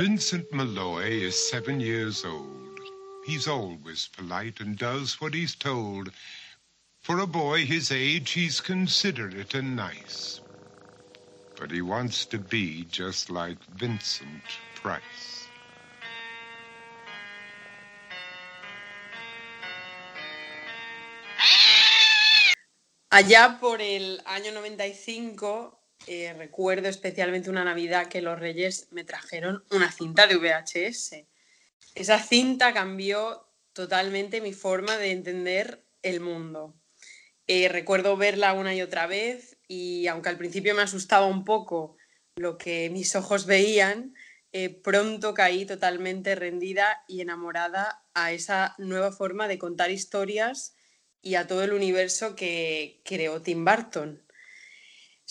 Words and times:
Vincent 0.00 0.50
Malloy 0.50 1.10
is 1.10 1.36
seven 1.50 1.78
years 1.78 2.24
old. 2.24 2.80
He's 3.26 3.46
always 3.46 4.08
polite 4.16 4.58
and 4.58 4.78
does 4.78 5.20
what 5.20 5.34
he's 5.34 5.54
told. 5.54 6.10
For 7.02 7.18
a 7.18 7.26
boy 7.26 7.66
his 7.66 7.92
age, 7.92 8.30
he's 8.30 8.62
considerate 8.62 9.52
and 9.52 9.76
nice. 9.76 10.40
But 11.58 11.70
he 11.70 11.82
wants 11.82 12.24
to 12.32 12.38
be 12.38 12.84
just 12.84 13.28
like 13.28 13.62
Vincent 13.76 14.42
Price. 14.74 15.48
Allá 23.12 23.60
por 23.60 23.82
el 23.82 24.16
año 24.24 24.50
95 24.54 25.79
eh, 26.12 26.32
recuerdo 26.32 26.88
especialmente 26.88 27.50
una 27.50 27.62
Navidad 27.62 28.08
que 28.08 28.20
los 28.20 28.36
Reyes 28.36 28.88
me 28.90 29.04
trajeron 29.04 29.62
una 29.70 29.92
cinta 29.92 30.26
de 30.26 30.38
VHS. 30.38 31.24
Esa 31.94 32.18
cinta 32.18 32.74
cambió 32.74 33.46
totalmente 33.72 34.40
mi 34.40 34.52
forma 34.52 34.96
de 34.96 35.12
entender 35.12 35.84
el 36.02 36.18
mundo. 36.18 36.74
Eh, 37.46 37.68
recuerdo 37.68 38.16
verla 38.16 38.54
una 38.54 38.74
y 38.74 38.82
otra 38.82 39.06
vez 39.06 39.56
y 39.68 40.08
aunque 40.08 40.30
al 40.30 40.36
principio 40.36 40.74
me 40.74 40.82
asustaba 40.82 41.26
un 41.26 41.44
poco 41.44 41.96
lo 42.34 42.58
que 42.58 42.90
mis 42.90 43.14
ojos 43.14 43.46
veían, 43.46 44.12
eh, 44.50 44.68
pronto 44.68 45.32
caí 45.32 45.64
totalmente 45.64 46.34
rendida 46.34 47.04
y 47.06 47.20
enamorada 47.20 48.02
a 48.14 48.32
esa 48.32 48.74
nueva 48.78 49.12
forma 49.12 49.46
de 49.46 49.58
contar 49.58 49.92
historias 49.92 50.74
y 51.22 51.36
a 51.36 51.46
todo 51.46 51.62
el 51.62 51.72
universo 51.72 52.34
que 52.34 53.00
creó 53.04 53.42
Tim 53.42 53.64
Burton. 53.64 54.20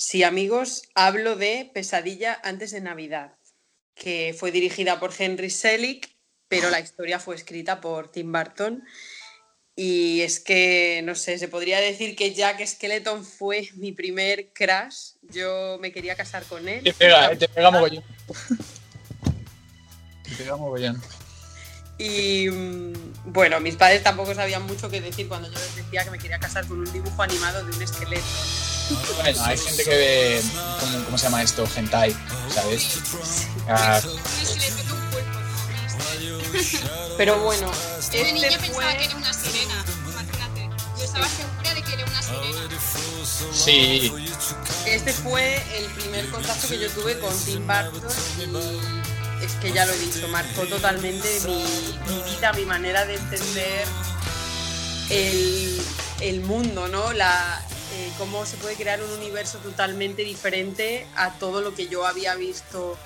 Sí, 0.02 0.24
amigos, 0.24 0.84
hablo 0.96 1.36
de 1.36 1.70
Pesadilla 1.74 2.40
antes 2.42 2.72
de 2.72 2.80
Navidad, 2.80 3.34
que 3.96 4.34
fue 4.40 4.50
dirigida 4.50 4.98
por 4.98 5.12
Henry 5.16 5.50
Selick, 5.50 6.10
pero 6.48 6.70
la 6.70 6.80
historia 6.80 7.20
fue 7.20 7.36
escrita 7.36 7.82
por 7.82 8.10
Tim 8.10 8.32
Burton. 8.32 8.82
Y 9.76 10.22
es 10.22 10.40
que, 10.40 11.02
no 11.04 11.16
sé, 11.16 11.38
se 11.38 11.50
podría 11.50 11.82
decir 11.82 12.16
que 12.16 12.34
Jack 12.34 12.66
Skeleton 12.66 13.26
fue 13.26 13.68
mi 13.74 13.92
primer 13.92 14.54
crush. 14.54 15.16
Yo 15.22 15.78
me 15.82 15.92
quería 15.92 16.16
casar 16.16 16.46
con 16.46 16.70
él. 16.70 16.82
Te 16.82 16.94
pega, 16.94 17.34
eh, 17.34 17.36
te 17.36 17.50
pega 17.50 17.70
mogollón. 17.70 18.04
te 20.24 20.32
pega 20.38 20.56
mogollón. 20.56 21.04
Y 21.98 22.50
mm, 22.50 22.94
bueno, 23.26 23.60
mis 23.60 23.76
padres 23.76 24.02
tampoco 24.02 24.34
sabían 24.34 24.66
mucho 24.66 24.90
qué 24.90 25.02
decir 25.02 25.28
cuando 25.28 25.50
yo 25.52 25.60
les 25.60 25.76
decía 25.76 26.06
que 26.06 26.12
me 26.12 26.20
quería 26.20 26.40
casar 26.40 26.66
con 26.66 26.80
un 26.80 26.94
dibujo 26.94 27.22
animado 27.22 27.66
de 27.66 27.76
un 27.76 27.82
esqueleto. 27.82 28.69
Bueno, 29.18 29.44
hay 29.46 29.58
gente 29.58 29.84
que 29.84 29.90
ve. 29.96 30.44
¿Cómo, 30.80 31.06
cómo 31.06 31.18
se 31.18 31.24
llama 31.26 31.44
esto? 31.44 31.68
Hentai, 31.76 32.16
¿sabes? 32.54 33.00
Ah, 33.68 34.02
Pero 37.18 37.40
bueno, 37.40 37.70
Yo 38.12 38.24
de 38.24 38.34
niña 38.34 38.48
este 38.48 38.60
pensaba 38.60 38.92
que 38.92 38.96
fue... 38.98 39.06
era 39.06 39.16
una 39.16 39.34
sirena, 39.34 39.86
imagínate. 40.08 40.70
Yo 40.98 41.04
estaba 41.04 41.28
segura 41.28 41.74
de 41.76 41.82
que 41.84 41.94
era 41.94 42.06
una 42.06 42.22
sirena. 42.22 43.54
sí, 43.54 44.14
Este 44.86 45.14
fue 45.14 45.62
el 45.78 45.86
primer 45.92 46.30
contacto 46.30 46.68
que 46.68 46.80
yo 46.80 46.90
tuve 46.92 47.20
con 47.20 47.38
Tim 47.46 47.68
Burton 47.68 48.12
y 49.42 49.46
es 49.46 49.54
que 49.54 49.72
ya 49.72 49.86
lo 49.86 49.94
he 49.94 49.98
dicho, 50.00 50.28
marcó 50.30 50.66
totalmente 50.66 51.40
mi, 51.46 51.64
mi 52.08 52.24
vida, 52.32 52.52
mi 52.54 52.66
manera 52.66 53.06
de 53.06 53.16
entender 53.16 53.86
el, 55.10 55.82
el 56.22 56.42
mundo, 56.42 56.88
¿no? 56.88 57.14
La, 57.14 57.62
eh, 58.00 58.12
cómo 58.18 58.46
se 58.46 58.58
puede 58.58 58.76
crear 58.76 59.02
un 59.04 59.10
universo 59.12 59.58
totalmente 59.60 60.24
diferente 60.24 61.06
a 61.16 61.38
todo 61.40 61.62
lo 61.62 61.76
que 61.76 61.88
yo 61.88 62.06
había 62.06 62.36
visto, 62.36 62.98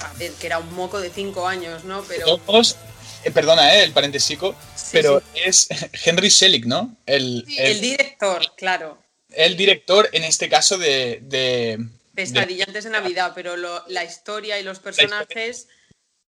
a 0.00 0.12
ver, 0.14 0.32
que 0.32 0.46
era 0.46 0.58
un 0.58 0.72
moco 0.74 1.00
de 1.00 1.10
cinco 1.10 1.46
años, 1.48 1.84
¿no? 1.84 2.02
Pero 2.04 2.38
todos. 2.38 2.76
eh, 3.24 3.30
perdona, 3.30 3.74
eh, 3.74 3.82
el 3.84 3.92
paréntesico, 3.92 4.54
Sí, 4.76 4.90
pero 4.92 5.20
sí. 5.20 5.40
es 5.44 5.68
Henry 6.04 6.30
Selick, 6.30 6.64
¿no? 6.66 6.96
El, 7.06 7.44
Sí, 7.46 7.56
el, 7.58 7.66
el 7.72 7.80
director, 7.80 8.42
claro. 8.56 9.02
el 9.30 9.56
director, 9.56 10.08
en 10.12 10.24
este 10.24 10.48
caso, 10.48 10.78
de. 10.78 11.20
de 11.22 11.78
Pesadilla 12.14 12.64
antes 12.66 12.84
de 12.84 12.90
Navidad, 12.90 13.32
pero 13.34 13.56
lo- 13.58 13.84
la 13.88 14.02
historia 14.04 14.58
y 14.58 14.62
los 14.62 14.78
personajes 14.78 15.68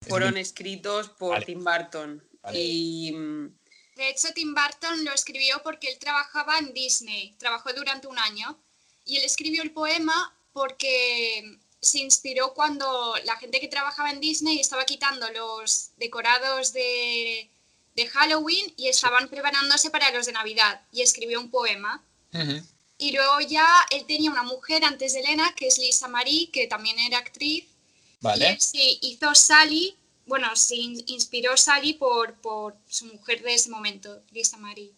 fueron 0.07 0.37
escritos 0.37 1.09
por 1.09 1.31
Vale. 1.31 1.45
Tim 1.45 1.63
Burton. 1.63 2.23
Vale. 2.41 2.57
Y 2.59 3.11
mm, 3.11 3.47
De 3.95 4.09
hecho, 4.09 4.33
Tim 4.33 4.55
Burton 4.55 5.05
lo 5.05 5.13
escribió 5.13 5.61
porque 5.63 5.87
él 5.89 5.99
trabajaba 5.99 6.57
en 6.57 6.73
Disney, 6.73 7.35
trabajó 7.37 7.71
durante 7.73 8.07
un 8.07 8.17
año, 8.17 8.57
y 9.05 9.17
él 9.17 9.23
escribió 9.23 9.61
el 9.63 9.71
poema 9.71 10.33
porque 10.53 11.57
se 11.79 11.99
inspiró 11.99 12.53
cuando 12.53 13.15
la 13.25 13.35
gente 13.37 13.59
que 13.59 13.67
trabajaba 13.67 14.09
en 14.09 14.21
Disney 14.21 14.59
estaba 14.59 14.85
quitando 14.85 15.29
los 15.31 15.89
decorados 15.97 16.71
de, 16.71 17.49
de 17.95 18.07
Halloween 18.07 18.73
y 18.77 18.87
estaban 18.87 19.27
preparándose 19.27 19.89
para 19.89 20.11
los 20.11 20.25
de 20.25 20.31
Navidad, 20.31 20.81
y 20.91 21.01
escribió 21.01 21.39
un 21.39 21.51
poema. 21.51 22.03
Y 22.97 23.11
luego 23.11 23.41
ya 23.41 23.67
él 23.91 24.05
tenía 24.05 24.31
una 24.31 24.43
mujer 24.43 24.85
antes 24.85 25.13
de 25.13 25.19
Elena, 25.19 25.53
que 25.55 25.67
es 25.67 25.77
Lisa 25.77 26.07
Marie, 26.07 26.49
que 26.51 26.67
también 26.67 26.97
era 26.99 27.19
actriz, 27.19 27.65
y 27.65 27.69
Vale. 28.21 28.49
él 28.49 28.61
se 28.61 28.97
hizo 29.01 29.35
Sally, 29.35 29.95
bueno, 30.25 30.55
se 30.55 30.75
in- 30.75 31.03
inspiró 31.07 31.57
Sally 31.57 31.93
por, 31.93 32.37
su 32.87 33.05
mujer 33.07 33.41
de 33.41 33.53
ese 33.55 33.69
momento, 33.69 34.23
Lisa 34.31 34.57
Marie. 34.57 34.93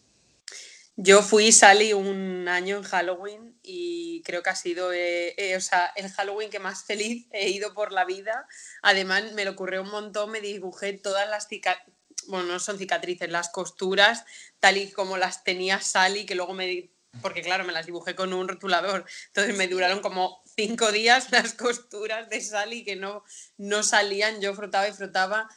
yo 0.98 1.22
fui 1.22 1.52
Sally 1.52 1.92
un 1.92 2.48
año 2.48 2.78
en 2.78 2.82
Halloween 2.82 3.58
y 3.62 4.22
creo 4.22 4.42
que 4.42 4.50
ha 4.50 4.56
sido 4.56 4.92
eh, 4.92 5.34
eh, 5.36 5.56
o 5.56 5.60
sea, 5.60 5.92
el 5.96 6.10
Halloween 6.10 6.50
que 6.50 6.58
más 6.58 6.84
feliz 6.84 7.26
he 7.32 7.50
ido 7.50 7.74
por 7.74 7.92
la 7.92 8.04
vida. 8.04 8.46
Además, 8.82 9.32
me 9.32 9.44
lo 9.44 9.50
ocurrió 9.52 9.82
un 9.82 9.90
montón, 9.90 10.30
me 10.30 10.40
dibujé 10.40 10.94
todas 10.94 11.28
las 11.28 11.48
cicatrices, 11.48 11.92
bueno, 12.28 12.46
no 12.46 12.58
son 12.58 12.78
cicatrices, 12.78 13.30
las 13.30 13.50
costuras, 13.50 14.24
tal 14.58 14.78
y 14.78 14.90
como 14.90 15.16
las 15.16 15.44
tenía 15.44 15.80
Sally, 15.80 16.26
que 16.26 16.34
luego 16.34 16.54
me... 16.54 16.90
Porque 17.22 17.42
claro, 17.42 17.64
me 17.64 17.72
las 17.72 17.86
dibujé 17.86 18.14
con 18.14 18.32
un 18.32 18.48
rotulador. 18.48 19.06
Entonces 19.28 19.56
me 19.56 19.68
duraron 19.68 20.00
como 20.00 20.42
cinco 20.56 20.90
días 20.90 21.30
las 21.32 21.54
costuras 21.54 22.28
de 22.30 22.40
Sally 22.40 22.84
que 22.84 22.96
no, 22.96 23.22
no 23.58 23.82
salían. 23.82 24.40
Yo 24.40 24.54
frotaba 24.54 24.88
y 24.88 24.92
frotaba 24.92 25.48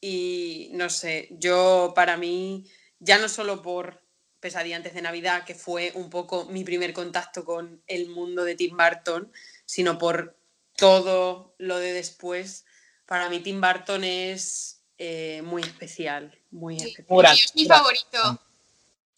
y 0.00 0.70
no 0.72 0.90
sé, 0.90 1.28
yo 1.30 1.92
para 1.94 2.16
mí, 2.16 2.64
ya 2.98 3.18
no 3.18 3.28
solo 3.28 3.62
por 3.62 4.02
Pesadilla 4.40 4.76
antes 4.76 4.94
de 4.94 5.02
Navidad, 5.02 5.44
que 5.44 5.54
fue 5.54 5.92
un 5.94 6.10
poco 6.10 6.44
mi 6.44 6.64
primer 6.64 6.92
contacto 6.92 7.44
con 7.44 7.82
el 7.86 8.08
mundo 8.10 8.44
de 8.44 8.54
Tim 8.54 8.76
Burton, 8.76 9.32
sino 9.64 9.98
por 9.98 10.38
todo 10.76 11.54
lo 11.58 11.78
de 11.78 11.92
después. 11.92 12.66
Para 13.06 13.28
mí 13.30 13.40
Tim 13.40 13.60
Burton 13.60 14.04
es 14.04 14.82
eh, 14.98 15.40
muy 15.42 15.62
especial, 15.62 16.38
muy 16.50 16.78
Sí, 16.78 16.90
especial. 16.90 17.34
Es 17.34 17.54
mi 17.54 17.64
favorito. 17.64 18.40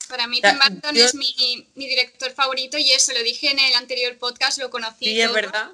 Para 0.08 0.26
mí 0.26 0.41
Tim 0.41 0.58
Burton 0.58 0.94
yo- 0.94 1.04
es 1.04 1.14
mi, 1.14 1.34
mi 1.74 1.86
director 1.86 2.32
favorito 2.32 2.78
y 2.78 2.91
eso 2.92 3.12
lo 3.12 3.22
dije 3.22 3.50
en 3.50 3.58
el 3.58 3.74
anterior 3.74 4.16
podcast, 4.19 4.58
lo 4.58 4.70
conocí. 4.70 5.04
Sí, 5.04 5.20
es 5.20 5.26
todo. 5.26 5.34
verdad. 5.34 5.70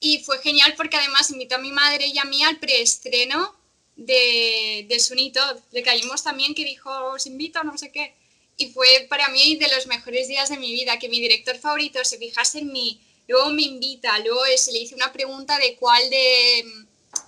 Y 0.00 0.18
fue 0.18 0.38
genial 0.42 0.74
porque 0.76 0.96
además 0.98 1.30
invitó 1.30 1.54
a 1.54 1.58
mi 1.58 1.72
madre 1.72 2.06
y 2.06 2.18
a 2.18 2.24
mí 2.24 2.42
al 2.44 2.58
preestreno 2.58 3.54
de, 3.96 4.84
de 4.88 5.00
Sunito. 5.00 5.40
Le 5.72 5.82
caímos 5.82 6.22
también 6.22 6.54
que 6.54 6.64
dijo, 6.64 6.90
os 7.06 7.26
invito, 7.26 7.62
no 7.64 7.76
sé 7.78 7.90
qué. 7.90 8.14
Y 8.56 8.68
fue 8.70 9.06
para 9.08 9.28
mí 9.28 9.56
de 9.56 9.68
los 9.74 9.86
mejores 9.86 10.28
días 10.28 10.48
de 10.50 10.58
mi 10.58 10.72
vida, 10.72 10.98
que 10.98 11.08
mi 11.08 11.20
director 11.20 11.56
favorito 11.58 12.04
se 12.04 12.18
fijase 12.18 12.58
en 12.60 12.70
mí, 12.72 13.00
luego 13.26 13.50
me 13.50 13.62
invita, 13.62 14.16
luego 14.20 14.42
se 14.56 14.70
le 14.72 14.78
hice 14.80 14.94
una 14.94 15.12
pregunta 15.12 15.58
de 15.58 15.74
cuál 15.76 16.08
de, 16.10 16.64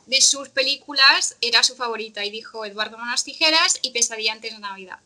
de 0.06 0.20
sus 0.20 0.50
películas 0.50 1.36
era 1.40 1.62
su 1.64 1.74
favorita 1.74 2.24
y 2.24 2.30
dijo 2.30 2.64
Eduardo 2.64 2.96
Manos 2.98 3.24
Tijeras 3.24 3.78
y 3.82 3.90
Pesadilla 3.90 4.34
antes 4.34 4.52
de 4.52 4.58
Navidad. 4.60 4.98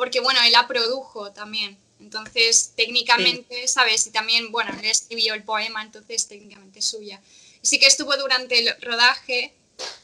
Porque 0.00 0.20
bueno, 0.20 0.40
él 0.46 0.52
la 0.52 0.66
produjo 0.66 1.30
también. 1.30 1.76
Entonces, 2.00 2.72
técnicamente, 2.74 3.68
¿sabes? 3.68 4.06
Y 4.06 4.10
también, 4.10 4.50
bueno, 4.50 4.70
él 4.80 4.86
escribió 4.86 5.34
el 5.34 5.42
poema, 5.42 5.82
entonces 5.82 6.26
técnicamente 6.26 6.78
es 6.78 6.86
suya. 6.86 7.20
Y 7.62 7.66
sí 7.66 7.78
que 7.78 7.86
estuvo 7.86 8.16
durante 8.16 8.60
el 8.60 8.74
rodaje, 8.80 9.52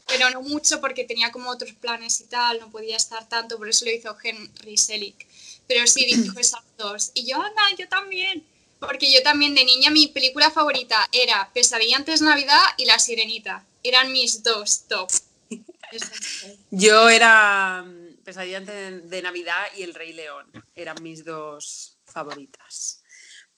pero 0.07 0.29
no 0.29 0.43
mucho 0.43 0.79
porque 0.81 1.03
tenía 1.03 1.31
como 1.31 1.49
otros 1.49 1.71
planes 1.71 2.21
y 2.21 2.25
tal, 2.25 2.59
no 2.59 2.69
podía 2.69 2.95
estar 2.95 3.27
tanto, 3.27 3.57
por 3.57 3.67
eso 3.69 3.85
lo 3.85 3.91
hizo 3.91 4.15
Henry 4.23 4.77
Selick. 4.77 5.25
Pero 5.67 5.87
sí 5.87 6.05
dijo 6.23 6.39
esas 6.39 6.61
dos. 6.77 7.09
Y 7.15 7.25
yo, 7.25 7.41
anda, 7.41 7.63
yo 7.75 7.89
también. 7.89 8.45
Porque 8.79 9.11
yo 9.11 9.23
también 9.23 9.55
de 9.55 9.65
niña 9.65 9.89
mi 9.89 10.09
película 10.09 10.51
favorita 10.51 11.09
era 11.11 11.49
Pesadilla 11.55 11.97
antes 11.97 12.19
de 12.19 12.27
Navidad 12.27 12.61
y 12.77 12.85
La 12.85 12.99
Sirenita. 12.99 13.65
Eran 13.81 14.11
mis 14.11 14.43
dos 14.43 14.81
top. 14.87 15.09
Yo 16.69 17.09
era 17.09 17.83
Pesadilla 18.27 18.57
antes 18.57 18.75
de, 18.75 18.99
de 19.07 19.21
Navidad 19.21 19.63
y 19.77 19.83
El 19.83 19.93
Rey 19.93 20.11
León. 20.11 20.51
Eran 20.75 21.01
mis 21.01 21.23
dos 21.23 21.97
favoritas. 22.03 23.01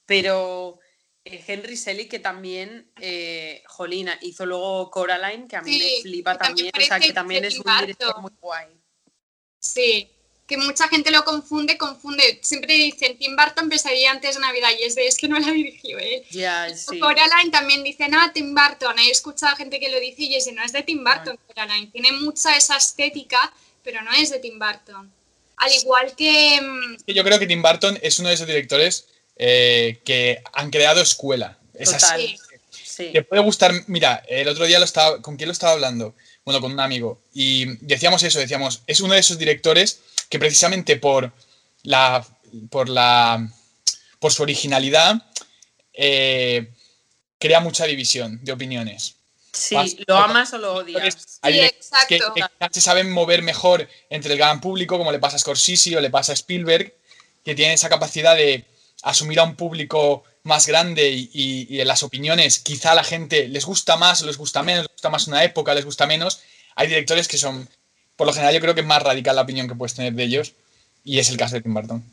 Pero 0.06 0.78
eh, 1.26 1.44
Henry 1.48 1.76
Selick, 1.76 2.12
que 2.12 2.20
también, 2.20 2.92
eh, 3.02 3.64
Jolina, 3.66 4.20
hizo 4.22 4.46
luego 4.46 4.92
Coraline, 4.92 5.48
que 5.48 5.56
a 5.56 5.64
mí 5.64 5.74
Sí, 5.74 5.94
me 5.96 6.02
flipa 6.04 6.38
también 6.38 6.70
también. 6.70 6.86
O 6.86 6.88
sea, 6.88 7.00
que 7.00 7.14
también 7.14 7.42
de 7.42 7.48
es 7.48 7.58
un 7.58 7.80
director 7.80 8.22
muy 8.22 8.32
guay. 8.40 8.68
Sí, 9.58 10.08
que 10.46 10.58
mucha 10.58 10.88
gente 10.88 11.10
lo 11.10 11.24
confunde, 11.24 11.76
confunde. 11.76 12.40
Siempre 12.44 12.76
dicen 12.76 13.18
Tim 13.18 13.36
Burton 13.36 13.70
pesadilla 13.70 14.12
antes 14.12 14.36
de 14.36 14.42
Navidad 14.42 14.70
y 14.80 14.84
es 14.84 14.94
de 14.94 15.08
es 15.08 15.18
que 15.18 15.28
no 15.28 15.40
la 15.40 15.52
dirigió 15.52 15.98
él. 15.98 16.24
Sí. 16.76 17.00
Coraline 17.00 17.50
también 17.52 17.84
dicen, 17.84 18.14
ah, 18.14 18.30
Tim 18.32 18.54
Burton. 18.54 19.00
He 19.00 19.10
escuchado 19.10 19.56
gente 19.56 19.80
que 19.80 19.90
lo 19.90 20.00
dice 20.00 20.26
y 20.26 20.36
ese 20.36 20.52
no 20.52 20.62
es 20.62 20.74
de 20.74 20.84
Tim 20.84 21.04
Burton, 21.04 21.40
Coraline. 21.48 21.88
Tiene 21.88 22.12
mucha 22.12 22.56
esa 22.56 22.78
estética, 22.78 23.52
pero 23.90 24.04
no 24.04 24.12
es 24.14 24.30
de 24.30 24.38
Tim 24.38 24.60
Burton. 24.60 25.12
Al 25.58 25.72
igual 25.74 26.16
que... 26.16 26.62
mm, 26.62 26.96
Es 26.96 27.04
que 27.04 27.14
Yo 27.16 27.24
creo 27.24 27.40
que 27.40 27.48
Tim 27.48 27.62
Burton 27.62 27.98
es 28.02 28.20
uno 28.20 28.30
de 28.30 28.36
esos 28.36 28.46
directores 28.46 29.08
eh, 29.36 30.00
que 30.06 30.44
han 30.54 30.70
creado 30.70 31.02
escuela. 31.02 31.58
Es 31.74 31.92
así. 31.94 32.06
Total. 32.06 32.22
Sí. 32.70 32.84
Sí. 32.86 33.10
Te 33.14 33.24
puede 33.24 33.42
gustar, 33.42 33.74
mira, 33.88 34.22
el 34.28 34.48
otro 34.48 34.66
día 34.66 34.78
lo 34.78 34.86
estaba, 34.86 35.22
¿con 35.22 35.38
quién 35.38 35.48
lo 35.48 35.54
estaba 35.54 35.72
hablando? 35.74 36.14
Bueno, 36.46 36.62
con 36.62 36.72
un 36.74 36.80
amigo. 36.80 37.22
Y 37.34 37.66
decíamos 37.78 38.22
eso, 38.24 38.40
decíamos, 38.40 38.82
es 38.86 39.00
uno 39.00 39.14
de 39.14 39.22
esos 39.22 39.40
directores 39.40 40.02
que 40.30 40.38
precisamente 40.38 40.98
por 40.98 41.32
la, 41.84 42.26
por 42.70 42.90
la, 42.90 43.50
por 44.20 44.32
su 44.32 44.44
originalidad, 44.44 45.16
eh, 45.94 46.70
crea 47.40 47.60
mucha 47.62 47.86
división 47.86 48.40
de 48.44 48.52
opiniones. 48.52 49.16
Sí, 49.60 49.76
Vas- 49.76 49.96
lo 50.08 50.16
amas 50.18 50.54
o 50.54 50.58
lo 50.58 50.74
odias. 50.76 51.40
Hay 51.42 51.54
Sí, 51.54 51.60
que, 51.60 51.66
exacto. 51.66 52.34
que 52.34 52.42
quizás 52.42 52.70
se 52.72 52.82
saben 52.82 53.12
mover 53.12 53.42
mejor 53.44 53.88
entre 54.10 54.34
el 54.34 54.38
gran 54.40 54.62
público, 54.62 54.98
como 54.98 55.12
le 55.12 55.20
pasa 55.20 55.36
a 55.36 55.40
Scorsese 55.40 55.96
o 55.98 56.02
le 56.02 56.10
pasa 56.10 56.32
a 56.32 56.36
Spielberg, 56.36 56.94
que 57.44 57.56
tienen 57.56 57.74
esa 57.76 57.90
capacidad 57.90 58.36
de 58.36 58.66
asumir 59.04 59.40
a 59.40 59.44
un 59.44 59.56
público 59.56 60.24
más 60.44 60.68
grande 60.68 61.10
y, 61.10 61.30
y- 61.34 61.68
y 61.76 61.82
en 61.82 61.88
las 61.88 62.04
opiniones 62.04 62.60
quizá 62.60 62.92
a 62.92 62.96
la 62.96 63.04
gente 63.04 63.48
les 63.48 63.66
gusta 63.66 63.98
más 63.98 64.22
o 64.22 64.26
les 64.26 64.38
gusta 64.38 64.64
menos, 64.64 64.84
les 64.84 64.92
gusta 64.94 65.10
más 65.10 65.28
una 65.28 65.44
época, 65.44 65.74
les 65.74 65.86
gusta 65.86 66.06
menos. 66.08 66.42
Hay 66.76 66.88
directores 66.88 67.28
que 67.28 67.38
son, 67.38 67.68
por 68.16 68.28
lo 68.28 68.34
general 68.34 68.54
yo 68.54 68.62
creo 68.62 68.74
que 68.76 68.82
es 68.82 68.88
más 68.88 69.02
radical 69.04 69.36
la 69.36 69.42
opinión 69.44 69.68
que 69.68 69.76
puedes 69.76 69.94
tener 69.94 70.14
de 70.14 70.24
ellos 70.24 70.54
y 71.04 71.20
es 71.20 71.30
el 71.30 71.38
caso 71.38 71.56
de 71.56 71.62
Tim 71.62 71.74
Burton. 71.74 72.04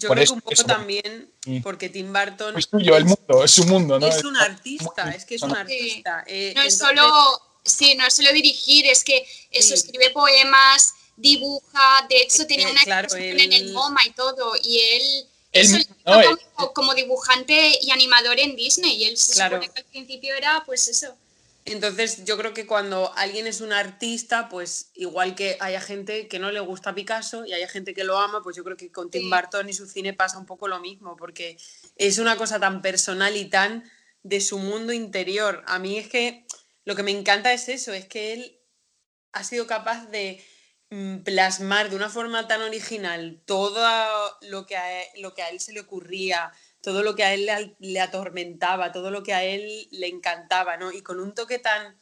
Yo 0.00 0.08
por 0.08 0.16
creo 0.16 0.24
eso- 0.24 0.32
que 0.34 0.36
un 0.36 0.40
poco 0.40 0.52
eso- 0.54 0.64
también 0.64 1.30
porque 1.62 1.88
Tim 1.88 2.12
Burton 2.12 2.58
Es 2.58 2.68
tuyo, 2.68 2.96
el 2.96 3.04
mundo, 3.04 3.44
es 3.44 3.50
su 3.50 3.64
mundo, 3.64 3.98
¿no? 4.00 4.06
es 4.06 4.24
un 4.24 4.36
artista, 4.36 5.10
es 5.14 5.24
que 5.24 5.34
es 5.36 5.42
un 5.42 5.50
Sí. 5.50 5.56
artista. 5.56 6.24
eh, 6.26 6.52
No 6.56 6.62
es 6.62 6.74
entonces- 6.74 6.78
solo, 7.04 7.42
sí, 7.64 7.94
no 7.96 8.06
es 8.06 8.14
solo 8.14 8.32
dirigir, 8.32 8.86
es 8.86 9.04
que 9.04 9.26
eso 9.50 9.68
Sí. 9.68 9.74
escribe 9.74 10.10
poemas, 10.10 10.94
dibuja, 11.16 12.06
de 12.08 12.16
hecho 12.22 12.42
Es 12.42 12.48
tenía 12.48 12.66
que, 12.66 12.72
una 12.72 12.82
claro, 12.82 13.04
exposición 13.06 13.40
en 13.40 13.52
el 13.52 13.72
MoMA 13.72 14.06
y 14.06 14.10
todo, 14.10 14.52
y 14.62 14.78
él, 14.80 15.02
Él 15.52 15.66
eso 15.66 15.78
¿no? 16.06 16.22
como, 16.56 16.72
como 16.72 16.94
dibujante 16.94 17.78
y 17.82 17.90
animador 17.90 18.38
en 18.38 18.56
Disney, 18.56 19.02
y 19.02 19.04
él 19.06 19.16
se 19.18 19.32
Claro. 19.34 19.56
supone 19.56 19.72
que 19.72 19.80
al 19.80 19.86
principio 19.86 20.34
era 20.34 20.62
pues 20.64 20.88
eso. 20.88 21.14
Entonces, 21.72 22.24
yo 22.24 22.36
creo 22.36 22.52
que 22.52 22.66
cuando 22.66 23.12
alguien 23.16 23.46
es 23.46 23.60
un 23.60 23.72
artista, 23.72 24.48
pues 24.48 24.90
igual 24.94 25.34
que 25.34 25.56
haya 25.60 25.80
gente 25.80 26.26
que 26.28 26.38
no 26.38 26.50
le 26.50 26.60
gusta 26.60 26.94
Picasso 26.94 27.44
y 27.46 27.52
haya 27.52 27.68
gente 27.68 27.94
que 27.94 28.04
lo 28.04 28.18
ama, 28.18 28.42
pues 28.42 28.56
yo 28.56 28.64
creo 28.64 28.76
que 28.76 28.90
con 28.90 29.10
Tim 29.10 29.22
Sí. 29.22 29.30
Burton 29.30 29.68
y 29.68 29.72
su 29.72 29.86
cine 29.86 30.12
pasa 30.12 30.38
un 30.38 30.46
poco 30.46 30.68
lo 30.68 30.80
mismo, 30.80 31.16
porque 31.16 31.56
es 31.96 32.18
una 32.18 32.36
cosa 32.36 32.58
tan 32.58 32.82
personal 32.82 33.36
y 33.36 33.44
tan 33.44 33.84
de 34.22 34.40
su 34.40 34.58
mundo 34.58 34.92
interior. 34.92 35.62
A 35.66 35.78
mí 35.78 35.96
es 35.98 36.08
que 36.08 36.44
lo 36.84 36.96
que 36.96 37.02
me 37.02 37.12
encanta 37.12 37.52
es 37.52 37.68
eso, 37.68 37.92
es 37.92 38.06
que 38.06 38.32
él 38.32 38.60
ha 39.32 39.44
sido 39.44 39.66
capaz 39.66 40.06
de 40.06 40.44
mm, 40.90 41.18
plasmar 41.18 41.88
de 41.88 41.96
una 41.96 42.08
forma 42.08 42.48
tan 42.48 42.62
original 42.62 43.40
todo 43.44 43.80
lo 44.42 44.66
que 44.66 44.76
a 44.76 45.02
él, 45.02 45.08
lo 45.22 45.34
que 45.34 45.42
a 45.42 45.50
él 45.50 45.60
se 45.60 45.72
le 45.72 45.80
ocurría, 45.80 46.52
todo 46.82 47.02
lo 47.02 47.14
que 47.14 47.24
a 47.24 47.34
él 47.34 47.74
le, 47.78 48.00
atormentaba, 48.00 48.92
todo 48.92 49.10
lo 49.10 49.22
que 49.22 49.34
a 49.34 49.44
él 49.44 49.88
le 49.90 50.08
encantaba, 50.08 50.76
¿no? 50.76 50.92
Y 50.92 51.02
con 51.02 51.20
un 51.20 51.34
toque 51.34 51.58
tan 51.58 51.96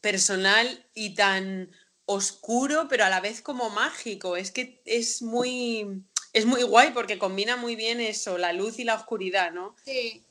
personal 0.00 0.84
y 0.94 1.14
tan 1.14 1.70
oscuro, 2.06 2.86
pero 2.88 3.04
a 3.04 3.10
la 3.10 3.20
vez 3.20 3.40
como 3.40 3.70
mágico. 3.70 4.36
Es 4.36 4.50
que 4.50 4.80
es 4.84 5.22
muy, 5.22 6.02
es 6.32 6.46
muy 6.46 6.62
guay 6.62 6.90
porque 6.92 7.18
combina 7.18 7.56
muy 7.56 7.76
bien 7.76 8.00
eso, 8.00 8.38
la 8.38 8.52
luz 8.52 8.78
y 8.78 8.84
la 8.84 8.94
oscuridad, 8.96 9.52
¿no? 9.52 9.74
Sí. 9.84 10.22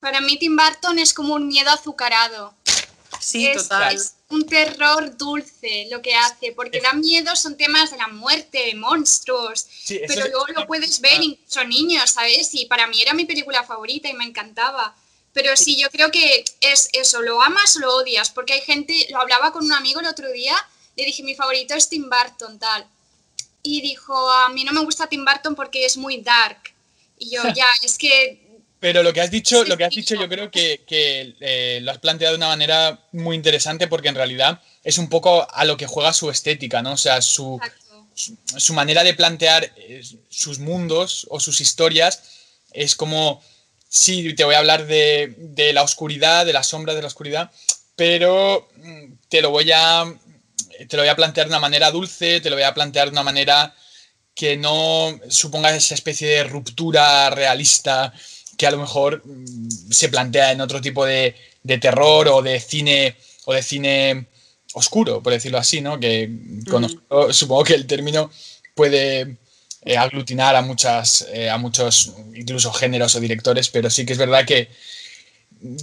Para 0.00 0.20
mí 0.20 0.36
Tim 0.38 0.56
Burton 0.56 0.98
es 0.98 1.14
como 1.14 1.34
un 1.34 1.46
miedo 1.46 1.70
azucarado. 1.70 2.54
Sí, 3.20 3.46
es, 3.46 3.68
total. 3.68 3.94
es 3.94 4.16
un 4.32 4.46
terror 4.46 5.16
dulce 5.16 5.86
lo 5.90 6.00
que 6.02 6.14
hace, 6.14 6.52
porque 6.52 6.78
Es- 6.78 6.82
da 6.84 6.92
miedo, 6.94 7.34
son 7.36 7.56
temas 7.56 7.90
de 7.90 7.96
la 7.98 8.08
muerte, 8.08 8.58
de 8.66 8.74
monstruos, 8.74 9.66
Sí, 9.84 10.00
pero 10.06 10.24
es- 10.24 10.30
luego 10.30 10.46
lo 10.48 10.66
puedes 10.66 11.00
ver 11.00 11.22
incluso 11.22 11.64
niños, 11.64 12.10
¿sabes? 12.10 12.54
Y 12.54 12.66
para 12.66 12.86
mí 12.86 13.00
era 13.00 13.14
mi 13.14 13.24
película 13.24 13.62
favorita 13.64 14.08
y 14.08 14.14
me 14.14 14.24
encantaba. 14.24 14.94
Pero 15.32 15.56
sí, 15.56 15.76
yo 15.80 15.88
creo 15.90 16.10
que 16.10 16.44
es 16.60 16.88
eso, 16.92 17.22
lo 17.22 17.40
amas 17.42 17.76
o 17.76 17.80
lo 17.80 17.94
odias, 17.96 18.30
porque 18.30 18.52
hay 18.52 18.60
gente, 18.60 19.06
lo 19.10 19.20
hablaba 19.20 19.50
con 19.52 19.64
un 19.64 19.72
amigo 19.72 20.00
el 20.00 20.06
otro 20.06 20.30
día, 20.30 20.54
le 20.96 21.06
dije, 21.06 21.22
mi 21.22 21.34
favorito 21.34 21.74
es 21.74 21.88
Tim 21.88 22.10
Burton, 22.10 22.58
tal. 22.58 22.86
Y 23.62 23.80
dijo, 23.80 24.30
a 24.30 24.48
mí 24.50 24.64
no 24.64 24.72
me 24.72 24.84
gusta 24.84 25.06
Tim 25.06 25.24
Burton 25.24 25.54
porque 25.54 25.86
es 25.86 25.96
muy 25.96 26.18
dark. 26.18 26.58
Y 27.18 27.30
yo, 27.30 27.42
ya, 27.56 27.66
es 27.82 27.96
que 27.96 28.41
Pero 28.82 29.04
lo 29.04 29.12
que 29.12 29.20
has 29.20 29.30
dicho, 29.30 29.62
lo 29.62 29.76
que 29.76 29.84
has 29.84 29.94
dicho, 29.94 30.16
yo 30.16 30.28
creo 30.28 30.50
que, 30.50 30.82
que, 30.84 31.36
eh, 31.38 31.78
lo 31.82 31.92
has 31.92 31.98
planteado 31.98 32.32
de 32.32 32.38
una 32.38 32.48
manera 32.48 32.98
muy 33.12 33.36
interesante 33.36 33.86
porque 33.86 34.08
en 34.08 34.16
realidad 34.16 34.60
es 34.82 34.98
un 34.98 35.08
poco 35.08 35.46
a 35.48 35.64
lo 35.64 35.76
que 35.76 35.86
juega 35.86 36.12
su 36.12 36.28
estética, 36.30 36.82
¿no? 36.82 36.94
O 36.94 36.96
sea, 36.96 37.22
su, 37.22 37.60
su, 38.12 38.36
su 38.44 38.74
manera 38.74 39.04
de 39.04 39.14
plantear 39.14 39.72
eh, 39.76 40.02
sus 40.28 40.58
mundos 40.58 41.28
o 41.30 41.38
sus 41.38 41.60
historias 41.60 42.24
es 42.72 42.96
como, 42.96 43.40
sí, 43.88 44.34
te 44.34 44.42
voy 44.42 44.56
a 44.56 44.58
hablar 44.58 44.84
de, 44.88 45.32
de 45.38 45.72
la 45.72 45.84
oscuridad, 45.84 46.44
de 46.44 46.52
la 46.52 46.64
sombra 46.64 46.94
de 46.94 47.02
la 47.02 47.06
oscuridad, 47.06 47.52
pero 47.94 48.68
mm, 48.78 49.12
te 49.28 49.42
lo 49.42 49.50
voy 49.50 49.70
a 49.72 50.12
te 50.88 50.96
lo 50.96 51.04
voy 51.04 51.10
a 51.10 51.14
plantear 51.14 51.46
de 51.46 51.52
una 51.52 51.60
manera 51.60 51.92
dulce, 51.92 52.40
te 52.40 52.50
lo 52.50 52.56
voy 52.56 52.64
a 52.64 52.74
plantear 52.74 53.06
de 53.06 53.12
una 53.12 53.22
manera 53.22 53.76
que 54.34 54.56
no 54.56 55.20
suponga 55.28 55.72
esa 55.72 55.94
especie 55.94 56.26
de 56.26 56.42
ruptura 56.42 57.30
realista 57.30 58.12
que 58.62 58.68
a 58.68 58.70
lo 58.70 58.78
mejor 58.78 59.22
mm, 59.24 59.90
se 59.90 60.08
plantea 60.08 60.52
en 60.52 60.60
otro 60.60 60.80
tipo 60.80 61.04
de, 61.04 61.34
de 61.64 61.78
terror 61.78 62.28
o 62.28 62.42
de 62.42 62.60
cine 62.60 63.16
o 63.44 63.52
de 63.52 63.60
cine 63.60 64.26
oscuro, 64.74 65.20
por 65.20 65.32
decirlo 65.32 65.58
así, 65.58 65.80
¿no? 65.80 65.98
Que 65.98 66.30
con 66.70 66.84
oscuro, 66.84 67.32
supongo 67.32 67.64
que 67.64 67.74
el 67.74 67.88
término 67.88 68.30
puede 68.76 69.38
eh, 69.84 69.96
aglutinar 69.96 70.54
a 70.54 70.62
muchas, 70.62 71.26
eh, 71.32 71.50
a 71.50 71.58
muchos 71.58 72.12
incluso 72.36 72.72
géneros 72.72 73.16
o 73.16 73.20
directores, 73.20 73.68
pero 73.68 73.90
sí 73.90 74.06
que 74.06 74.12
es 74.12 74.18
verdad 74.20 74.46
que 74.46 74.68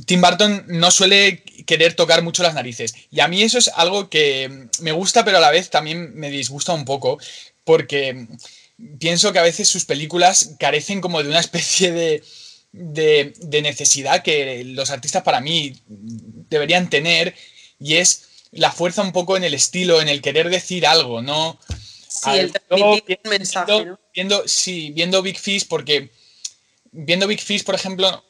Tim 0.05 0.21
Burton 0.21 0.63
no 0.67 0.89
suele 0.89 1.43
querer 1.65 1.95
tocar 1.95 2.21
mucho 2.23 2.43
las 2.43 2.53
narices. 2.53 2.95
Y 3.11 3.19
a 3.19 3.27
mí 3.27 3.41
eso 3.41 3.57
es 3.57 3.69
algo 3.75 4.09
que 4.09 4.69
me 4.79 4.93
gusta, 4.93 5.25
pero 5.25 5.39
a 5.39 5.41
la 5.41 5.51
vez 5.51 5.69
también 5.69 6.15
me 6.15 6.29
disgusta 6.29 6.71
un 6.71 6.85
poco, 6.85 7.17
porque 7.65 8.25
pienso 8.99 9.33
que 9.33 9.39
a 9.39 9.49
veces 9.49 9.67
sus 9.67 9.83
películas 9.83 10.55
carecen 10.59 11.01
como 11.01 11.21
de 11.21 11.27
una 11.27 11.41
especie 11.41 11.91
de, 11.91 12.23
de, 12.71 13.33
de 13.37 13.61
necesidad 13.61 14.21
que 14.23 14.63
los 14.63 14.89
artistas 14.91 15.23
para 15.23 15.39
mí 15.41 15.75
deberían 15.87 16.89
tener, 16.89 17.35
y 17.79 17.95
es 17.95 18.27
la 18.51 18.71
fuerza 18.71 19.01
un 19.01 19.11
poco 19.11 19.37
en 19.37 19.43
el 19.43 19.53
estilo, 19.53 20.01
en 20.01 20.09
el 20.09 20.21
querer 20.21 20.49
decir 20.49 20.85
algo, 20.85 21.21
¿no? 21.21 21.59
Sí, 22.07 22.29
el 22.39 22.51
mensaje, 23.29 23.71
viendo, 23.73 23.99
viendo- 24.13 24.47
sí, 24.47 24.91
viendo 24.93 25.21
Big 25.21 25.37
Fish, 25.39 25.67
porque 25.67 26.09
viendo 26.91 27.27
Big 27.27 27.39
Fish, 27.41 27.63
por 27.63 27.75
ejemplo, 27.75 28.23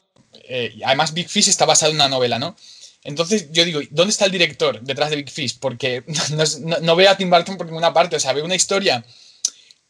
eh, 0.48 0.74
además 0.84 1.12
Big 1.14 1.28
Fish 1.28 1.48
está 1.48 1.64
basado 1.64 1.90
en 1.90 1.96
una 1.96 2.08
novela, 2.08 2.38
¿no? 2.38 2.56
Entonces 3.02 3.48
yo 3.50 3.64
digo, 3.64 3.80
¿dónde 3.90 4.10
está 4.12 4.26
el 4.26 4.30
director 4.32 4.80
detrás 4.82 5.08
de 5.10 5.16
Big 5.16 5.30
Fish? 5.30 5.58
Porque 5.58 6.04
no, 6.30 6.44
no- 6.60 6.80
no 6.80 6.96
veo 6.96 7.10
a 7.10 7.16
Tim 7.16 7.30
Burton 7.30 7.56
por 7.56 7.66
ninguna 7.66 7.92
parte, 7.94 8.16
o 8.16 8.20
sea, 8.20 8.32
veo 8.34 8.44
una 8.44 8.54
historia 8.54 9.04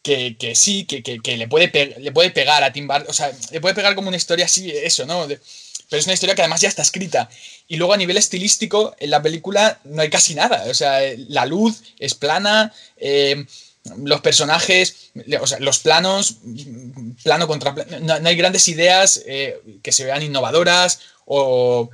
que, 0.03 0.35
sí, 0.55 0.85
que, 0.85 1.03
que- 1.03 1.37
le, 1.37 1.47
puede 1.47 1.95
le 1.99 2.11
puede 2.11 2.31
pegar 2.31 2.63
a 2.63 2.73
Tim 2.73 2.87
Burton, 2.87 3.07
o 3.09 3.13
sea, 3.13 3.31
le 3.51 3.61
puede 3.61 3.75
pegar 3.75 3.95
como 3.95 4.07
una 4.07 4.17
historia 4.17 4.45
así, 4.45 4.69
eso, 4.71 5.05
¿no? 5.05 5.27
Pero 5.27 5.99
es 5.99 6.05
una 6.05 6.13
historia 6.13 6.35
que 6.35 6.41
además 6.41 6.61
ya 6.61 6.69
está 6.69 6.81
escrita. 6.81 7.29
Y 7.67 7.75
luego 7.77 7.93
a 7.93 7.97
nivel 7.97 8.17
estilístico, 8.17 8.95
en 8.99 9.09
la 9.09 9.21
película 9.21 9.79
no 9.83 10.01
hay 10.01 10.09
casi 10.09 10.35
nada. 10.35 10.63
O 10.69 10.73
sea, 10.73 10.99
la 11.27 11.45
luz 11.45 11.81
es 11.99 12.13
plana, 12.15 12.73
eh, 12.97 13.45
los 13.97 14.21
personajes, 14.21 15.11
o 15.41 15.47
sea, 15.47 15.59
los 15.59 15.79
planos, 15.79 16.37
plano 17.23 17.47
contra 17.47 17.73
plano, 17.73 17.99
no, 18.01 18.19
no 18.19 18.29
hay 18.29 18.35
grandes 18.35 18.67
ideas 18.67 19.21
eh, 19.25 19.59
que 19.81 19.91
se 19.91 20.05
vean 20.05 20.23
innovadoras 20.23 20.99
o, 21.25 21.89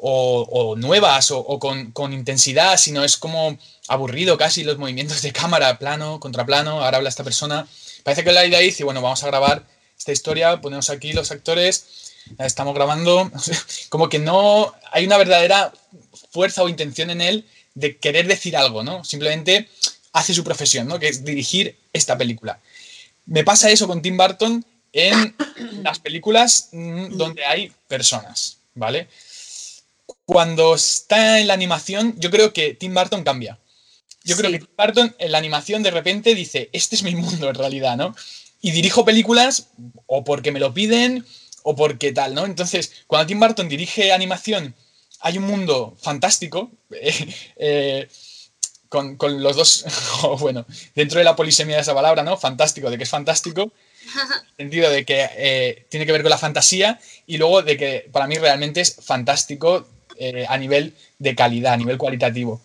o- 0.00 0.76
nuevas 0.76 1.30
o, 1.30 1.58
con, 1.58 2.12
intensidad, 2.12 2.76
sino 2.76 3.04
es 3.04 3.16
como 3.16 3.58
aburrido 3.88 4.36
casi 4.36 4.64
los 4.64 4.78
movimientos 4.78 5.22
de 5.22 5.32
cámara, 5.32 5.78
plano, 5.78 6.20
contra 6.20 6.46
plano, 6.46 6.82
ahora 6.84 6.98
habla 6.98 7.08
esta 7.08 7.24
persona. 7.24 7.66
Parece 8.04 8.24
que 8.24 8.32
la 8.32 8.46
idea 8.46 8.60
dice, 8.60 8.84
bueno, 8.84 9.02
vamos 9.02 9.22
a 9.22 9.26
grabar 9.26 9.64
esta 9.98 10.12
historia, 10.12 10.60
ponemos 10.60 10.90
aquí 10.90 11.12
los 11.12 11.30
actores, 11.30 12.12
la 12.36 12.46
estamos 12.46 12.74
grabando, 12.74 13.30
como 13.88 14.08
que 14.08 14.18
no 14.18 14.72
hay 14.92 15.06
una 15.06 15.16
verdadera 15.18 15.72
fuerza 16.30 16.62
o 16.62 16.68
intención 16.68 17.10
en 17.10 17.20
él 17.20 17.46
de 17.74 17.96
querer 17.96 18.26
decir 18.26 18.56
algo, 18.56 18.82
¿no? 18.82 19.04
Simplemente 19.04 19.68
hace 20.12 20.34
su 20.34 20.44
profesión, 20.44 20.86
¿no? 20.88 20.98
Que 20.98 21.08
es 21.08 21.24
dirigir 21.24 21.76
esta 21.92 22.16
película. 22.18 22.60
Me 23.26 23.44
pasa 23.44 23.70
eso 23.70 23.86
con 23.86 24.02
Tim 24.02 24.16
Burton 24.16 24.64
en 24.92 25.34
las 25.82 25.98
películas 25.98 26.68
mm, 26.72 27.16
donde 27.16 27.44
hay 27.44 27.72
personas, 27.88 28.58
¿vale? 28.74 29.08
Cuando 30.28 30.74
está 30.74 31.40
en 31.40 31.46
la 31.46 31.54
animación, 31.54 32.14
yo 32.18 32.30
creo 32.30 32.52
que 32.52 32.74
Tim 32.74 32.92
Burton 32.92 33.24
cambia. 33.24 33.58
Yo 34.24 34.36
creo 34.36 34.50
que 34.50 34.58
Tim 34.58 34.68
Burton 34.76 35.16
en 35.18 35.32
la 35.32 35.38
animación 35.38 35.82
de 35.82 35.90
repente 35.90 36.34
dice, 36.34 36.68
este 36.74 36.96
es 36.96 37.02
mi 37.02 37.14
mundo 37.14 37.48
en 37.48 37.54
realidad, 37.54 37.96
¿no? 37.96 38.14
Y 38.60 38.72
dirijo 38.72 39.06
películas 39.06 39.68
o 40.04 40.24
porque 40.24 40.52
me 40.52 40.60
lo 40.60 40.74
piden 40.74 41.24
o 41.62 41.74
porque 41.74 42.12
tal, 42.12 42.34
¿no? 42.34 42.44
Entonces, 42.44 42.92
cuando 43.06 43.26
Tim 43.26 43.40
Burton 43.40 43.70
dirige 43.70 44.12
animación, 44.12 44.74
hay 45.20 45.38
un 45.38 45.44
mundo 45.44 45.96
fantástico, 45.98 46.72
eh, 46.90 47.34
eh, 47.56 48.08
con, 48.90 49.16
con 49.16 49.42
los 49.42 49.56
dos, 49.56 49.86
bueno, 50.40 50.66
dentro 50.94 51.20
de 51.20 51.24
la 51.24 51.36
polisemia 51.36 51.76
de 51.76 51.82
esa 51.82 51.94
palabra, 51.94 52.22
¿no? 52.22 52.36
Fantástico, 52.36 52.90
de 52.90 52.98
que 52.98 53.04
es 53.04 53.10
fantástico, 53.10 53.62
en 54.58 54.66
el 54.66 54.72
sentido 54.72 54.90
de 54.90 55.06
que 55.06 55.26
eh, 55.38 55.86
tiene 55.88 56.04
que 56.04 56.12
ver 56.12 56.20
con 56.20 56.30
la 56.30 56.36
fantasía 56.36 57.00
y 57.26 57.38
luego 57.38 57.62
de 57.62 57.78
que 57.78 58.10
para 58.12 58.26
mí 58.26 58.36
realmente 58.36 58.82
es 58.82 58.94
fantástico 59.00 59.88
eh, 60.18 60.46
a 60.48 60.56
nivel 60.58 60.94
de 61.18 61.34
calidad, 61.34 61.74
a 61.74 61.76
nivel 61.76 61.98
cualitativo, 61.98 62.60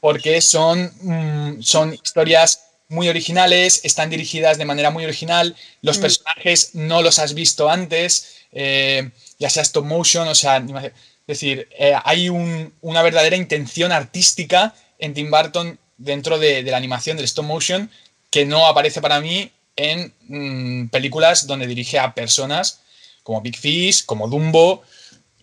porque 0.00 0.40
son, 0.40 0.90
mm, 1.02 1.62
son 1.62 1.94
historias 1.94 2.60
muy 2.88 3.08
originales, 3.08 3.80
están 3.84 4.10
dirigidas 4.10 4.58
de 4.58 4.64
manera 4.64 4.90
muy 4.90 5.04
original, 5.04 5.56
los 5.82 5.98
Mm. 5.98 6.02
personajes 6.02 6.70
no 6.74 7.02
los 7.02 7.18
has 7.18 7.34
visto 7.34 7.70
antes, 7.70 8.36
eh, 8.52 9.10
ya 9.38 9.50
sea 9.50 9.62
stop 9.62 9.84
motion, 9.84 10.28
o 10.28 10.34
sea, 10.34 10.58
es 10.58 10.92
decir, 11.26 11.68
eh, 11.78 11.94
hay 12.04 12.28
un- 12.28 12.72
una 12.82 13.02
verdadera 13.02 13.36
intención 13.36 13.90
artística 13.92 14.74
en 14.98 15.14
Tim 15.14 15.30
Burton 15.30 15.78
dentro 15.96 16.38
de, 16.38 16.62
de 16.62 16.70
la 16.70 16.76
animación 16.76 17.16
del 17.16 17.24
stop 17.24 17.44
motion 17.46 17.90
que 18.30 18.44
no 18.44 18.66
aparece 18.66 19.00
para 19.00 19.20
mí 19.20 19.50
en 19.76 20.12
mm, 20.28 20.88
películas 20.88 21.46
donde 21.46 21.66
dirige 21.66 21.98
a 21.98 22.14
personas 22.14 22.80
como 23.22 23.40
Big 23.40 23.56
Fish, 23.56 24.04
como 24.04 24.28
Dumbo 24.28 24.82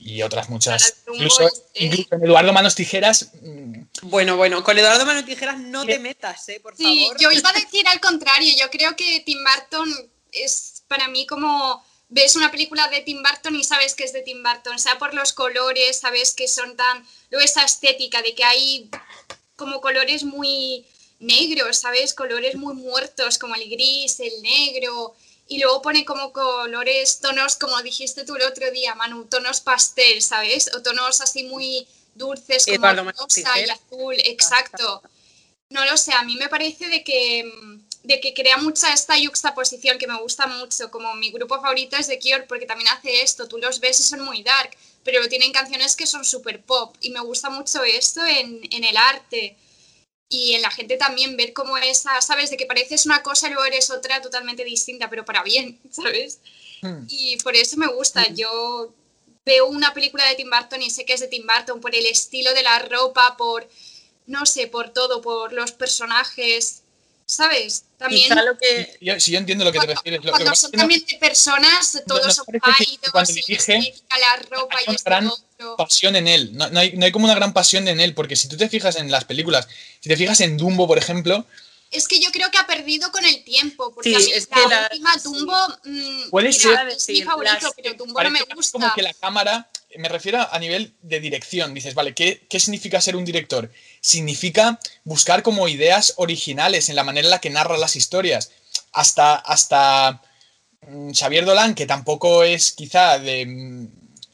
y 0.03 0.24
otras 0.24 0.50
muchas. 0.50 0.96
Incluso, 1.13 1.48
eh. 1.48 1.51
incluso 1.75 2.15
en 2.15 2.25
Eduardo 2.25 2.51
Manos 2.53 2.75
Tijeras. 2.75 3.29
mm, 3.41 3.81
Bueno, 4.03 4.36
bueno, 4.36 4.63
con 4.63 4.77
Eduardo 4.77 5.05
Mano 5.05 5.24
Tijeras 5.24 5.60
no 5.60 5.86
te 5.86 6.00
metas, 6.00 6.50
¿eh? 6.50 6.60
Por 6.60 6.75
Sí, 6.75 6.84
favor. 7.05 7.17
yo 7.20 7.31
iba 7.31 7.50
a 7.50 7.53
decir 7.53 7.88
al 7.88 8.00
contrario. 8.00 8.53
Yo 8.58 8.70
creo 8.72 8.96
que 8.96 9.20
Tim 9.25 9.38
Burton 9.43 9.89
es 10.31 10.84
para 10.88 11.08
mí 11.08 11.27
como 11.27 11.84
ves 12.10 12.36
una 12.36 12.50
película 12.51 12.88
de 12.89 13.01
Tim 13.01 13.22
Burton 13.24 13.55
y 13.55 13.63
sabes 13.63 13.93
que 13.96 14.03
es 14.03 14.12
de 14.13 14.22
Tim 14.22 14.41
Burton, 14.43 14.79
sea 14.79 14.98
por 14.98 15.13
los 15.13 15.34
colores, 15.34 16.00
sabes 16.00 16.34
que 16.34 16.48
son 16.48 16.75
tan. 16.75 17.05
Luego 17.29 17.46
esa 17.46 17.63
estética 17.63 18.22
de 18.22 18.34
que 18.34 18.43
hay 18.43 18.89
como 19.55 19.79
colores 19.81 20.24
muy 20.24 20.86
negros, 21.20 21.77
¿sabes? 21.77 22.13
Colores 22.15 22.55
muy 22.55 22.74
muertos, 22.74 23.38
como 23.38 23.53
el 23.55 23.70
gris, 23.70 24.20
el 24.20 24.41
negro. 24.41 25.15
Y 25.51 25.60
luego 25.60 25.81
pone 25.81 26.05
como 26.05 26.31
colores, 26.31 27.20
tonos, 27.20 27.58
como 27.58 27.81
dijiste 27.81 28.24
tú 28.24 28.38
el 28.38 28.43
otro 28.43 28.72
día, 28.72 28.96
Manu, 28.96 29.25
tonos 29.25 29.60
pastel, 29.60 30.22
¿sabes? 30.22 30.74
O 30.74 30.81
tonos 30.81 31.20
así 31.20 31.43
muy 31.43 31.86
dulces, 32.15 32.65
como 32.65 33.12
rosa 33.12 33.60
y 33.60 33.70
azul, 33.70 34.15
exacto. 34.24 35.01
No 35.67 35.84
lo 35.84 35.98
sé, 35.98 36.13
a 36.13 36.24
mí 36.24 36.38
me 36.38 36.48
parece 36.48 36.88
de 36.88 37.03
que, 37.03 37.43
mm, 37.43 37.81
de 38.03 38.22
que 38.22 38.34
crea 38.34 38.55
mucha 38.60 38.93
esta 38.93 39.17
yuxtaposición 39.17 39.98
que 39.98 40.08
me 40.08 40.17
gusta 40.22 40.48
mucho, 40.48 40.89
como 40.89 41.15
mi 41.15 41.31
grupo 41.31 41.60
favorito 41.60 41.98
es 41.98 42.08
The 42.08 42.17
Cure 42.17 42.43
porque 42.48 42.65
también 42.65 42.88
hace 42.88 43.22
esto, 43.22 43.50
tú 43.50 43.58
los 43.58 43.81
ves 43.81 44.00
y 44.00 44.03
son 44.03 44.22
muy 44.22 44.43
dark, 44.43 44.72
pero 45.03 45.27
tienen 45.27 45.51
canciones 45.51 45.98
que 45.98 46.08
son 46.08 46.24
super 46.24 46.62
pop 46.63 46.96
y 47.01 47.10
me 47.10 47.20
gusta 47.20 47.50
mucho 47.50 47.84
esto 47.84 48.25
en, 48.25 48.62
en 48.72 48.86
el 48.86 48.96
arte 48.96 49.58
y 50.31 50.53
en 50.53 50.61
la 50.61 50.71
gente 50.71 50.95
también 50.95 51.35
ver 51.35 51.51
cómo 51.51 51.77
esa, 51.77 52.19
¿sabes? 52.21 52.50
De 52.50 52.57
que 52.57 52.65
pareces 52.65 53.05
una 53.05 53.21
cosa 53.21 53.47
y 53.47 53.51
luego 53.51 53.65
eres 53.65 53.91
otra 53.91 54.21
totalmente 54.21 54.63
distinta, 54.63 55.09
pero 55.09 55.25
para 55.25 55.43
bien, 55.43 55.79
¿sabes? 55.91 56.39
hmm. 56.81 57.05
Y 57.09 57.38
por 57.43 57.55
eso 57.55 57.77
me 57.77 57.88
gusta. 57.88 58.27
Yo 58.29 58.93
veo 59.45 59.67
una 59.67 59.93
película 59.93 60.25
de 60.25 60.35
Tim 60.35 60.50
Burton 60.50 60.81
y 60.81 60.89
sé 60.89 61.05
que 61.05 61.13
es 61.13 61.19
de 61.19 61.27
Tim 61.27 61.45
Burton 61.45 61.81
por 61.81 61.93
el 61.93 62.05
estilo 62.05 62.53
de 62.53 62.63
la 62.63 62.79
ropa, 62.79 63.35
por, 63.38 63.67
no 64.25 64.45
sé, 64.45 64.67
por 64.67 64.91
todo, 64.91 65.21
por 65.21 65.51
los 65.51 65.73
personajes, 65.73 66.83
¿sabes? 67.35 67.83
También 67.97 68.29
Quizá 68.29 68.43
lo 68.43 68.57
que. 68.57 68.97
Yo, 69.00 69.19
si 69.19 69.31
yo 69.31 69.38
entiendo 69.38 69.63
lo 69.63 69.71
que 69.71 69.79
te 69.79 69.85
cuando, 69.85 70.01
refieres. 70.01 70.25
Lo, 70.25 70.31
cuando 70.31 70.55
son 70.55 70.71
no- 70.73 70.77
también 70.79 71.05
de 71.05 71.17
personas, 71.17 72.01
todos 72.07 72.25
nos 72.25 72.35
son 72.35 72.45
pálidos, 72.59 73.11
cuando 73.11 73.29
la 73.31 73.35
dirige, 73.35 73.55
estética, 73.77 74.17
la 74.17 74.35
ropa 74.57 74.77
hay 74.77 74.83
y 74.88 74.89
una 74.89 75.00
gran 75.05 75.27
otro. 75.27 75.75
pasión 75.77 76.15
en 76.15 76.27
él. 76.27 76.50
No, 76.53 76.69
no 76.69 76.79
hay, 76.79 76.93
no 76.93 77.05
hay 77.05 77.11
como 77.11 77.25
una 77.25 77.35
gran 77.35 77.53
pasión 77.53 77.88
en 77.88 78.00
él, 78.00 78.13
porque 78.13 78.35
si 78.35 78.47
tú 78.50 78.57
te 78.57 78.67
fijas 78.69 78.95
en 78.97 79.09
las 79.11 79.23
películas, 79.25 79.67
si 80.01 80.09
te 80.09 80.17
fijas 80.17 80.41
en 80.41 80.57
Dumbo, 80.57 80.88
por 80.88 80.97
ejemplo, 80.97 81.45
Es 81.91 82.07
que 82.07 82.19
yo 82.21 82.31
creo 82.31 82.50
que 82.51 82.57
ha 82.57 82.65
perdido 82.65 83.11
con 83.11 83.25
el 83.25 83.43
tiempo, 83.43 83.93
porque 83.93 84.09
Sí, 84.09 84.15
a 84.15 84.19
mí 84.19 84.31
es 84.33 84.47
la, 84.50 84.55
que 84.55 84.67
la- 84.69 84.81
última 84.91 85.13
sí. 85.13 85.19
Dumbo 85.23 85.67
mm, 85.83 86.29
Puede 86.29 86.50
mira, 86.50 86.61
ser- 86.61 86.73
es 86.79 86.85
mi 86.85 86.93
decir, 86.93 87.25
favorito, 87.25 87.53
las- 87.61 87.73
pero 87.75 87.93
Dumbo 87.95 88.05
no 88.07 88.13
parece 88.13 88.31
me 88.33 88.39
casi 88.39 88.53
gusta. 88.55 88.71
como 88.79 88.93
que 88.95 89.01
la 89.03 89.13
cámara, 89.13 89.69
me 89.98 90.10
refiero 90.10 90.48
a 90.51 90.60
nivel 90.60 90.93
de 91.01 91.19
dirección, 91.19 91.74
dices, 91.74 91.95
vale, 91.95 92.13
¿qué, 92.13 92.45
¿qué 92.50 92.60
significa 92.60 93.01
ser 93.01 93.15
un 93.15 93.25
director? 93.25 93.71
Significa 94.01 94.79
buscar 95.03 95.43
como 95.43 95.67
ideas 95.67 96.13
originales 96.17 96.89
en 96.89 96.95
la 96.95 97.03
manera 97.03 97.27
en 97.27 97.31
la 97.31 97.41
que 97.41 97.50
narra 97.50 97.77
las 97.77 97.95
historias. 97.95 98.51
Hasta, 98.91 99.36
hasta 99.36 100.21
mm, 100.88 101.12
Xavier 101.12 101.45
Dolan, 101.45 101.75
que 101.75 101.86
tampoco 101.86 102.43
es 102.43 102.71
quizá 102.71 103.19
de 103.19 103.45
mm, 103.45 103.88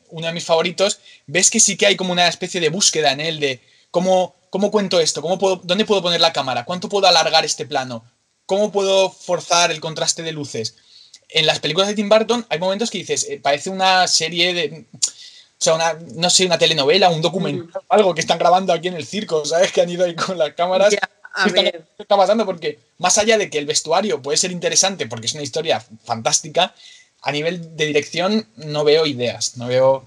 uno 0.09 0.27
de 0.27 0.33
mis 0.33 0.45
favoritos, 0.45 0.99
ves 1.25 1.49
que 1.49 1.59
sí 1.59 1.77
que 1.77 1.87
hay 1.87 1.95
como 1.95 2.11
una 2.11 2.27
especie 2.27 2.61
de 2.61 2.69
búsqueda 2.69 3.11
en 3.11 3.21
él 3.21 3.39
de 3.39 3.61
cómo, 3.91 4.35
cómo 4.49 4.71
cuento 4.71 4.99
esto, 4.99 5.21
cómo 5.21 5.37
puedo, 5.37 5.61
dónde 5.63 5.85
puedo 5.85 6.01
poner 6.01 6.21
la 6.21 6.33
cámara, 6.33 6.65
cuánto 6.65 6.89
puedo 6.89 7.07
alargar 7.07 7.45
este 7.45 7.65
plano, 7.65 8.05
cómo 8.45 8.71
puedo 8.71 9.11
forzar 9.11 9.71
el 9.71 9.79
contraste 9.79 10.23
de 10.23 10.31
luces. 10.31 10.75
En 11.29 11.45
las 11.45 11.59
películas 11.59 11.89
de 11.89 11.95
Tim 11.95 12.09
Burton 12.09 12.45
hay 12.49 12.59
momentos 12.59 12.89
que 12.89 12.99
dices, 12.99 13.25
eh, 13.29 13.39
parece 13.41 13.69
una 13.69 14.07
serie 14.07 14.53
de... 14.53 14.85
O 15.59 15.63
sea, 15.63 15.73
una, 15.73 15.93
no 16.15 16.29
sé, 16.29 16.45
una 16.45 16.57
telenovela, 16.57 17.09
un 17.09 17.21
documental, 17.21 17.81
algo 17.89 18.13
que 18.13 18.21
están 18.21 18.37
grabando 18.37 18.71
aquí 18.73 18.89
en 18.89 18.93
el 18.95 19.05
circo, 19.07 19.43
¿sabes? 19.43 19.71
Que 19.71 19.81
han 19.81 19.89
ido 19.89 20.05
ahí 20.05 20.15
con 20.15 20.37
las 20.37 20.53
cámaras. 20.53 20.93
Ya, 20.93 20.99
a 21.33 21.43
¿Qué 21.43 21.49
está, 21.49 21.61
ver, 21.61 21.87
qué 21.97 22.03
está 22.03 22.15
pasando? 22.15 22.45
Porque 22.45 22.79
más 22.99 23.17
allá 23.17 23.37
de 23.37 23.49
que 23.49 23.57
el 23.57 23.65
vestuario 23.65 24.21
puede 24.21 24.37
ser 24.37 24.51
interesante 24.51 25.07
porque 25.07 25.25
es 25.25 25.33
una 25.33 25.43
historia 25.43 25.83
fantástica, 26.05 26.75
a 27.21 27.31
nivel 27.31 27.75
de 27.75 27.85
dirección 27.87 28.47
no 28.57 28.83
veo 28.83 29.05
ideas, 29.05 29.57
no 29.57 29.67
veo... 29.67 30.05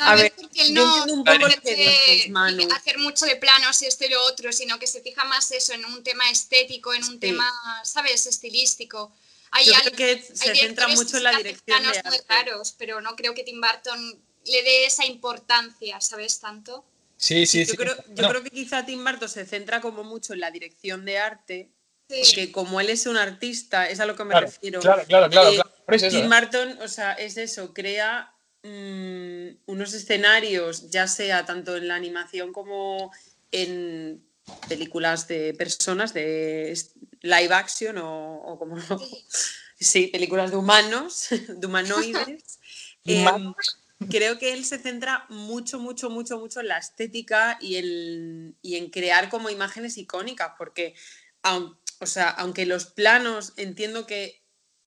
A 0.00 0.06
Tal 0.06 0.14
vez 0.14 0.22
ver, 0.22 0.32
porque 0.40 0.62
él 0.62 0.74
no 0.74 1.06
no 1.06 1.24
quiere 1.60 2.30
hacer 2.74 2.98
mucho 2.98 3.26
de 3.26 3.34
planos 3.36 3.82
y 3.82 3.86
esto 3.86 4.06
y 4.06 4.10
lo 4.10 4.24
otro, 4.26 4.52
sino 4.52 4.78
que 4.78 4.86
se 4.86 5.00
fija 5.00 5.24
más 5.24 5.50
eso 5.50 5.72
en 5.72 5.84
un 5.84 6.04
tema 6.04 6.30
estético, 6.30 6.94
en 6.94 7.02
un 7.04 7.18
tema, 7.18 7.50
¿sabes? 7.82 8.26
Estilístico. 8.26 9.10
Hay 9.50 9.66
yo 9.66 9.74
al- 9.74 9.82
creo 9.82 9.96
que 9.96 10.04
hay 10.04 10.22
se 10.22 10.54
centra 10.54 10.86
mucho 10.88 11.16
en 11.16 11.24
la 11.24 11.32
dirección 11.32 11.82
de 11.82 12.02
muy 12.08 12.18
raros, 12.28 12.74
pero 12.78 13.00
no 13.00 13.16
creo 13.16 13.34
que 13.34 13.42
Tim 13.42 13.60
Burton 13.60 14.20
le 14.44 14.62
dé 14.62 14.86
esa 14.86 15.04
importancia, 15.06 16.00
¿sabes? 16.00 16.40
Tanto. 16.40 16.84
Sí, 17.16 17.46
sí, 17.46 17.64
Yo, 17.64 17.72
sí. 17.72 17.76
creo, 17.76 17.96
yo 18.14 18.28
creo 18.28 18.42
que 18.42 18.50
quizá 18.50 18.86
Tim 18.86 19.04
Burton 19.04 19.28
se 19.28 19.44
centra 19.44 19.80
como 19.80 20.04
mucho 20.04 20.34
en 20.34 20.40
la 20.40 20.50
dirección 20.50 21.04
de 21.04 21.18
arte, 21.18 21.70
Sí. 22.08 22.22
porque 22.24 22.52
como 22.52 22.80
él 22.80 22.88
es 22.88 23.06
un 23.06 23.16
artista, 23.18 23.88
es 23.90 24.00
a 24.00 24.06
lo 24.06 24.16
que 24.16 24.24
me 24.24 24.30
claro, 24.30 24.46
refiero. 24.46 24.80
claro, 24.80 25.02
claro, 25.06 25.28
claro, 25.28 25.48
Eh, 25.50 25.54
claro, 25.56 25.70
eso, 25.88 26.08
Tim 26.08 26.32
¿eh? 26.32 26.40
Burton, 26.40 26.78
o 26.82 26.88
sea, 26.88 27.12
es 27.12 27.36
eso, 27.36 27.74
crea 27.74 28.32
mm, 28.62 29.48
unos 29.66 29.92
escenarios, 29.92 30.90
ya 30.90 31.06
sea 31.06 31.44
tanto 31.44 31.76
en 31.76 31.86
la 31.88 31.96
animación 31.96 32.52
como 32.52 33.12
en 33.52 34.24
películas 34.68 35.28
de 35.28 35.52
personas, 35.54 36.14
de 36.14 36.78
live 37.20 37.52
action 37.54 37.98
o, 37.98 38.36
o 38.42 38.58
como 38.58 38.76
sí, 39.78 40.06
películas 40.06 40.50
de 40.50 40.56
humanos, 40.56 41.26
de 41.48 41.66
humanoides. 41.66 42.58
Humanos. 43.04 43.78
Creo 44.10 44.38
que 44.38 44.52
él 44.52 44.64
se 44.64 44.78
centra 44.78 45.26
mucho, 45.28 45.78
mucho, 45.78 46.10
mucho, 46.10 46.38
mucho 46.38 46.60
en 46.60 46.68
la 46.68 46.78
estética 46.78 47.58
y 47.60 47.76
en, 47.76 48.56
y 48.62 48.76
en 48.76 48.90
crear 48.90 49.28
como 49.28 49.50
imágenes 49.50 49.98
icónicas, 49.98 50.52
porque 50.56 50.94
aun- 51.42 51.76
o 52.00 52.06
sea, 52.06 52.28
aunque 52.30 52.64
los 52.66 52.86
planos, 52.86 53.54
entiendo 53.56 54.06
que 54.06 54.42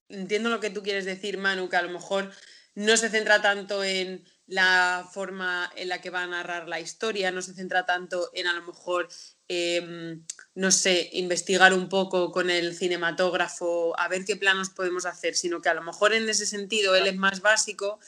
entiendo 0.07 0.49
lo 0.49 0.59
que 0.59 0.69
tú 0.69 0.83
quieres 0.83 1.05
decir, 1.05 1.37
Manu, 1.37 1.69
que 1.69 1.77
a 1.77 1.81
lo 1.81 1.89
mejor 1.89 2.31
no 2.75 2.97
se 2.97 3.09
centra 3.09 3.41
tanto 3.41 3.83
en 3.83 4.25
la 4.45 5.07
forma 5.13 5.71
en 5.77 5.87
la 5.87 6.01
que 6.01 6.09
va 6.09 6.23
a 6.23 6.27
narrar 6.27 6.67
la 6.67 6.81
historia, 6.81 7.31
no 7.31 7.41
se 7.41 7.53
centra 7.53 7.85
tanto 7.85 8.29
en 8.33 8.47
a 8.47 8.53
lo 8.53 8.61
mejor, 8.63 9.07
em, 9.47 10.25
no 10.55 10.71
sé, 10.71 11.09
investigar 11.13 11.73
un 11.73 11.87
poco 11.87 12.31
con 12.31 12.49
el 12.49 12.75
cinematógrafo, 12.75 13.97
a 13.97 14.09
ver 14.09 14.25
qué 14.25 14.35
planos 14.35 14.69
podemos 14.69 15.05
hacer, 15.05 15.35
sino 15.35 15.61
que 15.61 15.69
a 15.69 15.73
lo 15.73 15.81
mejor 15.83 16.13
en 16.13 16.27
ese 16.29 16.45
sentido 16.45 16.95
él 16.95 17.07
es 17.07 17.15
más 17.15 17.41
básico 17.41 17.99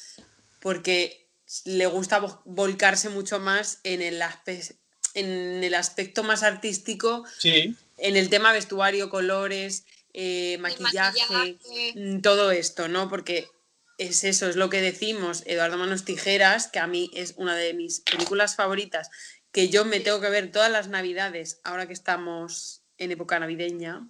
porque 0.63 1.27
le 1.65 1.85
gusta 1.85 2.19
vo- 2.21 2.41
volcarse 2.45 3.09
mucho 3.09 3.39
más 3.39 3.79
en 3.83 4.01
el, 4.01 4.21
aspe- 4.21 4.77
en 5.13 5.63
el 5.63 5.75
aspecto 5.75 6.23
más 6.23 6.41
artístico, 6.41 7.25
Sí, 7.37 7.75
en 7.97 8.15
el 8.17 8.29
tema 8.29 8.51
vestuario, 8.53 9.09
colores, 9.09 9.85
eh, 10.13 10.57
maquillaje. 10.59 11.57
mm, 11.95 12.21
todo 12.21 12.51
esto, 12.51 12.87
¿no? 12.87 13.09
Porque 13.09 13.49
es 13.97 14.23
eso, 14.23 14.47
es 14.49 14.55
lo 14.55 14.69
que 14.69 14.81
decimos, 14.81 15.43
Eduardo 15.45 15.77
Manos 15.77 16.05
Tijeras, 16.05 16.67
que 16.67 16.79
a 16.79 16.87
mí 16.87 17.11
es 17.13 17.33
una 17.37 17.55
de 17.55 17.73
mis 17.73 17.99
películas 17.99 18.55
favoritas, 18.55 19.09
que 19.51 19.69
yo 19.69 19.85
me 19.85 19.99
tengo 19.99 20.19
que 20.21 20.29
ver 20.29 20.51
todas 20.51 20.71
las 20.71 20.87
navidades, 20.87 21.59
ahora 21.63 21.85
que 21.87 21.93
estamos 21.93 22.81
en 22.97 23.11
época 23.11 23.37
navideña. 23.39 24.07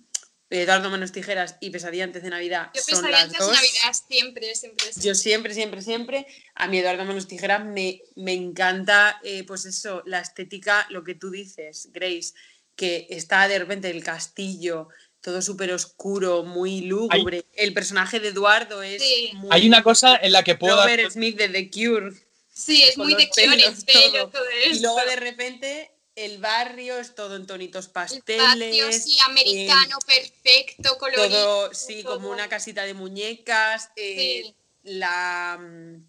Eduardo 0.50 0.90
Manos 0.92 1.12
Tijeras 1.12 1.56
y 1.62 1.72
Pesadilla 1.72 2.04
antes 2.04 2.22
de 2.22 2.30
Navidad 2.30 2.70
Yo 2.76 2.82
son 2.84 3.10
las 3.10 3.24
antes 3.24 3.40
dos. 3.40 3.50
de 3.50 3.56
Navidad 3.56 3.94
siempre, 4.08 4.56
siempre. 4.56 4.86
siempre. 4.86 5.04
Yo 5.10 5.16
siempre, 5.16 5.54
siempre, 5.54 5.82
siempre, 5.82 6.28
a 6.56 6.68
mi 6.68 6.78
Eduardo 6.80 7.06
Manos 7.06 7.28
Tijeras 7.28 7.66
me, 7.66 8.02
me 8.16 8.34
encanta, 8.34 9.20
eh, 9.24 9.44
pues 9.46 9.66
eso, 9.66 10.04
la 10.06 10.20
estética, 10.20 10.86
lo 10.90 11.04
que 11.04 11.16
tú 11.16 11.32
dices, 11.32 11.90
Grace, 11.92 12.34
que 12.76 13.08
está 13.10 13.48
de 13.48 13.60
repente 13.60 13.90
el 13.90 14.04
castillo 14.04 14.90
todo 15.22 15.42
súper 15.42 15.72
oscuro, 15.72 16.44
muy 16.44 16.82
lúgubre. 16.82 17.46
El 17.54 17.74
personaje 17.74 18.20
de 18.20 18.28
Eduardo 18.28 18.84
es 18.84 19.02
Sí. 19.02 19.30
muy 19.36 19.48
Hay 19.52 19.66
una 19.66 19.82
cosa 19.82 20.18
en 20.22 20.34
la 20.34 20.44
que 20.44 20.56
puedo 20.56 20.76
dar- 20.76 20.90
Robert 20.90 21.12
Smith 21.14 21.38
de 21.38 21.48
The 21.48 21.72
Cure. 21.72 22.12
Sí, 22.54 22.84
es 22.84 22.98
muy 22.98 23.16
de 23.16 23.30
Cure, 23.30 23.48
pelos, 23.48 23.84
pelo, 23.86 24.12
todo. 24.12 24.30
todo 24.32 24.44
Y 24.70 24.80
luego 24.82 25.00
de 25.06 25.16
repente 25.16 25.92
el 26.16 26.38
barrio 26.40 26.98
es 27.00 27.16
todo 27.16 27.36
en 27.36 27.48
tonitos 27.48 27.86
El 27.88 27.92
pasteles. 27.92 28.44
patio, 28.44 28.92
sí, 28.92 29.18
americano, 29.28 29.98
perfecto, 30.06 30.98
colorido. 30.98 31.28
todo, 31.30 31.74
sí, 31.74 32.04
todo. 32.04 32.16
como 32.16 32.30
una 32.30 32.48
casita 32.50 32.84
de 32.84 32.94
muñecas. 32.94 33.90
eh, 33.96 34.42
Sí. 34.44 34.56
la, 34.84 35.58
mm, 35.60 36.06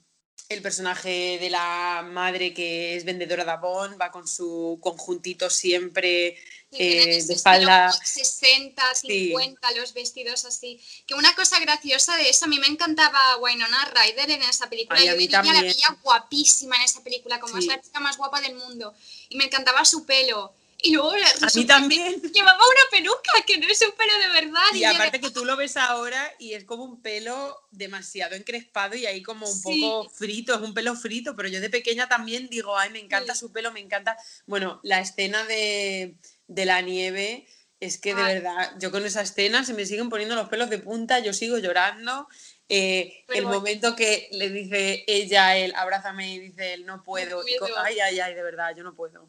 el 0.50 0.62
personaje 0.62 1.38
de 1.40 1.48
la 1.48 2.06
madre 2.06 2.52
que 2.52 2.96
es 2.96 3.04
vendedora 3.04 3.44
de 3.44 3.50
Avon 3.52 3.96
va 4.00 4.10
con 4.10 4.28
su 4.28 4.78
conjuntito 4.82 5.48
siempre 5.48 6.36
eh, 6.78 7.22
de 7.22 7.34
como 7.42 7.92
60, 8.04 8.94
Sí. 8.94 9.06
50, 9.28 9.70
los 9.72 9.92
vestidos 9.94 10.44
así. 10.44 10.80
Que 11.06 11.14
una 11.14 11.34
cosa 11.34 11.58
graciosa 11.60 12.16
de 12.16 12.28
eso, 12.30 12.44
a 12.44 12.48
mí 12.48 12.58
me 12.58 12.66
encantaba 12.66 13.36
Winona 13.38 13.84
Ryder 13.94 14.30
en 14.30 14.42
esa 14.42 14.68
película. 14.68 14.98
Ay, 14.98 15.08
a 15.08 15.12
Yo 15.12 15.16
de 15.16 15.22
mí 15.22 15.28
la 15.28 15.42
veía 15.62 15.96
guapísima 16.02 16.76
en 16.76 16.82
esa 16.82 17.02
película, 17.02 17.40
como 17.40 17.58
es 17.58 17.66
la 17.66 17.80
chica 17.80 18.00
más 18.00 18.16
guapa 18.16 18.40
del 18.40 18.54
mundo. 18.54 18.94
Y 19.28 19.36
me 19.36 19.44
encantaba 19.44 19.84
su 19.84 20.04
pelo. 20.04 20.52
Y 20.86 20.90
luego 20.92 21.12
A 21.12 21.46
mí 21.54 21.64
también. 21.64 22.20
llevaba 22.20 22.58
una 22.58 22.90
peluca, 22.90 23.32
que 23.46 23.56
no 23.56 23.66
es 23.68 23.80
un 23.80 23.92
pelo 23.92 24.12
de 24.18 24.28
verdad. 24.28 24.60
Y 24.74 24.84
aparte 24.84 25.18
que 25.18 25.30
tú 25.30 25.46
lo 25.46 25.56
ves 25.56 25.78
ahora 25.78 26.30
y 26.38 26.52
es 26.52 26.64
como 26.64 26.84
un 26.84 27.00
pelo 27.00 27.58
demasiado 27.70 28.34
encrespado 28.34 28.94
y 28.94 29.06
ahí 29.06 29.22
como 29.22 29.48
un 29.48 29.56
Sí. 29.56 29.80
poco 29.80 30.10
frito, 30.10 30.54
es 30.54 30.60
un 30.60 30.74
pelo 30.74 30.94
frito, 30.94 31.34
pero 31.34 31.48
yo 31.48 31.62
de 31.62 31.70
pequeña 31.70 32.06
también 32.06 32.50
digo, 32.50 32.76
ay, 32.76 32.90
me 32.90 32.98
encanta 32.98 33.32
Sí. 33.34 33.40
su 33.40 33.50
pelo, 33.52 33.72
me 33.72 33.80
encanta. 33.80 34.18
Bueno, 34.46 34.80
la 34.82 35.00
escena 35.00 35.42
de, 35.44 36.16
de 36.46 36.64
la 36.66 36.80
nieve 36.82 37.46
es 37.80 37.98
que 37.98 38.14
de 38.14 38.22
Ay. 38.22 38.34
verdad, 38.34 38.72
yo 38.78 38.90
con 38.90 39.04
esa 39.04 39.20
escena 39.22 39.64
se 39.64 39.74
me 39.74 39.84
siguen 39.84 40.08
poniendo 40.08 40.34
los 40.34 40.48
pelos 40.48 40.70
de 40.70 40.78
punta, 40.78 41.18
yo 41.18 41.32
sigo 41.32 41.58
llorando. 41.58 42.28
Eh, 42.68 43.24
el 43.28 43.44
bueno. 43.44 43.58
momento 43.58 43.94
que 43.94 44.28
le 44.32 44.48
dice 44.48 45.04
ella 45.06 45.48
a 45.48 45.56
él, 45.58 45.74
abrázame 45.76 46.32
y 46.34 46.38
dice 46.38 46.74
él, 46.74 46.86
no 46.86 47.02
puedo. 47.02 47.46
y 47.46 47.56
ay, 47.84 48.00
ay, 48.00 48.20
ay, 48.20 48.34
de 48.34 48.42
verdad, 48.42 48.74
yo 48.76 48.82
no 48.82 48.94
puedo. 48.94 49.28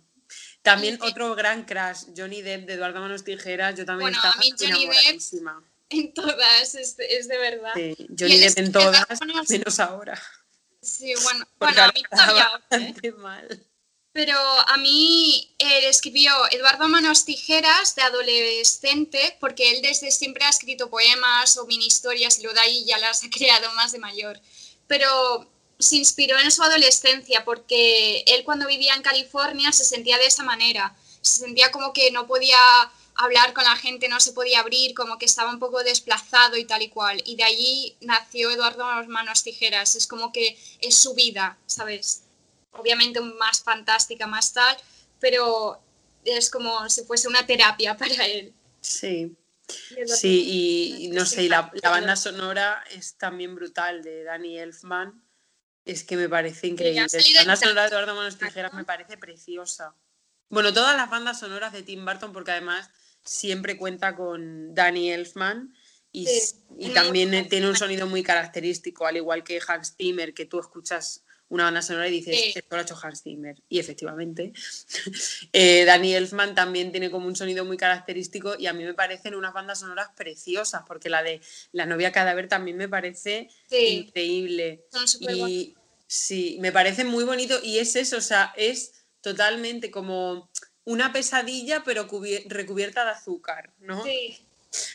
También 0.62 0.98
Y 1.01 1.05
otro 1.05 1.36
gran 1.36 1.65
crash, 1.65 2.05
Johnny 2.15 2.41
Depp 2.41 2.65
de 2.65 2.74
Eduardo 2.74 3.00
Manos 3.01 3.24
Tijeras, 3.24 3.75
yo 3.75 3.86
también 3.86 4.12
Bueno, 4.12 4.17
estaba 4.17 4.34
a 4.36 4.39
mí 4.39 4.51
Johnny 4.57 4.72
Depp- 4.72 4.89
enamoradísima. 4.89 5.63
En 5.89 6.13
todas, 6.13 6.75
es, 6.75 6.95
es 6.98 7.27
de 7.27 7.38
verdad. 7.38 7.72
Sí, 7.75 7.95
Johnny 8.17 8.38
Depp 8.39 8.48
es 8.48 8.57
en 8.57 8.72
todas, 8.72 9.05
menos 9.50 9.79
ahora. 9.79 10.19
Sí, 10.81 11.13
bueno, 11.24 11.45
bueno 11.60 11.81
a 11.84 11.91
mí 11.91 12.03
todavía. 12.10 13.13
mal. 13.17 13.65
Pero 14.15 14.39
a 14.39 14.77
mí 14.77 15.53
él 15.57 15.84
escribió 15.84 16.31
Eduardo 16.50 16.88
Manos 16.88 17.25
Tijeras 17.25 17.95
de 17.95 18.01
adolescente, 18.01 19.36
porque 19.41 19.72
él 19.72 19.81
desde 19.81 20.10
siempre 20.10 20.45
ha 20.45 20.50
escrito 20.50 20.89
poemas 20.89 21.57
o 21.57 21.65
mini 21.65 21.88
historias 21.88 22.39
y 22.39 22.43
luego 22.43 22.55
de 22.55 22.62
ahí 22.62 22.86
ya 22.86 22.98
las 22.98 23.25
ha 23.25 23.29
creado 23.29 23.69
más 23.74 23.91
de 23.91 24.00
mayor. 24.00 24.39
Pero 24.88 25.51
se 25.79 25.98
inspiró 25.98 26.39
en 26.39 26.50
su 26.50 26.63
adolescencia, 26.63 27.43
porque 27.43 28.24
él 28.27 28.45
cuando 28.45 28.67
vivía 28.67 28.95
en 28.95 29.01
California 29.01 29.74
se 29.74 29.84
sentía 29.84 30.17
de 30.17 30.27
esa 30.27 30.43
manera. 30.43 30.95
Se 31.19 31.39
sentía 31.39 31.69
como 31.72 31.91
que 31.91 32.10
no 32.12 32.25
podía 32.25 32.57
hablar 33.15 33.51
con 33.51 33.65
la 33.65 33.75
gente, 33.75 34.07
no 34.07 34.22
se 34.22 34.31
podía 34.31 34.62
abrir, 34.62 34.93
como 34.93 35.17
que 35.17 35.25
estaba 35.25 35.51
un 35.51 35.60
poco 35.60 35.84
desplazado 35.84 36.55
y 36.55 36.63
tal 36.63 36.84
y 36.84 36.88
cual. 36.88 37.22
Y 37.25 37.35
de 37.35 37.44
allí 37.44 37.98
nació 38.00 38.50
Eduardo 38.50 38.85
Manos 39.09 39.44
Tijeras. 39.44 39.98
Es 39.98 40.07
como 40.07 40.31
que 40.31 40.57
es 40.79 40.96
su 40.96 41.16
vida, 41.16 41.57
¿sabes? 41.66 42.22
Obviamente 42.77 43.20
más 43.22 43.64
fantástica, 43.64 44.27
más 44.27 44.53
tal, 44.53 44.75
pero 45.20 45.79
es 46.24 46.50
como 46.50 46.90
si 46.90 47.03
fuese 47.03 47.27
una 47.27 47.46
terapia 47.46 47.96
para 47.98 48.25
él. 48.25 48.53
Sí, 48.81 49.35
sí, 50.05 50.44
y, 50.46 51.05
y 51.05 51.07
no 51.09 51.25
sé, 51.25 51.44
y 51.44 51.50
la, 51.50 51.72
banda 51.83 52.16
sonora 52.16 52.83
es 52.92 53.16
también 53.18 53.55
brutal 53.55 54.03
de 54.03 54.24
Danny 54.24 54.59
Elfman. 54.59 55.24
Es 55.85 56.03
que 56.03 56.18
me 56.18 56.29
parece 56.29 56.68
increíble. 56.68 57.05
La 57.33 57.42
banda 57.42 57.55
sonora 57.55 57.81
de 57.83 57.88
Eduardo 57.90 58.16
Manos 58.16 58.38
Tijeras 58.38 58.74
me 58.74 58.85
parece 58.85 59.18
preciosa. 59.18 59.96
Bueno, 60.50 60.74
todas 60.74 60.96
las 60.96 61.09
bandas 61.09 61.40
sonoras 61.40 61.74
de 61.74 61.83
Tim 61.83 62.05
Burton, 62.05 62.33
porque 62.33 62.51
además 62.51 62.90
siempre 63.24 63.77
cuenta 63.77 64.16
con 64.16 64.74
Danny 64.74 65.11
Elfman 65.11 65.74
y, 66.11 66.27
Sí, 66.27 66.55
y 66.77 66.90
también 66.90 67.50
tiene 67.50 67.68
un 67.68 67.75
sonido 67.75 68.07
muy 68.07 68.24
característico, 68.24 69.05
al 69.05 69.18
igual 69.18 69.44
que 69.44 69.59
Hans 69.68 69.96
Zimmer, 69.98 70.33
que 70.33 70.46
tú 70.46 70.59
escuchas 70.59 71.25
una 71.50 71.66
banda 71.66 71.81
sonora 71.81 72.08
y 72.08 72.12
dices, 72.12 72.36
Sí. 72.40 72.53
esto 72.55 72.75
lo 72.75 72.77
ha 72.79 72.81
hecho 72.84 72.98
Hans 73.01 73.22
Zimmer. 73.24 73.62
Y 73.70 73.79
efectivamente, 73.79 74.51
eh, 75.53 75.86
Danny 75.86 76.14
Elfman 76.16 76.55
también 76.55 76.92
tiene 76.92 77.12
como 77.12 77.27
un 77.27 77.36
sonido 77.36 77.66
muy 77.66 77.77
característico 77.77 78.55
y 78.58 78.68
a 78.68 78.74
mí 78.74 78.84
me 78.84 78.94
parecen 78.94 79.36
unas 79.36 79.53
bandas 79.53 79.79
sonoras 79.79 80.10
preciosas, 80.16 80.84
porque 80.88 81.10
la 81.10 81.24
de 81.24 81.42
La 81.72 81.86
novia 81.86 82.12
cadáver 82.12 82.48
también 82.48 82.77
me 82.77 82.90
parece 82.90 83.50
Sí, 83.70 84.05
increíble. 84.08 84.86
son. 84.92 85.05
Y 85.36 85.75
sí, 86.08 86.58
me 86.62 86.72
parece 86.72 87.03
muy 87.05 87.24
bonito 87.24 87.60
y 87.64 87.79
es 87.79 87.96
eso, 87.96 88.18
o 88.18 88.22
sea, 88.22 88.53
es 88.58 88.94
totalmente 89.22 89.92
como 89.92 90.50
una 90.84 91.12
pesadilla 91.12 91.84
pero 91.84 92.08
cubier- 92.08 92.44
recubierta 92.48 93.03
de 93.05 93.12
azúcar, 93.12 93.74
¿no? 93.79 94.03
Sí, 94.03 94.38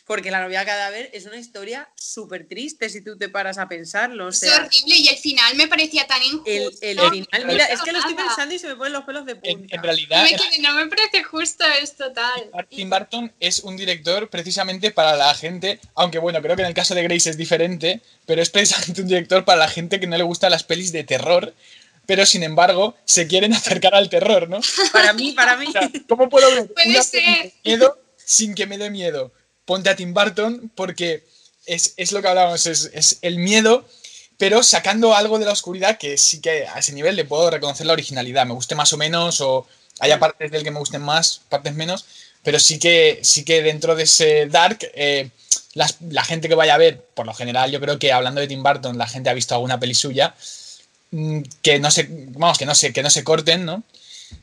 Porque 0.06 0.30
la 0.30 0.40
novia 0.40 0.64
cadáver 0.64 1.10
es 1.12 1.26
una 1.26 1.36
historia 1.36 1.88
súper 1.94 2.46
triste 2.48 2.88
si 2.88 3.02
tú 3.02 3.16
te 3.16 3.28
paras 3.28 3.58
a 3.58 3.68
pensarlo, 3.68 4.26
o 4.26 4.28
es 4.30 4.42
horrible 4.42 4.96
y 4.96 5.08
el 5.08 5.16
final 5.16 5.54
me 5.56 5.68
parecía 5.68 6.06
tan 6.06 6.22
injusto. 6.22 6.50
el, 6.82 6.98
el 6.98 7.10
final, 7.10 7.46
mira, 7.46 7.64
es 7.66 7.80
que 7.82 7.92
lo 7.92 7.98
estoy 7.98 8.14
pensando 8.14 8.54
y 8.54 8.58
se 8.58 8.68
me 8.68 8.76
ponen 8.76 8.92
los 8.94 9.04
pelos 9.04 9.24
de 9.26 9.32
En, 9.42 9.58
punta. 9.60 9.76
en 9.76 9.82
realidad, 9.82 10.22
Me 10.24 10.30
quedé, 10.30 10.58
no 10.62 10.74
me 10.74 10.86
parece 10.86 11.22
justo, 11.24 11.64
es 11.82 11.96
total. 11.96 12.50
Tim 12.68 12.90
Burton 12.90 13.32
es 13.40 13.60
un 13.60 13.76
director 13.76 14.28
precisamente 14.28 14.90
para 14.90 15.16
la 15.16 15.34
gente, 15.34 15.80
aunque 15.94 16.18
bueno, 16.18 16.40
creo 16.42 16.56
que 16.56 16.62
en 16.62 16.68
el 16.68 16.74
caso 16.74 16.94
de 16.94 17.02
Grace 17.02 17.30
es 17.30 17.36
diferente, 17.36 18.00
pero 18.26 18.42
es 18.42 18.50
precisamente 18.50 19.02
un 19.02 19.08
director 19.08 19.44
para 19.44 19.58
la 19.60 19.68
gente 19.68 20.00
que 20.00 20.06
no 20.06 20.16
le 20.16 20.22
gustan 20.24 20.50
las 20.50 20.64
pelis 20.64 20.92
de 20.92 21.04
terror, 21.04 21.54
pero 22.06 22.26
sin 22.26 22.42
embargo 22.42 22.96
se 23.04 23.26
quieren 23.28 23.52
acercar 23.52 23.94
al 23.94 24.08
terror, 24.08 24.48
¿no? 24.48 24.60
Para 24.92 25.12
mí, 25.12 25.32
para 25.32 25.56
mí. 25.56 25.66
O 25.68 25.72
sea, 25.72 25.88
¿Cómo 26.08 26.28
puedo 26.28 26.50
ver 26.54 26.72
Puede 26.72 26.88
una 26.90 27.02
ser. 27.02 27.22
peli 27.22 27.32
de 27.42 27.52
miedo 27.64 27.98
sin 28.16 28.54
que 28.54 28.66
me 28.66 28.78
dé 28.78 28.90
miedo? 28.90 29.32
Ponte 29.70 29.88
a 29.88 29.94
Tim 29.94 30.12
Burton 30.12 30.72
porque 30.74 31.22
es, 31.64 31.94
es 31.96 32.10
lo 32.10 32.20
que 32.20 32.26
hablábamos, 32.26 32.66
es, 32.66 32.90
es 32.92 33.18
el 33.22 33.38
miedo, 33.38 33.86
pero 34.36 34.64
sacando 34.64 35.14
algo 35.14 35.38
de 35.38 35.44
la 35.44 35.52
oscuridad 35.52 35.96
que 35.96 36.18
sí 36.18 36.40
que 36.40 36.66
a 36.66 36.80
ese 36.80 36.92
nivel 36.92 37.14
le 37.14 37.24
puedo 37.24 37.48
reconocer 37.50 37.86
la 37.86 37.92
originalidad, 37.92 38.46
me 38.46 38.54
guste 38.54 38.74
más 38.74 38.92
o 38.92 38.96
menos, 38.96 39.40
o 39.40 39.68
haya 40.00 40.18
partes 40.18 40.50
del 40.50 40.64
que 40.64 40.72
me 40.72 40.80
gusten 40.80 41.02
más, 41.02 41.42
partes 41.48 41.72
menos, 41.74 42.04
pero 42.42 42.58
sí 42.58 42.80
que, 42.80 43.20
sí 43.22 43.44
que 43.44 43.62
dentro 43.62 43.94
de 43.94 44.02
ese 44.02 44.46
dark, 44.46 44.78
eh, 44.94 45.30
las- 45.74 45.98
la 46.00 46.24
gente 46.24 46.48
que 46.48 46.56
vaya 46.56 46.74
a 46.74 46.78
ver, 46.78 47.00
por 47.14 47.26
lo 47.26 47.32
general, 47.34 47.70
yo 47.70 47.80
creo 47.80 47.96
que 48.00 48.10
hablando 48.12 48.40
de 48.40 48.48
Tim 48.48 48.64
Burton, 48.64 48.98
la 48.98 49.06
gente 49.06 49.30
ha 49.30 49.34
visto 49.34 49.54
alguna 49.54 49.78
peli 49.78 49.94
suya, 49.94 50.34
mm, 51.12 51.42
que 51.62 51.78
no 51.78 51.92
se, 51.92 52.08
vamos, 52.10 52.58
que 52.58 52.66
no 52.66 52.74
se, 52.74 52.92
que 52.92 53.04
no 53.04 53.10
se 53.10 53.22
corten, 53.22 53.64
¿no? 53.64 53.84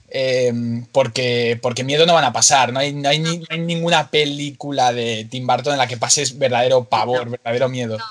Eh, 0.10 0.54
porque, 0.94 1.60
porque 1.62 1.84
miedo 1.84 2.06
no 2.06 2.14
van 2.14 2.24
a 2.24 2.32
pasar, 2.34 2.72
no 2.72 2.80
hay, 2.80 2.94
no, 2.94 3.10
hay 3.10 3.20
ni- 3.20 3.40
no 3.40 3.46
hay 3.50 3.60
ninguna 3.60 4.10
película 4.10 4.94
de 4.94 5.28
Tim 5.30 5.46
Burton 5.46 5.74
en 5.74 5.80
la 5.80 5.88
que 5.88 5.98
pases 5.98 6.38
verdadero 6.38 6.86
pavor, 6.86 7.30
verdadero 7.30 7.68
miedo, 7.68 7.98
No. 7.98 8.06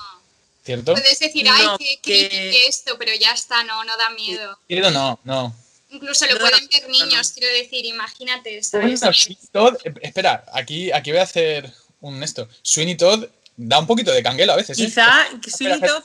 ¿cierto? 0.63 0.93
Puedes 0.93 1.19
decir, 1.19 1.43
No, 1.45 1.53
ay, 1.53 1.65
qué 1.79 1.99
que- 2.29 2.67
esto, 2.67 2.95
pero 2.99 3.11
ya 3.19 3.31
está, 3.31 3.63
no, 3.63 3.83
no 3.83 3.97
da 3.97 4.09
miedo. 4.11 4.59
Miedo 4.69 4.91
no, 4.91 5.19
no. 5.23 5.55
Incluso 5.89 6.25
lo 6.27 6.33
No, 6.33 6.39
pueden 6.41 6.67
ver 6.67 6.89
niños, 6.89 7.29
no. 7.29 7.33
quiero 7.35 7.53
decir, 7.55 7.85
imagínate, 7.85 8.61
Bueno, 8.73 8.97
¿sabes? 8.97 9.17
Sweeney 9.17 9.37
Todd, 9.51 9.75
eh, 9.83 9.93
espera, 10.01 10.45
aquí, 10.53 10.91
aquí 10.91 11.11
voy 11.11 11.19
a 11.21 11.23
hacer 11.23 11.73
un 12.01 12.21
esto. 12.21 12.47
Sweeney 12.61 12.95
Todd 12.95 13.25
da 13.59 13.79
un 13.79 13.87
poquito 13.87 14.11
de 14.11 14.21
canguelo 14.21 14.53
a 14.53 14.55
veces, 14.55 14.77
¿eh? 14.79 14.85
Quizá 14.85 15.25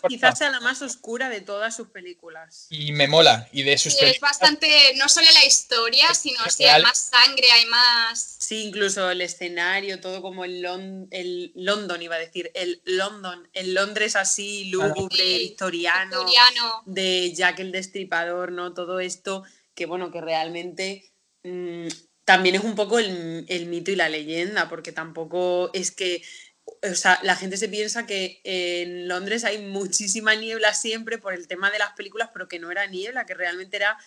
por 0.01 0.09
quizás 0.09 0.39
sea 0.39 0.51
la 0.51 0.61
más 0.61 0.81
oscura 0.81 1.29
de 1.29 1.43
todas 1.43 1.77
sus 1.77 1.89
películas. 1.89 2.67
Y 2.71 2.93
me 2.93 3.07
mola, 3.09 3.47
y 3.53 3.63
de 3.63 3.77
sus 3.77 3.93
Sí, 3.93 4.05
es 4.07 4.21
bastante, 4.21 4.67
no 4.97 5.07
solo 5.09 5.27
la 5.35 5.45
historia, 5.45 6.13
sino 6.15 6.39
si 6.49 6.65
hay 6.65 6.83
más 6.83 7.11
sangre, 7.13 7.51
hay 7.53 7.67
más... 7.67 8.37
Sí, 8.39 8.63
incluso 8.65 9.11
el 9.11 9.21
escenario, 9.21 10.01
todo 10.01 10.23
como 10.23 10.47
el, 10.47 10.63
Lon- 10.63 11.09
el 11.11 11.53
London, 11.55 12.01
iba 12.01 12.17
a 12.17 12.19
decir, 12.19 12.51
el 12.55 12.81
London, 12.87 13.47
el 13.53 13.75
Londres 13.75 14.17
así, 14.17 14.65
lúgubre, 14.71 15.15
Sí, 15.17 15.39
victoriano, 15.41 16.25
Victoriano. 16.25 16.83
de 16.87 17.35
Jack 17.35 17.61
el 17.61 17.71
Destripador, 17.71 18.51
¿no? 18.51 18.73
Todo 18.73 18.99
esto 18.99 19.45
que, 19.75 19.85
bueno, 19.85 20.11
que 20.11 20.23
realmente 20.23 21.13
mm, 21.45 21.89
también 22.25 22.55
es 22.55 22.63
un 22.65 22.75
poco 22.77 22.99
el, 22.99 23.45
el 23.49 23.67
mito 23.67 23.91
y 23.91 23.97
la 23.97 24.09
leyenda, 24.09 24.69
porque 24.69 24.93
tampoco 24.93 25.71
es 25.75 25.91
que, 25.91 26.23
o 26.65 26.95
sea, 26.95 27.19
la 27.23 27.37
gente 27.37 27.57
se 27.57 27.69
piensa 27.69 28.07
que 28.07 28.41
en 28.45 29.09
Londres 29.09 29.45
hay 29.45 29.59
muchísima 29.59 30.35
niebla 30.35 30.75
siempre 30.75 31.19
por 31.19 31.35
el 31.35 31.47
tema 31.47 31.71
de 31.71 31.79
las 31.79 31.93
películas, 31.93 32.31
pero 32.33 32.49
que 32.49 32.59
no 32.59 32.71
era 32.71 32.87
niebla, 32.87 33.27
que 33.27 33.35
realmente 33.35 33.77
era 33.77 33.99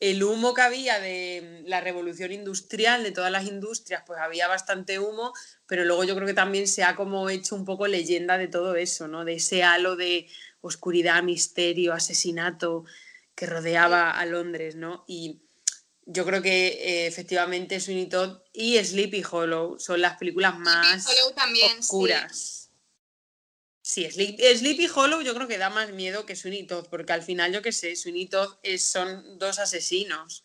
el 0.00 0.22
humo 0.22 0.52
que 0.54 0.62
había 0.62 0.98
de 0.98 1.62
la 1.66 1.80
revolución 1.80 2.32
industrial, 2.32 3.02
de 3.04 3.12
todas 3.12 3.30
las 3.30 3.46
industrias, 3.46 4.02
pues 4.06 4.18
había 4.20 4.48
bastante 4.48 4.98
humo, 4.98 5.32
pero 5.66 5.84
luego 5.84 6.04
yo 6.04 6.14
creo 6.14 6.26
que 6.26 6.34
también 6.34 6.66
se 6.66 6.82
ha 6.82 6.96
como 6.96 7.30
hecho 7.30 7.54
un 7.54 7.64
poco 7.64 7.86
leyenda 7.86 8.36
de 8.36 8.48
todo 8.48 8.74
eso, 8.76 9.08
¿no? 9.08 9.24
De 9.24 9.34
ese 9.34 9.62
halo 9.62 9.96
de 9.96 10.28
oscuridad, 10.60 11.22
misterio, 11.22 11.92
asesinato 11.92 12.84
que 13.34 13.46
rodeaba 13.46 14.10
a 14.10 14.26
Londres, 14.26 14.76
¿no? 14.76 15.04
Y 15.06 15.43
yo 16.06 16.24
creo 16.24 16.42
que 16.42 16.66
eh, 16.68 17.06
efectivamente 17.06 17.80
Sweeney 17.80 18.08
Todd 18.08 18.38
y 18.52 18.76
Sleepy 18.82 19.22
Hollow 19.30 19.78
son 19.78 20.00
las 20.00 20.16
películas 20.18 20.58
más 20.58 21.04
sí. 21.04 21.10
oscuras. 21.80 22.70
Sí, 23.82 24.04
Sleep- 24.10 24.38
Sleepy 24.56 24.88
Hollow 24.94 25.20
yo 25.20 25.34
creo 25.34 25.46
que 25.46 25.58
da 25.58 25.68
más 25.68 25.92
miedo 25.92 26.24
que 26.24 26.36
Sweeney 26.36 26.66
Todd, 26.66 26.86
porque 26.90 27.12
al 27.12 27.22
final, 27.22 27.52
yo 27.52 27.60
qué 27.60 27.70
sé, 27.72 27.96
Sweeney 27.96 28.26
Todd 28.28 28.54
es- 28.62 28.82
son 28.82 29.38
dos 29.38 29.58
asesinos, 29.58 30.42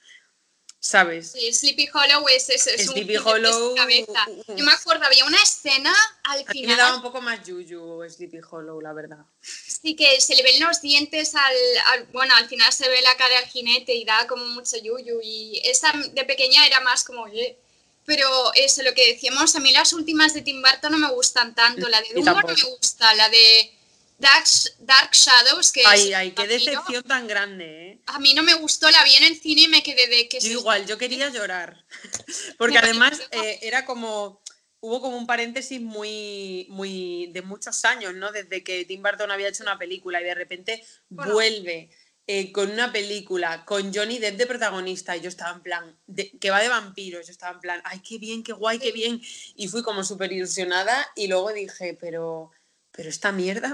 ¿sabes? 0.80 1.32
Sí, 1.34 1.52
Sleepy 1.52 1.90
Hollow 1.94 2.28
es, 2.30 2.50
es, 2.50 2.68
es 2.68 2.88
un 2.88 2.94
Sleepy 2.94 3.14
de 3.14 3.20
Hollow, 3.20 3.76
cabeza. 3.76 4.26
uh. 4.28 4.56
Yo 4.56 4.64
me 4.64 4.72
acuerdo, 4.72 5.06
había 5.06 5.26
una 5.26 5.42
escena 5.42 5.94
al 6.24 6.46
A 6.48 6.54
mí 6.54 6.62
me 6.66 6.76
daba 6.76 6.96
un 6.96 7.02
final 7.02 7.02
poco 7.12 7.22
más 7.22 7.46
yuyu 7.46 8.02
Sleepy 8.10 8.40
Hollow, 8.50 8.80
la 8.82 8.94
verdad. 8.94 9.18
sí 9.42 9.96
que 9.96 10.20
se 10.22 10.36
le 10.36 10.44
ven 10.44 10.60
los 10.62 10.82
dientes 10.82 11.36
al, 11.36 11.56
al- 11.88 12.06
bueno, 12.14 12.34
al 12.36 12.48
final 12.48 12.72
se 12.72 12.88
ve 12.88 13.02
la 13.02 13.16
cara 13.18 13.38
al 13.40 13.46
jinete 13.46 13.94
y 13.94 14.06
da 14.06 14.26
como 14.28 14.46
mucho 14.48 14.78
yuyu 14.78 15.20
y 15.22 15.62
esa 15.66 15.92
de 16.14 16.24
pequeña 16.26 16.66
era 16.66 16.80
más 16.82 17.04
como 17.04 17.28
"Eh". 17.28 17.58
pero 18.06 18.28
eso 18.56 18.82
lo 18.84 18.94
que 18.94 19.14
decíamos, 19.14 19.56
a 19.56 19.60
mí 19.60 19.72
las 19.72 19.94
últimas 19.94 20.34
de 20.34 20.42
Tim 20.42 20.62
Burton 20.62 20.92
no 20.94 20.98
me 20.98 21.14
gustan 21.14 21.54
tanto, 21.56 21.88
la 21.90 22.02
de 22.02 22.08
Dumbo 22.16 22.42
no 22.42 22.48
me 22.48 22.64
gusta, 22.64 23.14
la 23.16 23.30
de 23.30 23.72
Dark, 24.20 24.46
Dark 24.80 25.12
Shadows 25.14 25.72
que 25.72 25.82
Ay, 25.86 26.10
es 26.10 26.16
ay, 26.16 26.32
qué 26.32 26.46
decepción 26.48 27.04
tan 27.04 27.26
grande, 27.28 27.92
¿eh? 27.92 28.02
A 28.08 28.20
mí 28.20 28.34
no 28.34 28.44
me 28.44 28.54
gustó, 28.56 28.90
la 28.92 29.04
vi 29.06 29.16
en 29.16 29.24
el 29.24 29.40
cine 29.40 29.62
y 29.62 29.68
me 29.70 29.82
quedé 29.82 30.08
de 30.08 30.28
que 30.28 30.40
Yo 30.42 30.50
igual, 30.52 30.86
yo 30.86 30.98
quería 30.98 31.30
llorar. 31.30 31.86
Porque 32.58 32.74
Me 32.74 32.80
además 32.80 33.20
pareció- 33.30 33.44
eh, 33.44 33.60
era 33.64 33.86
como. 33.86 34.42
Hubo 34.82 35.02
como 35.02 35.18
un 35.18 35.28
paréntesis 35.28 35.82
muy, 35.82 36.66
muy 36.70 37.28
de 37.34 37.42
muchos 37.42 37.84
años, 37.84 38.14
¿no? 38.16 38.32
Desde 38.32 38.64
que 38.64 38.86
Tim 38.86 39.02
Burton 39.04 39.30
había 39.30 39.50
hecho 39.50 39.62
una 39.64 39.78
película 39.78 40.22
y 40.22 40.24
de 40.24 40.36
repente 40.36 40.82
Bueno. 41.10 41.34
vuelve 41.34 41.90
eh, 42.28 42.52
con 42.54 42.70
una 42.72 42.90
película 42.94 43.66
con 43.66 43.94
Johnny 43.94 44.20
Depp 44.20 44.38
de 44.38 44.46
protagonista 44.46 45.18
y 45.18 45.22
yo 45.22 45.28
estaba 45.28 45.52
en 45.56 45.64
plan, 45.64 46.00
de- 46.08 46.32
que 46.40 46.50
va 46.50 46.62
de 46.62 46.70
vampiros, 46.70 47.26
yo 47.26 47.32
estaba 47.34 47.54
en 47.56 47.60
plan, 47.60 47.82
ay, 47.84 48.00
qué 48.08 48.20
bien, 48.20 48.42
qué 48.42 48.54
guay, 48.54 48.80
qué 48.80 48.92
bien. 48.94 49.20
Y 49.56 49.68
fui 49.68 49.82
como 49.84 50.04
súper 50.06 50.32
ilusionada 50.32 51.06
y 51.16 51.28
luego 51.28 51.52
dije, 51.52 51.98
pero, 52.00 52.52
pero 53.00 53.12
esta 53.12 53.32
mierda. 53.32 53.74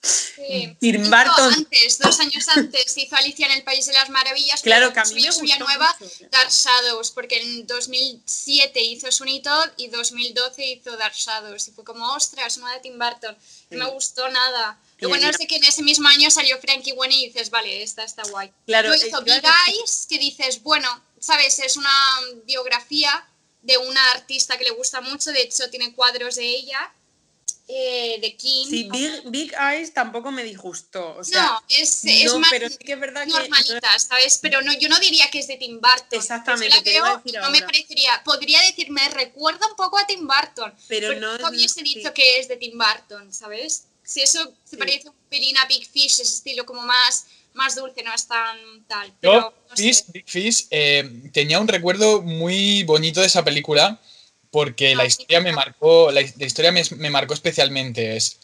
Sí. 0.00 0.74
Tim 0.80 1.02
Hizo 1.02 1.10
Burton. 1.10 1.52
antes, 1.52 1.98
dos 1.98 2.20
años 2.20 2.48
antes, 2.48 2.96
hizo 2.96 3.14
Alicia 3.14 3.44
en 3.44 3.52
el 3.52 3.64
País 3.64 3.84
de 3.84 3.92
las 3.92 4.08
Maravillas. 4.08 4.62
Claro 4.62 4.94
que 4.94 5.00
a 5.00 5.04
mí 5.04 5.14
me 5.14 5.58
nueva. 5.58 5.94
¿eh? 6.00 6.28
Dark 6.30 6.48
Shadows, 6.48 7.10
porque 7.10 7.42
en 7.42 7.66
2007 7.66 8.80
hizo 8.82 9.08
Todd 9.44 9.68
y 9.76 9.88
2012 9.88 10.64
hizo 10.64 10.96
Dark 10.96 11.14
Shadows. 11.14 11.68
Y 11.68 11.72
fue 11.72 11.84
como, 11.84 12.10
ostras, 12.14 12.56
una 12.56 12.72
de 12.72 12.80
Tim 12.80 12.98
Burton. 12.98 13.36
No 13.68 13.84
me 13.84 13.90
gustó 13.90 14.26
nada. 14.30 14.80
Lo 15.00 15.10
bueno 15.10 15.28
es 15.28 15.36
que 15.36 15.56
en 15.56 15.64
ese 15.64 15.82
mismo 15.82 16.08
año 16.08 16.30
salió 16.30 16.56
Frankie 16.58 16.92
Winnie 16.92 17.24
y 17.24 17.26
dices, 17.26 17.50
vale, 17.50 17.82
esta 17.82 18.04
está 18.04 18.22
guay. 18.30 18.50
Claro, 18.64 18.88
Luego 18.88 19.04
eh, 19.04 19.08
hizo 19.08 19.22
claro. 19.22 19.42
Big 19.42 19.74
Eyes, 19.74 20.06
que 20.08 20.18
dices, 20.18 20.62
bueno, 20.62 20.88
sabes, 21.20 21.58
es 21.58 21.76
una 21.76 21.92
biografía 22.46 23.22
de 23.66 23.76
una 23.76 24.12
artista 24.12 24.56
que 24.56 24.64
le 24.64 24.70
gusta 24.70 25.02
mucho, 25.02 25.32
de 25.32 25.42
hecho 25.42 25.68
tiene 25.68 25.92
cuadros 25.92 26.36
de 26.36 26.46
ella, 26.46 26.94
eh, 27.68 28.18
de 28.20 28.36
Kim. 28.36 28.68
Sí, 28.70 28.88
Big, 28.90 29.22
Big 29.26 29.52
Eyes 29.58 29.92
tampoco 29.92 30.30
me 30.30 30.44
disgustó. 30.44 31.16
O 31.16 31.24
sea, 31.24 31.42
no, 31.42 31.62
es, 31.68 32.04
es 32.04 32.24
no, 32.32 32.38
más 32.38 32.50
pero 32.50 32.68
sí 32.68 32.76
que 32.78 32.92
es 32.92 33.00
verdad 33.00 33.24
que. 33.24 33.30
normalita, 33.32 33.98
¿sabes? 33.98 34.38
Pero 34.40 34.62
no, 34.62 34.72
yo 34.78 34.88
no 34.88 34.98
diría 35.00 35.28
que 35.30 35.40
es 35.40 35.48
de 35.48 35.56
Tim 35.56 35.80
Burton. 35.80 36.06
Exactamente, 36.12 36.68
Yo 36.70 36.76
la 36.76 36.82
te 36.82 36.94
iba 36.94 37.00
a 37.06 37.08
veo 37.10 37.16
decir 37.18 37.34
y 37.34 37.42
no 37.42 37.50
me 37.50 37.62
parecería, 37.62 38.22
podría 38.24 38.60
decir, 38.62 38.90
me 38.90 39.08
recuerda 39.08 39.66
un 39.68 39.76
poco 39.76 39.98
a 39.98 40.06
Tim 40.06 40.26
Burton, 40.26 40.72
Pero 40.88 41.08
pero 41.08 41.20
no 41.20 41.38
no 41.38 41.48
es- 41.48 41.50
hubiese 41.50 41.80
sí. 41.80 41.94
dicho 41.94 42.14
que 42.14 42.38
es 42.38 42.48
de 42.48 42.56
Tim 42.56 42.78
Burton, 42.78 43.32
¿sabes? 43.32 43.84
Si 44.04 44.22
eso 44.22 44.44
se 44.64 44.70
Sí. 44.70 44.76
parece 44.76 45.08
un 45.08 45.14
pelín 45.28 45.56
a 45.58 45.64
Big 45.66 45.84
Fish, 45.90 46.12
ese 46.20 46.22
estilo 46.22 46.64
como 46.64 46.82
más, 46.82 47.26
más 47.54 47.74
dulce, 47.74 48.04
no 48.04 48.14
es 48.14 48.26
tan 48.28 48.84
tal. 48.86 49.08
Yo, 49.08 49.14
Pero, 49.20 49.54
no 49.70 49.76
Fish, 49.76 49.96
sé. 49.96 50.12
Big 50.12 50.28
Fish, 50.28 50.66
eh, 50.70 51.22
tenía 51.32 51.58
un 51.58 51.66
recuerdo 51.66 52.22
muy 52.22 52.84
bonito 52.84 53.20
de 53.20 53.26
esa 53.26 53.42
película 53.44 54.00
porque 54.56 54.94
la 54.96 55.04
Ah, 55.04 55.06
historia 55.06 55.40
me 55.40 55.52
marcó, 55.52 56.10
la, 56.12 56.20
la 56.22 56.46
historia 56.46 56.72
me, 56.72 56.82
me 56.96 57.10
marcó 57.10 57.34
especialmente. 57.34 58.16
Es, 58.16 58.38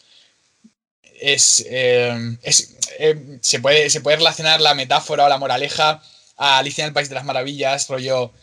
es, 1.21 1.65
eh, 1.69 2.37
es, 2.41 2.77
eh, 2.99 3.37
se, 3.41 3.59
puede, 3.59 3.89
se 3.89 4.01
puede 4.01 4.17
relacionar 4.17 4.61
la 4.61 4.73
metáfora 4.73 5.25
o 5.25 5.29
la 5.29 5.37
moraleja 5.37 6.01
a 6.37 6.57
Alicia 6.57 6.83
en 6.83 6.89
el 6.89 6.93
País 6.93 7.09
de 7.09 7.15
las 7.15 7.25
Maravillas, 7.25 7.87
rollo. 7.87 8.33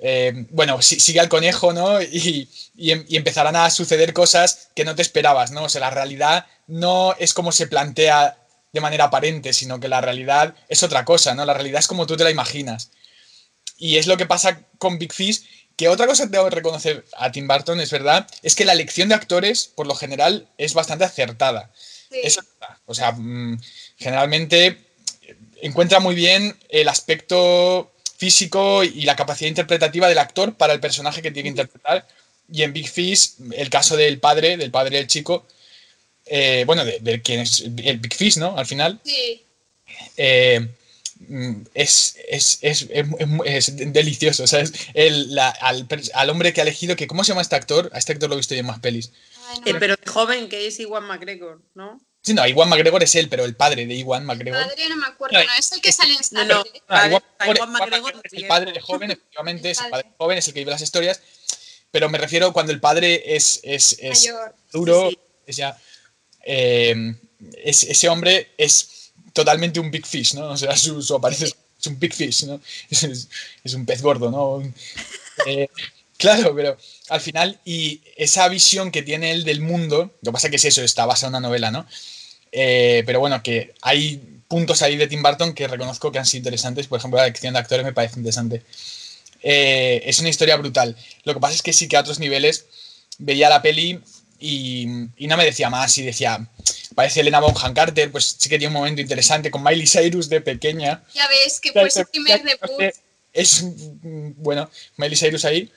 eh, 0.00 0.46
bueno, 0.50 0.82
si- 0.82 1.00
sigue 1.00 1.20
al 1.20 1.28
conejo, 1.30 1.72
¿no? 1.72 2.00
Y, 2.12 2.48
y 2.76 2.92
em- 2.92 3.06
y 3.08 3.16
empezarán 3.18 3.56
a 3.56 3.70
suceder 3.70 4.12
cosas 4.14 4.70
que 4.76 4.84
no 4.84 4.94
te 4.96 5.02
esperabas, 5.02 5.52
¿no? 5.52 5.64
O 5.64 5.70
sea, 5.70 5.82
la 5.82 5.90
realidad 5.90 6.46
no 6.68 7.14
es 7.18 7.34
como 7.34 7.52
se 7.52 7.68
plantea 7.68 8.38
de 8.72 8.80
manera 8.82 9.06
aparente, 9.06 9.52
sino 9.54 9.80
que 9.80 9.88
la 9.88 10.00
realidad 10.02 10.54
es 10.68 10.82
otra 10.82 11.04
cosa, 11.06 11.34
¿no? 11.34 11.44
La 11.46 11.54
realidad 11.54 11.80
es 11.80 11.88
como 11.88 12.06
tú 12.06 12.16
te 12.16 12.24
la 12.24 12.32
imaginas. 12.32 12.90
Y 13.78 13.96
es 13.96 14.06
lo 14.06 14.16
que 14.16 14.26
pasa 14.26 14.62
con 14.78 14.98
Big 14.98 15.12
Fish, 15.12 15.42
que 15.80 15.88
otra 15.88 16.06
cosa 16.06 16.24
que 16.24 16.30
tengo 16.32 16.44
que 16.44 16.56
reconocer 16.56 17.06
a 17.16 17.32
Tim 17.32 17.48
Burton, 17.48 17.80
es 17.80 17.90
verdad, 17.90 18.26
es 18.42 18.54
que 18.54 18.66
la 18.66 18.74
elección 18.74 19.08
de 19.08 19.14
actores, 19.14 19.64
por 19.74 19.86
lo 19.86 19.94
general, 19.94 20.46
es 20.58 20.74
bastante 20.74 21.06
acertada. 21.06 21.70
Sí. 22.10 22.20
Eso. 22.22 22.42
O 22.84 22.92
sea, 22.94 23.12
mm, 23.12 23.58
generalmente 23.96 24.66
eh, 25.22 25.36
encuentra 25.62 25.98
muy 25.98 26.14
bien 26.14 26.54
el 26.68 26.86
aspecto 26.86 27.90
físico 28.18 28.84
y 28.84 29.04
la 29.04 29.16
capacidad 29.16 29.48
interpretativa 29.48 30.06
del 30.06 30.18
actor 30.18 30.54
para 30.54 30.74
el 30.74 30.80
personaje 30.80 31.22
que 31.22 31.30
tiene 31.30 31.44
que 31.44 31.48
interpretar. 31.62 32.06
Y 32.52 32.62
en 32.62 32.74
Big 32.74 32.90
Fish, 32.90 33.36
el 33.52 33.70
caso 33.70 33.96
del 33.96 34.20
padre, 34.20 34.58
del 34.58 34.70
padre 34.70 34.98
del 34.98 35.06
chico, 35.06 35.46
eh, 36.26 36.64
bueno, 36.66 36.84
de, 36.84 36.98
de 37.00 37.22
quien 37.22 37.40
es 37.40 37.60
el 37.60 37.98
Big 38.00 38.14
Fish, 38.14 38.36
¿no? 38.36 38.54
Al 38.58 38.66
final, 38.66 39.00
Sí. 39.02 39.42
eh, 40.18 40.68
mm, 41.20 41.62
es, 41.74 42.16
es, 42.28 42.58
es, 42.62 42.86
es, 42.90 43.68
es 43.68 43.92
delicioso, 43.92 44.46
¿sabes? 44.46 44.72
El, 44.94 45.34
la- 45.34 45.48
al, 45.50 45.86
al 46.14 46.30
hombre 46.30 46.52
que 46.52 46.60
ha 46.60 46.64
elegido, 46.64 46.96
que 46.96 47.06
¿cómo 47.06 47.22
se 47.24 47.28
llama 47.28 47.42
este 47.42 47.56
actor? 47.56 47.90
A 47.92 47.98
este 47.98 48.12
actor 48.12 48.28
lo 48.28 48.34
he 48.34 48.38
visto 48.38 48.54
yo 48.54 48.60
en 48.60 48.66
más 48.66 48.80
pelis. 48.80 49.12
Ay, 49.48 49.60
no 49.60 49.66
Eh, 49.66 49.74
pero 49.80 49.96
de 49.96 50.06
joven 50.10 50.48
que 50.48 50.66
es 50.66 50.78
Iwan 50.80 51.04
McGregor, 51.04 51.60
¿no? 51.74 52.00
Sí, 52.22 52.34
no, 52.34 52.46
Iwan 52.46 52.68
McGregor 52.68 53.02
es 53.02 53.14
él, 53.14 53.28
pero 53.30 53.46
el 53.46 53.56
padre 53.56 53.86
de 53.86 53.94
Iwan 53.94 54.26
McGregor. 54.26 54.62
Padre 54.62 54.88
no 54.90 54.96
me 54.96 55.06
acuerdo, 55.06 55.38
no, 55.38 55.44
es 55.58 55.72
el 55.72 55.80
que 55.80 55.90
sale 55.90 56.10
en 56.10 56.16
No, 56.16 56.20
Star 56.20 56.46
no. 56.46 56.64
Padre- 56.86 57.10
Iwan 57.10 57.56
Iwan 57.56 57.72
McGregor 57.72 58.14
es 58.22 58.32
el 58.34 58.46
padre 58.46 58.72
de 58.72 58.80
joven, 58.82 59.10
efectivamente, 59.12 59.70
es 59.70 59.78
el 59.78 59.84
El 59.86 59.90
padre 59.90 60.04
padre. 60.04 60.16
joven, 60.18 60.38
es 60.38 60.48
el 60.48 60.54
que 60.54 60.60
vive 60.60 60.70
las 60.70 60.82
historias. 60.82 61.20
Pero 61.90 62.08
me 62.10 62.18
refiero 62.18 62.52
cuando 62.52 62.72
el 62.72 62.80
padre 62.80 63.34
es, 63.34 63.60
es, 63.62 63.96
es 64.00 64.20
Mayor. 64.26 64.54
duro, 64.72 65.08
Sí, 65.10 65.14
sí. 65.16 65.20
es 65.46 65.56
ya. 65.56 65.78
eh, 66.44 67.14
es- 67.64 67.84
ese 67.84 68.08
hombre 68.08 68.52
es 68.58 68.89
totalmente 69.32 69.80
un 69.80 69.90
big 69.90 70.06
fish, 70.06 70.34
¿no? 70.34 70.48
O 70.50 70.56
sea, 70.56 70.76
su, 70.76 71.02
su 71.02 71.14
apariencia 71.14 71.46
es, 71.48 71.56
es 71.80 71.86
un 71.86 71.98
big 71.98 72.14
fish, 72.14 72.44
¿no? 72.46 72.60
Es, 72.90 73.02
es- 73.04 73.28
es 73.64 73.74
un 73.74 73.86
pez 73.86 74.02
gordo, 74.02 74.30
¿no? 74.30 74.62
Eh, 75.46 75.68
claro, 76.18 76.54
pero 76.54 76.76
al 77.08 77.20
final, 77.20 77.58
y 77.64 78.02
esa 78.16 78.46
visión 78.48 78.90
que 78.90 79.02
tiene 79.02 79.30
él 79.32 79.44
del 79.44 79.60
mundo, 79.62 80.12
lo 80.22 80.30
que 80.30 80.34
pasa 80.34 80.50
que 80.50 80.56
es 80.56 80.64
eso, 80.66 80.82
está 80.82 81.06
basada 81.06 81.28
en 81.28 81.36
una 81.36 81.48
novela, 81.48 81.70
¿no? 81.70 81.86
Eh, 82.52 83.02
pero 83.06 83.20
bueno, 83.20 83.42
que 83.42 83.74
hay 83.82 84.18
puntos 84.48 84.82
ahí 84.82 84.96
de 84.96 85.06
Tim 85.06 85.22
Burton 85.22 85.54
que 85.54 85.68
reconozco 85.68 86.12
que 86.12 86.18
han 86.18 86.26
sido 86.26 86.40
interesantes. 86.40 86.86
Por 86.88 86.98
ejemplo, 86.98 87.18
la 87.18 87.26
elección 87.26 87.54
de 87.54 87.60
actores 87.60 87.84
me 87.86 87.92
parece 87.92 88.18
interesante. 88.18 88.62
Eh, 89.42 90.02
es 90.04 90.18
una 90.18 90.28
historia 90.28 90.56
brutal. 90.56 90.96
Lo 91.24 91.34
que 91.34 91.40
pasa 91.40 91.54
es 91.54 91.62
que 91.62 91.72
sí 91.72 91.88
que 91.88 91.96
a 91.96 92.00
otros 92.00 92.18
niveles 92.18 92.66
veía 93.18 93.48
la 93.48 93.62
peli 93.62 94.00
y, 94.40 94.86
y 95.16 95.26
no 95.26 95.36
me 95.36 95.44
decía 95.44 95.70
más. 95.70 95.96
Y 95.98 96.02
decía, 96.02 96.46
parece 96.94 97.20
Elena 97.20 97.40
Bonham 97.40 97.74
Carter, 97.74 98.10
pues 98.10 98.36
sí 98.38 98.48
que 98.48 98.58
tiene 98.58 98.68
un 98.74 98.80
momento 98.80 99.00
interesante 99.00 99.50
con 99.50 99.62
Miley 99.62 99.86
Cyrus 99.86 100.28
de 100.28 100.40
pequeña. 100.40 101.04
Ya 101.14 101.28
ves 101.28 101.60
que 101.60 101.72
fue 101.72 101.90
su 101.90 102.04
primer 102.06 102.42
debut. 102.42 102.94
Es 103.32 103.62
mm, 103.62 104.30
bueno, 104.36 104.68
Miley 104.96 105.16
Cyrus 105.16 105.44
ahí. 105.44 105.70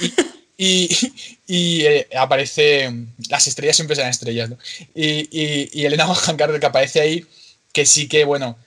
Y, 0.00 0.86
y- 0.88 1.12
y, 1.46 1.84
eh, 1.84 2.08
aparece. 2.16 2.90
Las 3.28 3.46
estrellas 3.46 3.76
siempre 3.76 3.96
serán 3.96 4.10
estrellas, 4.10 4.48
¿no? 4.50 4.58
Y, 4.94 5.84
Elena 5.84 6.06
Bonham 6.06 6.36
Carter 6.36 6.58
que 6.60 6.66
aparece 6.66 7.00
ahí, 7.00 7.26
que 7.72 7.84
sí 7.86 8.08
que, 8.08 8.24
bueno. 8.24 8.58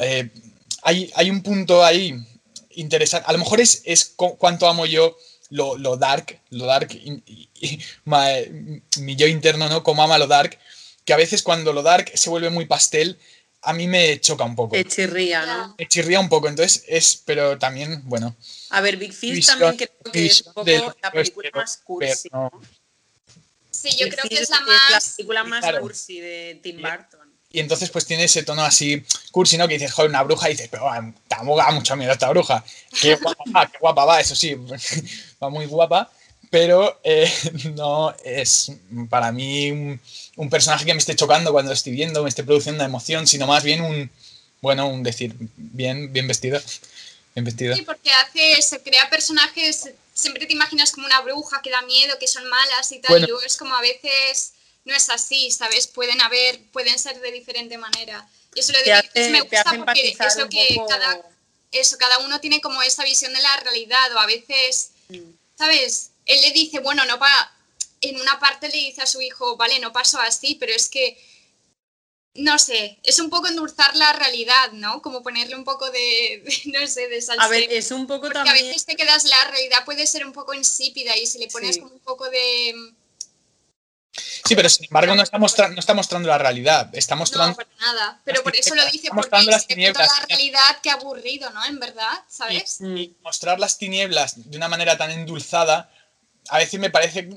eh, 0.00 0.30
hay, 0.82 1.10
hay 1.16 1.30
un 1.30 1.42
punto 1.42 1.84
ahí 1.84 2.14
interesante. 2.76 3.26
A 3.28 3.32
lo 3.32 3.38
mejor 3.38 3.60
es, 3.60 3.82
es 3.84 4.04
cu- 4.04 4.36
cuánto 4.38 4.68
amo 4.68 4.86
yo 4.86 5.16
lo, 5.50 5.76
lo 5.78 5.96
dark, 5.96 6.40
lo 6.50 6.66
dark, 6.66 6.90
y- 6.92 7.22
y- 7.26 7.48
y 7.60 7.80
ma- 8.04 8.26
mi 8.98 9.16
yo 9.16 9.26
interno, 9.26 9.68
¿no? 9.68 9.82
Como 9.82 10.02
ama 10.02 10.18
lo 10.18 10.26
dark, 10.26 10.58
que 11.04 11.12
a 11.12 11.16
veces 11.16 11.42
cuando 11.42 11.72
lo 11.72 11.82
dark 11.82 12.10
se 12.14 12.30
vuelve 12.30 12.50
muy 12.50 12.66
pastel, 12.66 13.18
a 13.62 13.72
mí 13.72 13.86
me 13.88 14.20
choca 14.20 14.44
un 14.44 14.54
poco. 14.56 14.74
Te 14.76 14.84
chirría, 14.84 15.44
¿no? 15.46 15.74
Me 15.78 15.88
chirría 15.88 16.20
un 16.20 16.28
poco, 16.28 16.48
entonces 16.48 16.84
es, 16.86 17.20
pero 17.24 17.58
también, 17.58 18.02
bueno, 18.04 18.36
A 18.70 18.80
ver, 18.80 18.96
Big 18.96 19.12
Fish 19.12 19.46
también 19.46 19.76
creo 19.76 20.12
que 20.12 20.26
es 20.26 20.40
un 20.46 20.52
poco 20.52 20.64
del 20.64 20.82
la 21.02 21.10
película 21.10 21.48
pero- 21.52 21.62
más 21.62 21.76
cursi. 21.78 22.28
pero- 22.28 22.50
¿no? 22.52 22.60
Sí, 23.70 23.90
yo 23.96 24.06
Big 24.06 24.14
creo 24.14 24.28
que 24.28 24.34
es 24.42 24.50
la 24.50 24.60
más. 24.60 25.14
película 25.16 25.44
más 25.44 25.60
Claro. 25.60 25.80
cursi 25.80 26.20
de 26.20 26.60
Tim. 26.62 26.76
Burton. 26.80 27.15
Y 27.56 27.60
entonces 27.60 27.88
pues 27.88 28.04
tiene 28.04 28.24
ese 28.24 28.42
tono 28.42 28.62
así 28.62 29.02
cursi, 29.30 29.56
¿no? 29.56 29.66
Que 29.66 29.78
dices, 29.78 29.90
joder, 29.90 30.10
una 30.10 30.22
bruja, 30.22 30.50
y 30.50 30.52
dices, 30.52 30.68
pero 30.70 30.90
ah, 30.90 31.10
tampoco 31.26 31.56
da 31.56 31.70
mucho 31.70 31.96
miedo 31.96 32.12
esta 32.12 32.28
bruja. 32.28 32.62
Qué 33.00 33.14
guapa 33.14 33.44
va, 33.56 33.66
qué 33.72 33.78
guapa 33.80 34.04
va, 34.04 34.20
eso 34.20 34.36
sí, 34.36 34.54
va 35.42 35.48
muy 35.48 35.64
guapa, 35.64 36.10
pero 36.50 37.00
eh, 37.02 37.32
no 37.74 38.14
es 38.22 38.72
para 39.08 39.32
mí 39.32 39.70
un, 39.70 39.98
un 40.36 40.50
personaje 40.50 40.84
que 40.84 40.92
me 40.92 40.98
esté 40.98 41.16
chocando 41.16 41.50
cuando 41.50 41.70
lo 41.70 41.74
estoy 41.74 41.94
viendo, 41.94 42.22
me 42.22 42.28
esté 42.28 42.44
produciendo 42.44 42.80
una 42.80 42.90
emoción, 42.90 43.26
sino 43.26 43.46
más 43.46 43.64
bien 43.64 43.80
un, 43.80 44.10
bueno, 44.60 44.88
un 44.88 45.02
decir, 45.02 45.34
bien, 45.56 46.12
bien 46.12 46.28
vestido. 46.28 46.60
en 47.36 47.42
vestido. 47.42 47.74
Sí, 47.74 47.82
porque 47.82 48.10
hace, 48.12 48.60
se 48.60 48.82
crea 48.82 49.08
personajes, 49.08 49.92
siempre 50.12 50.44
te 50.44 50.52
imaginas 50.52 50.92
como 50.92 51.06
una 51.06 51.22
bruja 51.22 51.62
que 51.62 51.70
da 51.70 51.80
miedo, 51.80 52.18
que 52.20 52.28
son 52.28 52.46
malas 52.50 52.92
y 52.92 52.98
tal, 52.98 53.12
Bueno. 53.12 53.24
y 53.24 53.30
luego 53.30 53.46
es 53.46 53.56
como 53.56 53.74
a 53.74 53.80
veces 53.80 54.52
no 54.86 54.94
es 54.94 55.10
así, 55.10 55.50
¿sabes? 55.50 55.86
Pueden 55.88 56.20
haber, 56.22 56.62
pueden 56.70 56.98
ser 56.98 57.20
de 57.20 57.32
diferente 57.32 57.76
manera. 57.76 58.26
Y 58.54 58.60
eso 58.60 58.72
lo 58.72 58.78
hace, 58.78 58.88
Beatriz 58.90 59.28
me 59.30 59.40
gusta 59.42 59.64
porque 59.84 60.16
es 60.18 60.36
lo 60.36 60.48
que 60.48 60.74
poco. 60.76 60.88
cada, 60.88 61.20
eso, 61.72 61.98
cada 61.98 62.18
uno 62.20 62.40
tiene 62.40 62.60
como 62.62 62.80
esa 62.82 63.04
visión 63.04 63.32
de 63.34 63.40
la 63.42 63.56
realidad, 63.58 64.12
o 64.14 64.18
a 64.18 64.26
veces, 64.26 64.92
Mm. 65.08 65.34
¿sabes? 65.56 66.10
Él 66.24 66.40
le 66.42 66.50
dice, 66.52 66.80
bueno, 66.80 67.04
no 67.04 67.18
va, 67.18 67.52
en 68.00 68.20
una 68.20 68.40
parte 68.40 68.68
le 68.68 68.76
dice 68.78 69.02
a 69.02 69.06
su 69.06 69.20
hijo, 69.20 69.56
vale, 69.56 69.78
no 69.78 69.92
pasó 69.92 70.18
así, 70.20 70.56
pero 70.58 70.72
es 70.72 70.88
que, 70.88 71.16
no 72.34 72.58
sé, 72.58 72.98
es 73.04 73.18
un 73.18 73.30
poco 73.30 73.46
endulzar 73.48 73.94
la 73.96 74.12
realidad, 74.12 74.72
¿no? 74.72 75.00
Como 75.02 75.22
ponerle 75.22 75.54
un 75.56 75.64
poco 75.64 75.90
de, 75.90 76.42
de, 76.44 76.60
no 76.80 76.86
sé, 76.86 77.08
de 77.08 77.22
salsa. 77.22 77.44
A 77.44 77.48
ver, 77.48 77.72
es 77.72 77.90
un 77.92 78.06
poco 78.06 78.28
Porque 78.30 78.48
a 78.48 78.52
veces 78.52 78.84
te 78.84 78.96
quedas, 78.96 79.24
la 79.24 79.44
realidad 79.44 79.84
puede 79.84 80.06
ser 80.06 80.26
un 80.26 80.32
poco 80.32 80.54
insípida 80.54 81.16
y 81.16 81.26
si 81.26 81.38
le 81.38 81.48
pones 81.48 81.76
Sí. 81.76 81.80
como 81.80 81.94
un 81.94 82.00
poco 82.00 82.28
de... 82.30 82.74
Sí, 84.46 84.54
pero 84.56 84.68
sin 84.68 84.84
embargo 84.86 85.14
no 85.14 85.22
está, 85.22 85.38
mostra- 85.38 85.68
no 85.68 85.80
está 85.80 85.94
mostrando 85.94 86.28
la 86.28 86.38
realidad, 86.38 86.88
está 86.94 87.14
No, 87.14 87.20
mostrando... 87.20 87.56
para 87.56 87.68
nada. 87.80 88.20
Pero 88.24 88.42
por 88.42 88.54
eso 88.56 88.74
lo 88.74 88.84
dice, 88.86 89.08
porque 89.08 89.16
mostrando 89.16 89.50
las 89.50 89.66
tinieblas. 89.66 90.08
la 90.20 90.26
realidad, 90.26 90.78
qué 90.82 90.90
aburrido, 90.90 91.50
¿no? 91.50 91.64
En 91.64 91.78
verdad, 91.80 92.12
¿sabes? 92.28 92.80
Y 92.80 93.14
mostrar 93.22 93.58
las 93.60 93.78
tinieblas 93.78 94.50
de 94.50 94.56
una 94.56 94.68
manera 94.68 94.96
tan 94.96 95.10
endulzada, 95.10 95.90
a 96.48 96.58
veces 96.58 96.78
me 96.80 96.90
parece, 96.90 97.28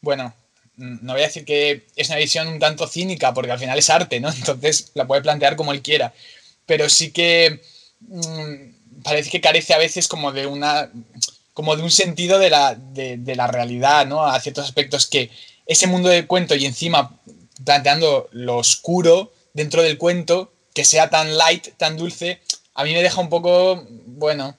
bueno, 0.00 0.34
no 0.76 1.14
voy 1.14 1.22
a 1.22 1.26
decir 1.26 1.44
que 1.44 1.86
es 1.96 2.08
una 2.08 2.18
visión 2.18 2.48
un 2.48 2.58
tanto 2.58 2.86
cínica, 2.86 3.32
porque 3.32 3.50
al 3.52 3.58
final 3.58 3.78
es 3.78 3.88
arte, 3.90 4.20
¿no? 4.20 4.30
Entonces 4.30 4.90
la 4.94 5.06
puede 5.06 5.22
plantear 5.22 5.56
como 5.56 5.72
él 5.72 5.82
quiera, 5.82 6.12
pero 6.66 6.88
sí 6.88 7.10
que 7.12 7.62
mm, 8.00 9.02
parece 9.02 9.30
que 9.30 9.40
carece 9.40 9.74
a 9.74 9.78
veces 9.78 10.06
como 10.08 10.32
de 10.32 10.46
una 10.46 10.90
como 11.54 11.74
de 11.74 11.82
un 11.82 11.90
sentido 11.90 12.38
de 12.38 12.50
la, 12.50 12.74
de, 12.74 13.16
de 13.16 13.34
la 13.34 13.46
realidad, 13.46 14.04
¿no? 14.06 14.26
A 14.26 14.38
ciertos 14.40 14.66
aspectos 14.66 15.06
que 15.06 15.30
ese 15.66 15.86
mundo 15.86 16.08
del 16.08 16.26
cuento 16.26 16.54
y 16.54 16.64
encima 16.66 17.18
planteando 17.64 18.28
lo 18.32 18.56
oscuro 18.58 19.32
dentro 19.52 19.82
del 19.82 19.98
cuento, 19.98 20.52
que 20.74 20.84
sea 20.84 21.10
tan 21.10 21.36
light, 21.36 21.68
tan 21.76 21.96
dulce, 21.96 22.40
a 22.74 22.84
mí 22.84 22.92
me 22.92 23.02
deja 23.02 23.20
un 23.20 23.30
poco, 23.30 23.84
bueno, 23.88 24.56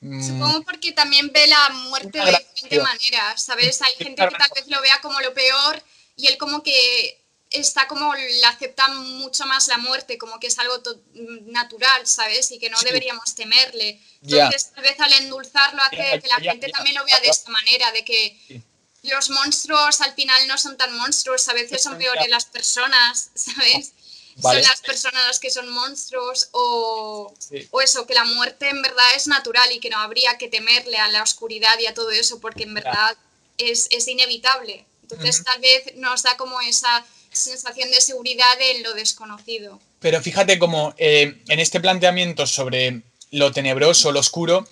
mm, 0.00 0.26
Supongo 0.26 0.62
porque 0.62 0.92
también 0.92 1.30
ve 1.32 1.46
la 1.46 1.68
muerte 1.70 2.18
de 2.18 2.24
diferente 2.24 2.80
manera, 2.80 3.36
¿sabes? 3.36 3.80
Hay 3.82 3.92
gente 3.96 4.22
que 4.26 4.36
tal 4.36 4.50
vez 4.54 4.66
lo 4.68 4.80
vea 4.80 5.00
como 5.02 5.20
lo 5.20 5.34
peor 5.34 5.82
y 6.16 6.26
él 6.28 6.38
como 6.38 6.62
que 6.62 7.18
está 7.50 7.86
como, 7.88 8.14
le 8.14 8.44
acepta 8.46 8.88
mucho 8.88 9.44
más 9.44 9.66
la 9.68 9.76
muerte, 9.78 10.16
como 10.18 10.38
que 10.40 10.46
es 10.46 10.58
algo 10.58 10.80
to- 10.80 11.00
natural, 11.46 12.06
¿sabes? 12.06 12.50
Y 12.52 12.58
que 12.58 12.70
no 12.70 12.78
Sí. 12.78 12.84
deberíamos 12.86 13.34
temerle. 13.34 14.00
Entonces, 14.22 14.70
tal 14.72 14.84
vez 14.84 14.98
al 15.00 15.12
endulzarlo 15.14 15.82
hace 15.82 15.96
que 16.20 16.28
la 16.28 16.36
gente 16.40 16.68
también 16.70 16.94
lo 16.96 17.04
vea 17.04 17.18
de 17.20 17.28
esta 17.28 17.50
manera, 17.50 17.90
de 17.92 18.04
que. 18.04 18.62
Los 19.02 19.30
monstruos 19.30 20.00
al 20.00 20.12
final 20.14 20.46
no 20.48 20.58
son 20.58 20.76
tan 20.76 20.94
monstruos, 20.96 21.48
a 21.48 21.54
veces 21.54 21.82
son 21.82 21.96
peores 21.98 22.28
las 22.28 22.44
personas, 22.44 23.30
¿sabes? 23.34 23.92
Vale. 24.36 24.62
Son 24.62 24.70
las 24.70 24.80
personas 24.80 25.26
las 25.26 25.38
que 25.40 25.50
son 25.50 25.68
monstruos 25.70 26.48
o, 26.52 27.34
Sí. 27.38 27.66
o 27.70 27.80
eso, 27.80 28.06
que 28.06 28.14
la 28.14 28.24
muerte 28.24 28.68
en 28.68 28.80
verdad 28.80 29.04
es 29.16 29.26
natural 29.26 29.70
y 29.72 29.80
que 29.80 29.90
no 29.90 29.98
habría 29.98 30.38
que 30.38 30.48
temerle 30.48 30.98
a 30.98 31.08
la 31.08 31.22
oscuridad 31.22 31.78
y 31.78 31.86
a 31.86 31.94
todo 31.94 32.10
eso 32.10 32.40
porque 32.40 32.62
en 32.62 32.74
verdad 32.74 33.16
es, 33.58 33.88
es 33.90 34.08
inevitable. 34.08 34.86
Entonces 35.02 35.36
Ujú. 35.36 35.44
tal 35.44 35.60
vez 35.60 35.94
nos 35.96 36.22
da 36.22 36.36
como 36.36 36.60
esa 36.60 37.04
sensación 37.32 37.90
de 37.90 38.00
seguridad 38.00 38.60
en 38.60 38.82
lo 38.82 38.94
desconocido. 38.94 39.80
Pero 39.98 40.22
fíjate 40.22 40.58
como 40.58 40.94
eh, 40.96 41.42
en 41.48 41.60
este 41.60 41.80
planteamiento 41.80 42.46
sobre 42.46 43.02
lo 43.32 43.52
tenebroso, 43.52 44.10
lo 44.12 44.20
oscuro, 44.20 44.66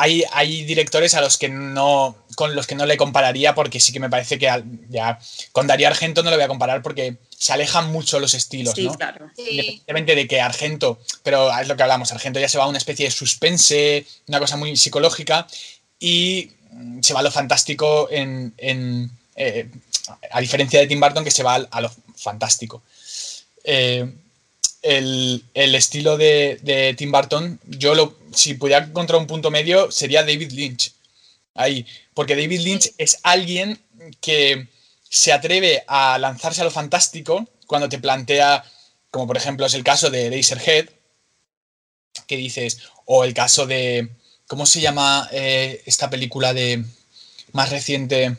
hay, 0.00 0.24
hay 0.32 0.64
directores 0.64 1.12
a 1.14 1.20
los 1.20 1.36
que 1.36 1.50
no, 1.50 2.16
con 2.34 2.56
los 2.56 2.66
que 2.66 2.74
no 2.74 2.86
le 2.86 2.96
compararía 2.96 3.54
porque 3.54 3.80
sí 3.80 3.92
que 3.92 4.00
me 4.00 4.08
parece 4.08 4.38
que 4.38 4.48
ya 4.88 5.18
con 5.52 5.66
Darío 5.66 5.88
Argento 5.88 6.22
no 6.22 6.30
lo 6.30 6.36
voy 6.36 6.44
a 6.44 6.48
comparar 6.48 6.80
porque 6.80 7.18
se 7.36 7.52
alejan 7.52 7.92
mucho 7.92 8.18
los 8.18 8.32
estilos, 8.32 8.74
Sí, 8.74 8.86
¿no? 8.86 8.94
claro. 8.94 9.30
Sí, 9.36 9.42
Independientemente 9.50 10.14
de 10.14 10.26
que 10.26 10.40
Argento, 10.40 10.98
pero 11.22 11.54
es 11.54 11.68
lo 11.68 11.76
que 11.76 11.82
hablamos, 11.82 12.12
Argento 12.12 12.40
ya 12.40 12.48
se 12.48 12.56
va 12.56 12.64
a 12.64 12.68
una 12.68 12.78
especie 12.78 13.04
de 13.04 13.10
suspense, 13.10 14.06
una 14.26 14.38
cosa 14.38 14.56
muy 14.56 14.74
psicológica, 14.74 15.46
y 15.98 16.50
mm, 16.70 17.02
se 17.02 17.12
va 17.12 17.20
a 17.20 17.24
lo 17.24 17.30
fantástico 17.30 18.08
en, 18.10 18.54
en, 18.56 19.10
eh, 19.36 19.68
a 20.30 20.40
diferencia 20.40 20.80
de 20.80 20.86
Tim 20.86 20.98
Burton 20.98 21.24
que 21.24 21.30
se 21.30 21.42
va 21.42 21.56
a 21.56 21.80
lo 21.82 21.92
fantástico. 22.16 22.82
Eh, 23.64 24.10
el, 24.82 25.44
el 25.54 25.74
estilo 25.74 26.16
de, 26.16 26.58
de 26.62 26.94
Tim 26.94 27.12
Burton, 27.12 27.60
yo 27.66 27.94
lo, 27.94 28.16
si 28.34 28.54
pudiera 28.54 28.84
encontrar 28.84 29.20
un 29.20 29.26
punto 29.26 29.50
medio, 29.50 29.90
sería 29.90 30.22
David 30.22 30.52
Lynch. 30.52 30.92
Ahí, 31.54 31.86
porque 32.14 32.36
David 32.36 32.60
Lynch 32.60 32.92
es 32.96 33.18
alguien 33.22 33.78
que 34.20 34.68
se 35.08 35.32
atreve 35.32 35.84
a 35.86 36.18
lanzarse 36.18 36.60
a 36.60 36.64
lo 36.64 36.70
fantástico 36.70 37.46
cuando 37.66 37.88
te 37.88 37.98
plantea, 37.98 38.64
como 39.10 39.26
por 39.26 39.36
ejemplo 39.36 39.66
es 39.66 39.74
el 39.74 39.84
caso 39.84 40.08
de 40.10 40.30
Razorhead, 40.30 40.88
que 42.26 42.36
dices, 42.36 42.78
o 43.04 43.24
el 43.24 43.34
caso 43.34 43.66
de, 43.66 44.10
¿cómo 44.46 44.66
se 44.66 44.80
llama 44.80 45.28
eh, 45.32 45.82
esta 45.84 46.08
película 46.08 46.54
de 46.54 46.84
más 47.52 47.70
reciente 47.70 48.36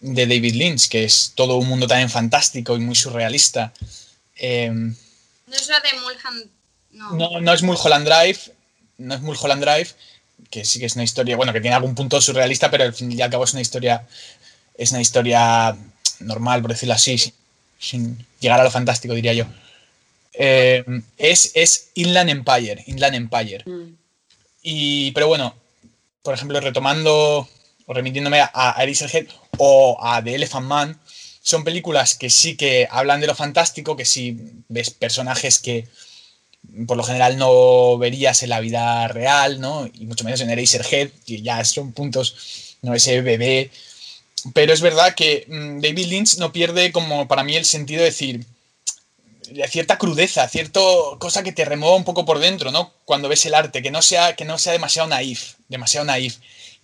de 0.00 0.26
David 0.26 0.54
Lynch, 0.54 0.88
que 0.88 1.04
es 1.04 1.32
todo 1.34 1.56
un 1.56 1.68
mundo 1.68 1.86
también 1.86 2.10
fantástico 2.10 2.76
y 2.76 2.80
muy 2.80 2.94
surrealista? 2.94 3.72
Em, 4.36 4.94
no 5.46 5.56
es 5.56 5.68
la 5.68 5.80
de 5.80 6.00
Mulholland, 6.00 6.50
no. 6.92 7.10
no, 7.12 7.40
no 7.40 7.52
es 7.52 7.62
Mulholland 7.62 8.06
Drive, 8.06 8.38
no 8.98 9.14
es 9.14 9.20
Mulholland 9.20 9.62
Drive, 9.62 9.88
que 10.50 10.64
sí 10.64 10.78
que 10.78 10.86
es 10.86 10.94
una 10.94 11.04
historia, 11.04 11.36
bueno, 11.36 11.52
que 11.52 11.60
tiene 11.60 11.76
algún 11.76 11.94
punto 11.94 12.20
surrealista, 12.20 12.70
pero 12.70 12.84
al 12.84 12.94
fin 12.94 13.10
y 13.10 13.20
al 13.20 13.30
cabo 13.30 13.44
es 13.44 13.52
una 13.52 13.62
historia, 13.62 14.06
es 14.76 14.90
una 14.92 15.00
historia 15.00 15.76
normal, 16.20 16.62
por 16.62 16.70
decirlo 16.72 16.94
así, 16.94 17.18
sin, 17.18 17.34
sin 17.78 18.26
llegar 18.40 18.60
a 18.60 18.64
lo 18.64 18.70
fantástico, 18.70 19.14
diría 19.14 19.32
yo. 19.32 19.46
Eh, 20.32 20.84
es, 21.16 21.52
es 21.54 21.90
Inland 21.94 22.30
Empire, 22.30 22.82
Inland 22.86 23.14
Empire. 23.14 23.62
Mm. 23.66 23.96
Y, 24.62 25.12
pero 25.12 25.28
bueno, 25.28 25.54
por 26.22 26.34
ejemplo, 26.34 26.60
retomando 26.60 27.48
o 27.86 27.92
remitiéndome 27.92 28.40
a, 28.40 28.50
a 28.52 28.82
Eraserhead 28.82 29.26
o 29.58 29.98
a 30.02 30.22
The 30.22 30.34
Elephant 30.34 30.66
Man, 30.66 31.00
son 31.44 31.62
películas 31.62 32.16
que 32.16 32.30
sí 32.30 32.56
que 32.56 32.88
hablan 32.90 33.20
de 33.20 33.28
lo 33.28 33.34
fantástico, 33.36 33.96
que 33.96 34.06
sí 34.06 34.36
ves 34.68 34.90
personajes 34.90 35.58
que 35.60 35.86
por 36.86 36.96
lo 36.96 37.04
general 37.04 37.36
no 37.36 37.98
verías 37.98 38.42
en 38.42 38.48
la 38.48 38.60
vida 38.60 39.06
real, 39.08 39.60
¿no? 39.60 39.86
Y 39.94 40.06
mucho 40.06 40.24
menos 40.24 40.40
en 40.40 40.50
Eraserhead, 40.50 41.10
que 41.26 41.42
ya 41.42 41.62
son 41.64 41.92
puntos, 41.92 42.76
no 42.82 42.94
ese 42.94 43.20
bebé. 43.20 43.70
Pero 44.54 44.72
es 44.72 44.80
verdad 44.80 45.14
que 45.14 45.44
mm, 45.48 45.80
David 45.80 46.06
Lynch 46.06 46.38
no 46.38 46.52
pierde 46.52 46.92
como 46.92 47.28
para 47.28 47.44
mí 47.44 47.56
el 47.56 47.66
sentido 47.66 48.00
de 48.00 48.06
decir 48.06 48.46
de 49.50 49.68
cierta 49.68 49.98
crudeza, 49.98 50.48
cierto 50.48 51.18
cosa 51.20 51.42
que 51.42 51.52
te 51.52 51.66
remueva 51.66 51.96
un 51.96 52.04
poco 52.04 52.24
por 52.24 52.38
dentro, 52.38 52.72
¿no? 52.72 52.92
Cuando 53.04 53.28
ves 53.28 53.44
el 53.46 53.54
arte, 53.54 53.82
que 53.82 53.90
no 53.90 54.00
sea, 54.02 54.34
que 54.34 54.46
no 54.46 54.56
sea 54.58 54.72
demasiado 54.72 55.08
naif, 55.08 55.54
demasiado 55.68 56.06
naif. 56.06 56.38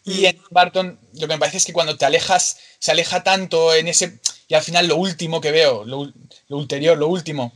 Y 0.04 0.22
Mm. 0.22 0.24
en 0.26 0.42
Barton 0.50 0.98
lo 1.14 1.20
que 1.26 1.34
me 1.34 1.38
parece 1.38 1.56
es 1.58 1.64
que 1.64 1.72
cuando 1.72 1.96
te 1.96 2.04
alejas, 2.04 2.58
se 2.78 2.90
aleja 2.90 3.22
tanto 3.24 3.74
en 3.74 3.88
ese... 3.88 4.18
Y 4.50 4.54
al 4.54 4.62
final 4.62 4.88
lo 4.88 4.96
último 4.96 5.40
que 5.40 5.52
veo, 5.52 5.84
lo, 5.84 6.00
ul- 6.00 6.14
lo 6.48 6.56
ulterior, 6.56 6.98
lo 6.98 7.06
último, 7.06 7.52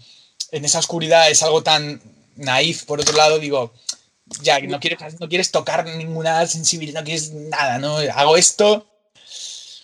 en 0.53 0.65
esa 0.65 0.79
oscuridad 0.79 1.29
es 1.29 1.43
algo 1.43 1.61
tan 1.61 2.01
naif, 2.37 2.85
por 2.85 3.01
otro 3.01 3.17
lado, 3.17 3.41
digo, 3.41 3.75
ya, 4.43 4.61
no 4.61 4.79
quieres, 4.79 5.19
no 5.19 5.29
quieres 5.29 5.51
tocar 5.51 5.85
ninguna 5.87 6.47
sensibilidad, 6.47 7.01
no 7.01 7.05
quieres 7.05 7.33
nada, 7.33 7.79
¿no? 7.79 7.97
Hago 7.97 8.37
esto... 8.37 8.89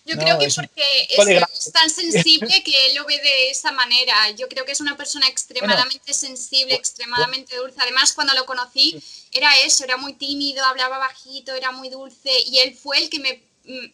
Yo 0.07 0.15
No, 0.17 0.23
creo 0.23 0.39
que 0.39 0.47
es 0.47 0.55
porque 0.55 1.37
es, 1.37 1.73
tan 1.73 1.91
sensible 1.91 2.63
que 2.65 2.87
él 2.87 2.95
lo 2.95 3.05
ve 3.05 3.21
de 3.21 3.51
esa 3.51 3.71
manera. 3.71 4.31
Yo 4.31 4.49
creo 4.49 4.65
que 4.65 4.73
es 4.73 4.81
una 4.81 4.97
persona 4.97 5.29
extremadamente 5.29 6.15
sensible, 6.15 6.75
extremadamente 6.75 7.55
dulce. 7.57 7.77
Además, 7.81 8.13
cuando 8.13 8.35
lo 8.35 8.47
conocí, 8.47 9.01
era 9.31 9.51
eso, 9.59 9.85
era 9.85 9.97
muy 9.99 10.15
tímido, 10.15 10.65
hablaba 10.65 10.99
bajito, 10.99 11.53
era 11.55 11.71
muy 11.71 11.91
dulce. 11.91 12.31
Y 12.47 12.59
él 12.59 12.75
fue 12.75 12.99
el 12.99 13.11
que 13.11 13.21
me 13.21 13.43
mm, 13.65 13.87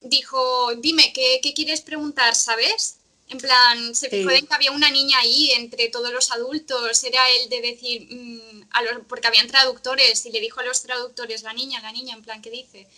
dijo, 0.00 0.74
dime, 0.76 1.12
¿qué, 1.12 1.40
qué 1.42 1.52
quieres 1.54 1.80
preguntar, 1.82 2.34
sabes? 2.34 2.96
En 3.28 3.38
plan, 3.38 3.94
se 3.94 4.08
fijó 4.10 4.30
Sí. 4.30 4.36
en 4.36 4.46
que 4.46 4.54
había 4.54 4.72
una 4.72 4.90
niña 4.90 5.18
ahí 5.20 5.52
entre 5.52 5.88
todos 5.88 6.10
los 6.12 6.32
adultos. 6.32 7.04
Era 7.04 7.22
el 7.30 7.48
de 7.48 7.60
decir, 7.60 8.08
mm, 8.10 8.62
a 8.72 8.82
los, 8.82 9.04
porque 9.08 9.28
habían 9.28 9.46
traductores, 9.46 10.26
y 10.26 10.30
le 10.32 10.40
dijo 10.40 10.60
a 10.60 10.64
los 10.64 10.82
traductores, 10.82 11.42
la 11.42 11.52
niña, 11.52 11.80
la 11.80 11.92
niña, 11.92 12.14
en 12.16 12.22
plan, 12.22 12.42
¿qué 12.42 12.50
dice? 12.50 12.88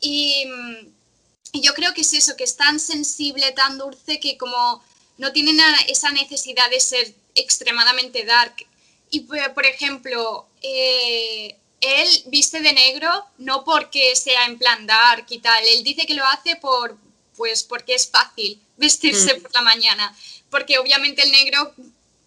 Y, 0.00 0.46
mm, 0.46 0.88
y 1.52 1.60
yo 1.62 1.74
creo 1.74 1.92
que 1.94 2.02
es 2.02 2.12
eso, 2.14 2.36
que 2.36 2.44
es 2.44 2.56
tan 2.56 2.78
sensible, 2.80 3.52
tan 3.52 3.78
dulce, 3.78 4.20
que 4.20 4.36
como 4.38 4.82
no 5.18 5.32
tiene 5.32 5.52
na- 5.52 5.80
esa 5.88 6.10
necesidad 6.12 6.70
de 6.70 6.80
ser 6.80 7.14
extremadamente 7.34 8.24
dark. 8.24 8.54
Y 9.10 9.20
por 9.20 9.54
por 9.54 9.66
ejemplo, 9.66 10.46
eh, 10.62 11.56
él 11.80 12.08
viste 12.26 12.60
de 12.60 12.72
negro 12.72 13.26
no 13.38 13.64
porque 13.64 14.14
sea 14.16 14.46
en 14.46 14.58
plan 14.58 14.86
dark 14.86 15.26
y 15.30 15.38
tal, 15.38 15.62
él 15.66 15.84
dice 15.84 16.06
que 16.06 16.14
lo 16.14 16.24
hace 16.26 16.56
por, 16.56 16.96
pues 17.36 17.62
porque 17.62 17.94
es 17.94 18.08
fácil 18.10 18.60
vestirse 18.76 19.34
Mm. 19.34 19.42
por 19.42 19.54
la 19.54 19.62
mañana, 19.62 20.16
porque 20.50 20.78
obviamente 20.78 21.22
el 21.22 21.30
negro 21.32 21.74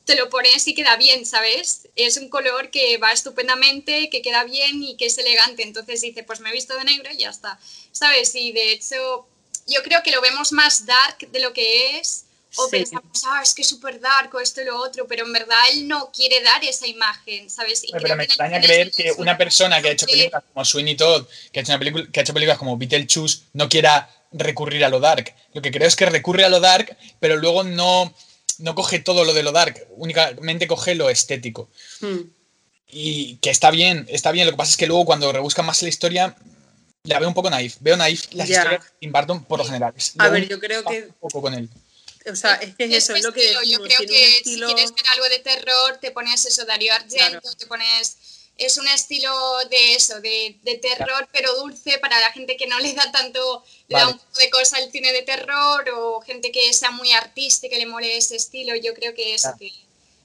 te 0.05 0.15
lo 0.15 0.29
pones 0.29 0.67
y 0.67 0.73
queda 0.73 0.95
bien, 0.97 1.25
¿sabes? 1.25 1.87
Es 1.95 2.17
un 2.17 2.27
color 2.29 2.71
que 2.71 2.97
va 2.97 3.11
estupendamente, 3.11 4.09
que 4.09 4.21
queda 4.21 4.43
bien 4.43 4.81
y 4.83 4.97
que 4.97 5.05
es 5.05 5.17
elegante. 5.17 5.63
Entonces 5.63 6.01
dice, 6.01 6.23
pues 6.23 6.39
me 6.39 6.49
he 6.49 6.53
visto 6.53 6.75
de 6.75 6.83
negro 6.83 7.11
y 7.13 7.17
ya 7.17 7.29
está, 7.29 7.59
¿sabes? 7.91 8.33
Y 8.35 8.51
de 8.51 8.71
hecho, 8.71 9.27
yo 9.67 9.83
creo 9.83 10.01
que 10.03 10.11
lo 10.11 10.19
vemos 10.21 10.51
más 10.53 10.85
dark 10.85 11.19
de 11.29 11.39
lo 11.39 11.53
que 11.53 11.99
es. 11.99 12.25
O 12.57 12.69
pensamos, 12.69 13.23
ah, 13.27 13.41
es 13.41 13.53
que 13.53 13.61
es 13.61 13.69
súper 13.69 13.99
dark 13.99 14.33
o 14.35 14.39
esto 14.39 14.61
y 14.61 14.65
lo 14.65 14.77
otro, 14.77 15.07
pero 15.07 15.25
en 15.25 15.31
verdad 15.31 15.57
él 15.71 15.87
no 15.87 16.11
quiere 16.11 16.41
dar 16.43 16.63
esa 16.63 16.85
imagen, 16.85 17.49
¿sabes? 17.49 17.83
pero 17.91 18.15
me 18.15 18.25
extraña 18.25 18.59
creer 18.59 18.91
que 18.91 19.13
una 19.13 19.37
persona 19.37 19.81
que 19.81 19.89
ha 19.89 19.91
hecho 19.91 20.05
películas 20.05 20.43
como 20.53 20.65
Sweeney 20.65 20.95
Todd, 20.95 21.25
que 21.51 21.59
ha 21.59 21.61
hecho, 21.61 21.71
una 21.71 21.79
película, 21.79 22.07
que 22.11 22.19
ha 22.19 22.23
hecho 22.23 22.33
películas 22.33 22.57
como 22.57 22.77
Beetlejuice, 22.77 23.43
no 23.53 23.69
quiera 23.69 24.09
recurrir 24.33 24.83
a 24.83 24.89
lo 24.89 24.99
dark. 24.99 25.33
Lo 25.53 25.61
que 25.61 25.71
creo 25.71 25.87
es 25.87 25.95
que 25.95 26.05
recurre 26.05 26.43
a 26.43 26.49
lo 26.49 26.59
dark, 26.59 26.97
pero 27.19 27.37
luego 27.37 27.63
no, 27.63 28.13
no 28.57 28.75
coge 28.75 28.99
todo 28.99 29.23
lo 29.23 29.33
de 29.33 29.43
lo 29.43 29.51
dark, 29.53 29.87
únicamente 29.95 30.67
coge 30.67 30.95
lo 30.95 31.09
estético. 31.09 31.69
Hmm. 32.01 32.21
Y 32.87 33.37
que 33.37 33.49
está 33.49 33.71
bien, 33.71 34.05
está 34.09 34.31
bien. 34.31 34.45
Lo 34.45 34.51
que 34.51 34.57
pasa 34.57 34.71
es 34.71 34.77
que 34.77 34.87
luego 34.87 35.05
cuando 35.05 35.31
rebuscan 35.31 35.65
más 35.65 35.81
la 35.81 35.87
historia, 35.87 36.35
la 37.03 37.19
veo 37.19 37.27
un 37.29 37.33
poco 37.33 37.49
naif. 37.49 37.77
Veo 37.79 37.95
naif 37.95 38.33
las 38.33 38.49
historias 38.49 38.83
de 38.83 38.89
Tim 38.99 39.11
Burton 39.11 39.45
por 39.45 39.59
lo 39.59 39.65
general. 39.65 39.93
a 40.17 40.29
ver, 40.29 40.47
yo 40.49 40.59
creo 40.59 40.83
que. 40.83 41.03
Un 41.03 41.15
poco 41.19 41.41
con 41.41 41.53
él. 41.53 41.69
O 42.29 42.35
sea, 42.35 42.55
es 42.55 42.75
que 42.75 42.85
es 42.85 42.93
eso, 42.93 43.15
es 43.15 43.23
lo 43.23 43.33
que 43.33 43.53
Yo 43.65 43.79
creo 43.81 43.99
que 43.99 44.41
si 44.43 44.59
quieres 44.59 44.93
ver 44.93 45.05
algo 45.11 45.29
de 45.29 45.39
terror, 45.39 45.97
te 45.99 46.11
pones 46.11 46.45
eso, 46.45 46.65
Dario 46.65 46.93
Argento, 46.93 47.53
te 47.55 47.65
pones 47.65 48.17
es 48.65 48.77
un 48.77 48.87
estilo 48.87 49.33
de 49.69 49.95
eso, 49.95 50.21
de, 50.21 50.79
terror, 50.81 51.27
pero 51.31 51.55
dulce 51.55 51.97
para 51.99 52.19
la 52.19 52.31
gente 52.31 52.57
que 52.57 52.67
no 52.67 52.79
le 52.79 52.93
da 52.93 53.11
tanto, 53.11 53.63
le 53.87 53.97
da 53.97 54.07
un 54.07 54.17
poco 54.17 54.39
de 54.39 54.49
cosa 54.49 54.77
el 54.79 54.91
cine 54.91 55.11
de 55.13 55.23
terror 55.23 55.89
o 55.95 56.21
gente 56.21 56.51
que 56.51 56.71
sea 56.73 56.91
muy 56.91 57.11
artística, 57.11 57.75
que 57.75 57.79
le 57.79 57.87
mole 57.87 58.17
ese 58.17 58.35
estilo. 58.35 58.75
Yo 58.75 58.93
creo 58.93 59.15
que 59.15 59.33
eso, 59.33 59.55
que 59.57 59.71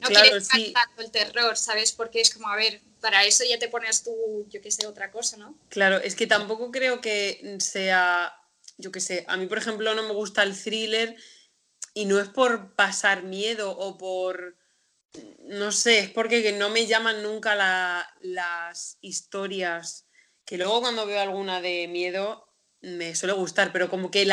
no 0.01 0.09
quiere 0.09 0.41
tanto 0.73 1.03
el 1.03 1.11
terror, 1.11 1.57
¿sabes? 1.57 1.93
Porque 1.93 2.21
es 2.21 2.31
como, 2.31 2.49
a 2.49 2.57
ver, 2.57 2.81
para 3.01 3.25
eso 3.25 3.43
ya 3.45 3.59
te 3.59 3.69
pones 3.69 4.03
tú, 4.03 4.47
yo 4.51 4.61
qué 4.61 4.71
sé, 4.71 4.87
otra 4.87 5.11
cosa, 5.11 5.39
¿no? 5.39 5.57
Claro, 5.71 5.97
es 5.99 6.15
que 6.15 6.27
tampoco 6.27 6.71
creo 6.71 7.01
que 7.01 7.57
sea, 7.61 8.39
yo 8.77 8.93
qué 8.93 9.01
sé, 9.01 9.25
a 9.29 9.37
mí 9.39 9.47
por 9.47 9.59
ejemplo 9.59 9.95
no 9.95 10.03
me 10.03 10.13
gusta 10.13 10.43
el 10.43 10.61
thriller 10.61 11.17
y 11.97 12.05
no 12.05 12.21
es 12.21 12.29
por 12.29 12.75
pasar 12.75 13.23
miedo 13.23 13.71
o 13.71 13.97
por 13.97 14.55
no 15.45 15.73
sé, 15.73 16.01
es 16.01 16.11
porque 16.11 16.53
no 16.53 16.69
me 16.69 16.87
llaman 16.87 17.23
nunca 17.23 17.55
las 18.21 18.99
historias, 19.01 20.05
que 20.45 20.59
luego 20.59 20.83
cuando 20.83 21.07
veo 21.07 21.23
alguna 21.23 21.63
de 21.63 21.89
miedo 21.89 22.53
me 22.83 23.15
suele 23.15 23.33
gustar, 23.33 23.73
pero 23.73 23.89
como 23.89 24.11
que 24.11 24.31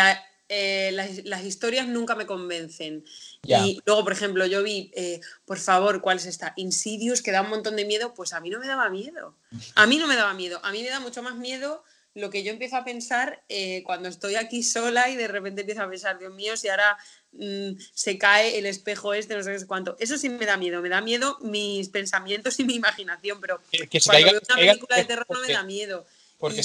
eh, 0.50 0.92
las, 0.92 1.44
historias 1.46 1.88
nunca 1.88 2.16
me 2.16 2.26
convencen. 2.26 3.06
Y 3.44 3.80
luego, 3.86 4.04
por 4.04 4.12
ejemplo, 4.12 4.46
yo 4.46 4.62
vi, 4.62 4.92
eh, 4.94 5.22
por 5.46 5.58
favor, 5.58 6.02
¿cuál 6.02 6.18
es 6.18 6.26
esta? 6.26 6.52
Insidious, 6.58 7.22
que 7.22 7.32
da 7.32 7.44
un 7.44 7.50
montón 7.50 7.78
de 7.78 7.86
miedo, 7.86 8.14
pues 8.14 8.34
a 8.34 8.42
mí 8.42 8.50
no 8.50 8.60
me 8.60 8.68
daba 8.68 8.90
miedo. 8.90 9.38
A 9.76 9.88
mí 9.88 9.96
no 9.96 10.08
me 10.08 10.18
daba 10.18 10.34
miedo, 10.34 10.60
a 10.64 10.74
mí 10.74 10.84
me 10.84 10.90
da 10.90 11.00
mucho 11.00 11.24
más 11.24 11.36
miedo 11.36 11.86
lo 12.16 12.30
que 12.30 12.44
yo 12.44 12.52
empiezo 12.52 12.78
a 12.78 12.84
pensar 12.84 13.44
eh, 13.50 13.82
cuando 13.84 14.08
estoy 14.08 14.36
aquí 14.36 14.62
sola 14.62 15.10
y 15.10 15.16
de 15.16 15.28
repente 15.28 15.62
empiezo 15.62 15.82
a 15.82 15.90
pensar, 15.90 16.20
Dios 16.20 16.34
mío, 16.34 16.56
si 16.58 16.70
ahora 16.70 16.98
Mm, 17.34 17.80
se 17.94 18.18
cae 18.20 18.60
el 18.60 18.66
espejo 18.68 19.14
este, 19.14 19.36
no 19.36 19.44
sé 19.44 19.66
cuánto. 19.66 19.96
Eso 20.00 20.18
sí 20.18 20.30
me 20.30 20.46
da 20.46 20.56
miedo, 20.58 20.82
me 20.82 20.90
da 20.90 21.02
miedo 21.02 21.38
mis 21.42 21.90
pensamientos 21.90 22.60
y 22.60 22.64
mi 22.64 22.76
imaginación, 22.76 23.40
pero 23.42 23.62
cuando 24.06 24.26
veo 24.30 24.42
una 24.48 24.56
película 24.56 24.98
de 24.98 25.06
terror 25.06 25.26
no 25.30 25.42
me 25.42 25.54
da 25.54 25.64
miedo. 25.64 26.06
Porque, 26.38 26.62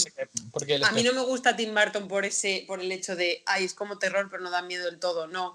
a 0.82 0.90
mí 0.90 1.04
no 1.04 1.12
me 1.12 1.20
gusta 1.20 1.54
Tim 1.54 1.72
Burton 1.72 2.08
por 2.08 2.24
ese, 2.24 2.64
por 2.66 2.80
el 2.80 2.90
hecho 2.90 3.14
de, 3.14 3.44
ay, 3.46 3.64
es 3.64 3.74
como 3.74 3.96
terror, 3.96 4.26
pero 4.28 4.42
no 4.42 4.50
da 4.50 4.60
miedo 4.60 4.86
del 4.86 4.98
todo. 4.98 5.28
No, 5.28 5.54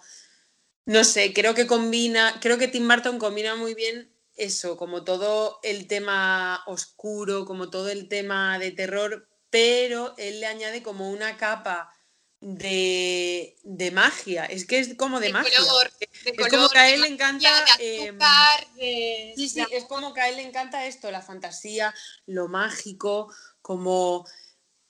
no 0.86 1.04
sé, 1.04 1.34
creo 1.34 1.54
que 1.54 1.68
combina, 1.68 2.40
creo 2.42 2.58
que 2.58 2.70
Tim 2.70 2.88
Burton 2.88 3.20
combina 3.20 3.58
muy 3.58 3.74
bien 3.74 4.10
eso, 4.38 4.78
como 4.78 5.04
todo 5.04 5.60
el 5.62 5.88
tema 5.88 6.64
oscuro, 6.68 7.44
como 7.44 7.70
todo 7.70 7.90
el 7.90 8.08
tema 8.08 8.58
de 8.60 8.72
terror, 8.72 9.28
pero 9.50 10.16
él 10.18 10.40
le 10.40 10.48
añade 10.48 10.84
como 10.84 11.10
una 11.12 11.36
capa 11.36 11.94
de, 12.44 13.92
magia. 13.94 14.46
Es 14.46 14.66
que 14.66 14.80
es 14.80 14.96
como 14.96 15.20
de, 15.20 15.32
magia. 15.32 15.58
es 15.58 16.50
como 16.50 16.70
que 16.70 16.78
a 16.78 16.90
él 16.90 17.02
le 17.02 17.08
encanta. 17.08 17.50
Sí, 19.36 19.50
sí, 19.50 19.66
es 19.72 19.86
como 19.86 20.14
que 20.14 20.22
a 20.22 20.30
él 20.30 20.36
le 20.36 20.44
encanta 20.44 20.86
esto, 20.86 21.10
la 21.10 21.22
fantasía, 21.22 21.94
lo 22.26 22.50
mágico, 22.50 23.34
como 23.62 24.28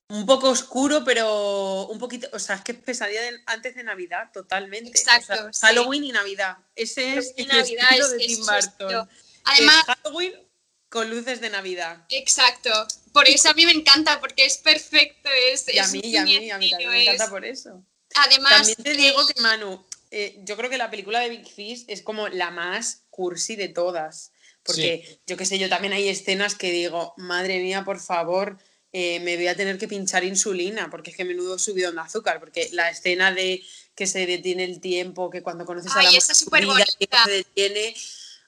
un 0.09 0.25
poco 0.25 0.49
oscuro, 0.49 1.03
pero 1.03 1.85
un 1.87 1.99
poquito. 1.99 2.27
O 2.33 2.39
sea, 2.39 2.55
es 2.55 2.61
que 2.63 2.71
es 2.71 2.79
pesadilla 2.79 3.21
antes 3.45 3.75
de 3.75 3.83
Navidad, 3.83 4.31
totalmente. 4.33 4.89
Exacto. 4.89 5.51
Halloween 5.61 6.05
y 6.05 6.11
Navidad. 6.11 6.57
Ese 6.75 7.17
es 7.17 7.33
el 7.37 7.51
estilo 7.51 8.09
de 8.09 8.17
Tim 8.17 8.45
Burton. 8.45 9.09
Además, 9.45 9.83
Halloween 9.85 10.33
con 10.93 11.09
luces 11.09 11.41
de 11.41 11.49
Navidad. 11.49 12.05
Exacto. 12.09 12.69
Por 13.13 13.27
eso 13.27 13.49
a 13.49 13.55
mí 13.55 13.65
me 13.65 13.71
encanta, 13.71 14.19
porque 14.19 14.45
es 14.45 14.59
perfecto. 14.59 15.27
Es, 15.51 15.65
y 15.67 15.79
a 15.79 15.87
mí, 15.87 16.01
y 16.03 16.17
a 16.17 16.23
mí, 16.23 16.51
a 16.51 16.59
mí 16.59 16.69
también 16.69 16.91
me 16.91 17.01
encanta 17.01 17.31
por 17.31 17.43
eso. 17.43 17.83
Además. 18.13 18.51
También 18.51 18.77
te 18.77 18.93
digo 18.93 19.25
que, 19.25 19.41
Manu, 19.41 19.83
eh, 20.11 20.39
yo 20.43 20.55
creo 20.55 20.69
que 20.69 20.77
la 20.77 20.91
película 20.91 21.19
de 21.21 21.29
Big 21.29 21.47
Fish 21.47 21.85
es 21.87 22.03
como 22.03 22.27
la 22.27 22.51
más 22.51 23.05
cursi 23.09 23.55
de 23.55 23.69
todas. 23.69 24.33
Porque 24.61 25.19
yo 25.25 25.35
qué 25.35 25.47
sé, 25.47 25.57
yo 25.57 25.67
también 25.67 25.93
hay 25.93 26.09
escenas 26.09 26.53
que 26.53 26.71
digo, 26.71 27.15
madre 27.17 27.59
mía, 27.59 27.83
por 27.83 27.99
favor, 27.99 28.59
eh, 28.91 29.19
me 29.21 29.35
voy 29.35 29.47
a 29.47 29.55
tener 29.55 29.79
que 29.79 29.87
pinchar 29.87 30.23
insulina, 30.23 30.91
porque 30.91 31.09
es 31.09 31.17
que 31.17 31.25
menudo 31.25 31.57
subido 31.57 31.91
de 31.91 32.01
azúcar, 32.01 32.39
porque 32.39 32.69
la 32.71 32.91
escena 32.91 33.31
de 33.31 33.63
que 33.95 34.05
se 34.05 34.27
detiene 34.27 34.63
el 34.63 34.79
tiempo, 34.79 35.31
que 35.31 35.41
cuando 35.41 35.65
conoces 35.65 35.91
a 35.91 36.03
la 36.03 36.11
mujer 36.11 36.87
se 37.25 37.31
detiene, 37.31 37.95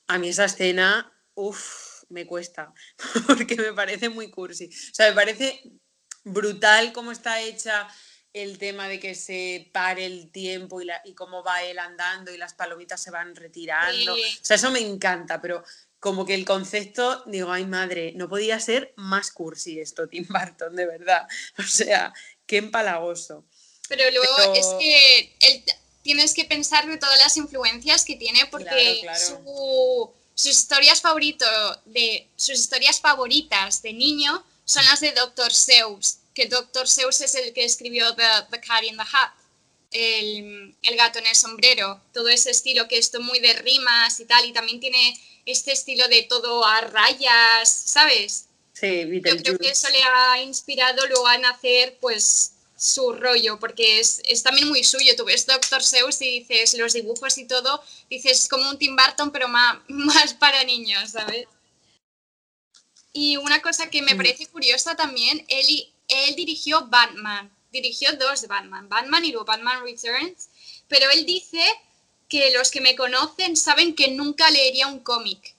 a 0.06 0.20
mí 0.20 0.30
esa 0.30 0.46
escena, 0.46 1.12
uff 1.34 1.85
me 2.10 2.26
cuesta, 2.26 2.74
porque 3.28 3.56
me 3.56 3.74
parece 3.74 4.10
muy 4.10 4.30
cursi. 4.30 4.66
O 4.66 4.94
sea, 4.96 5.10
me 5.10 5.16
parece 5.16 5.62
brutal 6.24 6.94
cómo 6.94 7.12
está 7.12 7.42
hecha 7.42 7.88
el 8.34 8.58
tema 8.58 8.90
de 8.90 9.00
que 9.00 9.16
se 9.16 9.70
pare 9.72 10.06
el 10.06 10.30
tiempo 10.30 10.82
y, 10.82 10.86
la, 10.86 11.02
y 11.06 11.14
cómo 11.14 11.42
va 11.42 11.64
él 11.64 11.80
andando 11.80 12.34
y 12.34 12.38
las 12.38 12.54
palomitas 12.54 13.02
se 13.02 13.10
van 13.10 13.34
retirando. 13.34 14.14
O 14.14 14.18
sea, 14.42 14.58
eso 14.58 14.72
me 14.72 14.82
encanta, 14.82 15.42
pero 15.42 15.64
como 16.00 16.26
que 16.26 16.34
el 16.34 16.46
concepto, 16.46 17.24
digo, 17.28 17.52
ay 17.52 17.66
madre, 17.66 18.12
no 18.16 18.28
podía 18.28 18.60
ser 18.60 18.94
más 18.98 19.32
cursi 19.32 19.80
esto, 19.80 20.10
Tim 20.10 20.28
Burton, 20.28 20.76
de 20.76 20.86
verdad. 20.86 21.28
O 21.58 21.64
sea, 21.64 22.14
qué 22.46 22.58
empalagoso. 22.58 23.46
Pero 23.88 24.04
luego 24.12 24.54
es 24.54 24.68
que 24.80 25.66
tienes 26.02 26.34
que 26.34 26.46
pensar 26.46 26.88
de 26.88 26.98
todas 26.98 27.18
las 27.20 27.38
influencias 27.38 28.04
que 28.04 28.18
tiene 28.18 28.46
porque 28.48 29.08
su 29.18 30.14
sus 30.36 30.52
historias 30.52 31.02
favorito 31.02 31.46
de 31.86 32.28
sus 32.36 32.60
historias 32.60 33.00
favoritas 33.00 33.82
de 33.82 33.94
niño 33.94 34.44
son 34.66 34.84
las 34.86 35.00
de 35.00 35.14
Dr. 35.14 35.52
Seuss, 35.52 36.18
que 36.34 36.48
Dr. 36.48 36.88
Seuss 36.88 37.22
es 37.22 37.36
el 37.36 37.54
que 37.54 37.64
escribió 37.64 38.14
The, 38.16 38.60
Cat 38.60 38.84
in 38.84 38.98
the 38.98 39.04
Hat, 39.04 39.32
el, 39.92 40.76
el, 40.82 40.96
gato 40.98 41.20
en 41.20 41.28
el 41.28 41.36
sombrero, 41.36 42.02
todo 42.14 42.28
ese 42.28 42.52
estilo 42.52 42.88
que 42.88 42.98
es 42.98 43.12
muy 43.20 43.40
de 43.40 43.54
rimas 43.54 44.20
y 44.20 44.26
tal, 44.26 44.46
y 44.46 44.52
también 44.52 44.82
tiene 44.82 45.18
este 45.46 45.72
estilo 45.72 46.08
de 46.10 46.24
todo 46.24 46.66
a 46.66 46.82
rayas, 46.82 47.70
¿sabes? 47.70 48.48
Sí, 48.74 49.22
Yo 49.24 49.38
creo 49.38 49.58
que 49.58 49.70
eso 49.70 49.90
le 49.90 50.04
ha 50.04 50.42
inspirado 50.42 51.08
luego 51.08 51.28
a 51.28 51.38
nacer, 51.38 51.98
pues, 52.02 52.55
su 52.76 53.14
rollo, 53.14 53.60
porque 53.60 54.00
es, 54.00 54.22
es, 54.26 54.44
también 54.44 54.68
muy 54.68 54.84
suyo. 54.84 55.16
Tú 55.16 55.26
ves 55.26 55.46
Doctor 55.46 55.82
Seuss 55.82 56.22
y 56.22 56.40
dices 56.40 56.74
los 56.76 56.94
dibujos 56.94 57.38
y 57.38 57.46
todo, 57.46 57.82
dices 58.10 58.48
como 58.50 58.70
un 58.70 58.78
Tim 58.78 58.96
Burton, 58.96 59.32
pero 59.32 59.48
más, 59.48 59.78
más 59.88 60.34
para 60.34 60.64
niños, 60.64 61.12
¿sabes? 61.12 61.48
Y 63.14 63.38
una 63.38 63.62
cosa 63.62 63.90
que 63.90 64.02
me 64.02 64.16
parece 64.16 64.48
curiosa 64.48 64.96
también, 64.96 65.46
él, 65.48 65.66
él 66.10 66.36
dirigió 66.36 66.88
Batman, 66.88 67.50
dirigió 67.72 68.12
dos 68.18 68.42
de 68.42 68.48
Batman, 68.48 68.90
Batman 68.90 69.24
y 69.24 69.32
luego 69.32 69.46
Batman 69.46 69.84
Returns, 69.84 70.50
pero 70.90 71.10
él 71.12 71.26
dice 71.26 71.62
que 72.28 72.52
los 72.52 72.72
que 72.72 72.82
me 72.82 72.96
conocen 72.96 73.56
saben 73.56 73.96
que 73.96 74.10
nunca 74.10 74.50
leería 74.50 74.88
un 74.88 75.00
cómic, 75.00 75.56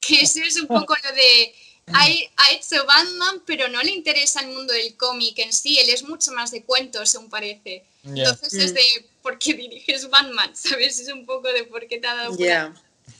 que 0.00 0.22
eso 0.22 0.40
es 0.40 0.56
un 0.60 0.66
poco 0.66 0.96
lo 0.96 1.12
de 1.12 1.54
ha, 1.92 2.52
hecho 2.52 2.84
Batman, 2.86 3.42
pero 3.46 3.68
no 3.68 3.82
le 3.82 3.90
interesa 3.90 4.40
el 4.40 4.48
mundo 4.48 4.72
del 4.72 4.96
cómic 4.96 5.38
en 5.38 5.52
sí, 5.52 5.78
él 5.78 5.90
es 5.90 6.02
mucho 6.02 6.32
más 6.32 6.50
de 6.50 6.64
cuentos, 6.64 7.10
según 7.10 7.28
parece. 7.28 7.84
Entonces 8.04 8.54
es 8.54 8.74
de 8.74 8.82
por 9.22 9.38
qué 9.38 9.54
diriges 9.54 10.08
Batman, 10.08 10.50
¿sabes? 10.54 11.00
Es 11.00 11.12
un 11.12 11.26
poco 11.26 11.52
de 11.52 11.64
por 11.64 11.86
qué 11.86 11.98
te 11.98 12.06
ha 12.06 12.14
dado 12.14 12.36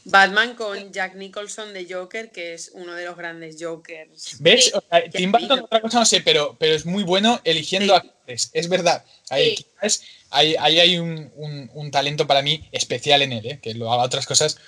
Batman 0.05 0.55
con 0.55 0.93
Jack 0.93 1.15
Nicholson 1.15 1.73
de 1.73 1.87
Joker, 1.93 2.31
que 2.31 2.55
es 2.55 2.71
uno 2.75 2.95
de 2.95 3.05
los 3.05 3.17
grandes 3.17 3.57
Jokers. 3.59 4.37
¿Ves? 4.41 4.73
Tim 5.13 5.33
Burton, 5.33 5.61
otra 5.61 5.81
cosa 5.81 6.01
no 6.01 6.05
sé, 6.05 6.21
pero, 6.21 6.57
pero 6.59 6.75
es 6.75 6.87
muy 6.87 7.03
bueno 7.03 7.41
eligiendo 7.45 7.95
actores. 7.95 8.51
Es 8.53 8.69
verdad. 8.69 9.05
Ahí, 9.31 9.57
hay, 10.31 10.57
hay 10.57 10.99
un, 10.99 11.31
un, 11.37 11.91
talento 11.91 12.27
para 12.27 12.43
mí 12.43 12.69
especial 12.73 13.23
en 13.23 13.33
él, 13.33 13.47
¿eh? 13.47 13.61
que 13.61 13.75
lo 13.75 13.93
haga 13.93 14.05
otras 14.05 14.27
cosas 14.27 14.59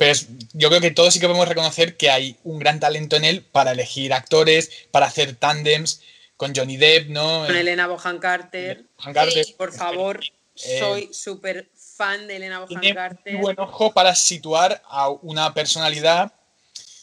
pero 0.00 0.18
yo 0.54 0.68
creo 0.70 0.80
que 0.80 0.90
todos 0.92 1.12
sí 1.12 1.20
que 1.20 1.26
podemos 1.26 1.46
reconocer 1.46 1.98
que 1.98 2.10
hay 2.10 2.36
un 2.42 2.58
gran 2.58 2.80
talento 2.80 3.16
en 3.16 3.24
él 3.26 3.42
para 3.42 3.72
elegir 3.72 4.14
actores, 4.14 4.70
para 4.90 5.04
hacer 5.06 5.36
tándems 5.36 6.00
con 6.38 6.54
Johnny 6.56 6.78
Depp, 6.78 7.10
¿no? 7.10 7.44
Con 7.46 7.54
Elena 7.54 7.86
Bohan 7.86 8.18
Carter. 8.18 8.86
Bohan 8.98 9.12
Carter. 9.14 9.46
por 9.58 9.72
favor. 9.74 10.20
Eh, 10.64 10.78
soy 10.78 11.10
súper 11.12 11.68
fan 11.76 12.26
de 12.26 12.36
Elena 12.36 12.60
Bonham 12.60 12.80
tiene 12.80 12.94
Carter. 12.94 13.32
muy 13.34 13.42
buen 13.42 13.60
ojo 13.60 13.92
para 13.92 14.14
situar 14.14 14.82
a 14.88 15.10
una 15.10 15.52
personalidad, 15.52 16.32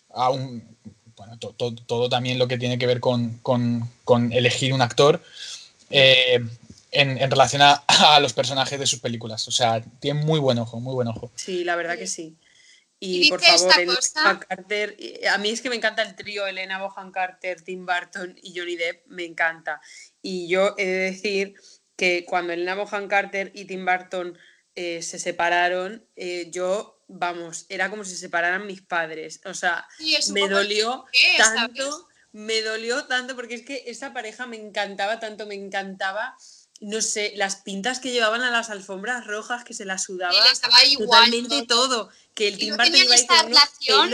a 0.10 0.30
un. 0.32 0.76
Bueno, 1.16 1.38
to- 1.38 1.54
to- 1.54 1.76
todo 1.76 2.10
también 2.10 2.40
lo 2.40 2.48
que 2.48 2.58
tiene 2.58 2.78
que 2.80 2.88
ver 2.88 3.00
con, 3.00 3.38
con- 3.44 3.88
con 4.06 4.32
elegir 4.34 4.74
un 4.74 4.82
actor 4.82 5.22
eh, 5.92 6.40
en, 6.92 7.18
en 7.18 7.30
relación 7.32 7.62
a, 7.62 7.84
a 7.88 8.20
los 8.20 8.34
personajes 8.34 8.80
de 8.80 8.88
sus 8.88 9.00
películas. 9.00 9.48
O 9.48 9.52
sea, 9.52 9.84
tiene 10.00 10.24
muy 10.24 10.40
buen 10.40 10.58
ojo, 10.58 10.80
muy 10.80 10.94
buen 10.96 11.08
ojo. 11.08 11.32
Sí, 11.36 11.64
la 11.64 11.76
verdad 11.76 11.96
que 11.98 12.08
sí. 12.08 12.36
Y 13.00 13.28
Y, 13.28 13.30
por 13.30 13.42
favor, 13.42 13.70
esta 13.70 13.82
Elena 13.82 14.40
Carter, 14.40 14.96
y 14.98 15.26
a 15.26 15.38
mí 15.38 15.50
es 15.50 15.62
que 15.62 15.70
me 15.70 15.76
encanta 15.76 16.02
el 16.02 16.16
trío 16.16 16.48
Elena 16.48 16.82
Bohan 16.82 17.12
Carter, 17.12 17.62
Tim 17.62 17.86
Burton 17.86 18.36
y 18.42 18.58
Johnny 18.58 18.76
Depp, 18.76 19.06
me 19.08 19.26
encanta. 19.26 19.82
Y 20.22 20.48
yo 20.48 20.74
he 20.78 20.86
de 20.86 21.00
decir 21.12 21.56
que 21.96 22.26
cuando 22.26 22.54
Elena 22.54 22.76
Bohan 22.76 23.08
Carter 23.08 23.52
y 23.54 23.66
Tim 23.66 23.86
Burton 23.86 24.38
eh, 24.76 25.02
se 25.02 25.20
separaron, 25.20 26.08
eh, 26.16 26.50
yo, 26.52 27.04
vamos, 27.08 27.66
era 27.70 27.90
como 27.90 28.04
si 28.04 28.12
se 28.12 28.18
separaran 28.18 28.66
mis 28.66 28.82
padres. 28.82 29.42
O 29.46 29.54
sea, 29.54 29.88
me 30.32 30.48
dolió 30.48 31.06
tanto, 31.38 32.08
me 32.32 32.62
dolió 32.62 33.06
tanto 33.06 33.36
porque 33.36 33.56
es 33.56 33.66
que 33.66 33.84
esa 33.88 34.14
pareja 34.14 34.46
me 34.46 34.58
encantaba 34.58 35.20
tanto, 35.20 35.46
me 35.46 35.56
encantaba, 35.56 36.36
no 36.80 37.02
sé, 37.02 37.34
las 37.36 37.58
pintas 37.58 38.00
que 38.00 38.12
llevaban 38.12 38.42
a 38.44 38.52
las 38.52 38.70
alfombras 38.70 39.26
rojas 39.26 39.64
que 39.64 39.74
se 39.74 39.86
las 39.86 40.04
sudaba 40.04 40.34
daba 40.62 40.84
igual. 40.86 41.08
totalmente 41.08 41.66
todo. 41.66 42.10
que 42.36 42.50
el 42.50 42.58
Tim 42.58 42.70
no 42.70 42.78
Burton 42.78 42.96
iba 42.96 43.16
esta 43.16 43.42
relación 43.44 44.12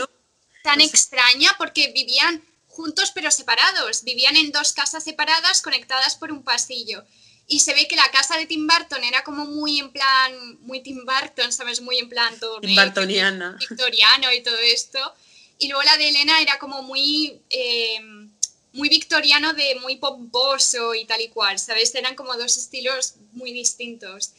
tan 0.63 0.75
Pues- 0.75 0.89
extraña 0.93 1.53
porque 1.57 1.91
vivían 1.91 2.41
juntos 2.67 3.11
pero 3.13 3.29
separados. 3.31 4.03
Vivían 4.03 4.37
en 4.37 4.51
dos 4.53 4.71
casas 4.73 5.03
separadas 5.03 5.61
conectadas 5.61 6.15
por 6.15 6.31
un 6.31 6.41
pasillo. 6.43 7.03
Y 7.45 7.59
se 7.59 7.73
ve 7.73 7.85
que 7.89 7.97
la 7.97 8.09
casa 8.11 8.37
de 8.37 8.45
Tim 8.45 8.65
Burton 8.65 9.03
era 9.03 9.23
como 9.25 9.45
muy 9.45 9.77
en 9.79 9.91
plan, 9.91 10.57
muy 10.61 10.81
Tim 10.81 11.03
Burton, 11.05 11.51
¿sabes? 11.51 11.81
Muy 11.81 11.97
en 11.99 12.07
plan 12.07 12.39
todo 12.39 12.61
Tim 12.61 12.73
Burtoniana. 12.75 13.57
victoriano 13.59 14.31
y 14.31 14.41
todo 14.41 14.57
esto. 14.57 15.13
Y 15.59 15.67
luego 15.67 15.83
la 15.83 15.97
de 15.97 16.07
Elena 16.07 16.39
era 16.39 16.57
como 16.57 16.81
muy, 16.81 17.41
eh, 17.49 17.99
muy 18.73 18.89
victoriano, 18.89 19.53
de 19.53 19.75
muy 19.75 19.97
pomposo 19.97 20.93
y 20.95 21.05
tal 21.05 21.21
y 21.21 21.29
cual, 21.29 21.59
¿sabes? 21.59 21.93
Eran 21.95 22.15
como 22.15 22.35
dos 22.35 22.57
estilos 22.57 23.15
muy 23.31 23.53
distintos, 23.53 24.31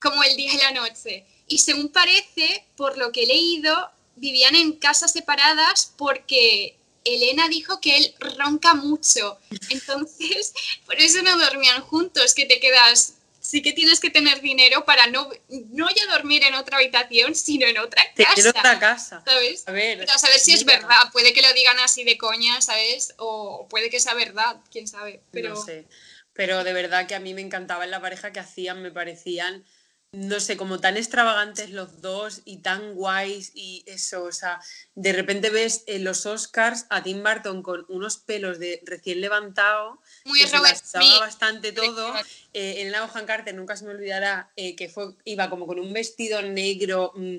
como 0.00 0.22
el 0.24 0.36
día 0.36 0.52
y 0.54 0.56
la 0.56 0.72
noche. 0.72 1.24
Y 1.46 1.58
según 1.58 1.90
parece, 1.90 2.64
por 2.76 2.98
lo 2.98 3.12
que 3.12 3.24
he 3.24 3.26
leído, 3.26 3.90
vivían 4.16 4.54
en 4.54 4.72
casas 4.72 5.12
separadas 5.12 5.92
porque 5.96 6.76
Elena 7.04 7.48
dijo 7.48 7.80
que 7.80 7.96
él 7.96 8.14
ronca 8.18 8.74
mucho. 8.74 9.38
Entonces, 9.68 10.52
por 10.86 11.00
eso 11.00 11.22
no 11.22 11.38
dormían 11.38 11.82
juntos, 11.82 12.34
que 12.34 12.46
te 12.46 12.60
quedas... 12.60 13.14
Sí 13.42 13.60
que 13.60 13.72
tienes 13.72 13.98
que 13.98 14.08
tener 14.08 14.40
dinero 14.40 14.84
para 14.84 15.08
no, 15.08 15.28
no 15.48 15.88
ya 15.90 16.06
dormir 16.12 16.44
en 16.44 16.54
otra 16.54 16.76
habitación, 16.76 17.34
sino 17.34 17.66
en 17.66 17.76
otra 17.76 18.02
casa. 18.14 18.34
tener 18.34 18.48
otra 18.50 18.78
casa. 18.78 19.22
¿Sabes? 19.26 19.64
A 19.66 19.72
ver, 19.72 19.98
Pero 19.98 20.12
a 20.12 20.18
saber 20.18 20.38
si 20.38 20.52
es 20.52 20.64
verdad, 20.64 21.10
puede 21.12 21.32
que 21.32 21.42
lo 21.42 21.52
digan 21.52 21.78
así 21.80 22.04
de 22.04 22.16
coña, 22.16 22.60
¿sabes? 22.62 23.14
O 23.18 23.66
puede 23.68 23.90
que 23.90 23.98
sea 23.98 24.14
verdad, 24.14 24.58
quién 24.70 24.86
sabe. 24.86 25.22
Pero 25.32 25.50
No 25.50 25.56
sé. 25.56 25.86
Pero 26.34 26.62
de 26.64 26.72
verdad 26.72 27.06
que 27.06 27.16
a 27.16 27.20
mí 27.20 27.34
me 27.34 27.42
encantaba 27.42 27.84
en 27.84 27.90
la 27.90 28.00
pareja 28.00 28.32
que 28.32 28.40
hacían, 28.40 28.80
me 28.80 28.90
parecían, 28.90 29.64
no 30.12 30.40
sé, 30.40 30.58
como 30.58 30.78
tan 30.78 30.98
extravagantes 30.98 31.70
los 31.70 32.02
dos 32.02 32.42
y 32.44 32.58
tan 32.58 32.94
guays 32.94 33.50
y 33.54 33.82
eso, 33.86 34.24
o 34.24 34.32
sea, 34.32 34.60
de 34.94 35.14
repente 35.14 35.48
ves 35.48 35.84
en 35.86 36.04
los 36.04 36.26
Oscars 36.26 36.84
a 36.90 37.02
Tim 37.02 37.22
Burton 37.22 37.62
con 37.62 37.86
unos 37.88 38.18
pelos 38.18 38.58
de 38.58 38.82
recién 38.84 39.22
levantado, 39.22 40.02
muy 40.26 40.40
que 40.40 40.54
Robert 40.54 40.84
Smith. 40.84 41.18
bastante 41.18 41.72
todo. 41.72 42.14
Eh, 42.52 42.82
Elena 42.82 43.06
Bohan 43.06 43.24
Carter 43.24 43.54
nunca 43.54 43.74
se 43.74 43.86
me 43.86 43.92
olvidará 43.92 44.52
eh, 44.56 44.76
que 44.76 44.90
fue, 44.90 45.14
iba 45.24 45.48
como 45.48 45.66
con 45.66 45.80
un 45.80 45.94
vestido 45.94 46.42
negro, 46.42 47.12
mm, 47.14 47.36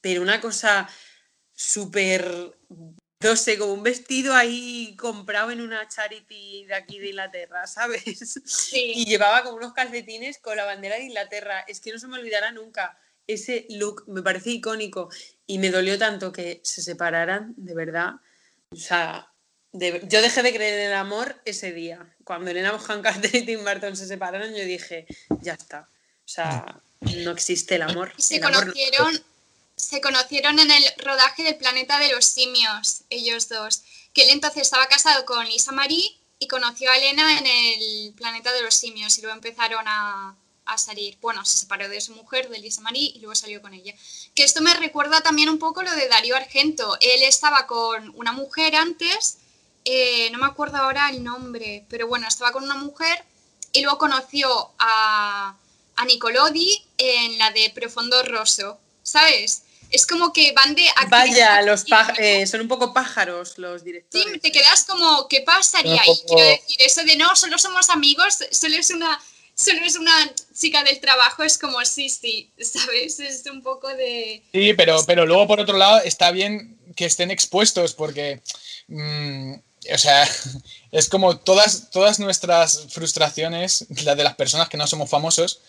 pero 0.00 0.22
una 0.22 0.40
cosa 0.40 0.88
súper, 1.52 2.56
no 3.24 3.36
sé, 3.36 3.58
como 3.58 3.72
un 3.72 3.82
vestido 3.82 4.34
ahí 4.34 4.94
comprado 4.96 5.50
en 5.50 5.60
una 5.60 5.88
charity 5.88 6.66
de 6.66 6.74
aquí 6.74 6.98
de 6.98 7.08
Inglaterra, 7.08 7.66
¿sabes? 7.66 8.06
Y 8.06 8.14
Sí. 8.46 9.04
llevaba 9.06 9.42
como 9.42 9.56
unos 9.56 9.72
calcetines 9.72 10.38
con 10.38 10.56
la 10.56 10.64
bandera 10.64 10.96
de 10.96 11.04
Inglaterra. 11.04 11.64
Es 11.66 11.80
que 11.80 11.92
no 11.92 11.98
se 11.98 12.06
me 12.06 12.18
olvidará 12.18 12.52
nunca. 12.52 12.98
Ese 13.26 13.66
look 13.70 14.04
me 14.06 14.22
parece 14.22 14.50
icónico 14.50 15.08
y 15.46 15.58
me 15.58 15.70
dolió 15.70 15.98
tanto 15.98 16.30
que 16.30 16.60
se 16.62 16.82
separaran, 16.82 17.54
de 17.56 17.74
verdad. 17.74 18.12
O 18.70 18.76
sea, 18.76 19.28
de- 19.72 20.02
yo 20.06 20.20
dejé 20.20 20.42
de 20.42 20.52
creer 20.52 20.80
en 20.80 20.86
el 20.88 20.94
amor 20.94 21.40
ese 21.46 21.72
día. 21.72 22.14
Cuando 22.22 22.50
Elena 22.50 22.72
Bonham 22.72 23.00
Carter 23.02 23.34
y 23.34 23.46
Tim 23.46 23.64
Burton 23.64 23.96
se 23.96 24.06
separaron, 24.06 24.50
yo 24.54 24.62
dije, 24.64 25.06
ya 25.40 25.54
está. 25.54 25.88
O 26.24 26.28
sea, 26.28 26.80
no 27.00 27.30
existe 27.30 27.76
el 27.76 27.82
amor. 27.82 28.12
Y 28.18 28.22
se 28.22 28.36
El 28.36 28.44
amor 28.44 28.54
no- 28.54 28.60
conocieron, 28.72 29.24
se 29.76 30.00
conocieron 30.00 30.58
en 30.58 30.70
el 30.70 30.84
rodaje 30.98 31.42
del 31.42 31.56
Planeta 31.56 31.98
de 31.98 32.12
los 32.12 32.24
Simios, 32.24 33.02
ellos 33.10 33.48
dos. 33.48 33.82
Que 34.12 34.22
él 34.24 34.30
entonces 34.30 34.62
estaba 34.62 34.86
casado 34.86 35.24
con 35.24 35.44
Lisa 35.46 35.72
Marie 35.72 36.16
y 36.38 36.46
conoció 36.46 36.90
a 36.90 36.96
Elena 36.96 37.38
en 37.38 37.46
el 37.46 38.14
Planeta 38.14 38.52
de 38.52 38.62
los 38.62 38.74
Simios 38.74 39.18
y 39.18 39.22
luego 39.22 39.34
empezaron 39.34 39.84
a, 39.88 40.36
a 40.66 40.78
salir. 40.78 41.18
Bueno, 41.20 41.44
se 41.44 41.58
separó 41.58 41.88
de 41.88 42.00
su 42.00 42.14
mujer, 42.14 42.48
de 42.48 42.58
Lisa 42.58 42.80
Marie, 42.80 43.12
y 43.14 43.18
luego 43.18 43.34
salió 43.34 43.60
con 43.60 43.74
ella. 43.74 43.94
Que 44.34 44.44
esto 44.44 44.60
me 44.60 44.74
recuerda 44.74 45.20
también 45.22 45.48
un 45.48 45.58
poco 45.58 45.82
lo 45.82 45.90
de 45.94 46.08
Darío 46.08 46.36
Argento. 46.36 46.96
Él 47.00 47.22
estaba 47.22 47.66
con 47.66 48.12
una 48.16 48.32
mujer 48.32 48.76
antes, 48.76 49.38
eh, 49.84 50.30
no 50.30 50.38
me 50.38 50.46
acuerdo 50.46 50.78
ahora 50.78 51.10
el 51.10 51.22
nombre, 51.22 51.84
pero 51.88 52.06
bueno, 52.06 52.26
estaba 52.26 52.52
con 52.52 52.64
una 52.64 52.76
mujer 52.76 53.22
y 53.72 53.82
luego 53.82 53.98
conoció 53.98 54.70
a, 54.78 55.56
a 55.96 56.04
Nicolodi 56.06 56.82
en 56.96 57.38
la 57.38 57.50
de 57.50 57.70
Profundo 57.70 58.22
Rosso, 58.22 58.78
¿sabes? 59.02 59.63
Es 59.94 60.06
como 60.06 60.32
que 60.32 60.50
van 60.52 60.74
de... 60.74 60.84
Vaya, 61.08 61.62
los 61.62 61.84
eh, 62.18 62.46
son 62.48 62.62
un 62.62 62.68
poco 62.68 62.92
pájaros 62.92 63.58
los 63.58 63.82
Sí, 63.82 63.86
directores. 63.86 64.40
te 64.40 64.48
¿eh? 64.48 64.52
quedas 64.52 64.82
como, 64.84 65.28
¿qué 65.28 65.42
pasaría 65.42 66.02
poco- 66.04 66.34
Quiero 66.34 66.50
decir, 66.50 66.76
eso 66.80 67.04
de 67.04 67.16
no, 67.16 67.36
solo 67.36 67.58
somos 67.58 67.88
amigos, 67.90 68.38
solo 68.50 68.74
es 68.76 68.90
una, 68.90 69.20
solo 69.54 69.84
es 69.84 69.94
una 69.96 70.12
chica 70.58 70.82
del 70.82 70.98
trabajo, 70.98 71.44
es 71.44 71.58
como, 71.58 71.84
sí, 71.84 72.08
sí, 72.08 72.50
¿sabes? 72.60 73.20
Es 73.20 73.44
un 73.46 73.62
poco 73.62 73.86
de... 73.88 74.42
Sí, 74.52 74.74
pero, 74.74 75.04
pero 75.06 75.26
luego 75.26 75.46
por 75.46 75.60
otro 75.60 75.76
lado 75.78 76.00
está 76.02 76.32
bien 76.32 76.76
que 76.96 77.04
estén 77.04 77.30
expuestos 77.30 77.94
porque, 77.94 78.40
mm, 78.88 79.52
o 79.94 79.98
sea, 79.98 80.28
es 80.90 81.08
como 81.08 81.38
todas, 81.38 81.90
todas 81.92 82.18
nuestras 82.18 82.86
frustraciones, 82.90 83.86
las 84.02 84.16
de 84.16 84.24
las 84.24 84.34
personas 84.34 84.68
que 84.68 84.76
no 84.76 84.88
somos 84.88 85.08
famosos, 85.08 85.60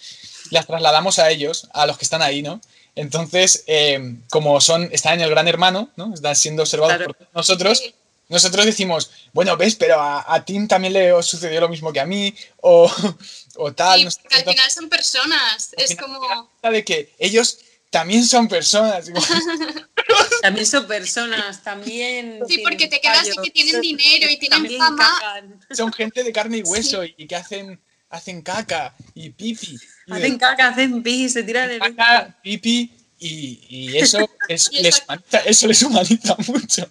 las 0.50 0.66
trasladamos 0.66 1.20
a 1.20 1.30
ellos, 1.30 1.68
a 1.74 1.86
los 1.86 1.98
que 2.00 2.06
están 2.06 2.24
ahí, 2.24 2.42
¿no? 2.42 2.60
Entonces, 2.96 3.64
eh, 3.68 4.16
como 4.30 4.60
son, 4.62 4.90
están 4.92 5.16
en 5.16 5.22
el 5.22 5.30
gran 5.30 5.48
hermano, 5.48 5.90
¿no? 5.98 6.14
Están 6.14 6.36
siendo 6.36 6.64
observados 6.64 6.96
Claro. 6.96 7.14
por 7.14 7.28
nosotros, 7.34 7.80
Sí. 7.80 7.94
nosotros 8.30 8.66
decimos, 8.66 9.12
bueno, 9.34 9.58
ves, 9.58 9.76
pero 9.76 10.00
a, 10.00 10.34
a 10.34 10.46
Tim 10.46 10.68
también 10.68 10.94
le 10.94 11.22
sucedió 11.22 11.60
lo 11.62 11.70
mismo 11.70 11.92
que 11.92 12.00
a 12.00 12.06
mí, 12.06 12.34
o, 12.62 12.90
o 13.58 13.74
tal. 13.74 14.00
Sí, 14.00 14.06
no 14.06 14.12
sé 14.12 14.22
al 14.32 14.44
final 14.46 14.72
son 14.72 14.90
personas, 14.90 15.74
Al 15.78 15.84
es 15.84 15.90
final 15.92 16.06
como... 16.06 16.50
de 16.72 16.84
que 16.86 17.14
ellos 17.20 17.60
también 17.90 18.26
son 18.26 18.48
personas. 18.48 19.10
También 20.42 20.66
son 20.68 20.86
personas, 20.88 21.64
también. 21.64 22.40
Sí, 22.48 22.60
porque 22.60 22.88
te 22.88 23.00
quedas 23.02 23.24
de 23.26 23.30
fallos, 23.34 23.44
que 23.46 23.50
tienen 23.52 23.82
dinero 23.82 24.30
y 24.30 24.38
tienen 24.38 24.78
fama. 24.78 25.18
cagan. 25.20 25.60
son 25.72 25.92
gente 25.92 26.24
de 26.24 26.32
carne 26.32 26.58
y 26.58 26.62
hueso 26.62 27.04
y, 27.04 27.16
y 27.18 27.26
que 27.28 27.36
hacen, 27.36 27.82
hacen 28.10 28.42
caca 28.44 28.94
y 29.16 29.32
pipi. 29.32 29.80
Hacen 30.10 30.38
caca, 30.38 30.68
hacen 30.68 31.02
pis, 31.04 31.34
se 31.34 31.44
tiran 31.44 31.70
un... 31.72 31.80
caca, 31.80 32.36
pipi 32.44 32.92
y, 33.20 33.60
y 33.70 33.98
eso, 33.98 34.20
es- 34.48 34.70
Y 34.72 34.82
les 34.82 34.96
eso- 34.96 35.04
humaniza, 35.08 35.38
eso 35.40 35.68
les 35.68 35.82
humaniza 35.84 36.36
mucho. 36.48 36.88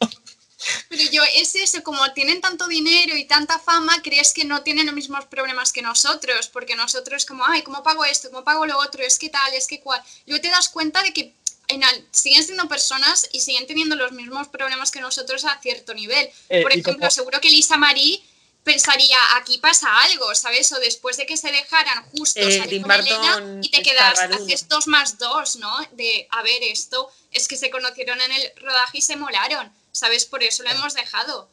Pero 0.89 1.03
yo, 1.13 1.23
es 1.37 1.55
eso, 1.57 1.83
como 1.83 2.11
tienen 2.15 2.41
tanto 2.41 2.67
dinero 2.67 3.15
y 3.17 3.27
tanta 3.27 3.59
fama, 3.59 4.01
crees 4.03 4.33
que 4.33 4.45
no 4.47 4.63
tienen 4.63 4.87
los 4.87 4.95
mismos 4.95 5.27
problemas 5.27 5.73
que 5.73 5.83
nosotros, 5.83 6.49
porque 6.49 6.75
nosotros 6.75 7.27
como, 7.27 7.45
ay, 7.47 7.63
¿cómo 7.63 7.83
pago 7.83 8.03
esto? 8.07 8.31
¿Cómo 8.31 8.45
pago 8.45 8.65
lo 8.65 8.79
otro? 8.79 9.03
Es 9.05 9.19
que 9.19 9.29
tal, 9.29 9.53
es 9.53 9.67
que 9.67 9.81
cual. 9.81 10.03
Luego 10.27 10.41
te 10.41 10.49
das 10.49 10.71
cuenta 10.71 11.03
de 11.03 11.13
que 11.13 11.35
en 11.69 11.85
al- 11.85 12.07
siguen 12.13 12.43
siendo 12.45 12.67
personas 12.67 13.29
y 13.33 13.41
siguen 13.41 13.67
teniendo 13.67 13.95
los 13.95 14.13
mismos 14.13 14.49
problemas 14.49 14.91
que 14.91 15.01
nosotros 15.01 15.45
a 15.45 15.61
cierto 15.61 15.93
nivel. 15.93 16.31
Eh, 16.49 16.63
Por 16.63 16.71
ejemplo, 16.73 16.95
como- 16.95 17.11
seguro 17.11 17.41
que 17.43 17.51
Lisa 17.51 17.77
Marie 17.77 18.23
pensaría, 18.65 19.19
aquí 19.37 19.59
pasa 19.59 19.89
algo, 20.03 20.35
¿sabes? 20.35 20.73
O 20.73 20.81
después 20.81 21.17
de 21.17 21.27
que 21.27 21.37
se 21.37 21.53
dejaran 21.53 22.03
justo 22.11 22.41
Eh, 22.41 22.59
salir 22.59 22.71
Tim 22.71 22.83
con 22.83 22.93
Elena 22.93 23.61
y 23.63 23.71
te 23.71 23.83
quedas, 23.83 24.19
haces 24.19 24.69
dos 24.69 24.87
más 24.89 25.19
dos, 25.19 25.57
¿no? 25.57 25.73
De, 25.93 26.27
a 26.31 26.43
ver, 26.43 26.63
esto 26.63 27.11
es 27.31 27.47
que 27.47 27.57
se 27.57 27.71
conocieron 27.71 28.21
en 28.21 28.33
el 28.33 28.53
rodaje 28.57 28.99
y 28.99 29.03
se 29.03 29.17
molaron, 29.17 29.71
¿sabes? 29.93 30.25
Por 30.25 30.43
eso 30.43 30.63
lo 30.63 30.71
hemos 30.71 30.95
dejado. 30.95 31.49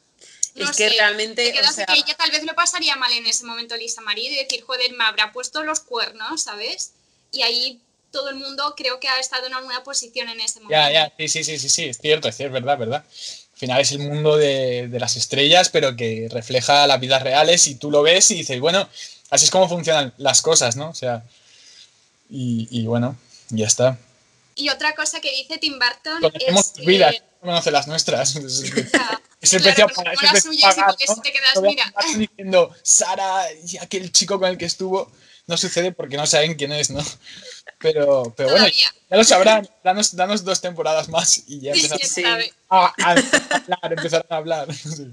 Es 0.56 0.66
No 0.66 0.72
que 0.72 0.90
sé, 0.90 0.90
realmente, 0.90 1.46
te 1.46 1.54
quedas 1.54 1.72
o 1.72 1.74
sea, 1.74 1.86
de 1.86 1.94
que 1.94 2.00
ella 2.00 2.16
tal 2.16 2.32
vez 2.32 2.44
lo 2.44 2.56
pasaría 2.56 2.96
mal 2.96 3.12
en 3.12 3.26
ese 3.26 3.46
momento 3.46 3.76
Lisa 3.76 4.02
Marie, 4.02 4.30
de 4.30 4.44
decir, 4.44 4.64
joder, 4.64 4.92
me 4.94 5.04
habrá 5.04 5.32
puesto 5.32 5.64
los 5.64 5.82
cuernos, 5.82 6.42
¿sabes? 6.44 6.94
Y 7.32 7.44
ahí 7.44 7.82
todo 8.12 8.30
el 8.30 8.36
mundo 8.36 8.74
creo 8.76 9.00
que 9.00 9.08
ha 9.08 9.20
estado 9.20 9.48
en 9.48 9.54
alguna 9.54 9.84
posición 9.84 10.28
en 10.30 10.42
ese 10.42 10.60
momento. 10.60 10.76
Ya, 10.76 10.92
ya, 10.92 11.14
sí, 11.18 11.28
sí, 11.30 11.44
sí, 11.44 11.60
sí, 11.60 11.70
sí, 11.70 11.86
es 11.86 11.98
cierto, 11.98 12.28
es 12.28 12.36
cierto, 12.36 12.54
verdad, 12.54 12.78
verdad. 12.78 13.06
Al 13.62 13.68
final 13.68 13.82
es 13.82 13.92
el 13.92 14.00
mundo 14.00 14.38
de, 14.38 14.88
de 14.88 15.00
las 15.00 15.18
estrellas, 15.18 15.70
pero 15.70 15.96
que 15.96 16.28
refleja 16.32 16.88
las 16.88 17.00
vidas 17.00 17.22
reales 17.22 17.68
y 17.68 17.76
tú 17.76 17.92
lo 17.92 18.02
ves 18.02 18.32
y 18.32 18.36
dices, 18.36 18.60
bueno, 18.60 18.90
así 19.30 19.46
es 19.46 19.52
como 19.52 19.70
funcionan 19.70 20.14
las 20.18 20.42
cosas, 20.42 20.76
¿no? 20.76 20.90
O 20.90 20.96
sea, 20.96 21.24
Y, 22.28 22.68
y 22.72 22.88
bueno, 22.88 23.16
ya 23.50 23.68
está. 23.68 24.00
Y 24.56 24.70
otra 24.70 24.96
cosa 24.96 25.22
que 25.22 25.32
dice 25.32 25.60
Tim 25.60 25.78
Burton 25.78 26.22
Conocemos 26.22 26.74
es 26.76 26.86
vidas, 26.86 27.16
no 27.42 27.50
conoce 27.50 27.70
las 27.72 27.88
nuestras. 27.88 28.36
Es 29.42 29.54
el 29.54 29.64
precio 29.64 29.86
a 29.86 29.88
pero 29.88 29.96
pagar, 29.96 30.16
como 30.16 30.28
es 30.28 30.46
el 30.46 30.84
precio 30.96 32.20
diciendo 32.20 32.76
Sara 32.84 33.46
y 33.52 33.78
aquel 33.78 34.12
chico 34.12 34.40
con 34.40 34.50
el 34.50 34.58
que 34.58 34.66
estuvo. 34.66 35.12
No 35.52 35.58
sucede 35.58 35.92
porque 35.92 36.16
no 36.16 36.26
saben 36.26 36.56
quién 36.56 36.72
es, 36.72 36.90
¿no? 36.92 37.06
Pero, 37.78 38.34
pero 38.38 38.52
bueno, 38.52 38.68
ya 38.70 39.18
lo 39.18 39.24
sabrán. 39.26 39.70
Danos, 39.84 40.16
danos 40.16 40.46
dos 40.46 40.62
temporadas 40.62 41.10
más 41.10 41.44
y 41.46 41.60
ya 41.60 41.74
Sí, 41.74 41.82
empezarán 41.82 42.08
Sí. 42.10 42.22
sabe. 42.22 42.54
a, 42.70 42.86
a 42.86 43.12
hablar, 43.12 43.94
empezarán 43.98 44.28
a 44.30 44.36
hablar. 44.38 44.68
Sí. 44.74 45.08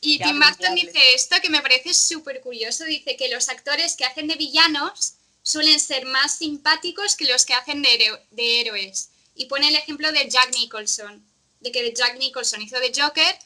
Y 0.00 0.18
Tim 0.18 0.40
Burton 0.40 0.74
dice 0.74 0.98
esto 1.14 1.36
que 1.42 1.50
me 1.50 1.60
parece 1.60 1.92
súper 1.92 2.40
curioso. 2.40 2.84
Dice 2.84 3.16
que 3.16 3.28
los 3.28 3.50
actores 3.50 3.96
que 3.96 4.06
hacen 4.06 4.28
de 4.28 4.36
villanos 4.36 5.12
suelen 5.42 5.78
ser 5.78 6.06
más 6.06 6.36
simpáticos 6.36 7.16
que 7.16 7.26
los 7.26 7.44
que 7.44 7.52
hacen 7.52 7.82
de, 7.82 8.10
de 8.30 8.60
héroes. 8.62 9.10
Y 9.34 9.44
pone 9.44 9.68
el 9.68 9.74
ejemplo 9.74 10.10
de 10.10 10.26
Jack 10.30 10.54
Nicholson, 10.54 11.22
de 11.60 11.70
que 11.70 11.92
Jack 11.92 12.18
Nicholson 12.18 12.62
hizo 12.62 12.80
de 12.80 12.92
Joker 12.98 13.36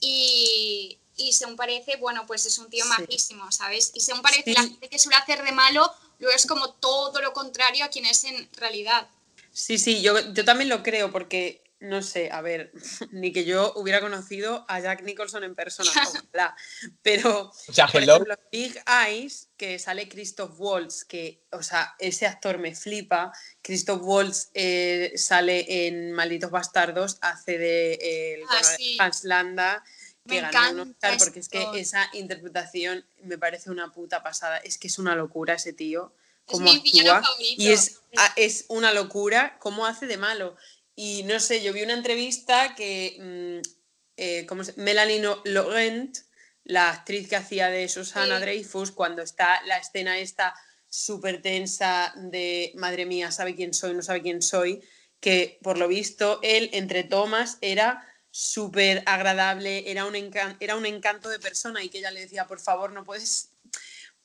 y, 0.00 0.98
y 1.16 1.32
según 1.32 1.56
parece, 1.56 1.96
bueno, 1.96 2.26
pues 2.26 2.44
es 2.46 2.58
un 2.58 2.68
tío 2.70 2.84
Sí. 2.84 2.90
majísimo, 2.98 3.50
¿sabes? 3.52 3.92
Y 3.94 4.00
según 4.00 4.22
parece, 4.22 4.44
Sí. 4.44 4.54
la 4.54 4.62
gente 4.62 4.88
que 4.88 4.98
suele 4.98 5.16
hacer 5.16 5.42
de 5.42 5.52
malo, 5.52 5.90
luego 6.18 6.34
es 6.36 6.46
como 6.46 6.72
todo 6.74 7.20
lo 7.20 7.32
contrario 7.32 7.84
a 7.84 7.88
quien 7.88 8.06
es 8.06 8.24
en 8.24 8.48
realidad. 8.56 9.08
Sí, 9.52 9.78
sí, 9.78 10.02
yo, 10.02 10.32
yo 10.32 10.44
también 10.44 10.68
lo 10.68 10.82
creo 10.82 11.12
porque, 11.12 11.62
no 11.78 12.02
sé, 12.02 12.30
a 12.32 12.40
ver, 12.40 12.72
ni 13.12 13.32
que 13.32 13.44
yo 13.44 13.72
hubiera 13.76 14.00
conocido 14.00 14.64
a 14.68 14.80
Jack 14.80 15.02
Nicholson 15.02 15.44
en 15.44 15.54
persona, 15.54 15.90
ojalá. 15.90 16.56
Pero, 17.02 17.52
O 17.68 17.72
sea, 17.72 17.86
por 17.86 18.02
ejemplo, 18.02 18.36
Big 18.50 18.82
Eyes, 19.06 19.48
que 19.56 19.78
sale 19.78 20.08
Christoph 20.08 20.58
Waltz, 20.58 21.04
que, 21.04 21.44
o 21.52 21.62
sea, 21.62 21.94
ese 22.00 22.26
actor 22.26 22.58
me 22.58 22.74
flipa. 22.74 23.32
Christoph 23.62 24.00
Waltz 24.02 24.48
eh, 24.54 25.12
sale 25.16 25.86
en 25.86 26.10
Malditos 26.12 26.50
Bastardos, 26.50 27.18
hace 27.20 27.58
de 27.58 27.92
eh, 27.94 28.34
el, 28.34 28.42
Ah, 28.50 28.64
sí. 28.64 28.96
Hans 28.98 29.22
Landa, 29.24 29.84
Me 30.24 30.36
que 30.36 30.40
ganó 30.50 30.82
un 30.82 30.90
Oscar 30.90 31.18
porque 31.18 31.40
es 31.40 31.48
que 31.48 31.66
esa 31.74 32.08
interpretación 32.14 33.04
me 33.22 33.36
parece 33.38 33.70
una 33.70 33.92
puta 33.92 34.22
pasada. 34.22 34.58
Es 34.58 34.78
que 34.78 34.88
es 34.88 34.98
una 34.98 35.14
locura 35.14 35.54
ese 35.54 35.72
tío. 35.72 36.12
Es 36.46 36.52
Cómo 36.52 36.72
villano 36.82 37.12
actúa. 37.18 37.34
Y 37.38 37.68
es, 37.70 38.00
es 38.36 38.64
una 38.68 38.92
locura 38.92 39.58
cómo 39.60 39.86
hace 39.86 40.06
de 40.06 40.16
malo. 40.16 40.56
Y 40.96 41.24
no 41.24 41.40
sé, 41.40 41.62
yo 41.62 41.72
vi 41.72 41.82
una 41.82 41.92
entrevista 41.94 42.74
que 42.74 43.16
mm, 43.62 43.68
eh, 44.16 44.46
¿cómo 44.46 44.64
se- 44.64 44.74
Melanie 44.76 45.20
No- 45.20 45.42
Laurent, 45.44 46.16
la 46.64 46.90
actriz 46.90 47.28
que 47.28 47.36
hacía 47.36 47.68
de 47.68 47.88
Susana 47.88 48.36
Sí. 48.36 48.42
Dreyfus, 48.42 48.92
cuando 48.92 49.20
está 49.22 49.60
la 49.66 49.76
escena 49.78 50.18
esta 50.18 50.54
súper 50.88 51.42
tensa 51.42 52.14
de 52.16 52.72
madre 52.76 53.04
mía, 53.04 53.30
sabe 53.32 53.54
quién 53.56 53.74
soy, 53.74 53.92
no 53.94 54.02
sabe 54.02 54.22
quién 54.22 54.40
soy, 54.40 54.82
que 55.20 55.58
por 55.62 55.76
lo 55.76 55.88
visto 55.88 56.38
él 56.42 56.70
entre 56.72 57.02
tomas 57.04 57.58
era 57.60 58.06
súper 58.34 59.04
agradable, 59.06 59.88
era 59.88 60.04
un, 60.06 60.16
era 60.58 60.74
un 60.74 60.86
encanto 60.86 61.28
de 61.28 61.38
persona 61.38 61.84
y 61.84 61.88
que 61.88 61.98
ella 61.98 62.10
le 62.10 62.22
decía, 62.22 62.48
por 62.48 62.58
favor, 62.58 62.90
no 62.90 63.04
puedes 63.04 63.50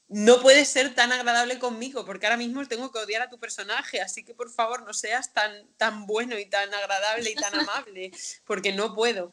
no 0.07 0.41
puedes 0.41 0.67
ser 0.67 0.95
tan 0.95 1.11
agradable 1.11 1.59
conmigo, 1.59 2.03
porque 2.07 2.25
ahora 2.25 2.37
mismo 2.37 2.67
tengo 2.67 2.91
que 2.91 2.97
odiar 2.97 3.21
a 3.21 3.29
tu 3.29 3.37
personaje, 3.37 4.01
así 4.01 4.23
que 4.25 4.33
por 4.33 4.51
favor 4.51 4.81
no 4.81 4.95
seas 4.95 5.31
tan, 5.31 5.51
tan 5.77 6.07
bueno 6.07 6.39
y 6.39 6.47
tan 6.47 6.73
agradable 6.73 7.29
y 7.29 7.35
tan 7.35 7.53
amable, 7.59 8.11
porque 8.45 8.73
no 8.73 8.95
puedo. 8.95 9.31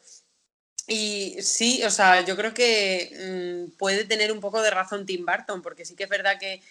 Y 0.85 1.37
sí, 1.41 1.83
o 1.83 1.89
sea, 1.89 2.21
yo 2.21 2.35
creo 2.35 2.53
que 2.53 3.65
mm, 3.71 3.77
puede 3.77 4.05
tener 4.05 4.31
un 4.31 4.39
poco 4.39 4.61
de 4.61 4.69
razón 4.69 5.07
Tim 5.07 5.25
Burton, 5.25 5.63
porque 5.63 5.85
sí 5.85 5.95
que 5.95 6.03
es 6.03 6.09
verdad 6.09 6.37
que 6.39 6.61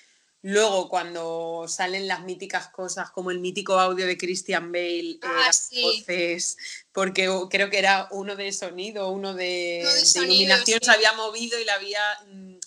luego 0.49 0.89
cuando 0.89 1.65
salen 1.67 2.07
las 2.07 2.23
míticas 2.23 2.69
cosas, 2.69 3.11
como 3.11 3.33
el 3.33 3.41
mítico 3.41 3.81
audio 3.81 4.07
de 4.07 4.17
Christian 4.17 4.71
Bale, 4.71 5.11
eh, 5.15 5.19
Ah, 5.23 5.47
las 5.47 5.57
sí. 5.71 5.83
voces, 5.83 6.57
porque 6.93 7.29
uh, 7.29 7.49
creo 7.49 7.69
que 7.69 7.81
era 7.81 8.07
uno 8.13 8.37
de 8.37 8.53
sonido, 8.53 9.11
uno 9.11 9.35
de, 9.35 9.81
Uno 9.83 9.91
de 9.93 9.99
de 9.99 10.07
sonido, 10.07 10.35
iluminación, 10.35 10.79
sí. 10.81 10.85
se 10.87 10.93
había 10.93 11.13
movido 11.15 11.59
y 11.59 11.65
la 11.65 11.75
había 11.75 12.01
mm, 12.31 12.59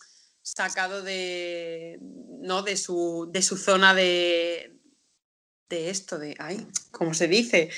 sacado 0.41 1.03
de, 1.03 1.99
¿no? 2.01 2.63
de, 2.63 2.75
su, 2.75 3.29
de 3.31 3.41
su 3.41 3.55
zona 3.55 3.93
de, 3.93 4.75
de 5.69 5.89
esto, 5.89 6.19
de, 6.19 6.35
ay, 6.37 6.67
¿cómo 6.91 7.13
se 7.13 7.29
dice? 7.29 7.69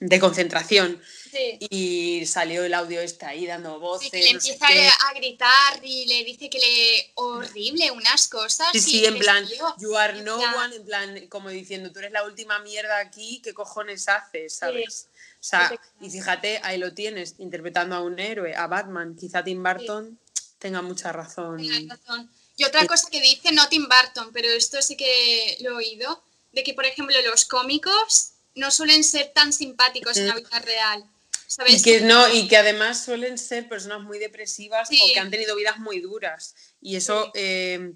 De 0.00 0.18
concentración. 0.18 1.00
Sí. 1.30 1.58
Y 1.70 2.26
salió 2.26 2.64
el 2.64 2.74
audio 2.74 3.00
este 3.00 3.26
ahí 3.26 3.46
dando 3.46 3.78
voces. 3.78 4.04
Sí, 4.06 4.10
que 4.10 4.18
le 4.18 4.32
no 4.32 4.38
empieza 4.38 4.66
a 5.08 5.14
gritar 5.14 5.80
y 5.82 6.06
le 6.06 6.24
dice 6.24 6.48
que 6.48 6.58
le 6.58 7.12
horrible 7.14 7.90
unas 7.90 8.28
cosas. 8.28 8.68
Sí, 8.72 8.78
y 8.78 8.80
sí, 8.80 9.04
en 9.04 9.18
plan, 9.18 9.46
"Tío, 9.46 9.74
you 9.78 9.96
are 9.96 10.22
no 10.22 10.38
plan, 10.38 10.54
one, 10.54 10.76
en 10.76 10.84
plan, 10.84 11.26
como 11.28 11.50
diciendo, 11.50 11.92
tú 11.92 11.98
eres 11.98 12.12
la 12.12 12.24
última 12.24 12.58
mierda 12.60 12.98
aquí, 12.98 13.40
¿qué 13.42 13.52
cojones 13.54 14.08
haces? 14.08 14.54
¿Sabes? 14.54 15.08
O 15.40 15.44
sea, 15.44 15.72
y 16.00 16.10
fíjate, 16.10 16.60
ahí 16.64 16.78
lo 16.78 16.94
tienes, 16.94 17.36
interpretando 17.38 17.94
a 17.94 18.00
un 18.02 18.18
héroe, 18.18 18.54
a 18.56 18.66
Batman. 18.66 19.16
Quizá 19.16 19.44
Tim 19.44 19.62
Burton 19.62 20.18
tenga 20.58 20.82
mucha 20.82 21.12
razón. 21.12 21.58
razón". 21.88 22.30
Y 22.56 22.64
otra 22.64 22.86
cosa 22.86 23.08
que 23.08 23.20
dice, 23.20 23.52
no 23.52 23.68
Tim 23.68 23.86
Burton, 23.88 24.30
pero 24.32 24.48
esto 24.48 24.82
sí 24.82 24.96
que 24.96 25.56
lo 25.60 25.70
he 25.70 25.74
oído, 25.74 26.24
de 26.50 26.64
que, 26.64 26.74
por 26.74 26.86
ejemplo, 26.86 27.16
los 27.22 27.44
cómicos 27.44 28.32
no 28.56 28.72
suelen 28.72 29.04
ser 29.04 29.30
tan 29.32 29.52
simpáticos 29.52 30.16
en 30.16 30.26
la 30.26 30.34
vida 30.34 30.58
real. 30.58 31.04
¿Sabes? 31.48 31.80
Y 31.80 31.82
que 31.82 32.00
no, 32.02 32.28
y 32.32 32.46
que 32.46 32.58
además 32.58 33.02
suelen 33.04 33.38
ser 33.38 33.68
personas 33.68 34.02
muy 34.02 34.18
depresivas 34.18 34.86
Sí. 34.88 35.00
o 35.02 35.12
que 35.12 35.18
han 35.18 35.30
tenido 35.30 35.56
vidas 35.56 35.78
muy 35.78 35.98
duras. 36.00 36.54
Y 36.80 36.96
eso, 36.96 37.32
eh, 37.34 37.94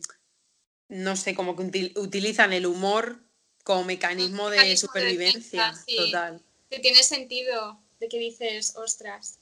no 0.89 1.17
sé, 1.17 1.35
como 1.35 1.55
que 1.55 1.63
util- 1.65 1.99
utilizan 1.99 2.53
el 2.55 2.65
humor 2.67 3.21
como 3.63 3.85
mecanismo 3.85 4.49
de 4.51 4.57
mecanismo 4.57 4.93
de 4.93 5.03
supervivencia. 5.05 5.65
defensa, 5.67 5.85
sí. 5.87 5.97
Total. 5.97 6.43
Que 6.71 6.79
tiene 6.79 7.03
sentido 7.03 7.79
de 8.01 8.09
que 8.09 8.19
dices, 8.19 8.75
ostras. 8.77 9.39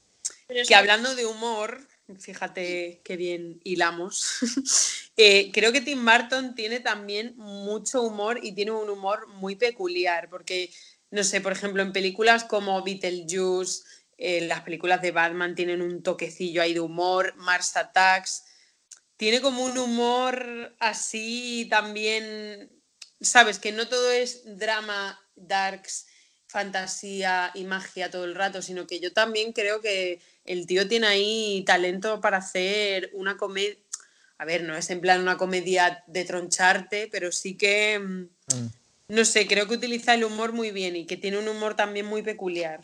Pero 0.49 0.67
Que 0.67 0.75
hablando 0.75 1.15
de 1.15 1.25
humor, 1.27 1.87
fíjate 2.19 3.01
qué 3.05 3.17
bien 3.17 3.61
hilamos. 3.63 4.25
eh, 5.17 5.51
creo 5.53 5.71
que 5.73 5.81
Tim 5.81 6.05
Burton 6.05 6.57
tiene 6.57 6.81
también 6.81 7.35
mucho 7.37 8.03
humor 8.03 8.41
y 8.43 8.53
tiene 8.53 8.73
un 8.73 8.91
humor 8.91 9.29
muy 9.29 9.55
peculiar, 9.55 10.29
porque, 10.29 10.71
no 11.11 11.23
sé, 11.25 11.41
por 11.41 11.53
ejemplo, 11.53 11.83
en 11.83 11.93
películas 11.93 12.45
como 12.45 12.83
Beetlejuice, 12.83 13.85
eh, 14.23 14.43
las 14.43 14.61
películas 14.61 15.01
de 15.01 15.13
Batman 15.13 15.55
tienen 15.55 15.81
un 15.81 16.03
toquecillo 16.03 16.61
ahí 16.61 16.75
de 16.75 16.81
humor, 16.81 17.35
Mars 17.37 17.75
Attacks, 17.77 18.45
tiene 19.17 19.41
como 19.41 19.65
un 19.65 19.77
humor 19.79 20.77
así 20.79 21.67
también, 21.71 22.71
sabes, 23.21 23.59
que 23.59 23.73
no 23.73 23.89
todo 23.89 24.11
es 24.11 24.43
drama, 24.59 25.19
darks, 25.37 26.07
fantasía 26.47 27.51
y 27.55 27.65
magia 27.65 28.11
todo 28.11 28.25
el 28.25 28.35
rato, 28.35 28.61
sino 28.61 28.87
que 28.87 29.01
yo 29.01 29.13
también 29.13 29.53
creo 29.53 29.81
que 29.81 30.21
el 30.45 30.67
tío 30.67 30.87
tiene 30.87 31.07
ahí 31.07 31.65
talento 31.67 32.21
para 32.21 32.39
hacer 32.39 33.11
una 33.15 33.39
comedia. 33.39 33.77
A 34.37 34.45
ver, 34.45 34.65
no 34.65 34.77
es 34.77 34.91
en 34.91 35.01
plan 35.01 35.21
una 35.21 35.37
comedia 35.39 36.03
de 36.07 36.25
troncharte, 36.25 37.09
pero 37.11 37.33
sí 37.33 37.57
que, 37.57 37.99
mm, 37.99 38.29
Mm. 38.55 38.67
no 39.09 39.25
sé, 39.25 39.47
creo 39.47 39.67
que 39.67 39.75
utiliza 39.75 40.13
el 40.15 40.25
humor 40.25 40.53
muy 40.53 40.73
bien 40.73 40.97
y 40.97 41.07
que 41.07 41.17
tiene 41.17 41.39
un 41.39 41.49
humor 41.49 41.75
también 41.75 42.05
muy 42.07 42.23
peculiar. 42.23 42.81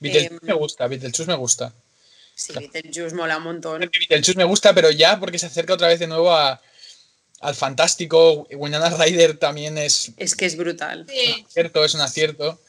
Beetlejuice 0.00 0.34
Em, 0.34 0.48
me 0.48 0.54
gusta, 0.54 0.86
Beetlejuice 0.86 1.26
me 1.26 1.36
gusta. 1.36 1.72
Sí, 2.34 2.52
Beetlejuice 2.72 3.14
mola 3.14 3.36
un 3.36 3.44
montón. 3.44 3.80
Beetlejuice 3.80 4.36
me 4.36 4.44
gusta, 4.44 4.74
pero 4.74 4.90
ya 4.90 5.20
porque 5.20 5.38
se 5.38 5.46
acerca 5.46 5.74
otra 5.74 5.88
vez 5.88 6.00
de 6.00 6.06
nuevo 6.06 6.32
a- 6.32 6.60
al 7.40 7.54
fantástico. 7.54 8.46
Winona 8.50 8.90
Ryder 8.90 9.36
también 9.38 9.78
es 9.78 10.12
Es 10.16 10.34
que 10.34 10.46
es 10.46 10.56
brutal. 10.56 11.06
Sí. 11.08 11.34
un 11.40 11.46
acierto, 11.46 11.84
es 11.84 11.94
un 11.94 12.00
acierto. 12.00 12.60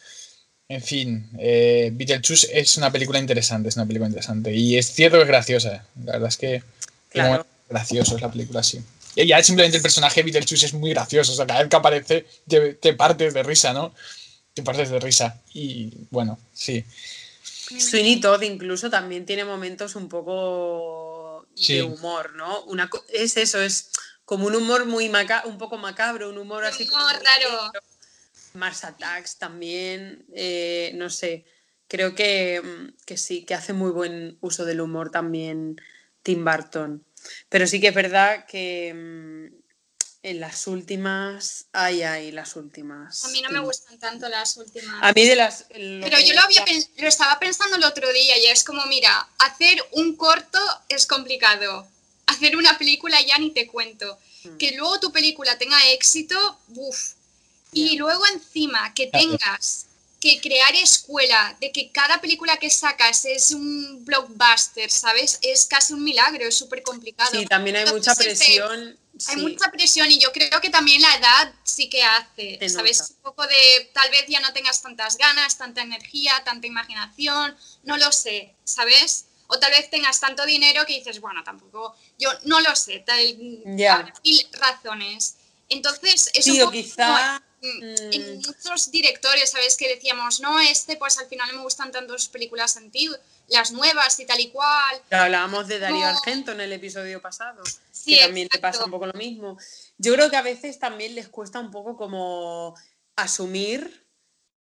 En 0.70 0.82
fin, 0.82 1.30
eh, 1.40 1.90
Beetlejuice 1.94 2.48
es 2.58 2.78
una 2.78 2.92
película 2.92 3.20
interesante, 3.20 3.68
es 3.70 3.76
una 3.76 3.86
película 3.86 4.08
interesante. 4.08 4.54
Y 4.54 4.78
es 4.78 4.88
cierto 4.94 5.18
que 5.18 5.24
es 5.24 5.28
graciosa. 5.28 5.86
La 6.06 6.14
verdad 6.14 6.30
es 6.30 6.38
que 6.38 6.64
Claro. 7.10 7.30
momentos 7.30 7.52
graciosos 7.70 8.22
la 8.22 8.32
película, 8.32 8.64
sí. 8.64 8.82
Y 9.16 9.28
ya 9.28 9.44
simplemente 9.44 9.76
el 9.78 9.84
personaje 9.84 10.22
de 10.24 10.32
Beetlejuice 10.32 10.66
es 10.68 10.74
muy 10.74 10.92
gracioso. 10.92 11.34
O 11.34 11.36
sea, 11.36 11.46
cada 11.46 11.60
vez 11.60 11.70
que 11.70 11.76
aparece 11.76 12.26
te, 12.48 12.74
te 12.76 12.94
partes 12.94 13.34
de 13.34 13.44
risa, 13.44 13.74
¿no? 13.74 13.94
Te 14.54 14.64
partes 14.64 14.90
de 14.90 15.00
risa. 15.02 15.42
Y 15.54 15.92
bueno, 16.10 16.40
sí. 16.54 16.86
Sweeney 17.80 18.20
Todd 18.20 18.42
incluso 18.42 18.90
también 18.90 19.26
tiene 19.26 19.46
momentos 19.46 19.96
un 19.96 20.10
poco 20.10 21.48
Sí. 21.56 21.76
de 21.76 21.84
humor, 21.84 22.34
¿no? 22.36 22.64
Una, 22.66 22.90
es 23.10 23.38
eso, 23.38 23.62
es 23.62 23.92
como 24.26 24.48
un 24.48 24.56
humor 24.56 24.86
muy 24.86 25.10
maca 25.10 25.44
un 25.46 25.58
poco 25.58 25.78
macabro, 25.78 26.30
un 26.30 26.38
humor 26.38 26.64
así 26.64 26.88
como 26.88 27.04
humor 27.04 27.22
raro. 27.24 27.72
Mars 28.54 28.84
Attacks 28.84 29.38
también, 29.38 30.26
eh, 30.34 30.92
no 30.96 31.10
sé, 31.10 31.46
creo 31.88 32.16
que, 32.16 32.62
mm, 32.62 33.04
que 33.06 33.18
sí, 33.18 33.44
que 33.46 33.54
hace 33.54 33.74
muy 33.74 33.92
buen 33.92 34.38
uso 34.42 34.66
del 34.66 34.82
humor 34.82 35.10
también 35.12 35.80
Tim 36.24 36.44
Burton. 36.46 37.06
Pero 37.50 37.68
sí 37.68 37.80
que 37.80 37.90
es 37.90 37.94
verdad 37.96 38.46
que 38.46 38.94
mm, 38.94 39.62
en 40.24 40.40
las 40.40 40.68
últimas, 40.68 41.66
ay, 41.72 42.04
ay, 42.04 42.32
las 42.32 42.56
últimas. 42.56 43.26
A 43.26 43.30
mí 43.30 43.42
no 43.42 43.50
me 43.50 43.60
gustan 43.60 43.98
tanto 44.00 44.30
las 44.30 44.56
últimas. 44.58 45.02
A 45.02 45.12
mí 45.14 45.26
de 45.26 45.36
las... 45.36 45.66
Pero 45.70 46.20
yo 46.20 46.34
lo, 46.36 46.42
había 46.42 46.64
lo 46.98 47.08
estaba 47.08 47.40
pensando 47.40 47.78
el 47.78 47.84
otro 47.84 48.12
día 48.14 48.38
y 48.38 48.46
es 48.46 48.64
como, 48.64 48.86
mira, 48.86 49.28
hacer 49.40 49.84
un 49.94 50.16
corto 50.16 50.60
es 50.90 51.08
complicado. 51.08 51.88
Hacer 52.28 52.56
una 52.56 52.78
película 52.78 53.20
ya 53.22 53.38
ni 53.40 53.52
te 53.52 53.68
cuento. 53.68 54.20
Mm. 54.44 54.58
Que 54.58 54.72
luego 54.74 55.00
tu 55.00 55.12
película 55.12 55.58
tenga 55.58 55.78
éxito, 55.90 56.60
uff. 56.76 57.14
Y 57.74 57.98
luego 57.98 58.24
encima 58.28 58.94
que 58.94 59.08
tengas 59.08 59.86
que 60.20 60.40
crear 60.40 60.76
escuela, 60.76 61.58
de 61.60 61.72
que 61.72 61.92
cada 61.92 62.22
película 62.22 62.58
que 62.58 62.70
sacas 62.70 63.26
es 63.26 63.52
un 63.52 64.06
blockbuster, 64.06 64.92
¿sabes? 64.92 65.40
Es 65.42 65.66
casi 65.66 65.94
un 65.94 66.04
milagro, 66.04 66.46
es 66.46 66.56
súper 66.56 66.84
complicado. 66.84 67.32
Sí, 67.32 67.46
también 67.48 67.78
hay 67.78 67.86
mucha 67.92 68.14
presión. 68.14 68.98
Hay 69.28 69.38
mucha 69.38 69.72
presión 69.72 70.10
y 70.10 70.20
yo 70.20 70.32
creo 70.32 70.62
que 70.62 70.70
también 70.70 71.02
la 71.02 71.16
edad 71.16 71.54
sí 71.64 71.90
que 71.90 72.04
hace, 72.04 72.58
¿sabes? 72.70 73.12
Un 73.18 73.22
poco 73.22 73.46
de 73.48 73.90
tal 73.94 74.10
vez 74.12 74.26
ya 74.28 74.40
no 74.40 74.54
tengas 74.54 74.82
tantas 74.82 75.18
ganas, 75.18 75.58
tanta 75.58 75.82
energía, 75.82 76.34
tanta 76.44 76.68
imaginación, 76.68 77.56
no 77.84 77.98
lo 77.98 78.12
sé, 78.12 78.56
¿sabes? 78.64 79.26
O 79.48 79.60
tal 79.60 79.72
vez 79.72 79.90
tengas 79.90 80.20
tanto 80.20 80.46
dinero 80.46 80.86
que 80.86 80.94
dices, 80.94 81.20
bueno, 81.20 81.44
tampoco, 81.44 81.96
yo 82.18 82.30
no 82.46 82.62
lo 82.62 82.76
sé, 82.76 83.00
tal, 83.00 83.20
yeah. 83.76 84.14
mil 84.24 84.48
razones. 84.54 85.36
Entonces, 85.70 86.30
es 86.34 86.46
sí, 86.46 86.52
un 86.52 86.60
poco 86.60 86.72
quizá... 86.72 87.42
en 87.62 88.38
muchos 88.38 88.92
directores, 88.92 89.52
¿sabes? 89.52 89.78
Que 89.78 89.88
decíamos, 89.88 90.40
no, 90.40 90.60
este, 90.60 90.98
pues 90.98 91.18
al 91.20 91.28
final 91.28 91.54
me 91.54 91.62
gustan 91.62 91.92
tanto 91.92 92.18
sus 92.18 92.30
películas 92.30 92.76
antiguas, 92.78 93.20
las 93.48 93.72
nuevas 93.72 94.20
y 94.20 94.26
tal 94.26 94.40
y 94.40 94.50
cual. 94.50 95.02
hablábamos 95.12 95.68
de 95.68 95.80
Darío 95.80 96.00
No. 96.00 96.06
Argento 96.08 96.52
en 96.52 96.62
el 96.62 96.74
episodio 96.74 97.22
pasado, 97.22 97.62
Sí, 97.92 98.16
que 98.16 98.22
también 98.22 98.48
le 98.52 98.60
pasa 98.60 98.86
un 98.86 98.92
poco 98.92 99.06
lo 99.06 99.14
mismo. 99.14 99.58
Yo 99.98 100.14
creo 100.14 100.30
que 100.30 100.38
a 100.38 100.42
veces 100.42 100.80
también 100.80 101.14
les 101.14 101.28
cuesta 101.28 101.60
un 101.60 101.70
poco 101.70 101.96
como 101.96 102.76
asumir, 103.16 104.08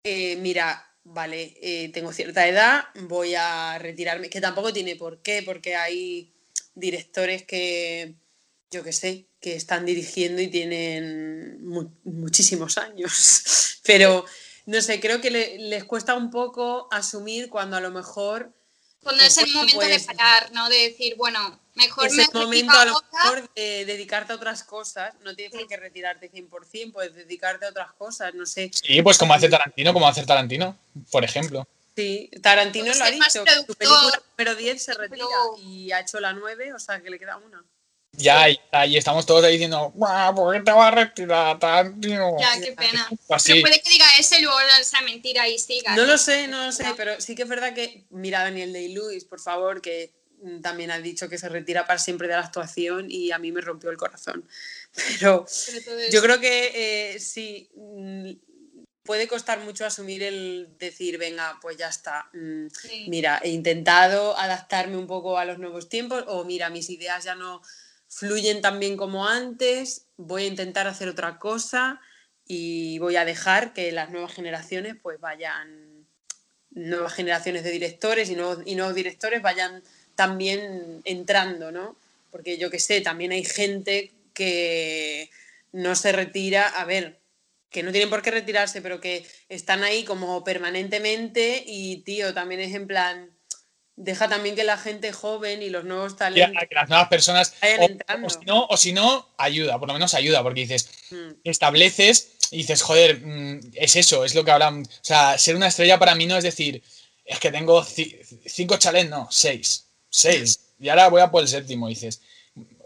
eh, 0.03 0.37
mira, 0.37 0.85
vale, 1.05 1.57
eh, 1.63 1.91
tengo 1.93 2.13
cierta 2.13 2.49
edad, 2.49 2.87
voy 2.95 3.35
a 3.35 3.79
retirarme, 3.79 4.31
que 4.31 4.41
tampoco 4.41 4.73
tiene 4.73 4.97
por 4.97 5.23
qué, 5.23 5.43
porque 5.45 5.77
hay 5.77 6.35
directores 6.75 7.45
que, 7.45 8.15
yo 8.71 8.83
qué 8.85 8.93
sé, 8.93 9.27
que 9.41 9.55
están 9.57 9.87
dirigiendo 9.87 10.43
y 10.43 10.49
tienen 10.49 11.65
mu- 11.67 11.91
muchísimos 12.05 12.77
años. 12.79 13.79
Pero, 13.85 14.25
no 14.67 14.81
sé, 14.83 15.01
creo 15.01 15.21
que 15.21 15.31
le- 15.31 15.59
les 15.59 15.85
cuesta 15.85 16.15
un 16.15 16.31
poco 16.31 16.89
asumir 16.91 17.49
cuando 17.49 17.77
a 17.77 17.81
lo 17.81 17.91
mejor 17.91 18.53
Cuando 19.03 19.23
es 19.23 19.39
el 19.39 19.45
Pues, 19.45 19.55
momento 19.55 19.77
pues, 19.77 20.07
de 20.07 20.15
parar, 20.15 20.53
¿no? 20.53 20.69
De 20.69 20.77
decir, 20.91 21.15
bueno, 21.17 21.59
mejor 21.77 22.09
es 22.09 22.15
me 22.15 22.25
el 22.25 22.31
momento 22.35 22.73
a 22.73 22.85
lo 22.85 23.01
mejor 23.13 23.49
de 23.55 23.85
dedicarte 23.87 24.33
a 24.33 24.37
otras 24.37 24.65
cosas. 24.65 25.15
No 25.23 25.35
tienes 25.35 25.57
por 25.59 25.67
qué 25.69 25.77
retirarte 25.77 26.31
100%, 26.31 26.93
puedes 26.93 27.15
dedicarte 27.15 27.65
a 27.65 27.71
otras 27.71 27.93
cosas, 27.93 28.35
no 28.35 28.45
sé. 28.45 28.71
Sí, 28.75 29.01
pues 29.01 29.17
como 29.17 29.33
hace 29.33 29.49
Tarantino, 29.49 29.93
como 29.95 30.07
hace 30.09 30.27
Tarantino, 30.27 30.77
por 31.13 31.25
ejemplo. 31.25 31.67
Sí, 31.97 32.29
Tarantino 32.43 32.87
Puedes 32.87 32.99
lo 32.99 33.05
ha 33.05 33.11
dicho, 33.11 33.45
que 33.45 33.55
su 33.67 33.75
película 33.75 34.23
número 34.37 34.55
10 34.57 34.83
se 34.83 34.95
retira 34.95 35.25
Pero- 35.27 35.57
y 35.65 35.91
ha 35.93 36.01
hecho 36.01 36.21
la 36.21 36.33
9, 36.33 36.75
o 36.75 36.79
sea 36.79 37.01
que 37.01 37.09
le 37.09 37.19
queda 37.19 37.37
una. 37.39 37.65
Ya, 38.19 38.51
y, 38.51 38.61
ahí 38.73 38.97
estamos 38.97 39.25
todos 39.25 39.45
ahí 39.45 39.53
diciendo, 39.53 39.93
"Guau, 39.95 40.35
¿por 40.35 40.55
qué 40.55 40.61
te 40.63 40.73
vas 40.73 40.93
a 40.93 40.97
retirar, 40.97 41.59
Tarantino? 41.59 42.37
Ya, 42.39 42.61
qué 42.61 42.73
pena. 42.73 43.09
Así. 43.31 43.53
Pero 43.53 43.63
puede 43.63 43.81
que 43.81 43.91
diga 43.91 44.07
eso 44.19 44.37
y 44.37 44.43
luego 44.43 44.59
esa 44.81 45.01
mentira 45.03 45.49
y 45.49 45.59
siga. 45.59 45.95
No 45.95 46.05
lo 46.05 46.19
sé, 46.19 46.49
no 46.49 46.67
lo 46.67 46.73
sé, 46.73 46.85
No. 46.85 46.97
pero 46.97 47.21
sí 47.21 47.35
que 47.35 47.43
es 47.43 47.49
verdad 47.49 47.75
que, 47.75 48.05
mira, 48.11 48.43
Daniel 48.43 48.73
Day-Lewis, 48.73 49.25
por 49.25 49.41
favor, 49.41 49.81
que 49.81 50.13
también 50.63 50.91
ha 50.91 50.99
dicho 50.99 51.29
que 51.29 51.39
se 51.39 51.49
retira 51.49 51.87
para 51.87 51.99
siempre 51.99 52.29
de 52.29 52.35
la 52.35 52.41
actuación 52.41 53.07
y 53.11 53.33
a 53.33 53.39
mí 53.39 53.53
me 53.53 53.61
rompió 53.61 53.91
el 53.91 53.97
corazón. 53.97 54.45
Pero 55.21 55.47
Yo 56.11 56.23
creo 56.23 56.41
que 56.41 57.15
eh, 57.15 57.21
sí, 57.21 57.71
mm, 57.75 58.31
puede 59.03 59.27
costar 59.27 59.61
mucho 59.61 59.85
asumir 59.87 60.23
el 60.23 60.69
decir, 60.79 61.19
venga, 61.19 61.59
pues 61.61 61.77
ya 61.77 61.89
está. 61.89 62.29
mm, 62.33 62.67
Sí. 62.69 63.07
Mira, 63.09 63.41
he 63.43 63.49
intentado 63.51 64.37
adaptarme 64.37 64.97
un 64.97 65.07
poco 65.07 65.39
a 65.39 65.45
los 65.45 65.59
nuevos 65.59 65.89
tiempos 65.89 66.25
o 66.29 66.45
mira, 66.45 66.71
mis 66.71 66.91
ideas 66.91 67.25
ya 67.25 67.35
no 67.35 67.63
fluyen 68.09 68.61
tan 68.61 68.81
bien 68.81 68.97
como 68.97 69.27
antes, 69.27 70.07
voy 70.17 70.45
a 70.45 70.49
intentar 70.49 70.87
hacer 70.87 71.09
otra 71.09 71.39
cosa 71.39 72.01
y 72.47 72.99
voy 72.99 73.17
a 73.17 73.25
dejar 73.25 73.73
que 73.75 73.93
las 73.93 74.11
nuevas 74.11 74.33
generaciones 74.33 74.97
pues 75.01 75.21
vayan, 75.21 76.07
nuevas 76.71 77.13
generaciones 77.13 77.65
de 77.65 77.71
directores 77.71 78.31
y 78.31 78.35
nuevos, 78.35 78.61
y 78.65 78.75
nuevos 78.75 78.95
directores 78.95 79.43
vayan 79.43 79.83
también 80.15 81.03
entrando, 81.05 81.71
¿no? 81.71 81.97
Porque 82.31 82.59
yo 82.59 82.71
que 82.71 82.81
sé, 82.81 83.01
también 83.01 83.33
hay 83.33 83.45
gente 83.45 84.13
que 84.35 85.31
no 85.73 85.95
se 85.95 86.13
retira, 86.13 86.67
a 86.67 86.85
ver, 86.85 87.21
que 87.71 87.83
no 87.83 87.93
tienen 87.93 88.11
por 88.11 88.23
qué 88.23 88.31
retirarse, 88.31 88.81
pero 88.81 89.01
que 89.01 89.27
están 89.49 89.85
ahí 89.85 90.05
como 90.05 90.43
permanentemente 90.43 91.63
y, 91.67 91.99
tío, 91.99 92.33
también 92.33 92.61
es 92.61 92.75
en 92.75 92.87
plan, 92.87 93.31
deja 94.01 94.29
también 94.29 94.55
que 94.55 94.65
la 94.65 94.79
gente 94.79 95.13
joven 95.13 95.61
y 95.63 95.71
los 95.71 95.85
nuevos 95.85 96.17
talentos 96.17 96.63
que 96.69 96.75
las 96.75 96.89
nuevas 96.89 97.09
personas, 97.09 97.53
vayan 97.61 97.81
o, 97.81 97.85
entrando. 97.85 98.27
o 98.27 98.31
si 98.31 98.45
no, 98.47 98.67
o 98.67 98.77
si 98.77 98.93
no, 98.93 99.29
ayuda, 99.37 99.79
por 99.79 99.89
lo 99.89 99.95
menos 99.95 100.15
ayuda, 100.15 100.43
porque 100.43 100.61
dices, 100.63 100.89
Mm, 101.11 101.31
estableces 101.45 102.33
y 102.51 102.59
dices, 102.59 102.83
joder, 102.83 103.21
mm, 103.21 103.61
es 103.75 103.97
eso, 103.97 104.25
es 104.25 104.35
lo 104.35 104.45
que 104.45 104.51
hablan. 104.51 104.83
O 104.83 105.05
sea, 105.05 105.37
ser 105.39 105.57
una 105.57 105.67
estrella 105.69 105.99
para 105.99 106.15
mí 106.15 106.27
no 106.27 106.37
es 106.37 106.45
decir, 106.45 106.83
es 107.25 107.39
que 107.41 107.51
tengo 107.51 107.83
ci- 107.83 108.17
cinco 108.47 108.77
chalets, 108.79 109.11
no, 109.11 109.27
seis. 109.31 109.87
Seis. 110.11 110.61
Y 110.81 110.89
ahora 110.89 111.09
voy 111.09 111.21
a 111.21 111.31
por 111.31 111.43
el 111.43 111.49
séptimo, 111.49 111.89
dices. 111.89 112.21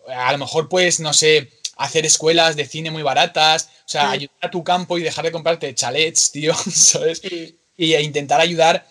A 0.08 0.32
lo 0.32 0.38
mejor 0.38 0.68
puedes, 0.68 0.98
no 1.00 1.12
sé, 1.12 1.52
hacer 1.76 2.04
escuelas 2.06 2.56
de 2.56 2.66
cine 2.66 2.90
muy 2.90 3.02
baratas, 3.02 3.68
o 3.86 3.88
sea, 3.88 4.06
Mm. 4.06 4.10
ayudar 4.12 4.36
a 4.40 4.50
tu 4.50 4.64
campo 4.64 4.98
y 4.98 5.02
dejar 5.02 5.24
de 5.24 5.32
comprarte 5.32 5.74
chalets, 5.74 6.32
tío, 6.32 6.54
¿sabes? 6.72 7.20
Y 7.76 7.94
e 7.94 8.02
intentar 8.02 8.40
ayudar 8.40 8.86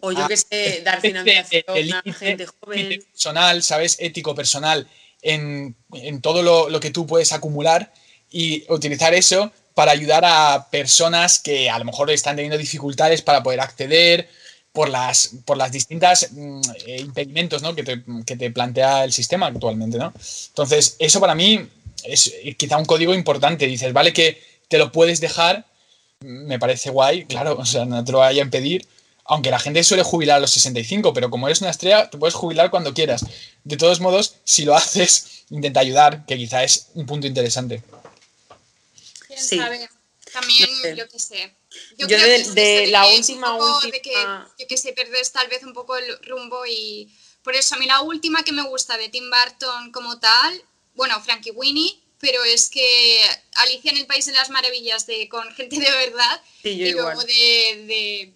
O 0.00 0.12
yo 0.12 0.24
Ah, 0.24 0.28
que 0.28 0.36
sé, 0.36 0.82
dar 0.84 0.96
este- 0.96 1.08
financiación 1.08 1.62
el 1.74 1.92
a 1.92 2.02
gente 2.12 2.46
joven. 2.46 3.00
personal, 3.12 3.62
¿sabes? 3.62 3.96
Ético, 3.98 4.34
personal, 4.34 4.86
en, 5.22 5.74
en 5.92 6.20
todo 6.20 6.42
lo, 6.42 6.68
lo 6.68 6.78
que 6.80 6.90
tú 6.90 7.06
puedes 7.06 7.32
acumular 7.32 7.92
y 8.30 8.64
utilizar 8.72 9.12
eso 9.14 9.50
para 9.74 9.92
ayudar 9.92 10.24
a 10.24 10.68
personas 10.70 11.38
que 11.38 11.70
a 11.70 11.78
lo 11.78 11.84
mejor 11.84 12.10
están 12.10 12.36
teniendo 12.36 12.58
dificultades 12.58 13.22
para 13.22 13.42
poder 13.42 13.60
acceder 13.60 14.28
por 14.72 14.88
las, 14.88 15.30
por 15.44 15.56
las 15.56 15.72
distintas 15.72 16.28
mm, 16.30 16.60
eh, 16.86 17.00
impedimentos 17.00 17.62
¿no? 17.62 17.74
que, 17.74 17.82
te, 17.82 18.02
que 18.26 18.36
te 18.36 18.50
plantea 18.50 19.02
el 19.04 19.12
sistema 19.12 19.46
actualmente, 19.46 19.98
¿no? 19.98 20.12
Entonces, 20.48 20.94
eso 21.00 21.18
para 21.20 21.34
mí 21.34 21.66
es 22.04 22.32
eh, 22.44 22.54
quizá 22.54 22.76
un 22.76 22.84
código 22.84 23.14
importante. 23.14 23.66
Dices, 23.66 23.92
vale 23.92 24.12
que 24.12 24.40
te 24.68 24.78
lo 24.78 24.92
puedes 24.92 25.20
dejar, 25.20 25.64
me 26.20 26.58
parece 26.60 26.90
guay, 26.90 27.24
claro, 27.24 27.56
o 27.58 27.66
sea, 27.66 27.84
no 27.84 28.04
te 28.04 28.12
lo 28.12 28.18
vaya 28.18 28.42
a 28.42 28.44
impedir, 28.44 28.86
aunque 29.28 29.50
la 29.50 29.58
gente 29.58 29.84
suele 29.84 30.02
jubilar 30.02 30.38
a 30.38 30.40
los 30.40 30.50
65, 30.50 31.12
pero 31.12 31.30
como 31.30 31.46
eres 31.46 31.60
una 31.60 31.70
estrella, 31.70 32.08
te 32.10 32.18
puedes 32.18 32.34
jubilar 32.34 32.70
cuando 32.70 32.94
quieras. 32.94 33.24
De 33.64 33.76
todos 33.76 34.00
modos, 34.00 34.36
si 34.44 34.64
lo 34.64 34.74
haces, 34.74 35.44
intenta 35.50 35.80
ayudar, 35.80 36.24
que 36.26 36.36
quizá 36.36 36.64
es 36.64 36.88
un 36.94 37.06
punto 37.06 37.26
interesante. 37.26 37.82
¿Quién 39.26 39.38
Sí. 39.42 39.56
sabe? 39.58 39.88
También, 40.32 40.68
No 40.70 40.82
sé. 40.82 40.96
yo 40.96 41.08
qué 41.08 41.18
sé. 41.18 41.54
Yo 41.96 42.06
creo 42.06 42.20
de- 42.20 42.26
que 42.26 42.34
es 42.36 42.54
de 42.54 42.86
la 42.88 43.02
que 43.02 43.16
es 43.16 43.28
un 43.28 43.34
última, 43.36 43.58
poco 43.58 43.80
De 43.80 44.00
que, 44.02 44.10
última- 44.10 44.54
yo 44.58 44.66
que 44.66 44.76
sé, 44.76 44.92
perdes 44.92 45.32
tal 45.32 45.48
vez 45.48 45.62
un 45.62 45.72
poco 45.72 45.96
el 45.96 46.18
rumbo 46.24 46.64
y... 46.66 47.08
Por 47.42 47.54
eso 47.54 47.74
a 47.76 47.78
mí 47.78 47.86
la 47.86 48.00
última 48.02 48.42
que 48.42 48.52
me 48.52 48.62
gusta 48.62 48.98
de 48.98 49.08
Tim 49.08 49.24
Burton 49.30 49.90
como 49.92 50.18
tal, 50.18 50.62
bueno, 50.94 51.18
Frankie 51.22 51.52
Winnie, 51.52 51.98
pero 52.20 52.42
es 52.44 52.68
que 52.68 53.20
Alicia 53.56 53.90
en 53.92 53.96
el 53.98 54.06
País 54.06 54.26
de 54.26 54.32
las 54.32 54.50
Maravillas 54.50 55.06
de 55.06 55.28
con 55.28 55.50
gente 55.54 55.78
de 55.78 55.90
verdad 55.90 56.42
Sí, 56.62 56.76
yo 56.76 56.86
y 56.86 56.90
luego 56.92 57.22
de, 57.22 57.84
de, 57.86 58.32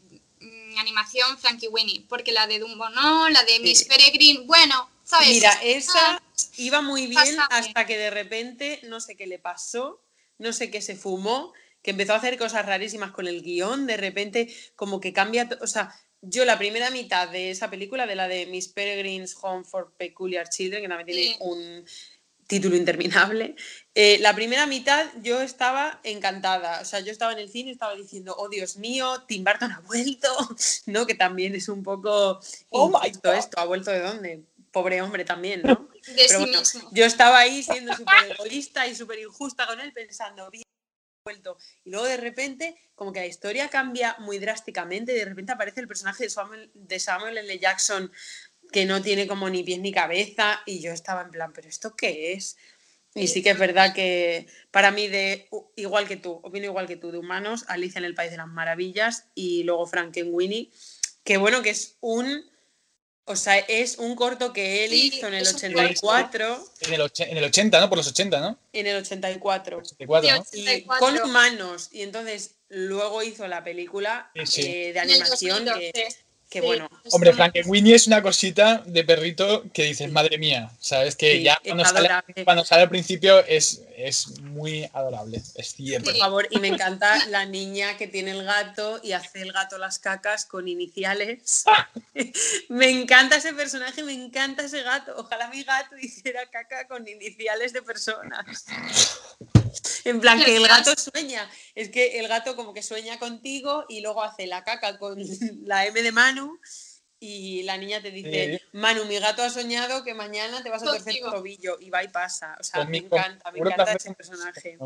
animación 0.79 1.39
Frankie 1.39 1.68
Winnie, 1.68 2.05
porque 2.09 2.33
la 2.33 2.47
de 2.47 2.59
Dumbo 2.59 2.89
no, 2.91 3.29
la 3.29 3.43
de 3.45 3.61
Miss 3.61 3.81
Sí. 3.81 3.85
Peregrine, 3.87 4.41
bueno, 4.47 4.89
¿sabes? 5.05 5.29
Mira, 5.29 5.53
Ah, 5.53 5.61
esa 5.64 6.23
iba 6.57 6.81
muy 6.83 7.07
bien 7.07 7.37
Pásame. 7.37 7.47
hasta 7.51 7.87
que 7.87 7.99
de 7.99 8.11
repente, 8.11 8.81
no 8.85 9.01
sé 9.01 9.16
qué 9.16 9.27
le 9.27 9.39
pasó, 9.39 10.01
no 10.39 10.53
sé 10.53 10.70
qué 10.70 10.81
se 10.83 10.97
fumó, 10.97 11.53
que 11.83 11.91
empezó 11.93 12.12
a 12.12 12.16
hacer 12.16 12.39
cosas 12.39 12.64
rarísimas 12.66 13.11
con 13.12 13.27
el 13.27 13.43
guion, 13.43 13.87
de 13.87 13.97
repente 13.97 14.55
como 14.77 15.01
que 15.01 15.12
cambia, 15.12 15.49
o 15.61 15.66
sea, 15.66 15.95
yo 16.25 16.45
la 16.45 16.57
primera 16.57 16.91
mitad 16.91 17.29
de 17.29 17.51
esa 17.51 17.68
película, 17.68 18.07
de 18.07 18.14
la 18.14 18.29
de 18.29 18.47
Miss 18.47 18.68
Peregrine's 18.68 19.37
Home 19.43 19.64
for 19.64 19.93
Peculiar 19.97 20.49
Children, 20.49 20.83
que 20.83 20.89
también 20.89 21.07
tiene 21.07 21.23
Sí. 21.33 21.37
un 21.41 21.85
título 22.53 22.77
interminable, 22.77 23.57
eh, 23.95 24.19
la 24.21 24.35
primera 24.35 24.67
mitad 24.67 25.07
yo 25.23 25.41
estaba 25.41 26.01
encantada, 26.05 26.83
o 26.83 26.85
sea, 26.85 27.01
yo 27.01 27.11
estaba 27.11 27.33
en 27.33 27.39
el 27.39 27.49
cine 27.49 27.71
y 27.71 27.73
estaba 27.73 27.95
diciendo, 27.97 28.35
oh 28.37 28.51
Dios 28.51 28.77
mío, 28.77 29.23
Tim 29.27 29.43
Burton 29.43 29.73
ha 29.73 29.81
vuelto, 29.81 30.29
¿no? 30.87 31.07
Que 31.07 31.15
también 31.15 31.55
es 31.55 31.71
un 31.71 31.83
poco 31.83 32.41
Oh 32.69 32.91
God. 32.91 33.07
esto, 33.07 33.59
¿ha 33.59 33.65
vuelto 33.65 33.91
de 33.91 34.01
dónde? 34.01 34.43
Pobre 34.71 35.01
hombre 35.01 35.25
también, 35.25 35.63
¿no? 35.63 35.89
de 35.95 36.01
Pero 36.15 36.29
sí 36.29 36.37
bueno, 36.45 36.59
mismo. 36.59 36.91
yo 36.93 37.07
estaba 37.07 37.39
ahí 37.39 37.63
siendo 37.63 37.97
súper 37.97 38.33
egoísta 38.33 38.87
y 38.87 38.95
súper 38.95 39.21
injusta 39.21 39.67
con 39.67 39.81
él, 39.81 39.91
pensando, 39.95 40.51
bien, 40.51 40.65
ha 40.65 41.31
vuelto. 41.31 41.57
Y 41.85 41.91
luego 41.91 42.05
de 42.05 42.19
repente, 42.19 42.77
como 42.95 43.15
que 43.15 43.21
la 43.21 43.27
historia 43.27 43.71
cambia 43.71 44.15
muy 44.19 44.39
drásticamente, 44.39 45.13
y 45.13 45.17
de 45.17 45.25
repente 45.25 45.53
aparece 45.53 45.81
el 45.81 45.89
personaje 45.89 46.25
de 46.25 46.29
Samuel, 46.31 46.71
de 46.75 47.01
Samuel 47.01 47.39
L. 47.39 47.59
Jackson 47.59 48.13
que 48.73 48.85
no 48.87 49.03
tiene 49.03 49.27
como 49.27 49.49
ni 49.51 49.62
pies 49.62 49.81
ni 49.81 49.93
cabeza, 49.93 50.61
y 50.66 50.81
yo 50.81 50.93
estaba 50.93 51.23
en 51.23 51.31
plan, 51.31 51.53
¿pero 51.53 51.68
esto 51.68 51.95
qué 51.97 52.33
es? 52.33 52.57
Y 53.14 53.27
sí 53.29 53.43
que 53.43 53.51
es 53.51 53.59
verdad 53.59 53.95
que 53.95 54.47
para 54.70 54.91
mí, 54.91 55.07
de 55.09 55.47
igual 55.77 56.09
que 56.09 56.16
tú, 56.16 56.41
opino 56.43 56.64
igual 56.64 56.87
que 56.87 56.97
tú, 56.97 57.12
de 57.12 57.18
humanos, 57.18 57.64
Alicia 57.68 57.99
en 57.99 58.07
el 58.07 58.14
País 58.14 58.31
de 58.31 58.39
las 58.39 58.49
Maravillas 58.49 59.27
y 59.35 59.64
luego 59.64 59.87
Frankenweenie, 59.87 60.70
que 61.23 61.37
bueno, 61.37 61.61
que 61.62 61.70
es 61.70 61.97
un 62.01 62.51
O 63.25 63.37
sea, 63.37 63.57
es 63.59 63.99
un 63.99 64.16
corto 64.16 64.53
que 64.53 64.85
él 64.85 64.91
Sí, 64.91 65.12
hizo 65.14 65.29
en 65.29 65.35
el 65.35 65.43
es 65.43 65.51
un 65.51 65.57
84. 65.57 66.64
En 66.81 66.95
el, 66.95 67.12
en 67.18 67.37
el 67.39 67.45
80, 67.45 67.81
¿no? 67.81 67.89
Por 67.89 67.99
los 67.99 68.09
80, 68.09 68.41
¿no? 68.41 68.59
En 68.73 68.87
el 68.89 68.97
84. 68.97 69.79
84, 69.79 70.37
¿no? 70.39 70.45
Sí, 70.45 70.59
Y 70.59 70.62
84. 70.62 70.99
con 71.07 71.31
humanos. 71.31 71.89
Y 71.93 72.03
entonces 72.03 72.57
luego 72.68 73.23
hizo 73.23 73.47
la 73.47 73.62
película 73.62 74.33
Sí, 74.35 74.47
sí. 74.47 74.62
eh, 74.62 74.93
de 74.93 74.99
En 75.01 75.11
el 75.11 75.23
animación 75.23 75.59
que, 75.59 75.70
2012. 75.70 75.93
que 75.93 76.09
Sí, 76.61 76.67
bueno. 76.67 76.91
Hombre, 77.11 77.33
Frankenweenie 77.33 77.95
es 77.95 78.07
una 78.07 78.23
cosita 78.23 78.83
de 78.87 79.05
perrito 79.05 79.65
que 79.73 79.85
dices, 79.85 80.11
madre 80.11 80.39
mía, 80.39 80.71
¿sabes? 80.79 81.17
Que 81.17 81.33
Sí, 81.33 81.43
ya 81.45 81.59
sale, 81.85 82.45
cuando 82.45 82.65
sale 82.65 82.83
al 82.83 82.89
principio 82.89 83.45
es, 83.47 83.83
es 83.97 84.41
muy 84.41 84.89
adorable, 84.93 85.43
es 85.55 85.75
cierto. 85.75 86.11
Por 86.11 86.19
favor, 86.19 86.49
y 86.51 86.59
me 86.59 86.69
encanta 86.69 87.27
la 87.29 87.47
niña 87.47 87.97
que 87.97 88.07
tiene 88.07 88.33
el 88.33 88.45
gato 88.45 89.01
y 89.03 89.13
hace 89.13 89.43
el 89.43 89.53
gato 89.53 89.79
las 89.79 89.99
cacas 89.99 90.45
con 90.45 90.69
iniciales. 90.69 91.65
me 92.69 92.91
encanta 92.91 93.37
ese 93.37 93.55
personaje, 93.55 94.03
me 94.03 94.13
encanta 94.13 94.65
ese 94.65 94.83
gato. 94.83 95.15
Ojalá 95.17 95.49
mi 95.49 95.63
gato 95.63 95.97
hiciera 95.97 96.47
caca 96.51 96.87
con 96.87 97.07
iniciales 97.09 97.73
de 97.73 97.83
personas. 97.83 98.67
En 100.05 100.21
plan, 100.21 100.43
que 100.43 100.57
el 100.57 100.67
gato 100.67 100.95
sueña. 100.97 101.49
Es 101.75 101.91
que 101.91 102.19
el 102.19 102.29
gato 102.29 102.57
como 102.57 102.75
que 102.75 102.83
sueña 102.83 103.19
contigo 103.19 103.85
y 103.89 104.01
luego 104.01 104.23
hace 104.23 104.47
la 104.47 104.65
caca 104.65 104.99
con 104.99 105.19
la 105.65 105.87
M 105.87 106.03
de 106.03 106.13
Manu. 106.13 106.59
Y 107.25 107.63
la 107.63 107.77
niña 107.77 108.03
te 108.03 108.11
dice, 108.11 108.59
Sí. 108.59 108.65
Manu, 108.73 109.05
mi 109.05 109.17
gato 109.21 109.45
ha 109.45 109.51
soñado 109.51 110.03
que 110.03 110.13
mañana 110.13 110.61
te 110.61 110.71
vas 110.71 110.83
a 110.83 110.87
torcer 110.87 111.15
el 111.15 111.21
tobillo. 111.21 111.77
Y 111.79 111.89
va 111.89 112.03
y 112.03 112.09
pasa. 112.09 112.57
O 112.59 112.65
sea, 112.65 112.81
Con 112.81 112.91
me 112.91 112.99
encanta, 112.99 113.53
me 113.53 113.61
encanta 113.61 113.93
ese 113.93 114.13
personaje. 114.13 114.77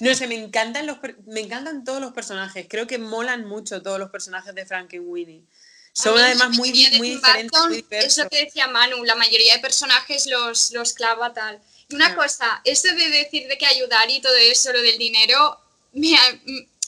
No 0.00 0.14
sé, 0.14 0.26
me 0.26 0.36
encantan 0.36 0.86
los 0.86 0.96
me 1.26 1.40
encantan 1.40 1.84
todos 1.84 2.00
los 2.00 2.12
personajes. 2.12 2.66
Creo 2.66 2.86
que 2.86 2.96
molan 2.96 3.46
mucho 3.46 3.82
todos 3.82 3.98
los 3.98 4.08
personajes 4.08 4.54
de 4.54 4.64
Frankenweenie. 4.64 5.44
Son 5.92 6.18
además 6.18 6.50
muy, 6.50 6.70
muy 6.70 6.90
Tim 6.90 7.02
diferentes, 7.02 7.60
muy 7.68 7.86
Es 7.90 8.18
lo 8.18 8.28
que 8.28 8.44
decía 8.44 8.68
Manu, 8.68 9.02
la 9.04 9.14
mayoría 9.14 9.54
de 9.54 9.60
personajes 9.60 10.26
los, 10.26 10.70
los 10.72 10.92
clava 10.92 11.32
tal. 11.32 11.60
Una 11.90 12.14
cosa, 12.16 12.60
eso 12.64 12.88
de 12.88 13.08
decir 13.10 13.46
de 13.46 13.56
que 13.56 13.66
ayudar 13.66 14.10
y 14.10 14.20
todo 14.20 14.36
eso, 14.36 14.72
lo 14.72 14.82
del 14.82 14.98
dinero, 14.98 15.60
me, 15.92 16.16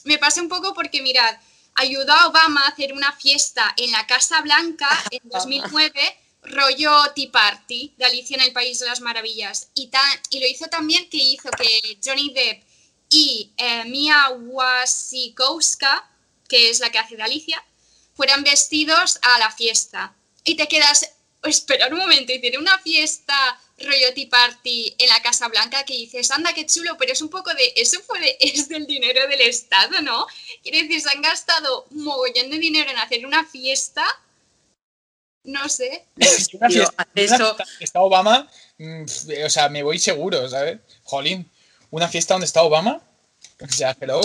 me 0.03 0.17
pasa 0.17 0.41
un 0.41 0.49
poco 0.49 0.73
porque 0.73 1.01
mirad, 1.01 1.37
ayudó 1.75 2.13
a 2.13 2.27
Obama 2.27 2.65
a 2.65 2.69
hacer 2.69 2.93
una 2.93 3.11
fiesta 3.13 3.73
en 3.77 3.91
la 3.91 4.05
Casa 4.05 4.41
Blanca 4.41 4.89
en 5.11 5.21
2009, 5.29 6.17
rollo 6.43 6.91
Tea 7.15 7.31
Party, 7.31 7.93
de 7.97 8.05
Alicia 8.05 8.35
en 8.35 8.43
el 8.43 8.53
País 8.53 8.79
de 8.79 8.87
las 8.87 9.01
Maravillas. 9.01 9.69
Y, 9.73 9.87
tan, 9.87 10.09
y 10.29 10.39
lo 10.39 10.47
hizo 10.47 10.67
también 10.67 11.09
que 11.09 11.17
hizo 11.17 11.49
que 11.51 11.97
Johnny 12.03 12.33
Depp 12.33 12.63
y 13.09 13.51
eh, 13.57 13.85
Mia 13.85 14.29
Wasikowska, 14.29 16.09
que 16.47 16.69
es 16.69 16.79
la 16.79 16.91
que 16.91 16.99
hace 16.99 17.15
de 17.15 17.23
Alicia, 17.23 17.63
fueran 18.15 18.43
vestidos 18.43 19.17
a 19.21 19.39
la 19.39 19.51
fiesta. 19.51 20.13
Y 20.43 20.55
te 20.55 20.67
quedas, 20.67 21.09
esperar 21.43 21.93
un 21.93 21.99
momento, 21.99 22.33
y 22.33 22.41
tiene 22.41 22.57
una 22.57 22.77
fiesta 22.79 23.59
rollo 23.79 24.13
tea 24.13 24.27
party 24.29 24.95
en 24.97 25.09
la 25.09 25.21
Casa 25.21 25.47
Blanca 25.47 25.83
que 25.83 25.93
dices, 25.93 26.29
anda, 26.31 26.53
qué 26.53 26.65
chulo, 26.65 26.97
pero 26.97 27.13
es 27.13 27.21
un 27.21 27.29
poco 27.29 27.53
de, 27.53 27.73
eso 27.75 27.99
fue 28.01 28.19
de- 28.19 28.37
es 28.39 28.67
del 28.69 28.85
dinero 28.85 29.27
del 29.27 29.41
Estado, 29.41 30.01
¿no? 30.01 30.25
Quiere 30.63 30.83
decir, 30.83 31.01
se 31.01 31.09
han 31.09 31.21
gastado 31.21 31.85
un 31.91 32.03
mogollón 32.03 32.49
de 32.49 32.57
dinero 32.59 32.89
en 32.91 32.97
hacer 32.97 33.25
una 33.25 33.45
fiesta, 33.45 34.03
no 35.45 35.67
sé. 35.69 36.05
Si 36.19 36.57
una 36.57 36.67
Tío, 36.67 36.85
fiesta, 36.85 37.03
hace 37.03 37.11
una 37.13 37.23
eso- 37.23 37.55
fiesta 37.55 37.63
donde 37.65 37.85
está 37.85 38.01
Obama, 38.01 38.51
mm, 38.77 39.03
o 39.45 39.49
sea, 39.49 39.69
me 39.69 39.83
voy 39.83 39.99
seguro, 39.99 40.47
¿sabes? 40.49 40.79
Jolín, 41.03 41.49
una 41.91 42.07
fiesta 42.07 42.33
donde 42.33 42.45
está 42.45 42.61
Obama, 42.63 43.01
o 43.69 43.71
sea, 43.71 43.95
hello. 43.99 44.21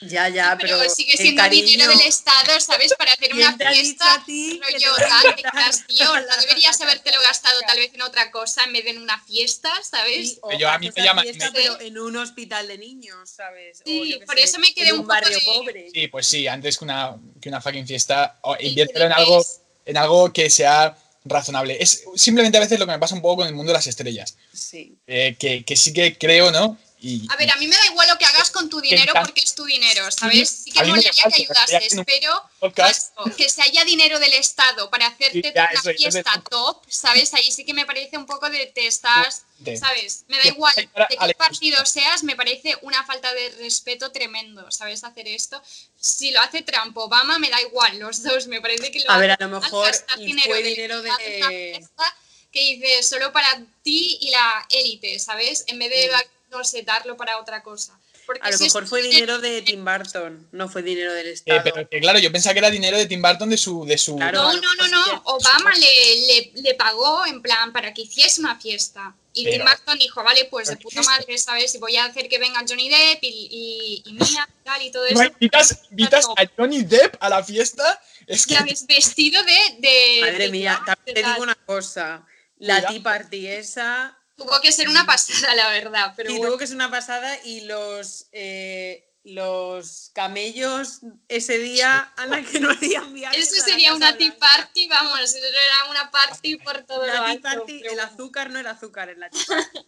Ya, 0.00 0.28
ya, 0.28 0.56
pero, 0.60 0.78
pero, 0.78 0.90
sigue 0.90 1.12
el 1.12 1.18
siendo 1.18 1.42
dinero 1.50 1.90
del 1.90 2.00
Estado, 2.08 2.58
¿sabes? 2.60 2.94
Para 2.94 3.12
hacer 3.12 3.30
¿Quién 3.30 3.46
una 3.46 3.56
fiesta 3.72 4.22
ti 4.24 4.58
rollo 4.62 4.94
tal, 4.96 5.34
que 5.36 5.42
tío, 5.86 6.06
no 6.06 6.36
deberías 6.40 6.80
habértelo 6.80 7.20
gastado 7.22 7.60
tal 7.66 7.78
vez 7.78 7.92
en 7.92 8.02
otra 8.02 8.30
cosa 8.30 8.64
en 8.64 8.72
vez 8.72 8.84
de 8.84 8.90
en 8.90 8.98
una 9.02 9.22
fiesta, 9.24 9.70
¿sabes? 9.88 10.30
Sí, 10.30 10.38
o 10.42 10.52
Yo- 10.52 10.70
a 10.70 10.78
mí 10.78 10.88
me 10.88 11.02
la 11.02 11.04
llama- 11.04 11.22
fiesta, 11.22 11.46
me- 11.46 11.52
pero 11.52 11.80
en 11.80 11.98
un 11.98 12.16
hospital 12.16 12.68
de 12.68 12.78
niños, 12.78 13.28
¿sabes? 13.28 13.80
O 13.80 13.82
Sí, 13.84 14.12
yo 14.18 14.26
por 14.26 14.36
sé, 14.36 14.44
eso 14.44 14.58
me 14.58 14.72
quedé 14.72 14.88
en 14.88 14.94
un 14.94 15.00
un 15.00 15.06
poco 15.06 15.14
barrio 15.20 15.38
de- 15.38 15.44
pobre. 15.44 15.90
Sí, 15.92 16.08
pues 16.08 16.26
sí, 16.26 16.46
antes 16.48 16.78
que 16.78 16.84
una, 16.84 17.16
que 17.40 17.48
una 17.50 17.60
fucking 17.60 17.86
fiesta, 17.86 18.38
o 18.42 18.56
Y 18.58 18.68
inviértelo 18.68 19.04
en 19.06 19.12
algo, 19.12 19.44
en 19.84 19.96
algo 19.96 20.32
que 20.32 20.48
sea 20.48 20.96
razonable. 21.24 21.76
Es 21.80 22.02
simplemente 22.16 22.56
a 22.56 22.60
veces 22.60 22.78
lo 22.78 22.86
que 22.86 22.92
me 22.92 22.98
pasa 22.98 23.14
un 23.14 23.20
poco 23.20 23.36
con 23.42 23.46
el 23.48 23.54
mundo 23.54 23.72
de 23.72 23.78
las 23.78 23.86
estrellas, 23.86 24.36
Sí. 24.54 24.96
eh, 25.06 25.36
que, 25.38 25.64
que 25.66 25.76
sí 25.76 25.92
que 25.92 26.16
creo, 26.16 26.50
¿no? 26.50 26.78
Y, 27.02 27.26
A 27.30 27.36
ver, 27.36 27.50
a 27.50 27.56
mí 27.56 27.66
me 27.66 27.74
da 27.74 27.86
igual 27.86 28.06
lo 28.08 28.18
que 28.18 28.26
hagas 28.26 28.50
con 28.50 28.68
tu 28.68 28.78
dinero 28.80 29.14
porque 29.14 29.40
es 29.40 29.54
tu 29.54 29.64
dinero, 29.64 30.10
¿sabes? 30.10 30.48
Sí 30.64 30.70
que 30.70 30.84
molaría 30.84 31.10
que 31.12 31.34
ayudases, 31.42 31.96
pero 32.06 32.42
Vasco, 32.60 33.24
que 33.36 33.48
se 33.48 33.62
haya 33.62 33.84
dinero 33.86 34.18
del 34.18 34.34
Estado 34.34 34.90
para 34.90 35.06
hacerte 35.06 35.40
Sí, 35.42 35.52
ya, 35.54 35.70
una 35.82 35.90
es 35.92 35.96
fiesta 35.96 36.32
de- 36.36 36.42
top, 36.50 36.82
¿sabes? 36.88 37.32
Ahí 37.32 37.50
sí 37.50 37.64
que 37.64 37.72
me 37.72 37.86
parece 37.86 38.18
un 38.18 38.26
poco 38.26 38.50
de 38.50 38.66
te 38.66 38.86
estás, 38.86 39.44
de- 39.58 39.78
¿sabes? 39.78 40.24
Me 40.28 40.36
da 40.36 40.46
igual 40.48 40.72
de 40.76 40.88
qué 41.08 41.34
partido 41.34 41.86
seas, 41.86 42.22
me 42.22 42.36
parece 42.36 42.76
una 42.82 43.02
falta 43.06 43.32
de 43.32 43.48
respeto 43.60 44.12
tremendo, 44.12 44.70
¿sabes? 44.70 45.02
Hacer 45.02 45.26
esto. 45.26 45.62
Si 45.98 46.32
lo 46.32 46.40
hace 46.42 46.60
Trump 46.62 46.94
o 46.98 47.04
Obama, 47.04 47.38
me 47.38 47.48
da 47.48 47.60
igual, 47.62 47.98
los 47.98 48.22
dos, 48.22 48.46
me 48.46 48.60
parece 48.60 48.90
que 48.92 49.00
lo 49.00 49.10
A 49.10 49.16
ver, 49.18 49.30
a 49.30 49.36
lo 49.40 49.48
mejor 49.60 49.86
gastar 49.86 50.18
fue 50.18 50.62
del 50.62 50.74
dinero 50.74 51.00
una 51.00 51.16
de... 51.16 51.72
fiesta 51.78 52.16
que 52.52 52.60
dices 52.60 53.08
solo 53.08 53.32
para 53.32 53.62
ti 53.82 54.18
y 54.20 54.30
la 54.30 54.66
élite, 54.70 55.18
¿sabes? 55.18 55.64
En 55.68 55.78
vez 55.78 55.88
de, 55.88 56.08
Mm. 56.08 56.39
No 56.50 56.64
sé, 56.64 56.82
darlo 56.82 57.16
para 57.16 57.38
otra 57.38 57.62
cosa. 57.62 57.98
Porque 58.26 58.46
A 58.46 58.50
lo 58.50 58.58
si 58.58 58.66
es 58.66 58.74
mejor 58.74 58.88
fue 58.88 59.02
dinero 59.02 59.38
de 59.40 59.62
Tim 59.62 59.84
Burton, 59.84 60.46
no 60.52 60.68
fue 60.68 60.82
dinero 60.82 61.12
del 61.14 61.26
eh, 61.28 61.32
Estado. 61.32 61.62
pero 61.64 61.88
que 61.88 61.98
claro, 62.00 62.18
yo 62.20 62.30
pensaba 62.30 62.52
que 62.52 62.60
era 62.60 62.70
dinero 62.70 62.96
de 62.96 63.06
Tim 63.06 63.20
Burton 63.20 63.48
de 63.50 63.56
su... 63.56 63.84
De 63.84 63.98
su 63.98 64.14
Claro. 64.16 64.42
No, 64.42 64.52
no, 64.52 64.74
no, 64.76 64.88
no. 64.88 65.04
que- 65.04 65.20
Obama 65.24 65.72
le, 65.74 66.26
le, 66.26 66.52
le 66.62 66.74
pagó 66.74 67.26
en 67.26 67.42
plan 67.42 67.72
para 67.72 67.92
que 67.92 68.02
hiciese 68.02 68.40
una 68.40 68.60
fiesta. 68.60 69.16
Y 69.32 69.44
Pero- 69.44 69.56
Tim 69.56 69.66
Burton 69.72 69.98
dijo, 69.98 70.22
vale, 70.22 70.44
pues 70.44 70.68
de 70.68 70.76
¿Pero 70.76 70.88
puta 70.90 71.02
madre, 71.02 71.38
¿sabes? 71.38 71.74
Y 71.74 71.78
voy 71.78 71.96
a 71.96 72.04
hacer 72.04 72.28
que 72.28 72.38
venga 72.38 72.62
Johnny 72.68 72.88
Depp 72.88 73.18
y, 73.24 73.28
y, 73.50 74.02
y 74.10 74.12
Mia 74.12 74.48
y 74.48 74.64
tal 74.64 74.82
y 74.82 74.90
todo 74.92 75.04
¿No 75.10 75.22
eso. 75.22 75.32
invitas, 75.32 75.82
invitas 75.90 76.26
a 76.36 76.44
Johnny 76.56 76.82
Depp 76.84 77.16
a 77.20 77.28
la 77.30 77.42
fiesta? 77.42 78.00
Es 78.28 78.46
que... 78.46 78.54
¿Sabes? 78.54 78.86
Vestido 78.86 79.42
de... 79.42 79.58
de 79.80 80.18
Madre 80.20 80.38
de 80.38 80.50
mía, 80.50 80.80
también 80.86 81.14
te 81.16 81.22
digo 81.24 81.42
una 81.42 81.54
cosa. 81.56 82.24
La 82.58 82.84
Party 83.02 83.46
esa 83.48 84.16
Tuvo 84.44 84.60
que 84.60 84.72
ser 84.72 84.88
una 84.88 85.04
pasada, 85.06 85.54
la 85.54 85.68
verdad. 85.70 86.14
Pero 86.16 86.30
sí, 86.30 86.36
bueno. 86.38 86.50
tuvo 86.50 86.58
que 86.58 86.66
ser 86.66 86.76
una 86.76 86.90
pasada 86.90 87.38
y 87.44 87.60
los, 87.62 88.26
eh, 88.32 89.06
los 89.24 90.10
camellos 90.14 91.00
ese 91.28 91.58
día, 91.58 92.12
Ana, 92.16 92.42
que 92.44 92.58
no 92.58 92.70
harían 92.70 93.12
viajes 93.12 93.52
Eso 93.52 93.62
sería 93.64 93.94
una 93.94 94.16
tea 94.16 94.34
party, 94.38 94.88
vamos, 94.88 95.20
eso 95.20 95.36
era 95.38 95.90
una 95.90 96.10
party 96.10 96.56
por 96.56 96.82
todo 96.84 97.06
La 97.06 97.14
lo 97.14 97.20
tea 97.20 97.30
alto. 97.32 97.42
party, 97.42 97.80
pero 97.82 97.92
el 97.92 98.00
azúcar 98.00 98.50
no 98.50 98.58
era 98.58 98.70
azúcar 98.70 99.10
en 99.10 99.20
la 99.20 99.28
tea 99.30 99.42
party. 99.48 99.78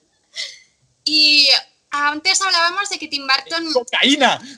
Y 1.05 1.49
antes 1.91 2.41
hablábamos 2.43 2.89
de 2.91 2.99
que 2.99 3.09
Tim 3.09 3.27
Burton... 3.27 3.73
¡Cocaína! 3.73 4.41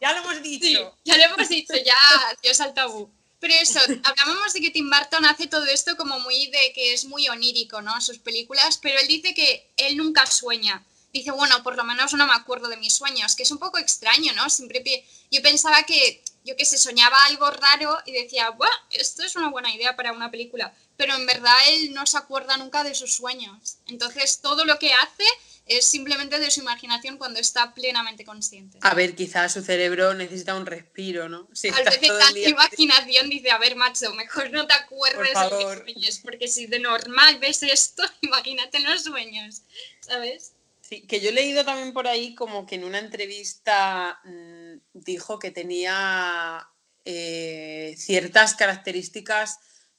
Ya 0.00 0.12
lo 0.12 0.18
hemos 0.18 0.36
Sí, 0.36 0.42
dicho. 0.60 0.96
ya 1.04 1.16
lo 1.16 1.24
hemos 1.24 1.48
dicho, 1.48 1.74
ya, 1.84 1.96
Dios 2.40 2.60
al 2.60 2.72
tabú. 2.72 3.10
Pero 3.40 3.54
eso, 3.54 3.78
hablábamos 4.04 4.52
de 4.52 4.60
que 4.60 4.70
Tim 4.70 4.90
Burton 4.90 5.24
hace 5.24 5.46
todo 5.46 5.64
esto 5.66 5.96
como 5.96 6.18
muy 6.20 6.48
de 6.48 6.72
que 6.74 6.92
es 6.92 7.04
muy 7.04 7.28
onírico, 7.28 7.80
¿no? 7.82 8.00
Sus 8.00 8.18
películas, 8.18 8.78
pero 8.78 8.98
él 8.98 9.06
dice 9.06 9.34
que 9.34 9.70
él 9.76 9.96
nunca 9.96 10.26
sueña. 10.26 10.84
Dice, 11.12 11.30
bueno, 11.30 11.62
por 11.62 11.76
lo 11.76 11.84
menos 11.84 12.12
no 12.12 12.26
me 12.26 12.34
acuerdo 12.34 12.68
de 12.68 12.76
mis 12.76 12.92
sueños, 12.92 13.34
que 13.34 13.44
es 13.44 13.50
un 13.50 13.58
poco 13.58 13.78
extraño, 13.78 14.32
¿no? 14.34 14.50
Siempre 14.50 14.82
yo 15.30 15.40
pensaba 15.40 15.82
que, 15.84 16.22
yo 16.44 16.56
que 16.56 16.64
sé, 16.64 16.76
soñaba 16.76 17.24
algo 17.24 17.50
raro 17.50 17.98
y 18.04 18.12
decía, 18.12 18.50
bueno, 18.50 18.74
esto 18.90 19.22
es 19.22 19.34
una 19.36 19.48
buena 19.48 19.74
idea 19.74 19.96
para 19.96 20.12
una 20.12 20.30
película, 20.30 20.74
pero 20.96 21.14
en 21.14 21.24
verdad 21.24 21.54
él 21.68 21.94
no 21.94 22.06
se 22.06 22.18
acuerda 22.18 22.56
nunca 22.56 22.84
de 22.84 22.94
sus 22.94 23.14
sueños. 23.14 23.78
Entonces, 23.86 24.40
todo 24.40 24.64
lo 24.64 24.78
que 24.78 24.92
hace 24.92 25.24
es 25.68 25.84
simplemente 25.84 26.38
de 26.38 26.50
su 26.50 26.60
imaginación 26.60 27.18
cuando 27.18 27.38
está 27.38 27.74
plenamente 27.74 28.24
consciente. 28.24 28.78
A 28.80 28.94
ver, 28.94 29.14
quizás 29.14 29.52
su 29.52 29.62
cerebro 29.62 30.14
necesita 30.14 30.54
un 30.54 30.66
respiro, 30.66 31.28
¿no? 31.28 31.48
Si 31.52 31.70
Tal 31.70 31.84
vez 31.84 32.00
tanta 32.00 32.38
imaginación 32.38 33.28
dice, 33.28 33.50
a 33.50 33.58
ver, 33.58 33.76
macho, 33.76 34.12
mejor 34.14 34.50
no 34.50 34.66
te 34.66 34.74
acuerdes 34.74 35.32
Por 35.32 35.44
de 35.44 35.50
lo 35.50 35.58
que 35.58 35.84
sueñes, 35.84 36.18
porque 36.20 36.48
si 36.48 36.66
de 36.66 36.78
normal 36.78 37.38
ves 37.38 37.62
esto, 37.62 38.02
imagínate 38.22 38.80
los 38.80 39.04
sueños, 39.04 39.62
¿sabes? 40.00 40.52
Sí, 40.80 41.02
que 41.02 41.20
yo 41.20 41.28
he 41.28 41.32
leído 41.32 41.64
también 41.66 41.92
por 41.92 42.08
ahí 42.08 42.34
como 42.34 42.64
que 42.64 42.76
en 42.76 42.84
una 42.84 42.98
entrevista 42.98 44.20
mm, 44.24 44.78
dijo 44.94 45.38
que 45.38 45.50
tenía 45.50 46.66
eh, 47.04 47.94
ciertas 47.98 48.54
características 48.54 49.58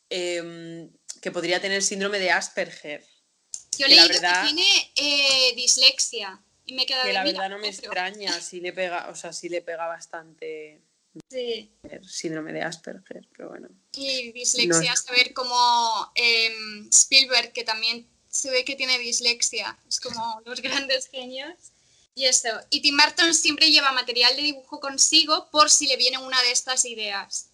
em, 0.10 0.92
que 1.22 1.32
podría 1.32 1.62
tener 1.62 1.84
síndrome 1.84 2.18
de 2.18 2.32
Asperger. 2.32 3.06
Yo 3.80 3.86
he 3.86 3.90
Que 3.90 4.08
verdad- 4.08 4.42
que 4.42 4.54
tiene 4.54 4.92
eh, 4.96 5.54
dislexia 5.56 6.40
y 6.66 6.74
me 6.74 6.84
he 6.84 6.86
quedado 6.86 7.06
Que 7.06 7.14
la 7.14 7.24
verdad 7.24 7.50
no 7.50 7.58
me 7.58 7.70
otro. 7.70 7.80
extraña, 7.86 8.40
sí 8.42 8.60
le 8.60 8.74
pega, 8.74 9.10
o 9.10 9.16
sea, 9.16 9.34
sí 9.34 9.50
le 9.50 9.62
pega 9.62 9.88
bastante 9.88 10.82
Sí. 11.30 11.72
síndrome 12.08 12.54
de 12.54 12.62
Asperger, 12.62 13.28
pero 13.36 13.50
bueno. 13.50 13.68
Y 13.94 14.32
dislexia, 14.32 14.92
No. 14.92 14.98
saber 14.98 15.34
como 15.34 16.12
em, 16.16 16.88
Spielberg, 16.90 17.52
que 17.54 17.64
también 17.64 18.08
se 18.30 18.52
ve 18.52 18.64
que 18.64 18.76
tiene 18.76 19.00
dislexia, 19.00 19.78
es 19.88 20.00
como 20.00 20.42
los 20.46 20.62
grandes 20.62 21.08
genios. 21.08 21.54
Y 22.16 22.26
esto. 22.26 22.50
Y 22.70 22.82
Tim 22.82 22.98
Burton 22.98 23.34
siempre 23.34 23.72
lleva 23.72 23.92
material 23.94 24.36
de 24.36 24.42
dibujo 24.42 24.80
consigo 24.82 25.50
por 25.52 25.70
si 25.70 25.88
le 25.88 25.96
viene 25.96 26.18
una 26.18 26.42
de 26.44 26.52
estas 26.52 26.86
ideas. 26.86 27.46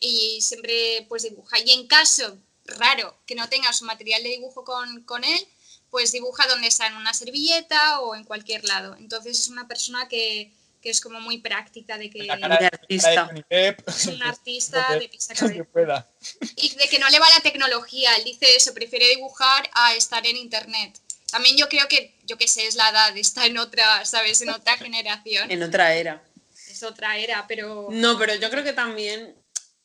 y 0.00 0.40
siempre 0.42 1.06
pues 1.08 1.22
dibuja. 1.22 1.58
Y 1.60 1.70
en 1.70 1.86
caso 1.86 2.36
raro 2.66 3.16
que 3.26 3.34
no 3.34 3.48
tenga 3.48 3.72
su 3.72 3.84
material 3.86 4.22
de 4.22 4.28
dibujo 4.30 4.62
con, 4.64 5.02
con 5.04 5.24
él, 5.24 5.48
pues 5.94 6.10
dibuja 6.10 6.44
donde 6.48 6.66
está, 6.66 6.88
en 6.88 6.96
una 6.96 7.14
servilleta 7.14 8.00
o 8.00 8.16
en 8.16 8.24
cualquier 8.24 8.64
lado. 8.64 8.96
Entonces 8.96 9.38
es 9.38 9.46
una 9.48 9.68
persona 9.68 10.08
que, 10.08 10.52
que 10.82 10.90
es 10.90 11.00
como 11.00 11.20
muy 11.20 11.38
práctica 11.38 11.96
de 11.98 12.10
que 12.10 12.24
La 12.24 12.36
cara 12.40 12.56
de- 12.56 12.66
artista. 12.66 13.30
es 13.48 14.06
un 14.08 14.20
artista 14.34 14.92
de 14.98 15.08
que 15.08 15.18
cabeza. 15.38 15.64
pueda. 15.72 16.10
Y 16.56 16.74
de 16.74 16.88
que 16.88 16.98
no 16.98 17.08
le 17.10 17.20
va 17.20 17.30
la 17.30 17.38
tecnología. 17.48 18.16
Él 18.16 18.24
dice 18.24 18.56
eso, 18.56 18.74
prefiere 18.74 19.08
dibujar 19.10 19.70
a 19.72 19.94
estar 19.94 20.26
en 20.26 20.36
internet. 20.36 20.98
También 21.30 21.56
yo 21.56 21.68
creo 21.68 21.86
que, 21.86 22.16
yo 22.24 22.36
qué 22.36 22.48
sé, 22.48 22.66
es 22.66 22.74
la 22.74 22.88
edad, 22.90 23.16
está 23.16 23.46
en 23.46 23.56
otra, 23.58 24.04
¿sabes? 24.04 24.40
En 24.42 24.50
otra 24.50 24.76
generación. 24.76 25.48
En 25.48 25.62
otra 25.62 25.94
era. 25.94 26.24
Es 26.68 26.82
otra 26.82 27.18
era, 27.18 27.46
pero, 27.46 27.86
No, 27.92 28.18
pero 28.18 28.34
yo 28.34 28.50
creo 28.50 28.64
que 28.64 28.72
también 28.72 29.32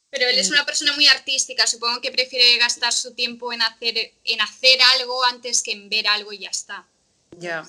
pero 0.10 0.28
él 0.28 0.38
es 0.40 0.50
una 0.50 0.66
persona 0.66 0.94
muy 0.94 1.08
artística. 1.08 1.68
Supongo 1.68 2.02
que 2.02 2.12
prefiere 2.12 2.58
gastar 2.58 2.94
su 2.94 3.14
tiempo 3.14 3.54
en 3.54 3.62
hacer, 3.62 3.96
en 4.24 4.42
hacer 4.42 4.80
algo 4.98 5.24
antes 5.26 5.62
que 5.64 5.72
en 5.72 5.90
ver 5.90 6.08
algo 6.08 6.34
y 6.34 6.40
ya 6.40 6.50
está. 6.50 6.88
Ya. 7.38 7.68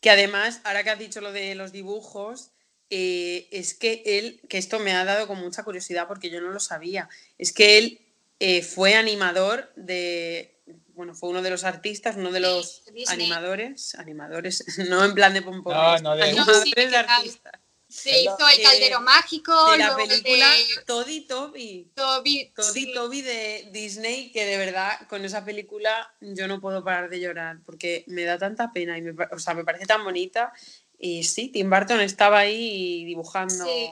Que 0.00 0.10
además, 0.10 0.60
ahora 0.64 0.82
que 0.84 0.90
has 0.90 0.98
dicho 0.98 1.20
lo 1.20 1.32
de 1.32 1.54
los 1.54 1.72
dibujos, 1.72 2.50
eh, 2.90 3.48
es 3.52 3.74
que 3.74 4.02
él, 4.04 4.40
que 4.48 4.58
esto 4.58 4.78
me 4.78 4.92
ha 4.92 5.04
dado 5.04 5.26
con 5.26 5.38
mucha 5.38 5.62
curiosidad 5.62 6.08
porque 6.08 6.28
yo 6.30 6.40
no 6.40 6.50
lo 6.50 6.60
sabía, 6.60 7.08
es 7.38 7.52
que 7.52 7.78
él 7.78 8.00
eh, 8.40 8.62
fue 8.62 8.94
animador 8.96 9.72
de, 9.76 10.60
bueno, 10.94 11.14
fue 11.14 11.30
uno 11.30 11.40
de 11.40 11.48
los 11.50 11.64
artistas, 11.64 12.16
uno 12.16 12.32
de 12.32 12.40
los 12.40 12.84
Disney. 12.92 13.04
animadores, 13.06 13.94
animadores, 13.94 14.64
no 14.90 15.04
en 15.04 15.14
plan 15.14 15.32
de 15.32 15.40
pompón, 15.42 15.72
No, 15.72 15.98
no, 16.00 16.16
de- 16.16 16.24
animadores 16.24 16.58
No, 16.58 16.64
sí, 16.64 16.72
de 16.74 16.96
artistas. 16.96 17.52
Se 17.92 18.22
hizo 18.22 18.36
El 18.50 18.56
de- 18.56 18.62
Caldero 18.62 19.00
Mágico, 19.02 19.70
De 19.72 19.78
la 19.78 19.94
película 19.94 20.48
de 20.50 20.64
Toddy 20.86 21.20
Toby. 21.22 21.90
Toby. 21.94 22.52
Toddy 22.56 22.84
sí. 22.84 22.94
Toby 22.94 23.20
de 23.20 23.68
Disney, 23.70 24.32
que 24.32 24.46
de 24.46 24.56
verdad 24.56 25.06
con 25.08 25.24
esa 25.24 25.44
película 25.44 26.12
yo 26.20 26.48
no 26.48 26.60
puedo 26.60 26.82
parar 26.82 27.10
de 27.10 27.20
llorar 27.20 27.58
porque 27.66 28.04
me 28.06 28.24
da 28.24 28.38
tanta 28.38 28.72
pena 28.72 28.96
y 28.96 29.02
me, 29.02 29.14
o 29.30 29.38
sea, 29.38 29.52
me 29.54 29.64
parece 29.64 29.84
tan 29.86 30.02
bonita. 30.04 30.52
Y 30.98 31.24
sí, 31.24 31.48
Tim 31.48 31.68
Burton 31.68 32.00
estaba 32.00 32.38
ahí 32.38 33.04
dibujando. 33.04 33.64
Sí. 33.64 33.90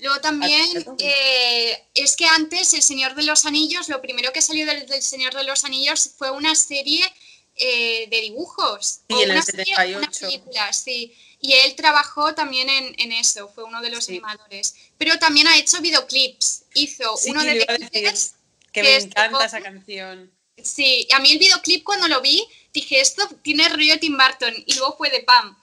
Luego 0.00 0.20
también 0.20 0.66
eh, 0.98 1.86
es 1.94 2.16
que 2.16 2.26
antes 2.26 2.72
El 2.72 2.82
Señor 2.82 3.14
de 3.14 3.24
los 3.24 3.46
Anillos, 3.46 3.88
lo 3.88 4.00
primero 4.00 4.32
que 4.32 4.42
salió 4.42 4.64
del, 4.64 4.86
del 4.86 5.02
Señor 5.02 5.34
de 5.34 5.44
los 5.44 5.64
Anillos 5.64 6.10
fue 6.16 6.30
una 6.30 6.54
serie 6.54 7.04
eh, 7.56 8.08
de 8.08 8.20
dibujos. 8.20 9.00
Sí, 9.08 9.14
o 9.14 9.16
en 9.22 9.30
el 9.30 9.30
una 9.36 9.42
serie, 9.42 9.74
una 9.96 10.10
78. 10.10 10.20
película, 10.20 10.72
sí. 10.72 11.12
Y 11.40 11.52
él 11.52 11.76
trabajó 11.76 12.34
también 12.34 12.68
en, 12.68 12.94
en 12.98 13.12
eso, 13.12 13.48
fue 13.48 13.64
uno 13.64 13.80
de 13.80 13.90
los 13.90 14.04
Sí. 14.04 14.12
animadores. 14.12 14.74
Pero 14.98 15.18
también 15.18 15.46
ha 15.46 15.56
hecho 15.56 15.80
videoclips. 15.80 16.64
Hizo 16.74 17.16
Sí, 17.16 17.30
uno 17.30 17.42
de. 17.44 17.64
Beatles, 17.64 18.34
Que 18.72 18.80
que 18.80 18.82
me 18.82 18.96
encanta 18.96 19.44
esa 19.44 19.60
canción. 19.60 20.32
Sí, 20.62 21.06
a 21.12 21.20
mí 21.20 21.30
el 21.30 21.38
videoclip 21.38 21.84
cuando 21.84 22.08
lo 22.08 22.20
vi 22.20 22.44
dije, 22.72 23.00
esto 23.00 23.28
tiene 23.42 23.68
rollo 23.68 23.98
Tim 24.00 24.16
Burton 24.18 24.52
y 24.66 24.74
luego 24.74 24.96
fue 24.96 25.10
de 25.10 25.20
Pam. 25.20 25.56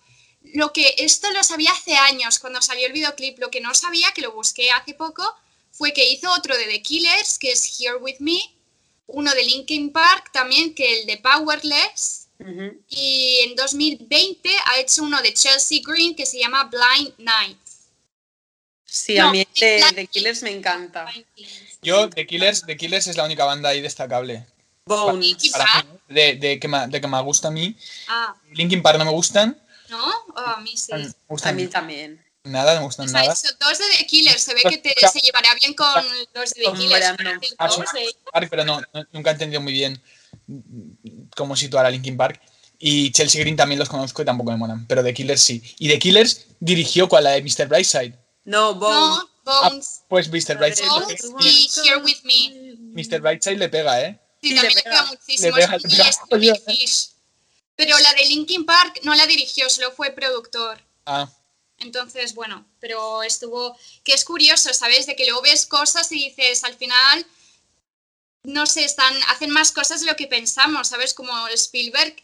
Lo 0.54 0.72
que 0.72 0.96
esto 1.00 1.30
lo 1.32 1.44
sabía 1.44 1.72
hace 1.72 1.96
años 1.96 2.40
cuando 2.40 2.62
salió 2.62 2.88
el 2.88 2.94
videoclip, 2.94 3.40
lo 3.40 3.52
que 3.52 3.60
no 3.62 3.74
sabía, 3.74 4.12
que 4.14 4.22
lo 4.22 4.32
busqué 4.32 4.72
hace 4.72 4.94
poco, 4.94 5.24
fue 5.72 5.92
que 5.92 6.08
hizo 6.08 6.32
otro 6.32 6.56
de 6.58 6.66
The 6.66 6.82
Killers, 6.82 7.38
que 7.38 7.52
es 7.52 7.78
Here 7.80 7.98
With 7.98 8.18
Me, 8.20 8.40
uno 9.08 9.34
de 9.34 9.44
Linkin 9.44 9.92
Park 9.92 10.32
también, 10.32 10.74
que 10.74 11.02
el 11.02 11.06
de 11.08 11.18
Powerless, 11.18 12.25
Y 12.90 13.40
en 13.46 13.56
2020 13.56 14.50
ha 14.66 14.80
hecho 14.80 15.04
uno 15.04 15.22
de 15.22 15.34
Chelsea 15.34 15.80
Green 15.86 16.16
que 16.16 16.26
se 16.26 16.40
llama 16.40 16.66
Blind 16.70 17.14
Night. 17.18 17.58
Sí, 18.86 19.16
No, 19.16 19.30
a 19.30 19.32
mí 19.32 19.42
este 19.42 19.80
la- 19.80 19.92
de 19.92 20.08
Killers 20.08 20.42
me 20.44 20.52
encanta. 20.52 21.06
Yo, 21.82 22.10
The 22.10 22.26
Killers, 22.26 22.64
The 22.66 22.78
Killers 22.78 23.08
es 23.08 23.18
la 23.18 23.26
única 23.26 23.46
banda 23.46 23.70
ahí 23.70 23.82
destacable. 23.82 24.46
Bones. 24.86 25.50
Para 25.52 25.84
mí, 25.84 25.90
de, 26.10 26.36
de 26.36 26.60
que 26.60 26.68
me, 26.68 26.88
de 26.88 27.02
que 27.02 27.08
me 27.08 27.22
gusta 27.22 27.48
a 27.48 27.52
mí. 27.52 27.76
Ah, 28.08 28.36
Linkin 28.52 28.82
Park 28.82 29.00
no 29.00 29.06
me 29.06 29.12
gustan. 29.12 29.60
¿no? 29.90 30.04
Oh, 30.36 30.40
a 30.40 30.58
mí 30.62 30.76
sí. 30.78 30.92
Me 30.94 31.14
A 31.44 31.52
mí 31.52 31.68
también. 31.68 32.24
nada, 32.44 32.74
no 32.76 32.82
me 32.82 32.86
gustan 32.86 33.06
O 33.08 33.10
sea, 33.10 33.22
nada. 33.22 33.34
dos 33.34 33.78
de 33.80 33.86
The 33.98 34.06
Killers. 34.06 34.42
Se 34.42 34.54
ve 34.54 34.62
que 34.70 34.78
te- 34.78 34.96
se 35.08 35.20
llevará 35.20 35.54
bien 35.56 35.74
con 35.74 35.88
los 36.34 36.50
de 36.54 36.62
The 36.64 36.72
Killers. 36.74 37.14
Pero 37.18 37.40
de- 37.40 38.16
Park, 38.32 38.48
pero 38.50 38.64
no, 38.66 38.82
no- 38.94 39.08
nunca 39.12 39.32
he 39.32 39.34
entendido 39.34 39.62
muy 39.62 39.74
bien 39.74 40.02
cómo 41.36 41.56
situar 41.56 41.86
a 41.86 41.90
Linkin 41.90 42.18
Park. 42.18 42.42
Y 42.80 43.12
Chelsea 43.12 43.40
Green 43.42 43.56
también 43.56 43.80
los 43.80 43.90
conozco 43.90 44.22
y 44.22 44.26
tampoco 44.26 44.52
me 44.52 44.58
molan. 44.58 44.86
Pero 44.88 45.04
The 45.04 45.14
Killers 45.14 45.42
sí. 45.42 45.62
Y 45.80 45.88
The 45.88 46.00
Killers 46.00 46.48
dirigió 46.60 47.08
cuál, 47.08 47.24
la 47.26 47.32
de 47.32 47.42
Mr. 47.42 47.68
Brightside. 47.68 48.16
No, 48.44 48.76
Bones. 48.76 49.26
No, 49.46 49.62
Bones, 49.62 50.02
Pues 50.10 50.28
Mr. 50.28 50.58
Brightside, 50.58 50.90
Bones 50.90 51.32
y 51.42 51.70
Here 51.84 51.98
With 51.98 52.24
Me. 52.24 53.04
Mr. 53.04 53.22
Brightside 53.22 53.58
le 53.58 53.70
pega, 53.70 54.02
¿eh? 54.02 54.20
Sí, 54.42 54.50
Sí, 54.50 54.56
también 54.56 54.76
le 54.76 54.84
pega 54.84 55.06
muchísimo. 55.06 55.56
Le 55.56 55.62
pega, 55.64 55.78
le 55.78 56.40
pega 56.40 56.56
Fish. 56.66 57.10
Pero 57.76 57.98
la 58.00 58.14
de 58.14 58.26
Linkin 58.26 58.66
Park 58.66 59.00
no 59.04 59.14
la 59.16 59.26
dirigió, 59.28 59.70
solo 59.70 59.92
fue 59.92 60.12
productor. 60.12 60.80
Ah, 61.06 61.30
Entonces, 61.80 62.34
bueno, 62.34 62.66
pero 62.80 63.24
estuvo. 63.24 63.76
Que 64.04 64.14
es 64.14 64.24
curioso, 64.24 64.74
¿sabes? 64.74 65.06
De 65.06 65.16
que 65.16 65.26
luego 65.26 65.42
ves 65.42 65.66
cosas 65.66 66.12
y 66.12 66.16
dices, 66.30 66.64
al 66.64 66.76
final. 66.76 67.26
No 68.46 68.66
sé, 68.66 68.86
están, 68.86 69.14
hacen 69.30 69.50
más 69.50 69.72
cosas 69.72 70.02
de 70.02 70.08
lo 70.08 70.16
que 70.16 70.28
pensamos, 70.28 70.90
¿sabes? 70.90 71.14
Como 71.14 71.48
Spielberg, 71.50 72.16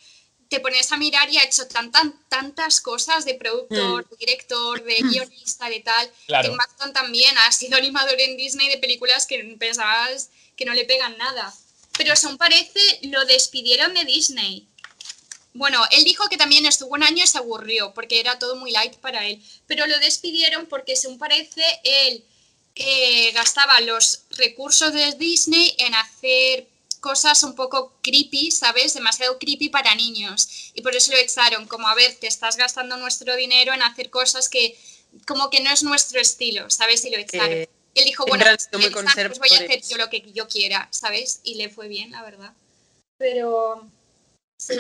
te 0.51 0.59
pones 0.59 0.91
a 0.91 0.97
mirar 0.97 1.29
y 1.29 1.37
ha 1.37 1.45
hecho 1.45 1.65
tan, 1.67 1.91
tan, 1.91 2.13
tantas 2.27 2.81
cosas 2.81 3.23
de 3.23 3.35
productor, 3.35 4.07
de 4.09 4.17
director, 4.17 4.83
de 4.83 4.95
guionista, 4.95 5.69
de 5.69 5.79
tal. 5.79 6.11
Claro. 6.27 6.49
Tim 6.49 6.57
Burton 6.57 6.93
también 6.93 7.37
ha 7.37 7.51
sido 7.53 7.77
animador 7.77 8.19
en 8.19 8.35
Disney 8.35 8.67
de 8.67 8.77
películas 8.77 9.25
que 9.25 9.39
pensabas 9.57 10.29
que 10.57 10.65
no 10.65 10.73
le 10.73 10.83
pegan 10.83 11.17
nada. 11.17 11.53
Pero 11.97 12.15
según 12.17 12.37
parece, 12.37 12.79
lo 13.03 13.25
despidieron 13.25 13.93
de 13.93 14.03
Disney. 14.03 14.67
Bueno, 15.53 15.81
él 15.91 16.03
dijo 16.03 16.27
que 16.29 16.37
también 16.37 16.65
estuvo 16.65 16.95
un 16.95 17.03
año 17.03 17.23
y 17.23 17.27
se 17.27 17.37
aburrió 17.37 17.93
porque 17.93 18.19
era 18.19 18.37
todo 18.37 18.57
muy 18.57 18.71
light 18.71 18.95
para 18.95 19.25
él. 19.27 19.41
Pero 19.67 19.87
lo 19.87 19.99
despidieron 19.99 20.65
porque, 20.65 20.97
según 20.97 21.17
parece, 21.17 21.63
él 21.83 22.25
eh, 22.75 23.31
gastaba 23.33 23.79
los 23.81 24.23
recursos 24.31 24.93
de 24.93 25.11
Disney 25.13 25.75
en 25.77 25.93
hacer 25.95 26.67
cosas 26.99 27.43
un 27.43 27.55
poco 27.55 27.93
creepy, 28.01 28.51
¿sabes? 28.51 28.93
Demasiado 28.93 29.37
creepy 29.39 29.69
para 29.69 29.93
niños. 29.95 30.71
Y 30.73 30.81
por 30.81 30.95
eso 30.95 31.11
lo 31.11 31.17
echaron, 31.17 31.67
como 31.67 31.87
a 31.87 31.95
ver, 31.95 32.15
te 32.15 32.27
estás 32.27 32.55
gastando 32.55 32.95
nuestro 32.97 33.35
dinero 33.35 33.73
en 33.73 33.81
hacer 33.81 34.09
cosas 34.09 34.47
que 34.47 34.77
como 35.27 35.49
que 35.49 35.59
no 35.61 35.71
es 35.71 35.83
nuestro 35.83 36.21
estilo, 36.21 36.69
¿sabes? 36.69 37.03
Y 37.03 37.09
lo 37.09 37.17
echaron. 37.17 37.49
Que 37.49 37.69
él 37.95 38.05
dijo, 38.05 38.25
bueno, 38.25 38.45
muy 38.45 38.53
Elsa, 38.53 38.69
pues 39.27 39.39
voy 39.39 39.49
a 39.51 39.55
hacer 39.55 39.81
yo 39.81 39.97
lo 39.97 40.09
que 40.09 40.21
yo 40.31 40.47
quiera, 40.47 40.87
¿sabes? 40.91 41.41
Y 41.43 41.55
le 41.55 41.69
fue 41.69 41.89
bien, 41.89 42.11
la 42.11 42.23
verdad. 42.23 42.53
Pero... 43.17 43.89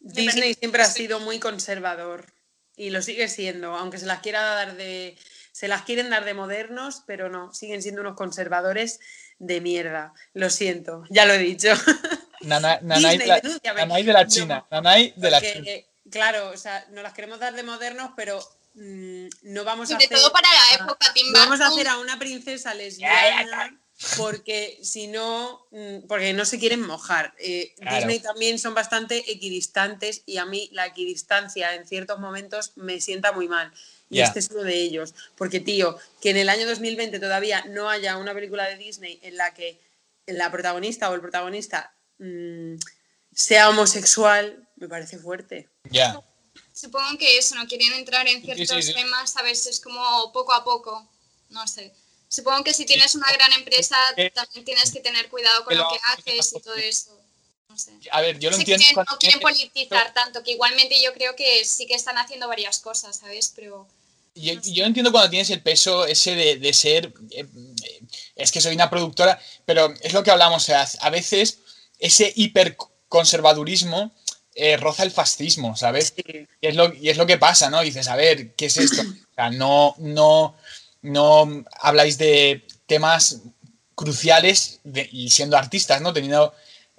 Disney 0.00 0.54
siempre 0.54 0.82
ha 0.82 0.86
sido 0.86 1.20
muy 1.20 1.38
conservador 1.38 2.32
y 2.76 2.90
lo 2.90 3.02
sigue 3.02 3.28
siendo, 3.28 3.74
aunque 3.74 3.98
se 3.98 4.06
las 4.06 4.20
quiera 4.20 4.42
dar 4.42 4.76
de 4.76 5.18
se 5.58 5.66
las 5.66 5.82
quieren 5.82 6.08
dar 6.08 6.24
de 6.24 6.34
modernos, 6.34 7.02
pero 7.04 7.28
no, 7.28 7.52
siguen 7.52 7.82
siendo 7.82 8.00
unos 8.02 8.14
conservadores 8.14 9.00
de 9.40 9.60
mierda. 9.60 10.12
Lo 10.32 10.50
siento, 10.50 11.02
ya 11.10 11.24
lo 11.26 11.32
he 11.32 11.38
dicho. 11.38 11.70
Nana- 12.42 12.78
Nanay, 12.82 13.18
de 13.18 13.24
Disney, 13.24 13.26
la, 13.28 13.40
denúnciame. 13.40 13.80
Nanay 13.80 14.02
de 14.04 14.12
la 14.12 14.22
No, 14.22 14.30
China. 14.30 14.66
Nanay 14.70 15.12
de 15.16 15.30
la 15.32 15.40
China. 15.40 15.52
Porque, 15.56 15.86
claro, 16.12 16.50
o 16.50 16.56
sea, 16.56 16.86
nos 16.92 17.02
las 17.02 17.12
queremos 17.12 17.40
dar 17.40 17.54
de 17.56 17.64
modernos, 17.64 18.12
pero 18.16 18.38
mm, 18.74 19.26
no 19.42 19.64
vamos 19.64 19.88
a 19.90 19.94
Sobre 19.94 20.04
hacer 20.04 20.16
todo 20.18 20.30
para 20.32 20.46
la 20.48 20.62
a- 20.62 20.84
época, 20.84 21.06
no 21.32 21.38
vamos 21.40 21.60
a 21.60 21.66
hacer 21.66 21.88
a 21.88 21.98
una 21.98 22.18
princesa 22.20 22.72
lesbiana 22.74 23.76
porque 24.16 24.78
si 24.82 25.08
no, 25.08 25.66
mm, 25.72 26.06
porque 26.06 26.32
no 26.32 26.44
se 26.44 26.60
quieren 26.60 26.82
mojar. 26.82 27.34
Eh, 27.40 27.74
Claro. 27.80 27.96
Disney 27.96 28.20
también 28.20 28.60
son 28.60 28.74
bastante 28.74 29.28
equidistantes 29.32 30.22
y 30.24 30.36
a 30.36 30.44
mí 30.44 30.68
la 30.72 30.86
equidistancia 30.86 31.74
en 31.74 31.84
ciertos 31.84 32.20
momentos 32.20 32.72
me 32.76 33.00
sienta 33.00 33.32
muy 33.32 33.48
mal. 33.48 33.72
Y 34.10 34.20
este 34.20 34.38
es 34.38 34.48
uno 34.50 34.62
de 34.62 34.74
ellos. 34.74 35.14
Porque, 35.36 35.60
tío, 35.60 35.98
que 36.20 36.30
en 36.30 36.38
el 36.38 36.48
año 36.48 36.66
2020 36.66 37.18
todavía 37.18 37.64
no 37.68 37.90
haya 37.90 38.16
una 38.16 38.32
película 38.34 38.66
de 38.68 38.76
Disney 38.76 39.18
en 39.22 39.36
la 39.36 39.52
que 39.54 39.80
la 40.26 40.50
protagonista 40.50 41.10
o 41.10 41.14
el 41.14 41.20
protagonista 41.20 41.94
mm, 42.18 42.74
sea 43.34 43.68
homosexual, 43.70 44.66
me 44.76 44.88
parece 44.88 45.18
fuerte. 45.18 45.68
Ya. 45.90 46.20
Supongo 46.72 47.18
que 47.18 47.38
eso, 47.38 47.54
no 47.54 47.66
quieren 47.66 47.92
entrar 47.94 48.26
en 48.28 48.40
Sí, 48.42 48.46
sí, 48.48 48.54
ciertos 48.66 48.84
sí. 48.86 48.94
temas, 48.94 49.36
a 49.36 49.42
veces 49.42 49.66
es 49.66 49.80
como 49.80 50.32
poco 50.32 50.52
a 50.52 50.64
poco, 50.64 51.08
no 51.50 51.66
sé. 51.66 51.92
Supongo 52.28 52.62
que 52.64 52.74
si 52.74 52.84
tienes 52.86 53.14
una 53.14 53.30
gran 53.32 53.52
empresa 53.54 53.96
Eh, 54.16 54.30
también 54.30 54.64
tienes 54.64 54.92
que 54.92 55.00
tener 55.00 55.28
cuidado 55.28 55.64
con 55.64 55.68
pero- 55.72 55.84
lo 55.84 55.90
que 55.90 55.98
haces 56.32 56.52
y 56.54 56.60
todo 56.60 56.74
eso. 56.76 57.18
No 57.68 57.76
sé. 57.78 57.92
A 58.12 58.20
ver, 58.20 58.38
yo 58.38 58.50
lo 58.50 58.56
Sí 58.56 58.62
entiendo. 58.62 58.80
quieren- 58.82 58.94
cuando- 58.94 59.12
no 59.12 59.18
quieren 59.18 59.40
politizar 59.40 60.14
tanto, 60.14 60.42
que 60.42 60.52
igualmente 60.52 61.00
yo 61.02 61.12
creo 61.12 61.34
que 61.36 61.64
sí 61.64 61.86
que 61.86 61.94
están 61.94 62.16
haciendo 62.18 62.48
varias 62.48 62.78
cosas, 62.80 63.16
¿sabes? 63.16 63.52
Pero 63.54 63.86
Yo, 64.40 64.54
yo 64.62 64.84
entiendo 64.84 65.12
cuando 65.12 65.30
tienes 65.30 65.50
el 65.50 65.62
peso 65.62 66.06
ese 66.06 66.34
de, 66.34 66.56
de 66.56 66.72
ser. 66.72 67.12
eh, 67.30 67.46
eh, 67.84 68.00
es 68.36 68.52
que 68.52 68.60
soy 68.60 68.74
una 68.74 68.88
productora, 68.90 69.38
pero 69.64 69.92
es 70.00 70.12
lo 70.12 70.22
que 70.22 70.30
hablamos. 70.30 70.62
o 70.62 70.66
sea, 70.66 70.86
a 71.00 71.10
veces 71.10 71.58
ese 71.98 72.32
hiperconservadurismo 72.36 74.12
eh, 74.54 74.76
roza 74.76 75.02
el 75.02 75.10
fascismo, 75.10 75.76
¿sabes? 75.76 76.14
Sí. 76.16 76.46
Y 76.60 76.66
es, 76.66 76.76
lo, 76.76 76.92
y 76.94 77.10
es 77.10 77.16
lo 77.16 77.26
que 77.26 77.38
pasa, 77.38 77.70
¿no? 77.70 77.80
Dices, 77.80 78.08
a 78.08 78.16
ver, 78.16 78.54
¿qué 78.54 78.66
es 78.66 78.76
esto? 78.76 79.02
O 79.02 79.34
sea, 79.34 79.50
no, 79.50 79.94
no, 79.98 80.56
no 81.02 81.64
habláis 81.80 82.18
de 82.18 82.66
temas 82.86 83.42
cruciales 83.94 84.80
y 85.12 85.30
siendo 85.30 85.56
artistas, 85.56 86.00
¿no? 86.00 86.12
Teniendo 86.12 86.54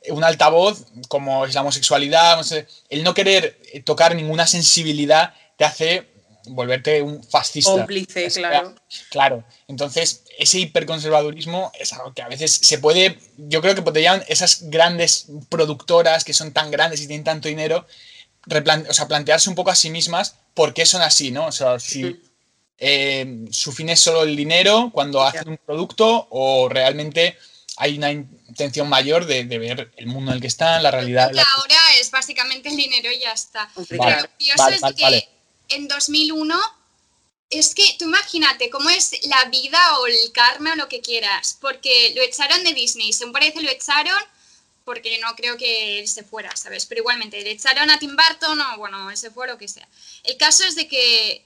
un 0.10 0.24
altavoz 0.24 0.86
como 1.10 1.46
es 1.46 1.54
la 1.54 1.62
homosexualidad, 1.62 2.38
no 2.38 2.44
sé, 2.44 2.68
el 2.90 3.04
no 3.04 3.14
querer 3.14 3.60
tocar 3.84 4.16
ninguna 4.16 4.48
sensibilidad 4.48 5.34
te 5.58 5.66
hace 5.66 6.08
volverte 6.46 7.02
un 7.02 7.24
fascista. 7.24 7.72
Cómplice, 7.72 8.30
claro. 8.32 8.76
Claro. 9.10 9.44
Entonces, 9.68 10.24
ese 10.38 10.60
hiperconservadurismo 10.60 11.72
es 11.78 11.94
algo 11.94 12.14
que 12.14 12.22
a 12.22 12.28
veces 12.28 12.52
se 12.52 12.78
puede, 12.78 13.20
yo 13.38 13.62
creo 13.62 13.76
que 13.76 13.82
podrían 13.82 14.24
esas 14.28 14.70
grandes 14.70 15.28
productoras 15.50 16.24
que 16.24 16.34
son 16.34 16.52
tan 16.52 16.72
grandes 16.72 17.02
y 17.02 17.08
tienen 17.08 17.24
tanto 17.24 17.50
dinero, 17.50 17.86
o 18.90 18.94
sea, 18.94 19.08
plantearse 19.08 19.50
un 19.50 19.56
poco 19.56 19.72
a 19.72 19.76
sí 19.76 19.90
mismas 19.90 20.36
por 20.54 20.74
qué 20.74 20.86
son 20.86 21.02
así, 21.02 21.32
¿no? 21.32 21.48
O 21.48 21.52
sea, 21.52 21.80
si 21.80 22.22
eh, 22.78 23.46
su 23.52 23.72
fin 23.72 23.90
es 23.90 24.00
solo 24.00 24.24
el 24.24 24.36
dinero 24.36 24.90
cuando 24.94 25.22
hacen 25.24 25.50
un 25.50 25.58
producto 25.58 26.28
o 26.32 26.70
realmente 26.70 27.38
hay 27.78 27.98
una 27.98 28.12
intención 28.12 28.90
mayor 28.90 29.26
de, 29.26 29.44
ver 29.46 29.92
el 29.96 30.08
mundo 30.08 30.32
en 30.32 30.36
el 30.36 30.42
que 30.42 30.48
están, 30.48 30.84
la 30.84 30.92
realidad. 30.92 31.32
La... 31.34 31.44
ahora 31.56 31.78
es 32.00 32.12
básicamente 32.12 32.70
el 32.70 32.76
dinero 32.76 33.10
y 33.12 33.20
ya 33.20 33.32
está. 33.32 33.70
Pero 33.88 34.04
es 34.38 34.96
que 34.96 35.30
en 35.70 35.88
2001 35.88 36.60
es 37.50 37.74
que 37.74 37.96
tú 37.98 38.06
imagínate 38.06 38.70
cómo 38.70 38.90
es 38.90 39.26
la 39.28 39.46
vida 39.46 40.00
o 40.00 40.08
el 40.08 40.32
karma 40.34 40.74
o 40.74 40.76
lo 40.76 40.88
que 40.88 41.02
quieras, 41.02 41.58
porque 41.60 42.14
lo 42.16 42.22
echaron 42.22 42.64
de 42.64 42.74
Disney, 42.74 43.12
según 43.12 43.34
parece 43.34 43.62
lo 43.62 43.70
echaron 43.70 44.20
porque 44.86 45.20
no 45.20 45.36
creo 45.36 45.56
que 45.56 46.00
él 46.00 46.08
se 46.08 46.24
fuera, 46.24 46.56
¿sabes? 46.56 46.88
Pero 46.88 47.02
igualmente, 47.02 47.42
le 47.44 47.52
echaron 47.52 47.92
a 47.92 48.00
Tim 48.00 48.16
Burton 48.16 48.60
o 48.60 48.78
bueno, 48.80 49.12
ese 49.12 49.30
fue 49.30 49.48
lo 49.48 49.56
que 49.56 49.68
sea. 49.68 49.88
El 50.24 50.36
caso 50.38 50.64
es 50.64 50.76
de 50.76 50.88
que 50.88 51.46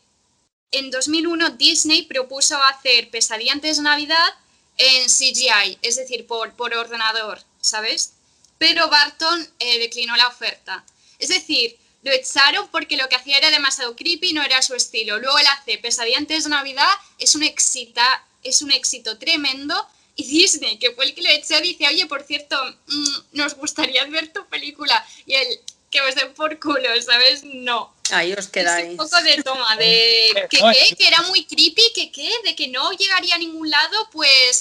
en 0.72 0.90
2001 0.90 1.50
Disney 1.52 2.04
propuso 2.04 2.62
hacer 2.64 3.10
Pesadilla 3.10 3.52
antes 3.52 3.78
de 3.78 3.84
Navidad 3.84 4.34
en 4.78 5.08
CGI, 5.08 5.78
es 5.82 5.98
decir, 5.98 6.26
por, 6.26 6.54
por 6.54 6.74
ordenador, 6.74 7.44
¿sabes? 7.60 8.14
Pero 8.58 8.90
Barton 8.90 9.48
eh, 9.60 9.80
declinó 9.80 10.16
la 10.16 10.30
oferta. 10.30 10.86
Es 11.20 11.28
decir, 11.28 11.78
lo 12.04 12.12
echaron 12.12 12.68
porque 12.70 12.98
lo 12.98 13.08
que 13.08 13.16
hacía 13.16 13.38
era 13.38 13.50
demasiado 13.50 13.96
creepy, 13.96 14.34
no 14.34 14.44
era 14.44 14.62
su 14.62 14.76
estilo. 14.76 15.20
Luego 15.20 15.40
él 15.40 15.48
hace 15.48 15.78
Pesadilla 15.78 16.18
antes 16.18 16.44
de 16.44 16.50
Navidad, 16.50 16.92
es 17.18 17.34
un, 17.36 17.44
éxita, 17.44 18.26
es 18.44 18.62
un 18.62 18.72
éxito 18.72 19.18
tremendo. 19.18 19.76
Y 20.16 20.26
Disney, 20.26 20.78
que 20.78 20.92
fue 20.92 21.06
el 21.06 21.16
que 21.16 21.24
lo 21.24 21.30
echó, 21.30 21.60
dice, 21.62 21.88
oye, 21.88 22.06
por 22.06 22.24
cierto, 22.24 22.56
mm, 22.88 23.16
nos 23.32 23.56
gustaría 23.56 24.06
ver 24.06 24.32
tu 24.32 24.46
película. 24.48 25.04
Y 25.26 25.34
él, 25.34 25.48
que 25.90 26.02
os 26.02 26.14
den 26.14 26.34
por 26.34 26.60
culo, 26.60 26.90
¿sabes? 27.02 27.44
No. 27.44 27.94
Ahí 28.12 28.34
os 28.34 28.48
quedáis. 28.48 28.92
un 28.92 28.98
poco 28.98 29.20
de 29.22 29.42
toma, 29.42 29.76
de 29.78 30.48
que, 30.50 30.96
que 30.98 31.08
era 31.08 31.22
muy 31.24 31.46
creepy, 31.46 31.94
que 31.96 32.12
qué, 32.12 32.30
de 32.44 32.56
que 32.56 32.68
no 32.68 32.92
llegaría 32.92 33.36
a 33.36 33.40
ningún 33.40 33.70
lado, 33.70 34.10
pues 34.12 34.60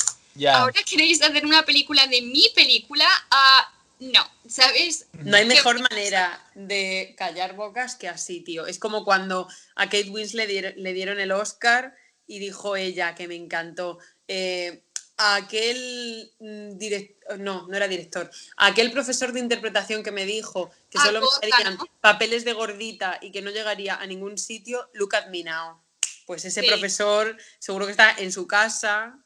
ahora 0.49 0.81
queréis 0.85 1.21
hacer 1.21 1.45
una 1.45 1.65
película 1.65 2.07
de 2.07 2.23
mi 2.23 2.49
película. 2.55 3.07
a 3.31 3.69
no, 4.11 4.27
¿sabes? 4.49 5.07
No 5.13 5.37
hay 5.37 5.45
mejor 5.45 5.81
manera 5.81 6.45
de 6.57 7.15
callar 7.17 7.55
bocas 7.55 7.95
que 7.95 8.09
así, 8.09 8.41
tío. 8.41 8.67
Es 8.67 8.81
como 8.81 9.05
cuando 9.05 9.47
a 9.77 9.85
Kate 9.85 10.11
Winslet 10.11 10.77
le 10.77 10.93
dieron 10.93 11.21
el 11.21 11.31
Oscar 11.31 11.95
y 12.27 12.41
dijo 12.41 12.75
ella, 12.75 13.15
que 13.15 13.29
me 13.29 13.37
encantó, 13.37 13.99
eh, 14.27 14.83
aquel 15.17 16.33
mm, 16.41 16.79
director, 16.79 17.39
no, 17.39 17.69
no 17.69 17.77
era 17.77 17.87
director, 17.87 18.29
aquel 18.57 18.91
profesor 18.91 19.33
de 19.33 19.39
interpretación 19.39 20.03
que 20.03 20.11
me 20.11 20.27
dijo 20.27 20.73
que 20.91 20.99
solo 20.99 21.21
me 21.21 21.49
darían 21.49 21.79
papeles 22.01 22.45
de 22.45 22.55
gordita 22.55 23.19
y 23.23 23.31
que 23.31 23.43
no 23.43 23.51
llegaría 23.51 23.95
a 23.95 24.07
ningún 24.07 24.37
sitio, 24.37 24.91
look 24.95 25.15
at 25.15 25.29
me 25.29 25.45
now. 25.45 25.81
Pues 26.27 26.45
ese 26.45 26.65
profesor 26.65 27.37
seguro 27.61 27.87
que 27.87 27.93
está 27.93 28.17
en 28.19 28.33
su 28.33 28.49
casa 28.49 29.17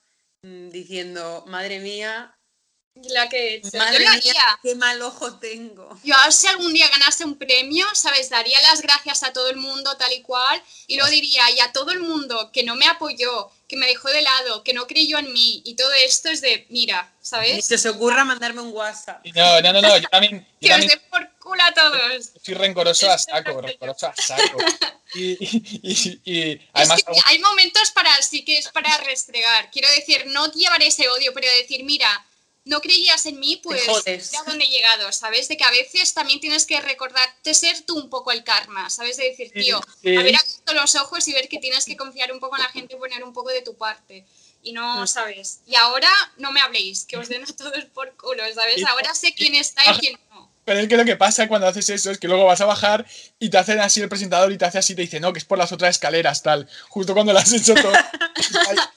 mm, 0.42 0.68
diciendo, 0.68 1.44
madre 1.46 1.80
mía, 1.80 2.35
la 3.04 3.28
que 3.28 3.60
yo 3.62 3.78
lo 3.78 4.08
haría. 4.08 4.58
qué 4.62 4.74
mal 4.74 5.00
ojo 5.02 5.34
tengo. 5.34 5.98
Yo 6.02 6.14
si 6.30 6.46
algún 6.46 6.72
día 6.72 6.88
ganase 6.88 7.24
un 7.24 7.36
premio, 7.36 7.86
¿sabes? 7.94 8.30
Daría 8.30 8.60
las 8.62 8.80
gracias 8.80 9.22
a 9.22 9.32
todo 9.32 9.50
el 9.50 9.56
mundo 9.56 9.96
tal 9.96 10.12
y 10.12 10.22
cual 10.22 10.62
y 10.86 10.96
lo 10.96 11.06
diría 11.06 11.50
y 11.50 11.60
a 11.60 11.72
todo 11.72 11.92
el 11.92 12.00
mundo 12.00 12.50
que 12.52 12.62
no 12.62 12.74
me 12.74 12.86
apoyó, 12.86 13.50
que 13.68 13.76
me 13.76 13.86
dejó 13.86 14.08
de 14.08 14.22
lado, 14.22 14.64
que 14.64 14.72
no 14.72 14.86
creyó 14.86 15.18
en 15.18 15.32
mí 15.32 15.62
y 15.64 15.74
todo 15.74 15.92
esto 15.92 16.30
es 16.30 16.40
de, 16.40 16.66
mira, 16.70 17.12
¿sabes? 17.20 17.54
Ni 17.54 17.62
se 17.62 17.74
os 17.74 17.86
ocurra 17.86 18.24
mandarme 18.24 18.62
un 18.62 18.72
WhatsApp. 18.72 19.24
No, 19.34 19.60
no, 19.60 19.72
no, 19.72 19.82
no 19.82 19.98
yo 19.98 20.08
también... 20.08 20.46
que 20.60 20.72
os 20.72 20.86
dé 20.86 20.96
por 21.10 21.28
culo 21.38 21.62
a 21.62 21.74
todos. 21.74 22.32
Soy 22.42 22.54
rencoroso 22.54 23.10
a 23.10 23.18
saco, 23.18 23.60
rencoroso 23.60 24.06
a 24.06 24.14
saco. 24.14 24.58
Y, 25.14 25.38
y, 25.40 26.20
y, 26.24 26.60
además... 26.74 27.00
hay 27.26 27.38
momentos 27.38 27.90
para, 27.92 28.10
sí 28.20 28.44
que 28.44 28.58
es 28.58 28.68
para 28.68 28.94
restregar. 28.98 29.70
Quiero 29.70 29.88
decir, 29.92 30.26
no 30.26 30.52
llevar 30.52 30.82
ese 30.82 31.08
odio, 31.08 31.32
pero 31.32 31.46
decir, 31.58 31.84
mira 31.84 32.26
no 32.66 32.80
creías 32.80 33.24
en 33.26 33.38
mí, 33.38 33.60
pues 33.62 33.80
ya 34.30 34.42
dónde 34.44 34.64
he 34.64 34.68
llegado, 34.68 35.12
¿sabes? 35.12 35.46
De 35.48 35.56
que 35.56 35.62
a 35.62 35.70
veces 35.70 36.12
también 36.12 36.40
tienes 36.40 36.66
que 36.66 36.80
recordarte 36.80 37.54
ser 37.54 37.82
tú 37.82 37.96
un 37.96 38.10
poco 38.10 38.32
el 38.32 38.42
karma, 38.42 38.90
¿sabes? 38.90 39.16
De 39.16 39.24
decir, 39.24 39.52
tío, 39.52 39.80
haber 40.02 40.34
abierto 40.34 40.74
los 40.74 40.96
ojos 40.96 41.26
y 41.28 41.32
ver 41.32 41.48
que 41.48 41.58
tienes 41.58 41.84
que 41.84 41.96
confiar 41.96 42.32
un 42.32 42.40
poco 42.40 42.56
en 42.56 42.62
la 42.62 42.68
gente 42.68 42.96
y 42.96 42.98
poner 42.98 43.22
un 43.22 43.32
poco 43.32 43.50
de 43.50 43.62
tu 43.62 43.76
parte. 43.76 44.26
Y 44.64 44.72
no, 44.72 45.06
¿sabes? 45.06 45.60
Y 45.64 45.76
ahora 45.76 46.10
no 46.38 46.50
me 46.50 46.60
habléis, 46.60 47.04
que 47.04 47.16
os 47.16 47.28
den 47.28 47.44
a 47.44 47.46
todos 47.46 47.84
por 47.94 48.16
culo, 48.16 48.42
¿sabes? 48.52 48.84
Ahora 48.84 49.14
sé 49.14 49.32
quién 49.32 49.54
está 49.54 49.82
y 49.94 49.98
quién 49.98 50.18
no. 50.30 50.50
Pero 50.64 50.80
es 50.80 50.88
que 50.88 50.96
lo 50.96 51.04
que 51.04 51.14
pasa 51.14 51.46
cuando 51.46 51.68
haces 51.68 51.88
eso 51.90 52.10
es 52.10 52.18
que 52.18 52.26
luego 52.26 52.46
vas 52.46 52.60
a 52.60 52.66
bajar 52.66 53.06
y 53.38 53.48
te 53.48 53.58
hacen 53.58 53.78
así 53.78 54.00
el 54.00 54.08
presentador 54.08 54.50
y 54.50 54.58
te 54.58 54.64
hace 54.64 54.78
así, 54.78 54.96
te 54.96 55.02
dice, 55.02 55.20
no, 55.20 55.32
que 55.32 55.38
es 55.38 55.44
por 55.44 55.56
las 55.56 55.70
otras 55.70 55.90
escaleras, 55.90 56.42
tal. 56.42 56.68
Justo 56.88 57.14
cuando 57.14 57.32
lo 57.32 57.38
has 57.38 57.52
hecho 57.52 57.74
todo. 57.74 57.92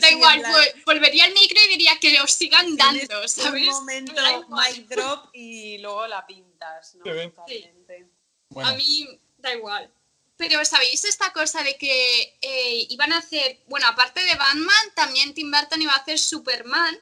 da 0.00 0.10
igual, 0.10 0.42
volvería 0.86 1.24
al 1.24 1.32
micro 1.32 1.58
y 1.64 1.68
diría 1.68 1.98
que 2.00 2.20
os 2.20 2.32
sigan 2.32 2.76
dando, 2.76 3.26
¿sabes? 3.28 3.68
Un 3.68 3.74
momento, 3.74 4.12
mic 4.48 4.88
drop 4.88 5.30
y 5.32 5.78
luego 5.78 6.06
la 6.06 6.26
pintas, 6.26 6.96
¿no? 6.96 8.62
A 8.62 8.72
mí 8.74 9.20
da 9.38 9.54
igual. 9.54 9.90
Pero 10.36 10.64
¿sabéis 10.64 11.04
esta 11.04 11.32
cosa 11.32 11.62
de 11.64 11.76
que 11.76 12.38
eh, 12.40 12.86
iban 12.90 13.12
a 13.12 13.18
hacer, 13.18 13.58
bueno, 13.66 13.88
aparte 13.88 14.24
de 14.24 14.34
Batman, 14.36 14.92
también 14.94 15.34
Tim 15.34 15.50
Burton 15.50 15.82
iba 15.82 15.92
a 15.92 15.96
hacer 15.96 16.18
Superman 16.18 16.96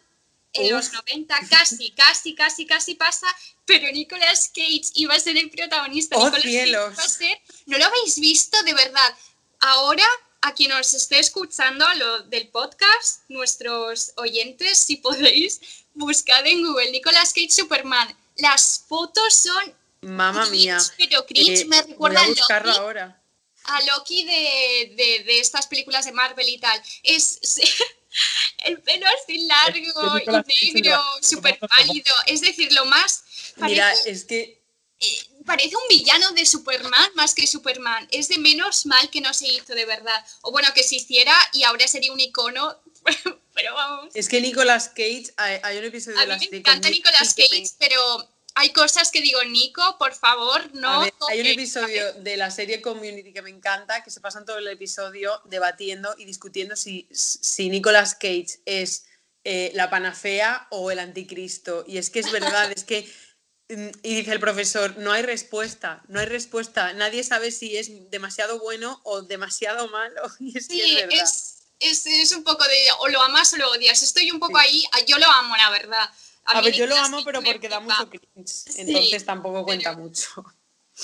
en 0.54 0.72
los 0.72 0.92
90, 0.92 1.36
casi, 1.50 1.90
casi, 1.96 2.34
casi, 2.34 2.66
casi 2.66 2.94
pasa, 2.94 3.26
pero 3.66 3.90
Nicolas 3.92 4.50
Cage 4.54 4.90
iba 4.94 5.14
a 5.14 5.20
ser 5.20 5.36
el 5.36 5.50
protagonista. 5.50 6.16
¡Oh, 6.16 6.30
Nicolas 6.30 7.18
¿No 7.66 7.76
lo 7.76 7.84
habéis 7.84 8.18
visto 8.18 8.60
de 8.62 8.72
verdad? 8.72 9.14
Ahora 9.60 10.06
a 10.42 10.54
quien 10.54 10.72
os 10.72 10.94
esté 10.94 11.18
escuchando 11.18 11.86
a 11.86 11.94
lo 11.94 12.22
del 12.24 12.48
podcast, 12.48 13.22
nuestros 13.28 14.12
oyentes, 14.16 14.78
si 14.78 14.96
podéis, 14.96 15.60
buscad 15.94 16.46
en 16.46 16.62
Google 16.62 16.90
Nicolas 16.90 17.32
Cage 17.32 17.50
Superman. 17.50 18.14
Las 18.36 18.84
fotos 18.86 19.34
son. 19.34 19.74
Mamma 20.02 20.46
mía. 20.46 20.78
Pero 20.98 21.24
cringe 21.26 21.66
me 21.66 21.82
recuerda 21.82 22.20
a, 22.20 22.28
Loki, 22.28 22.78
ahora. 22.78 23.22
a 23.64 23.82
Loki 23.82 24.24
de, 24.24 24.94
de, 24.96 25.24
de, 25.24 25.40
estas 25.40 25.66
películas 25.66 26.04
de 26.04 26.12
Marvel 26.12 26.48
y 26.48 26.58
tal. 26.58 26.80
Es. 27.02 27.40
el 28.64 28.80
pelo 28.82 29.06
así 29.06 29.46
largo 29.46 30.18
y 30.18 30.72
negro, 30.72 31.02
súper 31.20 31.58
pálido. 31.58 32.14
Es 32.26 32.40
decir, 32.40 32.72
lo 32.72 32.84
más. 32.86 33.24
Mira, 33.56 33.92
es 34.04 34.24
que 34.24 34.62
eh, 35.00 35.18
parece 35.46 35.76
un 35.76 35.88
villano 35.88 36.32
de 36.32 36.44
Superman 36.44 37.10
más 37.14 37.34
que 37.34 37.46
Superman. 37.46 38.06
Es 38.10 38.28
de 38.28 38.38
menos 38.38 38.84
mal 38.86 39.08
que 39.10 39.20
no 39.20 39.32
se 39.32 39.48
hizo 39.48 39.74
de 39.74 39.86
verdad. 39.86 40.26
O 40.42 40.52
bueno, 40.52 40.68
que 40.74 40.82
se 40.82 40.96
hiciera 40.96 41.34
y 41.52 41.62
ahora 41.62 41.88
sería 41.88 42.12
un 42.12 42.20
icono. 42.20 42.76
pero 43.54 43.74
vamos. 43.74 44.14
Es 44.14 44.28
que 44.28 44.40
Nicolas 44.40 44.88
Cage, 44.88 45.32
hay, 45.36 45.78
un 45.78 45.84
episodio 45.84 46.18
de 46.18 46.26
la 46.26 46.38
serie. 46.38 46.50
Me 46.50 46.58
encanta 46.58 46.90
Nicolas 46.90 47.34
Cage, 47.34 47.70
pero 47.78 48.28
hay 48.54 48.72
cosas 48.72 49.10
que 49.10 49.20
digo, 49.20 49.42
Nico, 49.44 49.96
por 49.98 50.14
favor, 50.14 50.74
no. 50.74 51.02
hay 51.28 51.40
un 51.40 51.46
episodio 51.46 52.12
de 52.14 52.38
la 52.38 52.50
serie 52.50 52.80
Community 52.80 53.32
que 53.32 53.42
me 53.42 53.50
encanta, 53.50 54.02
que 54.02 54.10
se 54.10 54.20
pasan 54.20 54.46
todo 54.46 54.58
el 54.58 54.66
episodio 54.68 55.40
debatiendo 55.44 56.14
y 56.18 56.24
discutiendo 56.24 56.74
si, 56.74 57.06
si 57.12 57.68
Nicolas 57.68 58.14
Cage 58.14 58.60
es 58.64 59.04
eh, 59.44 59.72
la 59.74 59.90
panafea 59.90 60.68
o 60.70 60.90
el 60.90 60.98
anticristo. 60.98 61.84
Y 61.86 61.98
es 61.98 62.08
que 62.08 62.20
es 62.20 62.32
verdad, 62.32 62.72
es 62.72 62.84
que 62.84 63.06
y 63.68 64.14
dice 64.14 64.32
el 64.32 64.40
profesor, 64.40 64.96
no 64.98 65.12
hay 65.12 65.22
respuesta, 65.22 66.02
no 66.08 66.20
hay 66.20 66.26
respuesta. 66.26 66.92
Nadie 66.92 67.24
sabe 67.24 67.50
si 67.50 67.76
es 67.76 68.10
demasiado 68.10 68.60
bueno 68.60 69.00
o 69.02 69.22
demasiado 69.22 69.88
malo. 69.88 70.22
sí, 70.38 70.98
es, 71.10 71.56
es, 71.80 72.32
un 72.32 72.44
poco 72.44 72.62
de 72.64 72.78
o 73.00 73.08
lo 73.08 73.20
amas 73.22 73.52
o 73.54 73.56
lo 73.56 73.70
odias. 73.70 74.02
Estoy 74.02 74.30
un 74.30 74.38
poco 74.38 74.58
ahí, 74.58 74.84
yo 75.06 75.18
lo 75.18 75.26
amo, 75.26 75.56
la 75.56 75.70
verdad. 75.70 76.08
A, 76.44 76.60
ver, 76.60 76.74
yo 76.74 76.86
lo 76.86 76.96
amo, 76.96 77.24
pero 77.24 77.42
porque 77.42 77.68
da 77.68 77.80
mucho 77.80 78.08
cringe. 78.08 78.76
Entonces 78.76 79.24
tampoco 79.24 79.64
cuenta 79.64 79.92
mucho. 79.94 80.44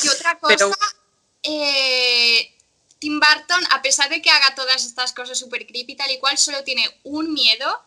Y 0.02 0.08
otra 0.08 0.38
cosa, 0.40 0.68
eh, 1.42 2.54
Tim 3.00 3.18
Burton, 3.18 3.64
a 3.70 3.82
pesar 3.82 4.08
de 4.08 4.22
que 4.22 4.30
haga 4.30 4.54
todas 4.54 4.86
estas 4.86 5.12
cosas 5.12 5.36
súper 5.36 5.66
creepy 5.66 5.96
tal 5.96 6.10
y 6.12 6.20
cual, 6.20 6.38
solo 6.38 6.62
tiene 6.62 6.84
un 7.02 7.32
miedo. 7.34 7.82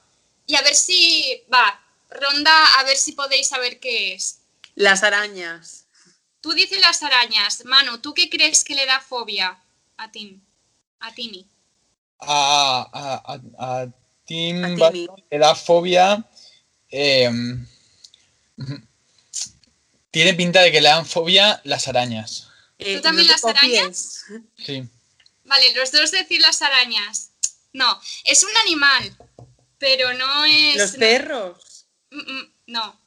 Y 0.47 0.55
a 0.55 0.61
ver 0.61 0.75
si, 0.75 1.43
va, 1.51 1.81
ronda, 2.09 2.79
a 2.79 2.83
ver 2.83 2.97
si 2.97 3.13
podéis 3.13 3.47
saber 3.47 3.79
qué 3.79 4.13
es. 4.13 4.39
Las 4.75 5.03
arañas. 5.03 5.85
Tú 6.41 6.51
dices 6.53 6.79
las 6.79 7.01
arañas. 7.01 7.65
Manu, 7.65 7.97
¿tú 7.99 8.13
qué 8.13 8.29
crees 8.29 8.63
que 8.63 8.75
le 8.75 8.85
da 8.85 8.99
fobia 8.99 9.57
a 9.97 10.11
Tim? 10.11 10.41
A 10.99 11.13
Timmy. 11.13 11.47
A, 12.19 12.89
a, 12.93 13.81
a, 13.81 13.87
Tim 14.25 14.63
A 14.63 14.91
le 14.91 15.37
da 15.37 15.55
fobia. 15.55 16.23
eh, 16.89 17.29
tiene 20.11 20.33
pinta 20.33 20.61
de 20.61 20.71
que 20.71 20.81
le 20.81 20.89
dan 20.89 21.05
fobia 21.05 21.59
las 21.65 21.87
arañas. 21.87 22.47
Eh, 22.77 22.95
¿Tú 22.95 23.01
también 23.01 23.27
las 23.27 23.43
arañas? 23.43 24.25
Sí. 24.57 24.87
Vale, 25.43 25.73
los 25.75 25.91
dos 25.91 26.11
decir 26.11 26.41
las 26.41 26.61
arañas. 26.61 27.31
No, 27.73 27.99
es 28.23 28.43
un 28.43 28.55
animal, 28.65 29.17
pero 29.77 30.13
no 30.13 30.45
es. 30.45 30.77
Los 30.77 30.93
no. 30.93 30.99
perros. 30.99 31.85
Mm, 32.11 32.19
mm, 32.19 32.53
No, 32.67 32.99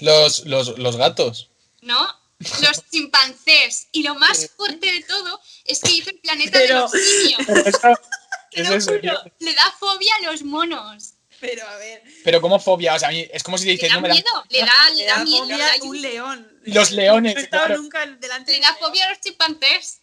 Los, 0.00 0.44
los, 0.46 0.78
los 0.78 0.96
gatos. 0.96 1.50
no. 1.82 2.22
Los 2.60 2.82
chimpancés. 2.90 3.86
Y 3.92 4.02
lo 4.02 4.16
más 4.16 4.50
fuerte 4.56 4.92
de 4.92 5.02
todo 5.04 5.40
es 5.64 5.78
que 5.80 5.92
hizo 5.92 6.10
el 6.10 6.18
planeta 6.18 6.58
Pero- 6.58 6.74
de 6.74 6.80
los 6.80 6.90
simios. 6.90 7.64
¿Qué 8.50 8.60
es 8.60 8.66
Te 8.86 8.98
lo 8.98 8.98
juro? 8.98 9.32
Le 9.38 9.54
da 9.54 9.72
fobia 9.78 10.12
a 10.16 10.30
los 10.30 10.42
monos. 10.42 11.14
Pero 11.40 11.66
a 11.66 11.76
ver, 11.76 12.02
Pero 12.24 12.40
como 12.40 12.58
fobia, 12.58 12.94
o 12.94 12.98
sea, 12.98 13.08
a 13.08 13.12
mí 13.12 13.26
es 13.32 13.42
como 13.42 13.56
si 13.56 13.64
te 13.64 13.68
Le 13.70 13.72
dices, 13.76 13.88
da 13.88 13.94
no 13.96 14.00
me 14.02 14.08
dan 14.08 14.16
miedo, 14.16 14.44
le 14.50 14.58
da, 14.60 14.90
le 14.90 14.96
le 14.96 15.04
da 15.06 15.18
da 15.18 15.24
miedo. 15.24 15.42
fobia 15.44 15.56
le 15.56 15.62
da 15.78 15.84
un 15.84 16.02
león. 16.02 16.60
Los 16.64 16.90
leones, 16.90 17.34
No 17.34 17.40
he 17.40 17.44
estado 17.44 17.66
claro. 17.66 17.82
nunca 17.82 18.06
delante 18.06 18.52
de 18.52 18.58
Le 18.58 18.62
da 18.64 18.70
león. 18.72 18.78
fobia 18.80 19.06
a 19.06 19.10
los 19.10 19.20
chimpancés. 19.20 20.00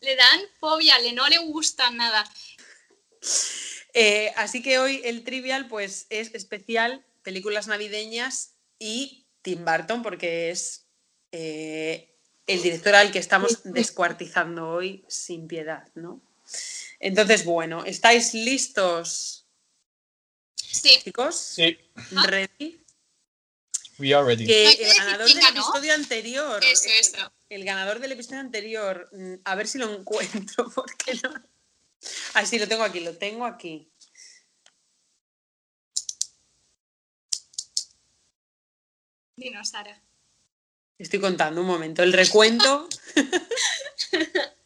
Le 0.00 0.16
dan 0.16 0.40
fobia, 0.60 0.98
le 1.00 1.12
no 1.12 1.26
le 1.28 1.38
gusta 1.38 1.90
nada. 1.90 2.30
Eh, 3.94 4.32
así 4.36 4.62
que 4.62 4.78
hoy 4.78 5.00
el 5.04 5.24
trivial 5.24 5.66
pues 5.68 6.06
es 6.10 6.34
especial 6.34 7.04
películas 7.22 7.66
navideñas 7.66 8.52
y 8.78 9.26
Tim 9.42 9.64
Burton 9.64 10.02
porque 10.02 10.50
es 10.50 10.86
eh, 11.32 12.14
el 12.46 12.62
director 12.62 12.94
al 12.94 13.12
que 13.12 13.18
estamos 13.18 13.60
descuartizando 13.64 14.68
hoy 14.68 15.04
sin 15.08 15.46
piedad, 15.48 15.88
¿no? 15.94 16.20
Entonces, 17.00 17.44
bueno, 17.44 17.84
¿estáis 17.84 18.34
listos, 18.34 19.48
Sí, 20.70 20.90
chicos? 21.02 21.36
Sí, 21.36 21.78
¿Ready? 22.26 22.84
we 23.98 24.14
are 24.14 24.24
ready. 24.24 24.46
Que 24.46 24.70
el 24.70 24.94
ganador 24.94 25.26
del 25.26 25.38
episodio 25.38 25.94
anterior. 25.94 26.64
eso, 26.64 26.88
eh, 26.88 27.00
eso. 27.00 27.32
El 27.48 27.64
ganador 27.64 27.98
del 27.98 28.12
episodio 28.12 28.40
anterior, 28.40 29.08
mm, 29.12 29.34
a 29.44 29.54
ver 29.54 29.66
si 29.66 29.78
lo 29.78 29.92
encuentro, 29.92 30.70
porque 30.74 31.14
no. 31.22 31.34
Ah, 32.34 32.46
sí, 32.46 32.58
lo 32.58 32.68
tengo 32.68 32.84
aquí, 32.84 33.00
lo 33.00 33.16
tengo 33.16 33.44
aquí. 33.44 33.90
Dinos, 39.38 39.68
Sara. 39.68 40.00
Estoy 40.98 41.20
contando 41.20 41.60
un 41.60 41.66
momento. 41.66 42.02
El 42.02 42.12
recuento. 42.12 42.88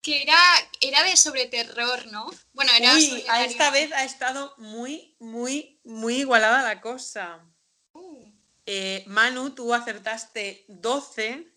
Que 0.00 0.22
era, 0.22 0.36
era 0.82 1.02
de 1.02 1.16
sobre 1.16 1.46
terror, 1.46 2.06
¿no? 2.12 2.30
Bueno, 2.52 2.70
era 2.76 2.94
Uy, 2.94 3.06
sobre 3.06 3.30
a 3.30 3.42
esta 3.46 3.70
vez 3.70 3.90
ha 3.92 4.04
estado 4.04 4.54
muy, 4.58 5.16
muy, 5.18 5.80
muy 5.82 6.16
igualada 6.16 6.62
la 6.62 6.82
cosa. 6.82 7.42
Uh, 7.94 8.30
Eh, 8.66 9.02
Manu, 9.06 9.54
tú 9.54 9.72
acertaste 9.72 10.66
12 10.68 11.50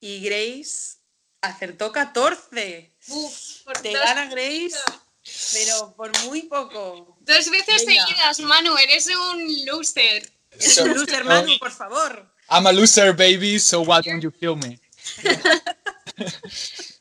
y 0.00 0.20
Grace 0.24 0.96
acertó 1.40 1.92
14. 1.92 2.96
uf, 3.06 3.62
por 3.62 3.80
Te 3.80 3.92
gana 3.92 4.26
Grace, 4.26 4.80
pero 5.52 5.94
por 5.96 6.10
muy 6.24 6.42
poco. 6.42 7.16
dos 7.20 7.50
veces 7.50 7.84
Venga. 7.86 8.06
seguidas, 8.06 8.40
Manu, 8.40 8.76
eres 8.78 9.06
un 9.08 9.64
loser. 9.66 10.30
Eres 10.52 10.74
So- 10.74 10.84
un 10.84 10.94
loser, 10.94 11.24
Manu, 11.24 11.58
por 11.58 11.72
favor. 11.72 12.30
I'm 12.50 12.66
a 12.66 12.72
loser, 12.72 13.12
baby, 13.14 13.58
so 13.58 13.80
why 13.80 14.00
don't 14.04 14.22
you 14.22 14.30
kill 14.30 14.56
me? 14.56 14.78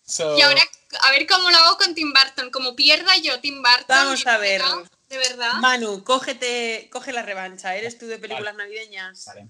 so, 0.05 0.37
Y 0.37 0.41
ahora, 0.41 0.61
a 1.01 1.11
ver 1.11 1.27
cómo 1.27 1.49
lo 1.51 1.57
hago 1.57 1.77
con 1.77 1.93
Tim 1.95 2.13
Burton. 2.13 2.49
Como 2.51 2.75
pierda 2.75 3.15
yo 3.17 3.39
Tim 3.39 3.61
Burton. 3.61 3.85
Vamos 3.87 4.25
a 4.25 4.37
ver. 4.37 4.61
De 5.09 5.17
verdad. 5.17 5.53
Manu, 5.55 6.03
cógete, 6.03 6.89
coge 6.91 7.11
la 7.13 7.21
revancha. 7.21 7.75
¿Eres 7.75 7.97
tú 7.97 8.07
de 8.07 8.17
películas 8.17 8.55
navideñas? 8.55 9.25
vale. 9.25 9.47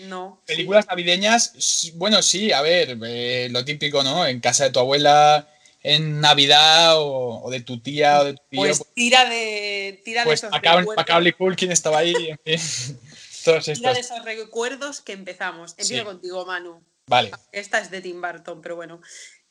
No. 0.00 0.42
Películas 0.46 0.86
navideñas, 0.86 1.52
bueno, 1.94 2.22
sí, 2.22 2.52
a 2.52 2.62
ver, 2.62 2.98
eh, 3.04 3.48
lo 3.50 3.64
típico, 3.66 4.02
¿no? 4.02 4.26
En 4.26 4.40
casa 4.40 4.64
de 4.64 4.70
tu 4.70 4.78
abuela, 4.78 5.46
en 5.82 6.20
Navidad, 6.20 6.98
o, 7.00 7.40
o 7.42 7.50
de 7.50 7.60
tu 7.60 7.80
tía 7.80 8.20
o 8.20 8.24
de 8.24 8.34
tu 8.34 8.42
tío. 8.50 8.60
Pues 8.60 8.84
tira 8.94 9.24
de, 9.28 10.00
tira 10.04 10.20
de 10.22 10.26
pues 10.26 10.40
esos 10.40 10.50
Macaulay, 10.50 10.80
recuerdos. 10.82 10.96
Macaulay 11.02 11.32
Culkin 11.32 11.72
estaba 11.72 11.98
ahí, 11.98 12.14
en 12.44 12.58
fin. 12.58 13.00
Todos 13.44 13.64
Tira 13.64 13.94
de 13.94 14.00
estos. 14.00 14.16
esos 14.16 14.24
recuerdos 14.26 15.00
que 15.00 15.12
empezamos. 15.12 15.70
Empiezo 15.78 15.94
Sí. 15.94 16.00
contigo, 16.04 16.44
Manu. 16.44 16.82
Vale, 17.06 17.30
Esta 17.52 17.78
es 17.78 17.90
de 17.90 18.02
Tim 18.02 18.20
Burton, 18.20 18.60
pero 18.60 18.76
bueno. 18.76 19.00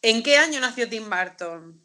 ¿En 0.03 0.21
qué 0.23 0.37
año 0.37 0.59
nació 0.59 0.87
Tim 0.87 1.09
Burton? 1.09 1.83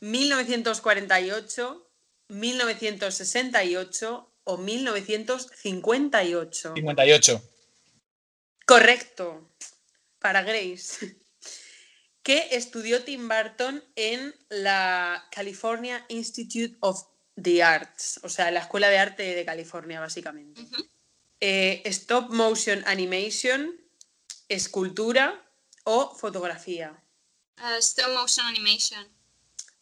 ¿1948, 0.00 1.82
1968 2.28 4.32
o 4.44 4.56
1958? 4.56 6.72
58. 6.74 7.42
Correcto. 8.66 9.50
Para 10.20 10.42
Grace. 10.42 11.16
Que 12.28 12.48
estudió 12.50 13.04
Tim 13.04 13.26
Burton 13.26 13.82
en 13.96 14.34
la 14.50 15.26
California 15.30 16.04
Institute 16.10 16.76
of 16.80 17.02
the 17.42 17.62
Arts, 17.62 18.20
o 18.22 18.28
sea, 18.28 18.50
la 18.50 18.60
Escuela 18.60 18.90
de 18.90 18.98
Arte 18.98 19.22
de 19.34 19.46
California, 19.46 19.98
básicamente. 19.98 20.60
Eh, 21.40 21.80
stop 21.86 22.28
motion 22.28 22.82
animation, 22.86 23.80
escultura 24.46 25.42
o 25.84 26.14
fotografía. 26.14 27.02
Uh, 27.62 27.78
stop 27.78 28.12
motion 28.12 28.44
animation. 28.44 29.08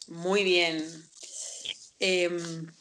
Muy 0.07 0.45
bien. 0.45 1.09
Em, 1.99 2.71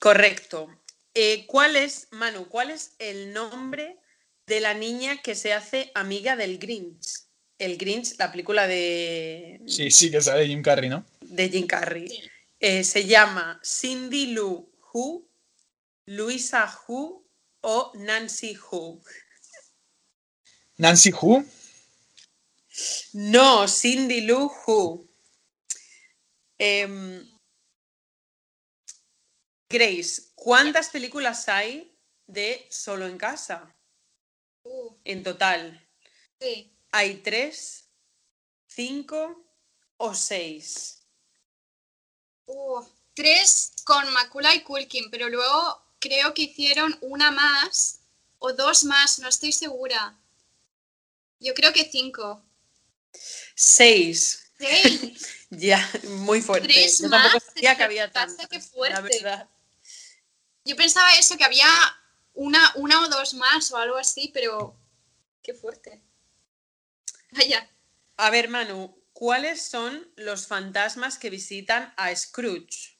correcto. 0.00 0.76
Eh, 1.14 1.46
¿Cuál 1.46 1.76
es, 1.76 2.08
Manu, 2.10 2.48
cuál 2.48 2.72
es 2.72 2.96
el 2.98 3.32
nombre 3.32 4.00
de 4.48 4.60
la 4.60 4.74
niña 4.74 5.22
que 5.22 5.34
se 5.34 5.52
hace 5.52 5.92
amiga 5.94 6.34
del 6.34 6.58
Grinch? 6.58 7.26
El 7.58 7.76
Grinch, 7.76 8.16
la 8.18 8.30
película 8.30 8.66
de, 8.66 9.60
Sí, 9.66 9.90
sí, 9.90 10.10
que 10.10 10.20
sale 10.20 10.46
Jim 10.46 10.62
Carrey, 10.62 10.88
¿no? 10.88 11.04
de 11.20 11.48
Jim 11.48 11.66
Carrey. 11.66 12.08
Sí. 12.08 12.22
Eh, 12.60 12.82
se 12.84 13.04
llama 13.04 13.60
Cindy 13.64 14.28
Lou 14.32 14.72
Who, 14.92 15.28
Luisa 16.06 16.66
Who 16.86 17.24
o 17.60 17.92
Nancy 17.94 18.56
Who. 18.56 19.00
Nancy 20.78 21.12
Who. 21.12 21.44
No, 23.12 23.66
Cindy 23.68 24.22
Lou 24.22 24.50
Who. 24.66 25.06
Em, 26.58 27.28
Grace, 29.68 30.30
¿cuántas 30.34 30.88
películas 30.88 31.48
hay 31.48 31.92
de 32.26 32.66
Solo 32.70 33.06
en 33.06 33.18
casa? 33.18 33.74
Uh, 34.70 34.94
En 35.04 35.22
total, 35.22 35.80
sí. 36.40 36.70
¿hay 36.92 37.16
tres, 37.22 37.88
cinco 38.66 39.44
o 39.96 40.14
seis? 40.14 40.98
Uh, 42.46 42.84
tres 43.14 43.72
con 43.84 44.12
Macaulay 44.12 44.62
Culkin, 44.62 45.10
pero 45.10 45.28
luego 45.30 45.82
creo 45.98 46.34
que 46.34 46.42
hicieron 46.42 46.96
una 47.00 47.30
más 47.30 48.00
o 48.38 48.52
dos 48.52 48.84
más, 48.84 49.18
no 49.20 49.28
estoy 49.28 49.52
segura. 49.52 50.16
Yo 51.40 51.54
creo 51.54 51.72
que 51.72 51.88
cinco. 51.90 52.44
Seis. 53.54 54.52
Seis. 54.58 55.34
Ya, 55.50 55.80
muy 56.04 56.42
fuerte. 56.42 56.68
Tres 56.68 56.98
Yo 56.98 57.08
tampoco 57.08 57.36
más, 57.36 57.42
sabía 57.54 57.70
¿qué 57.70 57.76
que 57.78 57.82
había 57.84 58.12
tantas. 58.12 58.70
La 58.90 59.00
verdad. 59.00 59.48
Yo 60.62 60.76
pensaba 60.76 61.08
eso, 61.14 61.38
que 61.38 61.44
había 61.44 61.66
una, 62.38 62.60
una 62.76 63.00
o 63.02 63.08
dos 63.08 63.34
más 63.34 63.72
o 63.72 63.76
algo 63.76 63.96
así, 63.96 64.30
pero 64.32 64.76
qué 65.42 65.54
fuerte. 65.54 66.00
Vaya. 67.32 67.68
A 68.16 68.30
ver, 68.30 68.48
Manu, 68.48 68.96
¿cuáles 69.12 69.60
son 69.60 70.08
los 70.16 70.46
fantasmas 70.46 71.18
que 71.18 71.30
visitan 71.30 71.92
a 71.96 72.14
Scrooge? 72.14 72.96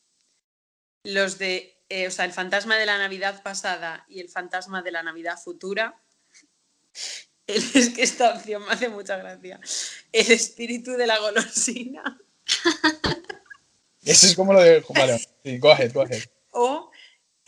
Los 1.04 1.38
de, 1.38 1.80
eh, 1.88 2.08
o 2.08 2.10
sea, 2.10 2.24
el 2.24 2.32
fantasma 2.32 2.76
de 2.76 2.86
la 2.86 2.98
Navidad 2.98 3.42
pasada 3.44 4.04
y 4.08 4.18
el 4.20 4.28
fantasma 4.28 4.82
de 4.82 4.90
la 4.90 5.04
Navidad 5.04 5.38
futura. 5.38 6.02
El- 7.46 7.62
es 7.74 7.90
que 7.90 8.02
esta 8.02 8.34
opción 8.34 8.64
me 8.66 8.72
hace 8.72 8.88
mucha 8.88 9.16
gracia. 9.16 9.60
El 10.12 10.32
espíritu 10.32 10.92
de 10.92 11.06
la 11.06 11.18
golosina 11.18 12.20
Eso 14.02 14.26
es 14.26 14.34
como 14.34 14.52
lo 14.52 14.60
de. 14.60 14.84
Vale, 14.88 15.18
sí, 15.44 15.58
go 15.58 15.70
ahead, 15.70 15.92
go 15.92 16.02
ahead. 16.02 16.22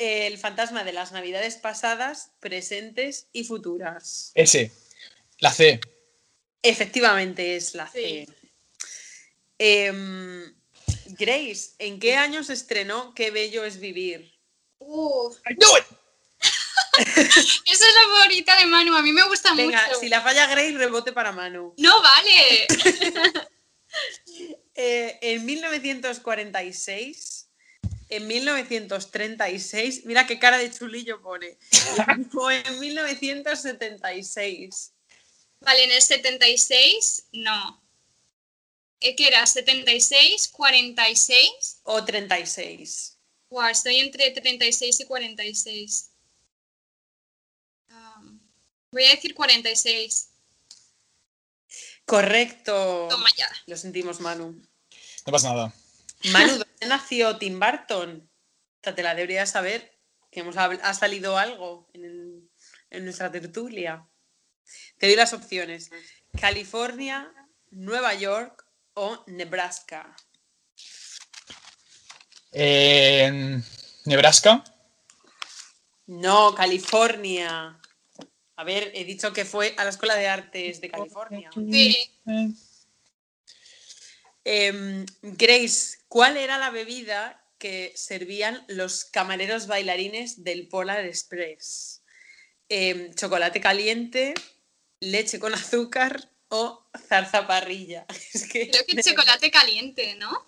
El 0.00 0.38
fantasma 0.38 0.82
de 0.82 0.94
las 0.94 1.12
Navidades 1.12 1.56
pasadas, 1.56 2.32
presentes 2.40 3.28
y 3.32 3.44
futuras. 3.44 4.32
Ese. 4.34 4.72
La 5.38 5.52
C. 5.52 5.78
Efectivamente 6.62 7.56
es 7.56 7.74
la 7.74 7.86
C. 7.86 8.26
Sí. 8.26 8.34
Em, 9.58 10.54
Grace, 11.18 11.72
¿en 11.78 12.00
qué 12.00 12.16
año 12.16 12.42
se 12.42 12.54
estrenó 12.54 13.12
Qué 13.14 13.30
bello 13.30 13.62
es 13.64 13.78
vivir? 13.78 14.32
Uh, 14.78 15.30
it. 15.50 15.62
esa 16.96 17.20
es 17.66 17.94
la 17.94 18.02
favorita 18.14 18.58
de 18.58 18.64
Manu, 18.66 18.96
a 18.96 19.02
mí 19.02 19.12
me 19.12 19.28
gusta 19.28 19.54
Venga, 19.54 19.86
mucho. 19.86 20.00
si 20.00 20.08
la 20.08 20.22
falla 20.22 20.46
Grace, 20.46 20.78
rebote 20.78 21.12
para 21.12 21.30
Manu. 21.32 21.74
No 21.76 22.02
vale. 22.02 22.66
Eh, 24.82 25.18
en 25.20 25.44
1946, 25.44 27.39
en 28.10 28.26
1936, 28.26 30.04
mira 30.04 30.26
qué 30.26 30.38
cara 30.38 30.58
de 30.58 30.70
chulillo 30.70 31.22
pone. 31.22 31.56
O 32.34 32.50
en 32.50 32.80
1976. 32.80 34.92
Vale, 35.60 35.84
en 35.84 35.92
el 35.92 36.02
76, 36.02 37.28
no. 37.32 37.82
¿Qué 38.98 39.14
era? 39.18 39.44
¿76? 39.44 40.52
¿46? 40.52 41.80
O 41.84 42.04
36. 42.04 43.18
Guau, 43.48 43.68
estoy 43.68 43.96
entre 43.96 44.30
36 44.30 45.00
y 45.00 45.04
46. 45.04 46.10
Um, 47.90 48.40
voy 48.90 49.04
a 49.04 49.10
decir 49.10 49.34
46. 49.34 50.28
Correcto. 52.04 53.06
Toma 53.08 53.28
ya. 53.36 53.48
Lo 53.66 53.76
sentimos, 53.76 54.20
Manu. 54.20 54.60
No 55.26 55.32
pasa 55.32 55.52
nada. 55.52 55.74
Manu, 56.32 56.58
¿dónde 56.58 56.69
nació 56.86 57.36
Tim 57.38 57.58
Burton? 57.60 58.28
O 58.28 58.80
sea, 58.82 58.94
te 58.94 59.02
la 59.02 59.14
deberías 59.14 59.50
saber, 59.50 59.98
que 60.30 60.40
hemos, 60.40 60.56
ha 60.56 60.94
salido 60.94 61.36
algo 61.38 61.88
en, 61.92 62.04
el- 62.04 62.50
en 62.90 63.04
nuestra 63.04 63.30
tertulia. 63.30 64.06
Te 64.98 65.06
doy 65.06 65.16
las 65.16 65.32
opciones. 65.32 65.90
California, 66.40 67.32
Nueva 67.70 68.14
York 68.14 68.64
o 68.94 69.24
Nebraska. 69.26 70.14
En 72.52 73.64
Nebraska. 74.04 74.64
No, 76.06 76.54
California. 76.54 77.78
A 78.56 78.64
ver, 78.64 78.90
he 78.94 79.04
dicho 79.04 79.32
que 79.32 79.44
fue 79.44 79.74
a 79.78 79.84
la 79.84 79.90
Escuela 79.90 80.16
de 80.16 80.28
Artes 80.28 80.80
de 80.80 80.90
California. 80.90 81.50
Sí. 81.54 82.10
Eh, 84.44 85.04
Grace, 85.22 85.98
¿cuál 86.10 86.36
era 86.36 86.58
la 86.58 86.70
bebida 86.70 87.42
que 87.56 87.92
servían 87.94 88.64
los 88.68 89.06
camareros 89.06 89.66
bailarines 89.66 90.44
del 90.44 90.68
Polar 90.68 91.06
Express? 91.06 92.02
Em, 92.68 93.14
¿Chocolate 93.14 93.60
caliente, 93.60 94.34
leche 94.98 95.38
con 95.38 95.54
azúcar 95.54 96.30
o 96.48 96.84
zarzaparrilla? 97.08 98.06
Es 98.34 98.46
que, 98.46 98.68
Creo 98.68 98.84
que 98.84 99.02
chocolate 99.02 99.50
caliente, 99.50 100.16
¿no? 100.16 100.44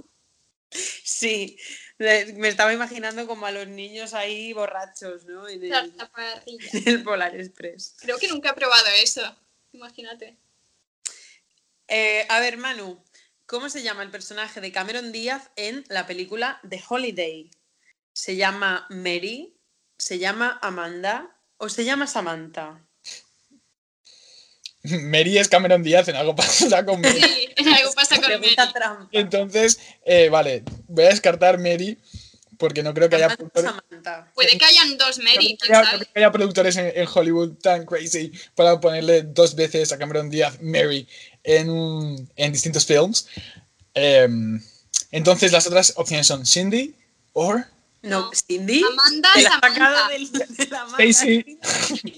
Sí, 0.70 1.59
me 1.98 2.48
estaba 2.48 2.72
imaginando 2.72 3.26
como 3.26 3.47
a 3.47 3.52
los 3.52 3.68
niños 3.68 4.14
ahí 4.14 4.52
borrachos, 4.52 5.24
¿no? 5.26 5.48
En 5.48 5.62
el, 5.62 5.70
Zarzaparrilla. 5.70 6.68
en 6.72 6.89
el 6.89 7.02
Polar 7.05 7.36
Express. 7.36 7.97
Creo 8.01 8.18
que 8.18 8.28
nunca 8.28 8.51
he 8.51 8.55
probado 8.55 8.89
eso. 9.01 9.22
Imagínate. 9.72 10.36
Eh, 11.86 12.26
a 12.28 12.40
ver, 12.40 12.56
Manu, 12.56 13.05
¿cómo 13.47 13.69
se 13.69 13.82
llama 13.82 14.02
el 14.02 14.10
personaje 14.10 14.60
de 14.60 14.73
Cameron 14.73 15.12
Díaz 15.12 15.51
en 15.56 15.85
la 15.89 16.06
película 16.06 16.60
The 16.69 16.82
Holiday? 16.89 17.51
¿Se 18.12 18.36
llama 18.36 18.86
Mary? 18.90 19.56
¿Se 19.98 20.19
llama 20.19 20.59
Amanda? 20.62 21.36
¿O 21.56 21.69
se 21.69 21.85
llama 21.85 22.06
Samantha? 22.06 22.86
Mary 24.82 25.39
es 25.39 25.48
Cameron 25.48 25.82
Díaz 25.82 26.09
en 26.09 26.16
algo 26.16 26.35
pasa 26.36 26.85
con 26.85 27.01
Mary. 27.01 27.20
Sí, 27.20 27.48
algo 27.74 27.93
pasa 27.93 28.20
con 28.20 28.31
Mary. 28.40 28.56
trampa. 28.73 29.09
Entonces, 29.12 29.78
eh, 30.05 30.28
vale, 30.28 30.64
voy 30.89 31.05
a 31.05 31.09
descartar 31.09 31.59
Mary 31.59 31.98
porque 32.59 32.82
no 32.82 32.94
creo 32.94 33.09
que 33.09 33.16
haya 33.16 33.28
Samantha, 33.28 33.48
productores, 33.52 33.70
Samantha. 33.90 34.32
Puede 34.35 34.56
que 34.56 34.64
hayan 34.64 34.97
dos 34.97 35.19
Mary, 35.19 35.59
no 35.69 35.82
creo 35.82 36.01
que 36.01 36.19
haya 36.19 36.31
productores 36.31 36.77
en, 36.77 36.93
en 36.94 37.09
Hollywood 37.12 37.55
tan 37.55 37.85
crazy 37.85 38.32
para 38.55 38.81
ponerle 38.81 39.23
dos 39.23 39.56
veces 39.56 39.93
a 39.93 39.98
Cameron 39.98 40.31
Díaz 40.31 40.60
Mary 40.60 41.09
en, 41.44 42.31
en 42.36 42.52
distintos 42.52 42.86
films. 42.86 43.28
Em, 43.94 44.60
entonces, 45.10 45.52
las 45.52 45.66
otras 45.66 45.93
opciones 45.97 46.27
son 46.27 46.47
Cindy 46.47 46.94
o 47.32 47.55
No. 48.02 48.31
Cindy. 48.32 48.82
Amanda, 48.82 49.31
Te 49.35 49.43
la 49.43 49.51
Samantha. 49.51 50.09
del- 50.09 50.32
de 50.32 50.66
la. 50.69 50.86
Stacy. 50.86 51.59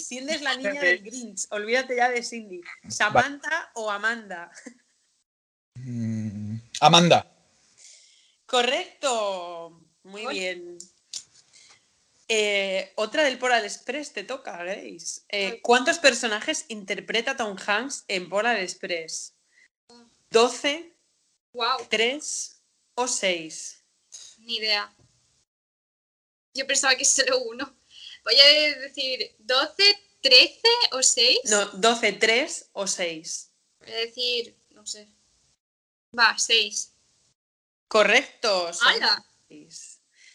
Cindy. 0.01 0.33
Es 0.33 0.43
la 0.43 0.57
niña 0.57 0.81
del 0.81 1.03
Grinch. 1.03 1.47
Olvídate 1.51 1.97
ya 1.97 2.09
de 2.11 2.23
Cindy. 2.23 2.61
¿Samantha 2.89 3.71
o 3.75 3.91
Amanda? 3.91 4.51
Mm, 5.75 6.57
Amanda. 6.81 7.27
Correcto. 8.47 9.81
Muy 10.05 10.27
bien. 10.27 10.79
Eh, 12.37 12.93
otra 12.97 13.23
del 13.23 13.39
Polar 13.39 13.65
Express 13.65 14.13
te 14.13 14.25
toca, 14.25 14.57
Grace. 14.57 15.23
Eh, 15.29 15.61
¿Cuántos 15.63 16.01
personajes 16.01 16.65
interpreta 16.67 17.37
Tom 17.37 17.57
Hanks 17.65 18.05
en 18.09 18.29
Polar 18.29 18.59
Express? 18.59 19.37
¿12? 20.33 20.93
Wow. 21.53 21.89
¿3 21.89 22.57
o 22.97 23.07
6? 23.07 23.85
Ni 24.39 24.57
idea. 24.57 24.93
Yo 26.55 26.67
pensaba 26.67 26.97
que 26.97 27.05
solo 27.05 27.39
uno. 27.39 27.73
Voy 28.25 28.35
a 28.35 28.79
decir 28.81 29.37
12, 29.39 29.85
13 30.21 30.61
o 30.91 31.05
6. 31.05 31.39
No, 31.45 31.67
12, 31.67 32.13
3 32.15 32.71
o 32.73 32.89
6. 32.89 33.53
Voy 33.79 33.93
a 33.93 33.97
decir, 33.97 34.59
no 34.71 34.85
sé. 34.85 35.09
Va, 36.19 36.37
6. 36.37 36.95
Correcto. 37.87 38.73
¡Hala! 38.83 39.25
6 39.47 39.94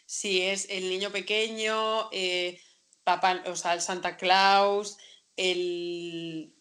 si 0.09 0.41
es 0.41 0.65
el 0.71 0.89
niño 0.89 1.11
pequeño, 1.11 2.09
eh, 2.11 2.59
papá, 3.03 3.43
o 3.45 3.55
sea, 3.55 3.75
el 3.75 3.81
Santa 3.81 4.17
Claus, 4.17 4.97
el, 5.37 6.51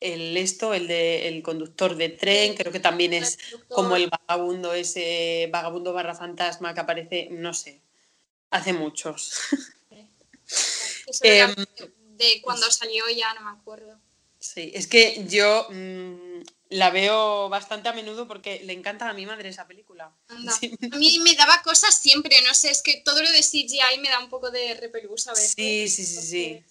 el 0.00 0.34
esto, 0.38 0.72
el 0.72 0.88
de 0.88 1.28
el 1.28 1.42
conductor 1.42 1.94
de 1.94 2.08
tren, 2.08 2.54
creo 2.54 2.72
que 2.72 2.80
también 2.80 3.12
es 3.12 3.38
como 3.68 3.96
el 3.96 4.08
vagabundo, 4.08 4.72
ese 4.72 5.46
vagabundo 5.52 5.92
barra 5.92 6.14
fantasma 6.14 6.72
que 6.72 6.80
aparece, 6.80 7.28
no 7.32 7.52
sé, 7.52 7.82
hace 8.50 8.72
muchos. 8.72 9.40
Em, 11.22 11.54
de 12.16 12.40
cuando 12.42 12.66
pues 12.66 12.76
salió 12.76 13.04
ya 13.10 13.34
no 13.34 13.42
me 13.42 13.58
acuerdo. 13.58 14.00
Sí, 14.54 14.70
es 14.74 14.86
que 14.86 15.24
yo 15.26 15.66
mm, 15.70 16.42
la 16.70 16.90
veo 16.90 17.48
bastante 17.48 17.88
a 17.88 17.92
menudo 17.92 18.28
porque 18.28 18.60
le 18.64 18.72
encanta 18.72 19.08
a 19.08 19.12
mi 19.12 19.26
madre 19.26 19.48
esa 19.48 19.66
película. 19.66 20.14
Anda. 20.28 20.52
Sí. 20.60 20.76
A 20.92 20.96
mí 20.96 21.18
me 21.20 21.34
daba 21.34 21.62
cosas 21.62 21.96
siempre, 21.98 22.40
no 22.46 22.54
sé, 22.54 22.70
es 22.70 22.82
que 22.82 23.02
todo 23.04 23.22
lo 23.22 23.30
de 23.32 23.42
CGI 23.42 23.98
me 24.00 24.08
da 24.08 24.20
un 24.20 24.28
poco 24.30 24.50
de 24.50 24.74
repelús 24.74 25.26
a 25.26 25.32
veces. 25.32 25.52
Sí, 25.56 25.88
sí, 25.88 26.04
sí, 26.06 26.22
sí. 26.22 26.64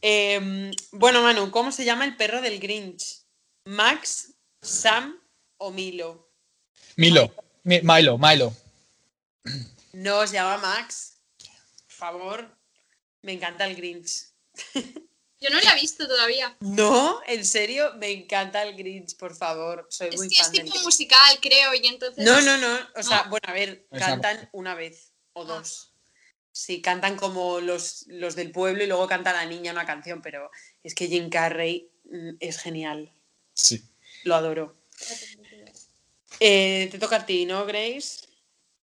Em, 0.00 0.70
bueno, 0.92 1.22
Manu, 1.22 1.50
¿cómo 1.50 1.72
se 1.72 1.84
llama 1.84 2.04
el 2.04 2.16
perro 2.16 2.40
del 2.40 2.58
Grinch? 2.60 3.22
¿Max, 3.64 4.32
Sam 4.62 5.20
o 5.58 5.70
Milo? 5.70 6.30
Milo. 6.96 7.32
Mi- 7.64 7.82
Milo, 7.82 8.16
Milo. 8.16 8.54
No, 9.92 10.26
se 10.26 10.34
llama 10.34 10.58
Max. 10.58 11.14
Por 11.86 11.92
favor, 11.92 12.56
me 13.22 13.32
encanta 13.32 13.66
el 13.66 13.74
Grinch. 13.76 14.26
Yo 15.40 15.50
no 15.50 15.60
la 15.60 15.72
he 15.72 15.80
visto 15.80 16.06
todavía. 16.08 16.56
No, 16.60 17.20
en 17.26 17.44
serio, 17.44 17.92
me 17.96 18.10
encanta 18.10 18.62
el 18.64 18.76
Grinch, 18.76 19.16
por 19.16 19.36
favor. 19.36 19.86
Soy 19.88 20.08
Es 20.08 20.16
muy 20.16 20.28
que 20.28 20.34
es 20.34 20.42
fan 20.42 20.52
del 20.52 20.64
tipo 20.64 20.78
musical, 20.80 21.38
creo, 21.40 21.74
y 21.74 21.86
entonces. 21.86 22.24
No, 22.24 22.40
no, 22.40 22.56
no. 22.56 22.78
O 22.96 23.02
sea, 23.02 23.22
No. 23.24 23.30
bueno, 23.30 23.44
a 23.48 23.52
ver, 23.52 23.86
Es 23.90 23.98
cantan 24.00 24.48
una 24.52 24.74
vez 24.74 25.12
o 25.34 25.42
Ah. 25.42 25.46
dos. 25.46 25.92
Sí, 26.50 26.82
cantan 26.82 27.16
como 27.16 27.60
los, 27.60 28.04
los 28.08 28.34
del 28.34 28.50
pueblo 28.50 28.82
y 28.82 28.88
luego 28.88 29.06
canta 29.06 29.32
la 29.32 29.44
niña 29.46 29.70
una 29.70 29.86
canción, 29.86 30.20
pero 30.22 30.50
es 30.82 30.94
que 30.96 31.06
Jim 31.06 31.30
Carrey 31.30 31.88
mm, 32.10 32.30
es 32.40 32.58
genial. 32.58 33.12
Sí. 33.54 33.80
Lo 34.24 34.34
adoro. 34.34 34.76
Eh, 36.40 36.88
te 36.90 36.98
toca 36.98 37.16
a 37.16 37.26
ti, 37.26 37.46
¿no, 37.46 37.64
Grace? 37.64 38.26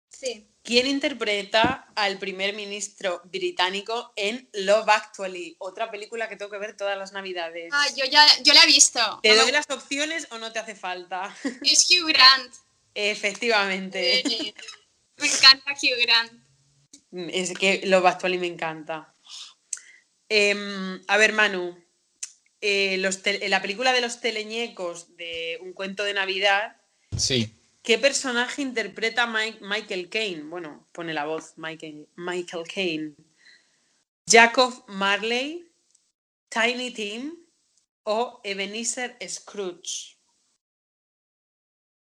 Sí. 0.08 0.47
¿Quién 0.68 0.86
interpreta 0.86 1.88
al 1.94 2.18
primer 2.18 2.54
ministro 2.54 3.22
británico 3.24 4.12
en 4.16 4.50
Love 4.52 4.90
Actually? 4.90 5.56
Otra 5.60 5.90
película 5.90 6.28
que 6.28 6.36
tengo 6.36 6.50
que 6.50 6.58
ver 6.58 6.76
todas 6.76 6.98
las 6.98 7.10
navidades. 7.12 7.70
Ah, 7.72 7.86
yo 7.96 8.04
ya 8.04 8.26
yo 8.42 8.52
la 8.52 8.64
he 8.64 8.66
visto. 8.66 9.00
¿Te 9.22 9.34
doy 9.34 9.50
las 9.50 9.64
opciones 9.70 10.28
o 10.30 10.36
no 10.36 10.52
te 10.52 10.58
hace 10.58 10.74
falta? 10.74 11.34
Es 11.62 11.88
Hugh 11.90 12.08
Grant. 12.08 12.54
Efectivamente. 12.92 14.18
Eh, 14.18 14.54
me 15.16 15.26
encanta 15.28 15.72
Hugh 15.72 16.02
Grant. 16.02 16.32
Es 17.32 17.54
que 17.58 17.80
Love 17.86 18.04
Actually 18.04 18.36
me 18.36 18.48
encanta. 18.48 19.14
Em, 20.28 21.02
a 21.08 21.16
ver, 21.16 21.32
Manu. 21.32 21.82
eh, 22.60 22.98
los 22.98 23.20
la 23.48 23.62
película 23.62 23.94
de 23.94 24.02
los 24.02 24.20
teleñecos 24.20 25.16
de 25.16 25.58
Un 25.62 25.72
cuento 25.72 26.04
de 26.04 26.12
Navidad, 26.12 26.76
Sí. 27.16 27.57
¿Qué 27.82 27.98
personaje 27.98 28.62
interpreta 28.62 29.26
Mike- 29.26 29.60
Michael 29.60 30.08
Caine? 30.08 30.42
Bueno, 30.44 30.88
pone 30.92 31.12
la 31.14 31.24
voz 31.24 31.54
Michael, 31.56 32.08
Michael 32.16 32.64
Caine. 32.72 33.14
Jacob 34.30 34.84
Marley, 34.88 35.70
Tiny 36.50 36.90
Tim 36.90 37.34
o 38.04 38.40
Ebenezer 38.44 39.16
Scrooge. 39.26 40.16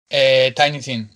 Eh, 0.09 0.53
Tiny 0.55 0.79
Thing. 0.79 1.07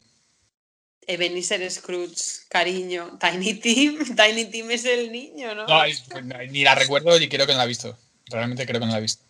Ebenezer 1.09 1.69
Scrooge, 1.71 2.45
cariño. 2.49 3.17
Tiny 3.19 3.53
Tim, 3.53 3.97
Tiny 4.15 4.45
Tim 4.51 4.69
es 4.71 4.83
el 4.85 5.11
niño, 5.11 5.55
¿no? 5.55 5.65
No, 5.67 5.83
es- 5.85 6.03
no, 6.09 6.37
ni 6.49 6.63
la 6.63 6.75
recuerdo 6.75 7.17
y 7.17 7.29
creo 7.29 7.45
que 7.45 7.53
no 7.53 7.59
la 7.59 7.63
he 7.65 7.67
visto. 7.69 7.97
Realmente 8.25 8.65
creo 8.65 8.81
que 8.81 8.85
no 8.85 8.91
la 8.91 8.97
he 8.97 9.01
visto. 9.01 9.23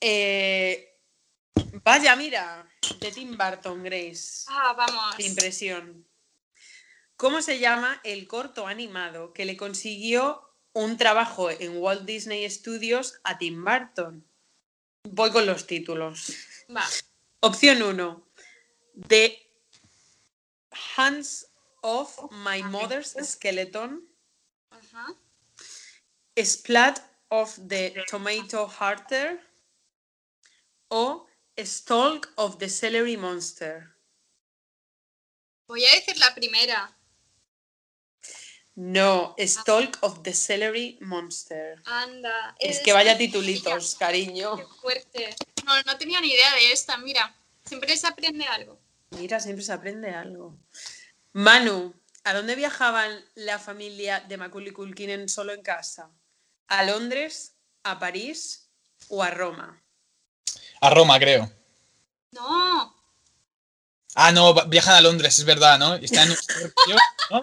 Eh, 0.00 0.90
Vaya, 1.84 2.16
mira, 2.16 2.66
de 3.00 3.12
Tim 3.12 3.36
Burton, 3.36 3.82
Grace. 3.82 4.44
Ah, 4.48 4.74
vamos. 4.76 5.16
De 5.16 5.24
impresión. 5.24 6.06
¿Cómo 7.16 7.42
se 7.42 7.58
llama 7.58 8.00
el 8.04 8.26
corto 8.26 8.66
animado 8.66 9.32
que 9.32 9.44
le 9.44 9.56
consiguió 9.56 10.50
un 10.72 10.96
trabajo 10.96 11.50
en 11.50 11.76
Walt 11.76 12.02
Disney 12.04 12.48
Studios 12.50 13.20
a 13.22 13.38
Tim 13.38 13.64
Burton? 13.64 14.26
Voy 15.04 15.30
con 15.30 15.46
los 15.46 15.66
títulos. 15.66 16.32
Va. 16.74 16.84
Opción 17.40 17.82
1. 17.82 18.28
The 19.08 19.50
Hands 20.96 21.46
of 21.82 22.32
My 22.32 22.62
Mother's 22.62 23.16
Skeleton. 23.22 24.02
Ajá. 24.70 25.14
Splat 26.36 26.98
of 27.28 27.58
the 27.68 27.94
Tomato 28.08 28.68
Hearter. 28.68 29.40
O 30.88 31.26
Stalk 31.56 32.32
of 32.36 32.58
the 32.58 32.68
Celery 32.68 33.16
Monster. 33.16 33.94
Voy 35.68 35.84
a 35.84 35.94
decir 35.94 36.16
la 36.18 36.34
primera. 36.34 36.96
No, 38.76 39.36
Stalk 39.38 39.98
of 40.00 40.22
the 40.22 40.34
Celery 40.34 40.98
Monster. 41.00 41.80
Anda. 41.84 42.56
Es 42.58 42.80
que 42.80 42.92
vaya 42.92 43.16
titulitos, 43.16 43.94
cariño. 43.98 44.56
Qué 44.56 44.66
fuerte. 44.80 45.36
No, 45.64 45.80
no 45.82 45.96
tenía 45.96 46.20
ni 46.20 46.32
idea 46.32 46.54
de 46.54 46.72
esta, 46.72 46.96
mira. 46.98 47.34
Siempre 47.64 47.96
se 47.96 48.06
aprende 48.08 48.44
algo. 48.44 48.80
Mira, 49.10 49.38
siempre 49.38 49.64
se 49.64 49.72
aprende 49.72 50.10
algo. 50.10 50.58
Manu, 51.32 51.94
¿a 52.24 52.34
dónde 52.34 52.56
viajaban 52.56 53.24
la 53.36 53.60
familia 53.60 54.20
de 54.20 54.36
Macaulay 54.36 54.72
Culkin 54.72 55.10
en 55.10 55.28
solo 55.28 55.52
en 55.52 55.62
casa? 55.62 56.10
¿A 56.66 56.82
Londres, 56.84 57.54
a 57.84 58.00
París 58.00 58.68
o 59.08 59.22
a 59.22 59.30
Roma? 59.30 59.83
A 60.84 60.90
Roma, 60.90 61.18
creo. 61.18 61.50
No. 62.32 62.94
Ah, 64.14 64.30
no, 64.32 64.52
viajan 64.66 64.96
a 64.96 65.00
Londres, 65.00 65.38
es 65.38 65.44
verdad, 65.46 65.78
¿no? 65.78 65.94
Están 65.94 66.24
en 66.24 66.30
un 66.32 66.36
sitio, 66.36 66.96
¿no? 67.30 67.42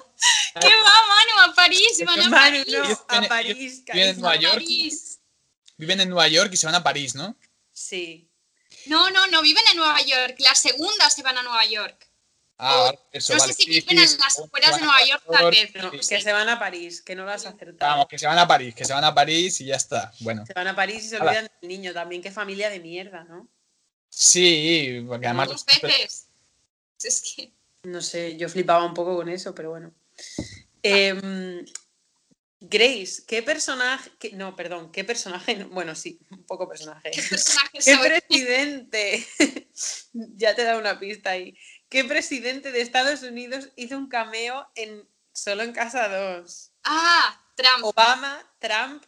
¿Qué 0.59 0.67
va, 0.67 1.07
Manu? 1.07 1.51
A 1.51 1.55
París. 1.55 2.03
Van 2.05 2.19
a 2.19 2.29
Manu, 2.29 2.63
París. 2.63 2.67
no, 2.67 3.05
a 3.07 3.21
París, 3.27 3.83
vienen 3.91 4.15
en. 4.15 4.21
Nueva 4.21 4.35
A 4.35 4.39
York. 4.39 4.53
París. 4.53 5.19
Viven 5.75 6.01
en 6.01 6.09
Nueva 6.09 6.27
York 6.27 6.53
y 6.53 6.57
se 6.57 6.67
van 6.67 6.75
a 6.75 6.83
París, 6.83 7.15
¿no? 7.15 7.35
Sí. 7.73 8.29
No, 8.85 9.09
no, 9.09 9.25
no 9.27 9.41
viven 9.41 9.63
en 9.71 9.77
Nueva 9.77 9.99
York. 10.01 10.35
La 10.37 10.53
segunda 10.53 11.09
se 11.09 11.23
van 11.23 11.39
a 11.39 11.41
Nueva 11.41 11.65
York. 11.65 12.10
Ah, 12.63 12.93
eso, 13.11 13.33
no 13.33 13.39
vale. 13.39 13.53
sé 13.53 13.57
si 13.57 13.63
sí, 13.63 13.69
viven 13.69 13.87
sí, 13.87 14.13
en 14.13 14.19
las 14.19 14.39
afueras 14.39 14.75
de 14.75 14.81
Nueva 14.81 15.05
York, 15.05 15.23
tal 15.31 15.49
vez. 15.51 15.75
No, 15.75 15.91
Sí. 15.91 15.97
que 16.09 16.21
se 16.21 16.31
van 16.31 16.47
a 16.47 16.59
París, 16.59 17.01
que 17.01 17.15
no 17.15 17.25
lo 17.25 17.31
has 17.31 17.45
acertado. 17.47 17.91
Vamos, 17.91 18.07
que 18.07 18.19
se 18.19 18.27
van 18.27 18.37
a 18.37 18.47
París, 18.47 18.75
que 18.75 18.85
se 18.85 18.93
van 18.93 19.03
a 19.03 19.15
París 19.15 19.59
y 19.61 19.65
ya 19.65 19.75
está. 19.75 20.13
Bueno, 20.19 20.45
Se 20.45 20.53
van 20.53 20.67
a 20.67 20.75
París 20.75 21.03
y 21.05 21.09
se 21.09 21.17
olvidan 21.17 21.49
del 21.59 21.67
niño 21.67 21.91
también. 21.93 22.21
Qué 22.21 22.29
familia 22.31 22.69
de 22.69 22.79
mierda, 22.79 23.23
¿no? 23.23 23.47
sí, 24.09 25.03
porque 25.07 25.25
además... 25.27 25.49
Dos 25.49 25.65
veces. 25.65 26.27
Es 27.03 27.21
que. 27.35 27.51
No 27.83 27.99
sé, 27.99 28.37
yo 28.37 28.47
flipaba 28.47 28.85
un 28.85 28.93
poco 28.93 29.15
con 29.15 29.27
eso, 29.27 29.55
pero 29.55 29.71
bueno. 29.71 29.91
Em, 30.83 31.65
Grace, 32.59 33.23
¿qué 33.25 33.41
personaje? 33.41 34.11
qué- 34.19 34.33
no, 34.33 34.55
perdón, 34.55 34.91
¿qué 34.91 35.03
personaje? 35.03 35.55
no, 35.55 35.67
Bueno, 35.69 35.95
sí, 35.95 36.19
un 36.29 36.43
poco 36.43 36.69
personaje. 36.69 37.09
¿Qué 37.09 37.23
personaje 37.23 37.79
¿Qué 37.83 37.97
presidente? 37.97 39.25
ya 40.13 40.53
te 40.53 40.61
he 40.61 40.65
dado 40.65 40.79
una 40.79 40.99
pista 40.99 41.31
ahí. 41.31 41.57
¿Qué 41.91 42.05
presidente 42.05 42.71
de 42.71 42.81
Estados 42.81 43.21
Unidos 43.21 43.67
hizo 43.75 43.97
un 43.97 44.07
cameo 44.07 44.67
en 44.75 45.07
Solo 45.33 45.61
en 45.63 45.73
Casa 45.73 46.07
2? 46.07 46.71
Ah, 46.85 47.39
Trump. 47.55 47.83
Obama, 47.83 48.43
Trump, 48.59 49.03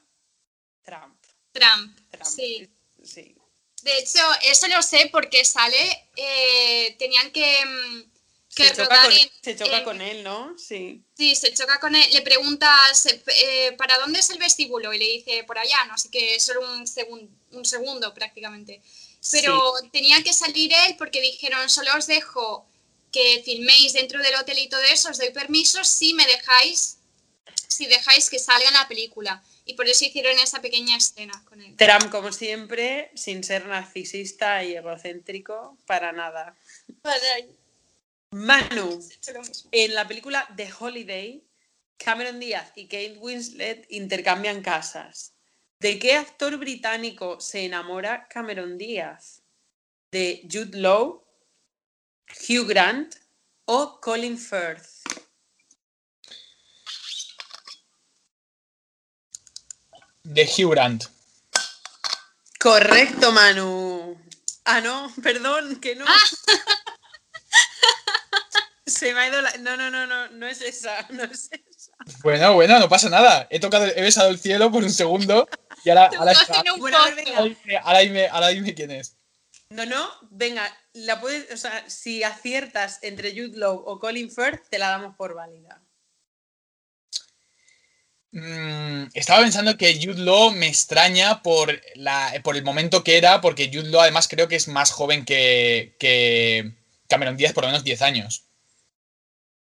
Trump. 0.84 1.16
Trump. 1.54 1.98
Trump. 2.12 2.26
Sí. 2.26 2.70
Sí. 3.04 3.36
De 3.84 3.98
hecho, 4.00 4.20
eso 4.44 4.68
lo 4.68 4.82
sé 4.84 5.10
porque 5.14 5.46
sale. 5.46 6.10
eh, 6.18 6.96
tenían 7.00 7.32
que. 7.32 7.66
mm, 7.66 8.12
que 8.56 8.64
Se 8.66 8.76
choca, 8.76 8.84
rodar 8.84 9.06
con, 9.06 9.14
en- 9.14 9.32
se 9.42 9.56
choca 9.56 9.84
con 9.86 10.02
él, 10.02 10.24
¿no? 10.24 10.56
Sí. 10.60 11.02
Sí, 11.18 11.36
se 11.36 11.54
choca 11.54 11.80
con 11.80 11.96
él. 11.96 12.06
Le 12.14 12.22
preguntas, 12.22 13.08
eh, 13.08 13.72
¿para 13.78 13.98
dónde 13.98 14.20
es 14.20 14.30
el 14.30 14.38
vestíbulo? 14.40 14.94
Y 14.94 15.00
le 15.00 15.06
dice, 15.06 15.44
por 15.46 15.58
allá, 15.58 15.86
no 15.86 15.98
sé 15.98 16.10
qué, 16.12 16.40
solo 16.40 16.62
un, 16.74 16.86
segun- 16.86 17.30
un 17.52 17.66
segundo 17.66 18.14
prácticamente. 18.14 18.82
Pero 19.32 19.74
tenía 19.94 20.22
que 20.22 20.34
salir 20.34 20.72
él 20.86 20.96
porque 20.98 21.22
dijeron, 21.22 21.68
solo 21.70 21.96
os 21.98 22.08
dejo 22.08 22.68
que 23.14 23.42
filméis 23.46 23.94
dentro 23.94 24.22
del 24.22 24.36
hotel 24.36 24.58
y 24.58 24.68
todo 24.68 24.82
eso, 24.82 25.10
os 25.10 25.18
doy 25.18 25.32
permiso 25.32 25.84
si 25.84 26.14
me 26.14 26.26
dejáis, 26.26 26.98
si 27.68 27.86
dejáis 27.86 28.30
que 28.30 28.40
salga 28.40 28.68
en 28.68 28.74
la 28.74 28.88
película. 28.88 29.42
Y 29.66 29.76
por 29.76 29.88
eso 29.88 30.04
hicieron 30.04 30.38
esa 30.40 30.62
pequeña 30.62 30.98
escena 30.98 31.42
con 31.48 31.62
él. 31.62 31.76
Trump, 31.78 32.12
como 32.12 32.34
siempre, 32.34 33.12
sin 33.16 33.44
ser 33.46 33.66
narcisista 33.66 34.62
y 34.64 34.76
egocéntrico, 34.76 35.78
para 35.86 36.12
nada. 36.12 36.58
Manu, 38.32 39.00
en 39.72 39.94
la 39.94 40.08
película 40.08 40.50
The 40.58 40.74
Holiday, 40.78 41.44
Cameron 41.98 42.40
Díaz 42.40 42.74
y 42.76 42.86
Kate 42.88 43.18
Winslet 43.20 43.86
intercambian 43.90 44.62
casas. 44.62 45.34
¿De 45.80 46.00
qué 46.00 46.16
actor 46.16 46.58
británico 46.58 47.40
se 47.40 47.66
enamora 47.66 48.28
Cameron 48.28 48.78
Díaz? 48.78 49.44
¿De 50.12 50.48
Jude 50.52 50.78
Law, 50.78 51.23
Hugh 52.28 52.66
Grant 52.68 53.16
o 53.66 54.00
Colin 54.02 54.38
Firth? 54.38 55.02
De 60.24 60.44
Hugh 60.46 60.72
Grant. 60.72 61.06
Correcto, 62.60 63.32
Manu. 63.32 64.18
Ah, 64.66 64.80
no, 64.82 65.12
perdón, 65.22 65.80
que 65.82 65.96
no. 65.96 66.06
Se 68.86 69.14
me 69.14 69.20
ha 69.22 69.28
ido 69.28 69.42
la... 69.42 69.52
No, 69.58 69.76
no, 69.76 69.90
no, 69.90 70.06
no, 70.08 70.30
no 70.30 70.48
es 70.48 70.62
esa, 70.62 71.06
no 71.10 71.24
es 71.24 71.50
esa. 71.52 71.92
Bueno, 72.22 72.54
bueno, 72.54 72.80
no 72.80 72.88
pasa 72.88 73.10
nada. 73.10 73.48
He 73.50 73.60
tocado, 73.60 73.86
he 73.86 74.02
besado 74.02 74.30
el 74.30 74.40
cielo 74.40 74.72
por 74.72 74.84
un 74.84 74.92
segundo 74.92 75.48
y 75.84 75.90
ahora, 75.90 76.10
ahora, 76.18 78.00
dime- 78.00 78.30
ahora 78.30 78.48
dime 78.50 78.74
quién 78.74 78.92
es. 78.92 79.16
No, 79.70 79.86
no, 79.86 80.10
venga, 80.32 80.66
la 80.94 81.20
puedes, 81.20 81.52
o 81.52 81.58
sea, 81.58 81.90
si 81.90 82.24
aciertas 82.24 83.00
entre 83.02 83.32
Jude 83.32 83.58
Law 83.58 83.76
o 83.86 84.00
Colin 84.00 84.30
Firth, 84.32 84.68
te 84.70 84.78
la 84.80 84.90
damos 84.90 85.16
por 85.16 85.34
válida. 85.34 85.82
Mm, 88.32 89.10
estaba 89.14 89.42
pensando 89.42 89.78
que 89.78 89.94
Jude 89.96 90.24
Law 90.24 90.52
me 90.52 90.68
extraña 90.68 91.44
por, 91.44 91.80
la, 91.96 92.34
por 92.44 92.56
el 92.58 92.64
momento 92.64 93.04
que 93.04 93.18
era, 93.18 93.42
porque 93.42 93.68
Jude 93.72 93.90
Law 93.90 94.02
además 94.02 94.28
creo 94.28 94.48
que 94.48 94.56
es 94.56 94.68
más 94.68 94.92
joven 94.92 95.24
que, 95.24 95.96
que 96.00 96.74
Cameron 97.08 97.38
Díaz, 97.38 97.54
por 97.54 97.64
lo 97.64 97.68
menos 97.70 97.84
10 97.84 98.02
años. 98.02 98.46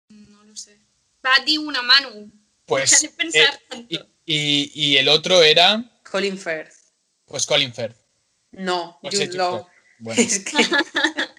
No 0.09 0.43
lo 0.43 0.55
sé. 0.55 0.79
Va, 1.25 1.31
di 1.45 1.57
una, 1.57 1.81
Manu. 1.81 2.29
Pues, 2.65 2.89
Deja 3.01 3.07
de 3.07 3.09
pensar 3.17 3.41
eh, 3.71 3.85
y, 3.89 3.97
tanto. 3.97 4.09
y- 4.25 4.71
y 4.73 4.97
el 4.97 5.07
otro 5.07 5.41
era, 5.43 6.01
Colin 6.11 6.37
Firth. 6.37 6.73
pues 7.25 7.45
Colin 7.45 7.73
Firth. 7.73 7.95
No, 8.51 8.97
Pues 9.01 9.13
Jude 9.15 9.37
Law. 9.37 9.67
Bueno, 9.99 10.21
Es 10.21 10.39
que... 10.39 10.57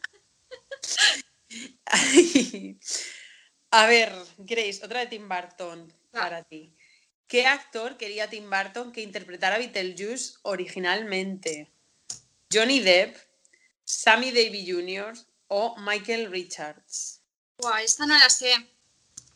Ay. 1.87 2.79
A 3.71 3.87
ver, 3.87 4.13
Grace, 4.39 4.81
otra 4.85 5.01
de 5.01 5.07
Tim 5.07 5.29
Burton 5.29 5.93
Va. 6.15 6.21
para 6.21 6.45
ti. 6.45 6.75
¿Qué 7.27 7.47
actor 7.47 7.99
quería 7.99 8.31
Tim 8.31 8.49
Burton 8.49 8.93
que 8.93 9.03
interpretara 9.03 9.57
a 9.57 9.59
Beetlejuice 9.59 10.39
originalmente? 10.43 11.71
¿Johnny 12.51 12.81
Depp, 12.81 13.17
Sammy 13.85 14.31
Davis 14.31 14.67
Jr. 14.67 15.13
o 15.49 15.77
Michael 15.79 16.31
Richards? 16.31 17.21
Buah, 17.59 17.83
esta 17.83 18.07
no 18.07 18.17
la 18.17 18.31
sé. 18.31 18.55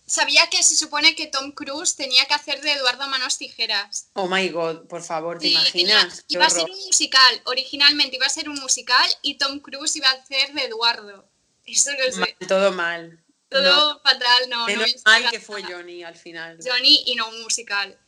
Sabía 0.07 0.47
que 0.51 0.63
se 0.63 0.75
supone 0.77 1.15
que 1.15 1.27
Tom 1.29 1.53
Cruise 1.53 1.95
tenía 1.97 2.25
que 2.27 2.35
hacer 2.35 2.61
de 2.61 2.73
Eduardo 2.73 3.07
Manos 3.09 3.39
Tijeras. 3.39 4.09
Oh 4.15 4.27
my 4.29 4.49
god, 4.49 4.87
por 4.89 5.03
favor, 5.03 5.39
¿te 5.39 5.47
Sí, 5.47 5.53
imaginas? 5.53 6.09
tenía- 6.09 6.25
iba 6.29 6.47
a 6.47 6.51
ser 6.51 6.65
un 6.71 6.85
musical. 6.87 7.43
Originalmente 7.45 8.17
iba 8.17 8.27
a 8.27 8.31
ser 8.31 8.49
un 8.49 8.57
musical 8.61 9.09
y 9.23 9.39
Tom 9.39 9.61
Cruise 9.61 9.97
iba 9.97 10.09
a 10.09 10.13
hacer 10.15 10.53
de 10.53 10.65
Eduardo. 10.65 11.29
Eso 11.65 11.91
lo 11.93 12.13
sé. 12.13 12.19
Mal, 12.21 12.37
todo 12.49 12.73
mal. 12.73 13.19
Todo 13.49 14.01
fatal, 14.03 14.49
no. 14.49 14.61
no 14.61 14.67
Menos 14.67 14.87
me 14.89 15.03
mal 15.05 15.31
que 15.31 15.39
fue 15.41 15.63
nada. 15.63 15.77
Johnny 15.77 16.03
al 16.03 16.17
final. 16.17 16.59
Johnny 16.65 17.03
y 17.07 17.15
no 17.15 17.29
un 17.29 17.43
musical. 17.43 17.99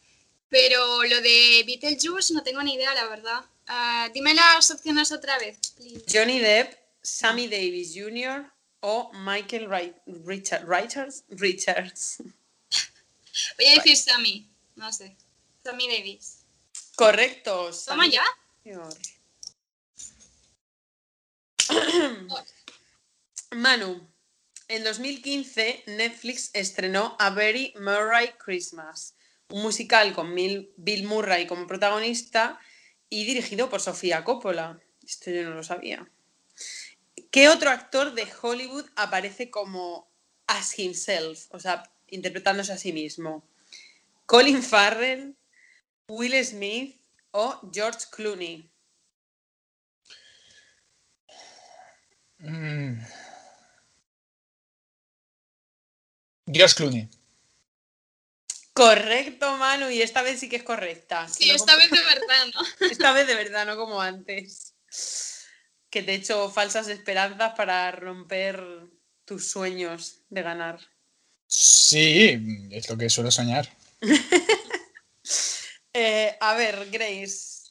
Pero 0.48 1.02
lo 1.04 1.20
de 1.20 1.62
Beetlejuice 1.66 2.32
no 2.34 2.42
tengo 2.42 2.62
ni 2.62 2.74
idea, 2.74 2.94
la 2.94 3.06
verdad. 3.06 3.44
Ah, 3.66 4.08
dime 4.12 4.34
las 4.34 4.70
opciones 4.70 5.10
otra 5.12 5.38
vez, 5.38 5.58
please. 5.76 6.04
Johnny 6.12 6.38
Depp, 6.38 6.74
Sammy 7.02 7.46
Davis 7.48 7.92
Jr. 7.94 8.50
o 8.86 9.10
Michael 9.14 9.66
Ri- 9.70 9.94
Richard- 10.26 10.66
Richards. 10.68 11.24
Richards. 11.30 12.18
Voy 13.56 13.66
a 13.68 13.74
decir 13.76 13.96
Sammy. 13.96 14.46
No 14.76 14.92
sé. 14.92 15.16
Sammy 15.64 15.88
Davis. 15.88 16.44
Correcto. 16.94 17.70
Toma 17.70 17.72
Sammy 17.72 18.10
ya. 18.10 18.24
Jr. 18.62 18.94
Manu, 23.52 24.06
en 24.68 24.84
2015 24.84 25.84
Netflix 25.86 26.50
estrenó 26.52 27.16
A 27.18 27.30
Very 27.30 27.72
Murray 27.80 28.32
Christmas, 28.44 29.14
un 29.48 29.62
musical 29.62 30.12
con 30.12 30.34
Bill 30.34 31.04
Murray 31.04 31.46
como 31.46 31.66
protagonista 31.66 32.60
y 33.08 33.24
dirigido 33.24 33.70
por 33.70 33.80
Sofía 33.80 34.24
Coppola. 34.24 34.78
Esto 35.02 35.30
yo 35.30 35.42
no 35.44 35.54
lo 35.54 35.62
sabía. 35.62 36.06
¿Qué 37.34 37.48
otro 37.48 37.68
actor 37.70 38.14
de 38.14 38.32
Hollywood 38.42 38.86
aparece 38.94 39.50
como 39.50 40.08
as 40.46 40.78
himself? 40.78 41.46
O 41.50 41.58
sea, 41.58 41.82
interpretándose 42.06 42.72
a 42.72 42.78
sí 42.78 42.92
mismo. 42.92 43.42
Colin 44.24 44.62
Farrell, 44.62 45.36
Will 46.06 46.44
Smith 46.44 46.96
o 47.32 47.60
George 47.72 48.06
Clooney. 48.12 48.70
Mm. 52.38 53.00
George 56.52 56.74
Clooney. 56.76 57.08
Correcto, 58.74 59.56
Manu, 59.56 59.90
y 59.90 60.02
esta 60.02 60.22
vez 60.22 60.38
sí 60.38 60.48
que 60.48 60.54
es 60.54 60.62
correcta. 60.62 61.26
Sí, 61.26 61.50
esta 61.50 61.72
como- 61.74 61.78
vez 61.78 61.90
de 61.90 62.04
verdad, 62.04 62.46
¿no? 62.54 62.60
Esta 62.92 63.12
vez 63.12 63.26
de 63.26 63.34
verdad, 63.34 63.66
no 63.66 63.74
como 63.76 64.00
antes. 64.00 64.76
Que 65.94 66.02
te 66.02 66.10
he 66.10 66.16
hecho 66.16 66.50
falsas 66.50 66.88
esperanzas 66.88 67.52
para 67.54 67.88
romper 67.92 68.60
tus 69.24 69.46
sueños 69.48 70.22
de 70.28 70.42
ganar. 70.42 70.80
Sí, 71.46 72.68
es 72.72 72.90
lo 72.90 72.96
que 72.98 73.08
suelo 73.08 73.30
soñar. 73.30 73.68
Eh, 75.96 76.36
a 76.40 76.54
ver, 76.54 76.90
Grace, 76.90 77.70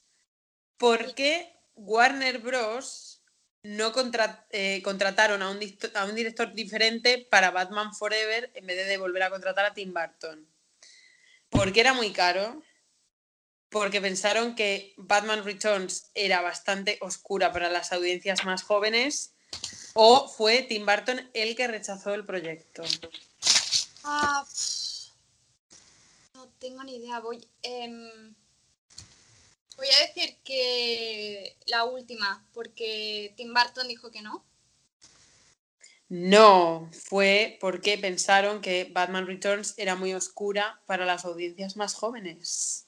¿por 0.78 1.14
qué 1.14 1.54
Warner 1.76 2.40
Bros. 2.40 3.22
no 3.64 3.92
contra- 3.92 4.48
eh, 4.50 4.82
contrataron 4.82 5.42
a 5.42 5.50
un, 5.50 5.60
a 5.94 6.06
un 6.06 6.16
director 6.16 6.54
diferente 6.54 7.28
para 7.30 7.52
Batman 7.52 7.94
Forever 7.94 8.50
en 8.56 8.66
vez 8.66 8.88
de 8.88 8.98
volver 8.98 9.24
a 9.24 9.30
contratar 9.30 9.66
a 9.66 9.74
Tim 9.74 9.94
Burton? 9.94 10.48
Porque 11.50 11.82
era 11.82 11.92
muy 11.94 12.14
caro, 12.14 12.64
porque 13.74 14.00
pensaron 14.00 14.54
que 14.54 14.94
Batman 14.98 15.44
Returns 15.44 16.12
era 16.14 16.42
bastante 16.42 17.00
oscura 17.02 17.52
para 17.52 17.70
las 17.70 17.92
audiencias 17.92 18.46
más 18.46 18.62
jóvenes, 18.62 19.34
o 19.96 20.28
fue 20.28 20.62
Tim 20.62 20.86
Burton 20.86 21.30
el 21.34 21.56
que 21.56 21.68
rechazó 21.68 22.14
el 22.14 22.24
proyecto. 22.24 22.84
Ah, 24.04 24.46
no 26.36 26.48
tengo 26.60 26.84
ni 26.84 26.98
idea. 26.98 27.20
Voy, 27.20 27.46
em, 27.64 28.36
voy 29.76 29.88
a 29.88 30.08
decir 30.08 30.38
que 30.44 31.58
la 31.66 31.86
última, 31.86 32.46
porque 32.54 33.34
Tim 33.36 33.54
Burton 33.56 33.88
dijo 33.88 34.12
que 34.12 34.22
no. 34.22 34.46
No, 36.10 36.92
fue 36.92 37.58
porque 37.60 37.98
pensaron 37.98 38.62
que 38.62 38.88
Batman 38.92 39.26
Returns 39.26 39.74
era 39.78 39.96
muy 39.96 40.14
oscura 40.14 40.80
para 40.86 41.08
las 41.08 41.26
audiencias 41.26 41.76
más 41.76 41.96
jóvenes. 41.96 42.88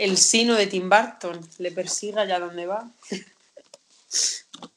El 0.00 0.16
sino 0.16 0.54
de 0.54 0.66
Tim 0.66 0.88
Burton 0.88 1.46
le 1.58 1.72
persigue 1.72 2.18
allá 2.18 2.38
donde 2.38 2.64
va. 2.64 2.90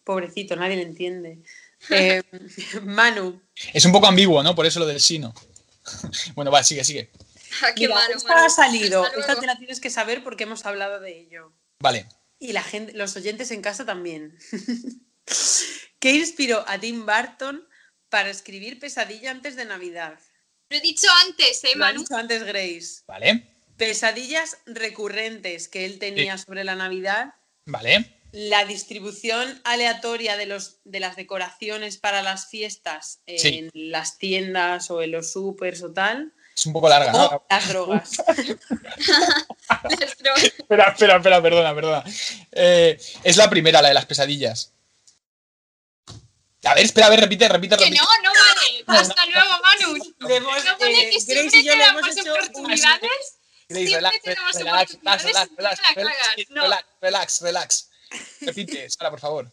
Pobrecito, 0.03 0.57
nadie 0.57 0.75
le 0.75 0.83
entiende. 0.83 1.39
Eh, 1.89 2.23
Manu, 2.83 3.41
Es 3.73 3.83
un 3.83 3.91
poco 3.91 4.07
ambiguo, 4.07 4.41
¿no? 4.41 4.55
Por 4.55 4.65
eso 4.65 4.79
lo 4.79 4.85
del 4.85 5.01
sino. 5.01 5.33
bueno, 6.33 6.49
va, 6.49 6.63
sigue, 6.63 6.81
sigue. 6.85 7.11
Ah, 7.61 7.73
qué 7.75 7.89
mira, 7.89 7.95
malo, 7.95 8.15
esta 8.15 8.29
malo. 8.29 8.45
ha 8.45 8.49
salido. 8.49 9.05
Esta 9.17 9.37
te 9.37 9.45
la 9.45 9.57
tienes 9.57 9.81
que 9.81 9.89
saber 9.89 10.23
porque 10.23 10.45
hemos 10.45 10.65
hablado 10.65 11.01
de 11.01 11.19
ello. 11.19 11.51
Vale. 11.79 12.07
Y 12.39 12.53
la 12.53 12.63
gente, 12.63 12.93
los 12.93 13.17
oyentes 13.17 13.51
en 13.51 13.61
casa 13.61 13.83
también. 13.85 14.37
¿Qué 15.99 16.11
inspiró 16.11 16.63
a 16.69 16.79
Tim 16.79 17.05
Burton 17.05 17.67
para 18.07 18.29
escribir 18.29 18.79
Pesadilla 18.79 19.31
antes 19.31 19.57
de 19.57 19.65
Navidad? 19.65 20.17
Lo 20.69 20.77
he 20.77 20.79
dicho 20.79 21.07
antes, 21.25 21.65
¿eh, 21.65 21.71
Lo 21.75 21.83
ha 21.83 21.87
Manu? 21.89 21.99
dicho 21.99 22.15
antes 22.15 22.43
Grace. 22.45 23.01
Vale. 23.07 23.52
Pesadillas 23.77 24.57
recurrentes 24.65 25.67
que 25.67 25.85
él 25.85 25.99
tenía 25.99 26.37
sobre 26.37 26.63
la 26.63 26.75
Navidad, 26.75 27.33
Vale. 27.65 28.19
la 28.31 28.65
distribución 28.65 29.61
aleatoria 29.63 30.37
de, 30.37 30.45
los, 30.45 30.77
de 30.83 30.99
las 30.99 31.15
decoraciones 31.15 31.97
para 31.97 32.21
las 32.21 32.47
fiestas 32.49 33.19
Sí. 33.27 33.69
en 33.73 33.91
las 33.91 34.17
tiendas 34.17 34.89
o 34.91 35.01
en 35.01 35.11
los 35.11 35.31
supers 35.31 35.81
o 35.83 35.91
tal, 35.91 36.33
Es 36.55 36.65
un 36.67 36.73
poco 36.73 36.87
larga, 36.89 37.11
¿no? 37.11 37.45
las 37.49 37.67
drogas. 37.69 38.11
Espera, 39.89 40.89
espera, 40.91 41.15
espera, 41.17 41.41
perdona, 41.41 41.75
perdona. 41.75 42.03
Eh, 42.51 42.97
es 43.23 43.37
la 43.37 43.49
primera, 43.49 43.81
la 43.81 43.87
de 43.89 43.93
las 43.95 44.05
pesadillas. 44.05 44.71
A 46.63 46.75
ver, 46.75 46.85
espera, 46.85 47.07
a 47.07 47.09
ver, 47.09 47.19
repite, 47.21 47.47
repite, 47.49 47.75
Que 47.75 47.83
repite. 47.85 48.01
no, 48.01 48.07
no 48.23 48.31
vale. 48.87 48.99
Hasta 49.01 49.25
luego, 49.25 49.49
Manu. 49.61 50.13
No 50.19 50.77
vale 50.79 51.07
eh, 51.07 51.09
que 51.11 51.19
siempre 51.19 51.59
y 51.59 51.63
yo 51.65 51.75
le 51.75 51.83
hemos 51.83 52.01
tenemos 52.03 52.17
hecho 52.17 52.33
oportunidades. 52.33 53.35
Relax, 53.73 54.21
relax, 54.23 54.97
relax, 57.01 57.41
relax. 57.41 57.89
Repite, 58.41 58.89
Sara, 58.89 59.09
por 59.09 59.19
favor. 59.19 59.51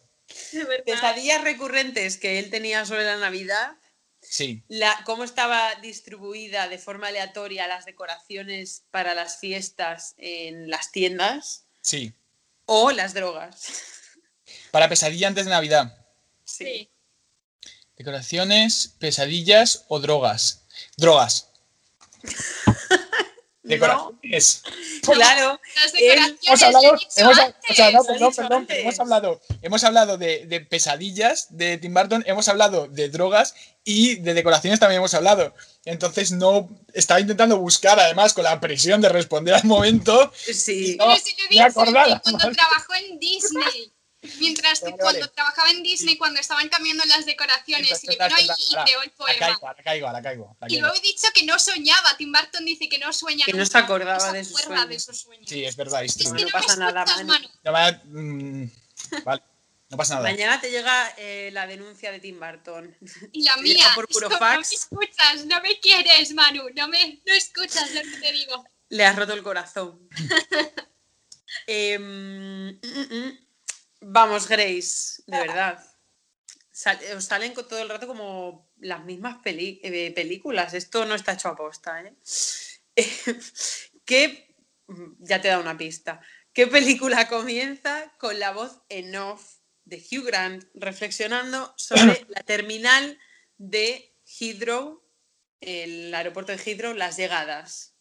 Pesadillas 0.84 1.42
recurrentes 1.42 2.16
que 2.16 2.38
él 2.38 2.50
tenía 2.50 2.84
sobre 2.84 3.04
la 3.04 3.16
Navidad, 3.16 3.76
Sí, 4.22 4.62
la, 4.68 5.02
cómo 5.06 5.24
estaba 5.24 5.74
distribuida 5.76 6.68
de 6.68 6.78
forma 6.78 7.08
aleatoria 7.08 7.66
las 7.66 7.86
decoraciones 7.86 8.82
para 8.90 9.14
las 9.14 9.38
fiestas 9.38 10.14
en 10.18 10.68
las 10.68 10.92
tiendas 10.92 11.64
sí. 11.80 12.12
o 12.66 12.90
las 12.90 13.14
drogas. 13.14 13.66
Para 14.70 14.88
pesadilla 14.88 15.28
antes 15.28 15.46
de 15.46 15.50
Navidad. 15.50 15.96
Sí. 16.44 16.90
Decoraciones, 17.96 18.94
pesadillas 18.98 19.84
o 19.88 20.00
drogas. 20.00 20.66
Drogas. 20.96 21.50
Decoraciones. 23.62 24.62
Claro, 25.02 25.60
Las 25.76 25.92
decoraciones 25.92 26.38
Hemos 26.46 26.62
hablado, 26.62 26.86
hemos, 27.16 27.38
o 27.68 27.74
sea, 27.74 27.90
no, 27.90 28.04
perdón, 28.04 28.34
perdón, 28.34 28.66
hemos 28.68 29.00
hablado, 29.00 29.40
hemos 29.62 29.84
hablado 29.84 30.18
de, 30.18 30.46
de 30.46 30.60
pesadillas 30.60 31.46
de 31.50 31.78
Tim 31.78 31.94
Burton, 31.94 32.22
hemos 32.26 32.48
hablado 32.48 32.86
de 32.86 33.08
drogas 33.08 33.54
y 33.84 34.16
de 34.16 34.34
decoraciones 34.34 34.78
también 34.78 34.98
hemos 34.98 35.14
hablado. 35.14 35.54
Entonces 35.84 36.32
no 36.32 36.68
estaba 36.92 37.20
intentando 37.20 37.56
buscar, 37.58 37.98
además, 37.98 38.34
con 38.34 38.44
la 38.44 38.60
presión 38.60 39.00
de 39.00 39.08
responder 39.08 39.54
al 39.54 39.64
momento. 39.64 40.32
sí. 40.34 40.96
No, 40.98 41.06
Pero 41.06 41.16
si 41.18 41.32
lo 41.32 41.48
que 41.48 42.20
cuando 42.22 42.50
trabajó 42.50 42.94
en 42.94 43.18
Disney. 43.18 43.92
Mientras 44.38 44.80
que 44.80 44.90
Vale, 44.90 44.96
vale. 45.02 45.18
cuando 45.18 45.32
trabajaba 45.32 45.70
en 45.70 45.82
Disney, 45.82 46.18
cuando 46.18 46.40
estaban 46.40 46.68
cambiando 46.68 47.02
las 47.06 47.24
decoraciones, 47.24 48.04
y 48.04 48.08
le 48.08 48.12
vino 48.14 48.36
ahí 48.36 48.46
y 48.58 48.74
creó 48.84 49.02
el 49.02 49.08
La 49.10 49.16
poema. 49.16 49.38
caigo, 49.38 49.66
la 49.66 49.82
caigo, 49.82 50.12
la 50.12 50.22
caigo. 50.22 50.56
la 50.60 50.66
Y 50.66 50.70
caigo. 50.72 50.80
luego 50.82 50.96
he 50.96 51.00
dicho 51.00 51.26
que 51.34 51.42
no 51.44 51.58
soñaba. 51.58 52.16
Tim 52.18 52.30
Burton 52.30 52.64
dice 52.66 52.88
que 52.90 52.98
no 52.98 53.12
sueña 53.14 53.46
Que 53.46 53.54
no 53.54 53.64
se 53.64 53.78
acordaba 53.78 54.26
no 54.26 54.32
de 54.34 54.44
sus 54.44 54.56
de 54.68 55.14
sueños. 55.14 55.48
Sí, 55.48 55.64
es 55.64 55.74
verdad, 55.76 56.04
Es 56.04 56.16
que 56.16 56.24
no 56.24 56.48
pasa 56.52 56.76
nada, 56.76 57.02
escuchas, 57.04 57.26
Manu. 57.26 57.48
Manu. 57.48 57.48
No, 57.64 57.72
vaya- 57.72 58.02
mm, 58.04 58.64
vale, 59.24 59.42
no 59.88 59.96
pasa 59.96 60.14
nada. 60.16 60.28
Mañana 60.30 60.60
te 60.60 60.70
llega 60.70 61.14
eh, 61.16 61.48
la 61.54 61.66
denuncia 61.66 62.12
de 62.12 62.20
Tim 62.20 62.38
Burton. 62.38 62.94
Y 63.32 63.42
la 63.42 63.56
mía. 63.62 63.86
por 63.94 64.06
puro 64.06 64.28
fax. 64.30 64.70
No 64.90 64.98
me 64.98 65.06
escuchas, 65.06 65.46
no 65.46 65.60
me 65.62 65.80
quieres, 65.80 66.34
Manu. 66.34 66.64
No 66.76 66.88
me 66.88 67.22
no 67.26 67.32
escuchas 67.32 67.90
lo 67.94 68.02
que 68.02 68.16
te 68.20 68.32
digo. 68.32 68.64
Le 68.90 69.04
has 69.06 69.16
roto 69.16 69.32
el 69.32 69.42
corazón. 69.42 70.08
Em, 71.66 72.00
mm, 72.02 72.80
mm, 72.82 73.14
mm. 73.16 73.38
Vamos, 74.00 74.48
Grace, 74.48 75.22
de 75.26 75.38
verdad. 75.38 75.84
Sal- 76.72 77.00
os 77.16 77.24
salen 77.24 77.52
todo 77.52 77.78
el 77.78 77.88
rato 77.88 78.06
como 78.06 78.70
las 78.78 79.04
mismas 79.04 79.38
peli- 79.42 79.80
eh, 79.82 80.12
películas. 80.12 80.72
Esto 80.74 81.04
no 81.04 81.14
está 81.14 81.32
hecho 81.32 81.48
a 81.48 81.56
posta, 81.56 82.00
¿eh? 82.02 82.14
¿Qué? 84.04 84.54
mm, 84.86 85.12
Ya 85.18 85.40
te 85.40 85.48
he 85.48 85.50
dado 85.50 85.62
una 85.62 85.76
pista. 85.76 86.20
¿Qué 86.52 86.66
película 86.66 87.28
comienza 87.28 88.12
con 88.18 88.38
la 88.38 88.52
voz 88.52 88.80
en 88.88 89.14
off 89.16 89.58
de 89.84 89.98
Hugh 89.98 90.24
Grant 90.26 90.64
reflexionando 90.74 91.74
sobre 91.76 92.24
la 92.28 92.42
terminal 92.42 93.18
de 93.58 94.16
Heathrow, 94.24 95.02
el 95.60 96.14
aeropuerto 96.14 96.52
de 96.52 96.58
Heathrow, 96.58 96.94
las 96.94 97.16
llegadas? 97.16 97.94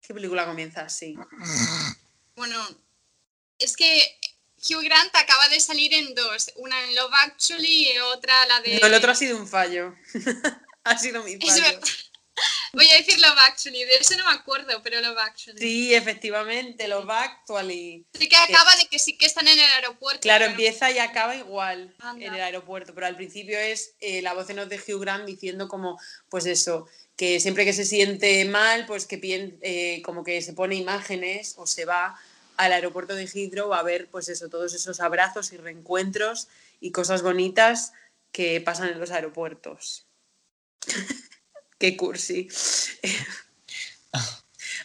¿Qué 0.00 0.12
película 0.14 0.44
comienza 0.46 0.82
así? 0.82 1.16
Bueno, 2.36 2.58
es 3.58 3.76
que 3.76 4.00
Hugh 4.68 4.82
Grant 4.82 5.14
acaba 5.14 5.48
de 5.48 5.60
salir 5.60 5.92
en 5.94 6.14
dos. 6.14 6.50
Una 6.56 6.82
en 6.84 6.94
Love 6.94 7.12
Actually 7.22 7.92
y 7.92 7.98
otra 7.98 8.46
la 8.46 8.60
de... 8.60 8.78
No, 8.80 8.86
el 8.86 8.94
otro 8.94 9.12
ha 9.12 9.14
sido 9.14 9.36
un 9.36 9.46
fallo. 9.48 9.94
ha 10.84 10.98
sido 10.98 11.22
mi 11.22 11.32
Es 11.34 11.38
fallo. 11.46 11.62
verdad. 11.62 11.80
Voy 12.74 12.86
a 12.90 12.96
decir 12.98 13.18
Love 13.18 13.38
Actually. 13.48 13.84
De 13.84 13.94
eso 13.94 14.16
no 14.18 14.26
me 14.26 14.32
acuerdo, 14.36 14.82
pero 14.82 15.00
Love 15.00 15.18
Actually. 15.18 15.58
Sí, 15.58 15.94
efectivamente, 15.94 16.86
lo 16.88 17.06
va 17.06 17.22
actually. 17.22 18.04
Sí 18.12 18.28
que 18.28 18.36
acaba 18.36 18.76
de 18.76 18.86
que 18.86 18.98
sí 18.98 19.16
que 19.16 19.24
están 19.24 19.48
en 19.48 19.58
el 19.58 19.64
aeropuerto. 19.72 20.20
Claro, 20.20 20.44
pero- 20.44 20.50
empieza 20.50 20.90
y 20.90 20.98
acaba 20.98 21.34
igual 21.34 21.94
Anda. 21.98 22.26
en 22.26 22.34
el 22.34 22.40
aeropuerto, 22.42 22.94
pero 22.94 23.06
al 23.06 23.16
principio 23.16 23.58
es 23.58 23.94
eh, 24.00 24.20
la 24.20 24.34
voz 24.34 24.50
en 24.50 24.58
off 24.58 24.68
de 24.68 24.76
Hugh 24.76 25.00
Grant 25.00 25.24
diciendo 25.24 25.68
como, 25.68 25.98
pues 26.28 26.44
eso, 26.44 26.86
que 27.16 27.40
siempre 27.40 27.64
que 27.64 27.72
se 27.72 27.86
siente 27.86 28.44
mal, 28.44 28.84
pues 28.84 29.06
que 29.06 29.18
eh, 29.62 30.02
como 30.04 30.22
que 30.22 30.42
se 30.42 30.52
pone 30.52 30.74
imágenes 30.74 31.54
o 31.56 31.66
se 31.66 31.86
va 31.86 32.14
al 32.56 32.72
aeropuerto 32.72 33.14
de 33.14 33.26
Heathrow 33.26 33.72
a 33.74 33.82
ver, 33.82 34.08
pues 34.10 34.28
eso, 34.28 34.48
todos 34.48 34.74
esos 34.74 35.00
abrazos 35.00 35.52
y 35.52 35.56
reencuentros 35.56 36.48
y 36.80 36.92
cosas 36.92 37.22
bonitas 37.22 37.92
que 38.32 38.60
pasan 38.60 38.88
en 38.88 39.00
los 39.00 39.10
aeropuertos. 39.10 40.06
Qué 41.78 41.96
cursi. 41.96 42.48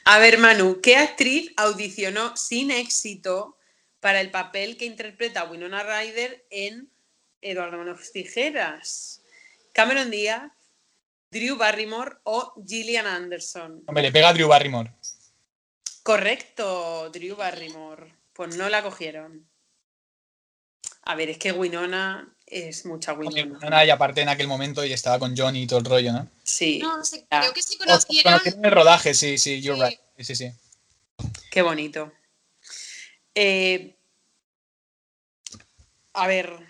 A 0.04 0.20
ver, 0.20 0.40
Manu, 0.40 0.82
¿qué 0.82 0.98
actriz 0.98 1.54
audicionó 1.58 2.36
sin 2.36 2.72
éxito 2.72 3.58
para 4.00 4.20
el 4.20 4.32
papel 4.32 4.76
que 4.76 4.86
interpreta 4.86 5.44
Winona 5.46 5.84
Ryder 5.84 6.46
en 6.50 6.90
Eduardo 7.42 7.78
Manos 7.78 8.12
Tijeras? 8.12 9.22
¿Cameron 9.74 10.12
Díaz, 10.12 10.52
Drew 11.30 11.56
Barrymore 11.56 12.18
o 12.24 12.54
Gillian 12.68 13.08
Anderson? 13.08 13.84
Hombre, 13.86 14.04
le 14.04 14.12
pega 14.12 14.30
a 14.30 14.34
Drew 14.34 14.48
Barrymore. 14.48 14.92
Correcto, 16.04 17.10
Drew 17.12 17.36
Barrymore. 17.36 18.14
Pues 18.34 18.56
no 18.56 18.70
la 18.70 18.82
cogieron. 18.82 19.48
A 21.04 21.16
ver, 21.16 21.30
es 21.30 21.38
que 21.38 21.52
Winona 21.52 22.36
es 22.46 22.86
mucha 22.86 23.14
Winona. 23.14 23.44
Winona, 23.58 23.86
y 23.86 23.90
aparte 23.90 24.22
en 24.22 24.30
aquel 24.30 24.48
momento 24.48 24.84
y 24.86 24.94
estaba 24.94 25.20
con 25.20 25.36
Johnny 25.36 25.64
y 25.64 25.68
todo 25.68 25.80
el 25.80 25.86
rollo, 25.86 26.12
¿no? 26.14 26.30
Sí. 26.44 26.80
No, 26.80 27.04
sé, 27.04 27.26
Ah. 27.30 27.40
creo 27.42 27.54
que 27.54 27.62
sea, 27.62 27.78
conocieron. 27.78 28.34
conocieron 28.34 28.60
en 28.60 28.66
el 28.66 28.72
rodaje, 28.72 29.14
sí, 29.14 29.38
sí, 29.38 29.62
you're 29.62 29.80
Sí. 29.80 29.90
right. 29.90 30.00
Sí, 30.18 30.24
sí, 30.24 30.36
sí. 30.36 30.52
Qué 31.50 31.62
bonito. 31.62 32.12
Eh, 33.36 33.98
a 36.14 36.28
ver, 36.28 36.68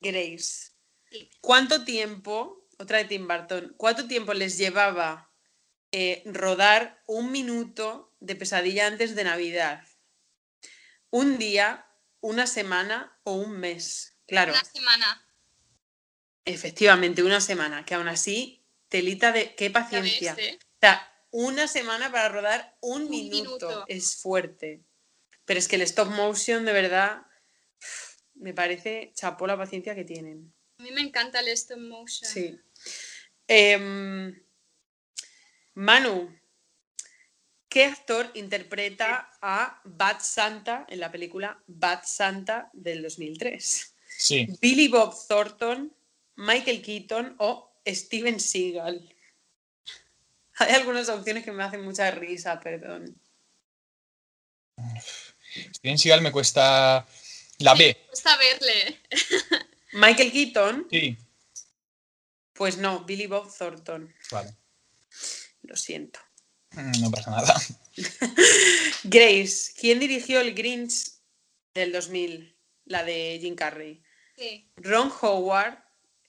Grace, 0.00 0.70
Sí. 1.10 1.30
¿cuánto 1.40 1.84
tiempo, 1.84 2.66
otra 2.78 2.98
de 2.98 3.04
Tim 3.06 3.26
Burton, 3.26 3.74
cuánto 3.76 4.06
tiempo 4.06 4.34
les 4.34 4.56
llevaba 4.58 5.30
eh, 5.90 6.22
rodar 6.26 7.02
un 7.06 7.32
minuto 7.32 8.07
de 8.20 8.36
pesadilla 8.36 8.86
antes 8.86 9.14
de 9.14 9.24
Navidad? 9.24 9.84
¿Un 11.10 11.38
día, 11.38 11.86
una 12.20 12.46
semana 12.46 13.18
o 13.24 13.32
un 13.34 13.58
mes? 13.58 14.16
Claro, 14.26 14.52
Una 14.52 14.64
semana. 14.64 15.26
efectivamente, 16.44 17.22
una 17.22 17.40
semana, 17.40 17.84
que 17.84 17.94
aún 17.94 18.08
así, 18.08 18.64
telita 18.88 19.32
de 19.32 19.54
qué 19.54 19.70
paciencia. 19.70 20.34
ves, 20.34 20.46
¿eh? 20.54 20.58
O 20.60 20.78
sea, 20.80 21.12
una 21.30 21.66
semana 21.68 22.10
para 22.12 22.28
rodar 22.28 22.76
un, 22.80 23.02
Un 23.02 23.10
minuto. 23.10 23.44
minuto. 23.68 23.84
es 23.88 24.16
fuerte. 24.20 24.82
Pero 25.44 25.58
es 25.58 25.68
que 25.68 25.76
el 25.76 25.82
stop 25.82 26.08
motion, 26.10 26.64
de 26.64 26.72
verdad, 26.72 27.22
me 28.34 28.52
parece 28.52 29.12
chapó 29.14 29.46
la 29.46 29.56
paciencia 29.56 29.94
que 29.94 30.04
tienen. 30.04 30.52
A 30.78 30.82
mí 30.82 30.90
me 30.90 31.00
encanta 31.00 31.40
el 31.40 31.48
stop 31.48 31.78
motion. 31.78 32.30
Sí. 32.30 32.60
Em, 33.46 34.42
Manu, 35.74 36.37
¿qué 37.68 37.84
actor 37.84 38.30
interpreta 38.34 39.30
a 39.42 39.80
Bad 39.84 40.20
Santa 40.20 40.86
en 40.88 41.00
la 41.00 41.10
película 41.12 41.62
Bad 41.66 42.02
Santa 42.04 42.70
del 42.72 43.02
2003? 43.02 43.94
Sí. 44.16 44.48
¿Billy 44.60 44.88
Bob 44.88 45.14
Thornton, 45.28 45.94
Michael 46.36 46.82
Keaton 46.82 47.36
o 47.38 47.80
Steven 47.86 48.40
Seagal? 48.40 49.14
Hay 50.60 50.74
algunas 50.74 51.08
opciones 51.08 51.44
que 51.44 51.52
me 51.52 51.62
hacen 51.62 51.82
mucha 51.82 52.10
risa, 52.10 52.58
perdón. 52.58 53.14
Steven 55.76 55.98
Seagal 55.98 56.22
me 56.22 56.32
cuesta 56.32 57.06
la 57.58 57.74
B. 57.74 57.96
Me 58.00 58.10
gusta 58.10 58.36
verle. 58.36 59.00
Michael 59.92 60.32
Keaton, 60.32 60.86
Sí. 60.90 61.16
pues 62.52 62.76
no, 62.78 63.04
Billy 63.04 63.26
Bob 63.26 63.52
Thornton. 63.56 64.12
Vale. 64.30 64.54
Lo 65.62 65.76
siento. 65.76 66.20
No 67.00 67.10
pasa 67.10 67.30
nada. 67.30 67.54
Grace, 69.04 69.72
¿quién 69.78 69.98
dirigió 70.00 70.40
el 70.40 70.54
Grinch 70.54 71.12
del 71.74 71.92
2000? 71.92 72.56
La 72.86 73.04
de 73.04 73.38
Jim 73.40 73.54
Carrey. 73.54 74.02
Sí. 74.36 74.70
¿Ron 74.76 75.12
Howard, 75.20 75.78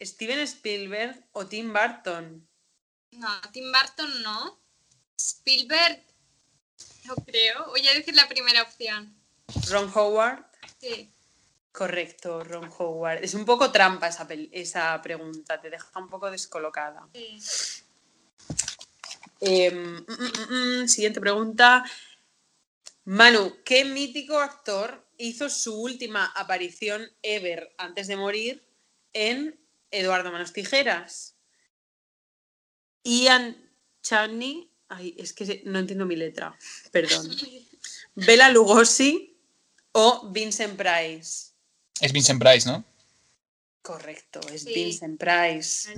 Steven 0.02 0.40
Spielberg 0.40 1.24
o 1.32 1.46
Tim 1.48 1.72
Burton? 1.72 2.48
No, 3.12 3.42
Tim 3.54 3.72
Burton 3.72 4.24
no. 4.24 4.60
Spielberg, 5.18 6.04
no 7.06 7.16
creo. 7.16 7.68
Voy 7.68 7.88
a 7.88 7.94
decir 7.94 8.16
la 8.16 8.28
primera 8.28 8.64
opción. 8.64 9.16
Ron 9.70 9.92
Howard, 9.96 10.46
Sí. 10.82 11.12
correcto, 11.72 12.44
Ron 12.44 12.70
Howard. 12.78 13.24
Es 13.24 13.34
un 13.34 13.46
poco 13.46 13.72
trampa 13.72 14.08
esa, 14.08 14.28
esa 14.52 15.02
pregunta, 15.02 15.60
te 15.62 15.70
deja 15.70 15.88
un 16.00 16.10
poco 16.10 16.30
descolocada. 16.32 17.08
sí. 17.14 17.84
Em, 19.42 19.74
mm, 19.74 20.06
mm, 20.08 20.82
mm, 20.84 20.88
siguiente 20.88 21.20
pregunta. 21.22 21.84
Manu, 23.06 23.58
¿qué 23.64 23.86
mítico 23.86 24.38
actor 24.40 25.08
hizo 25.18 25.50
su 25.50 25.80
última 25.82 26.26
aparición 26.36 27.10
ever 27.22 27.74
antes 27.78 28.08
de 28.08 28.18
morir 28.18 28.64
en 29.14 29.60
Eduardo 29.92 30.32
Manos 30.32 30.54
Tijeras? 30.54 31.36
Ian 33.04 33.56
Chaney. 34.02 34.70
Ay, 34.90 35.16
es 35.18 35.34
que 35.34 35.62
no 35.66 35.80
entiendo 35.80 36.06
mi 36.06 36.16
letra. 36.16 36.58
Perdón. 36.92 37.30
Bela 38.16 38.50
Lugosi 38.50 39.38
o 39.94 40.30
Vincent 40.32 40.76
Price. 40.76 41.52
Es 42.02 42.12
Vincent 42.12 42.42
Price, 42.42 42.68
¿no? 42.68 42.84
Correcto, 43.82 44.40
es 44.52 44.64
Sí. 44.64 44.74
Vincent 44.74 45.20
Price. 45.20 45.94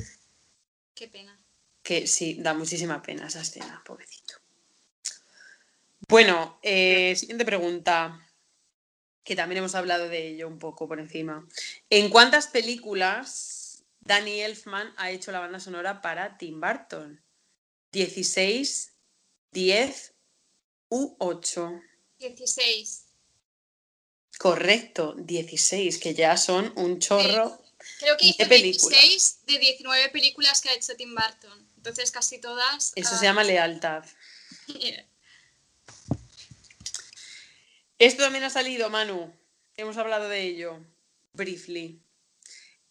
Qué 0.94 1.08
pena. 1.08 1.41
Que 1.84 2.08
sí, 2.08 2.38
da 2.40 2.54
muchísima 2.54 3.02
pena 3.02 3.28
esa 3.28 3.42
escena, 3.42 3.82
pobrecito. 3.86 4.36
Bueno, 6.08 6.60
eh, 6.62 7.16
siguiente 7.16 7.46
pregunta, 7.46 8.28
que 9.24 9.36
también 9.36 9.60
hemos 9.60 9.76
hablado 9.76 10.10
de 10.10 10.30
ello 10.30 10.48
un 10.48 10.60
poco 10.60 10.88
por 10.88 11.00
encima. 11.00 11.48
¿En 11.90 12.10
cuántas 12.10 12.48
películas 12.48 13.84
Danny 14.02 14.42
Elfman 14.42 14.94
ha 14.98 15.12
hecho 15.12 15.32
la 15.32 15.40
banda 15.40 15.60
sonora 15.60 16.02
para 16.02 16.38
Tim 16.38 16.60
Burton? 16.60 17.24
¿16, 17.94 18.92
10 19.52 20.14
u 20.90 21.16
8? 21.20 21.82
16. 22.20 23.06
Correcto, 24.38 25.14
16, 25.18 26.00
que 26.00 26.14
ya 26.14 26.36
son 26.36 26.74
un 26.76 27.00
chorro. 27.00 27.62
Creo 28.00 28.18
que 28.18 28.26
¿De 28.26 28.32
hizo 28.32 28.50
película? 28.50 28.98
16 28.98 29.40
de 29.46 29.60
19 29.60 30.10
películas 30.10 30.62
que 30.62 30.70
ha 30.70 30.74
hecho 30.74 30.96
Tim 30.96 31.14
Burton. 31.14 31.71
Entonces 31.82 32.12
casi 32.12 32.40
todas. 32.40 32.94
Eso 32.96 33.10
ah, 33.12 33.18
se 33.18 33.26
llama 33.26 33.44
lealtad. 33.44 34.06
Esto 37.98 38.22
también 38.22 38.44
ha 38.44 38.52
salido, 38.52 38.92
Manu. 38.92 39.34
Hemos 39.78 39.98
hablado 39.98 40.30
de 40.30 40.44
ello. 40.44 40.80
Briefly. 41.34 42.00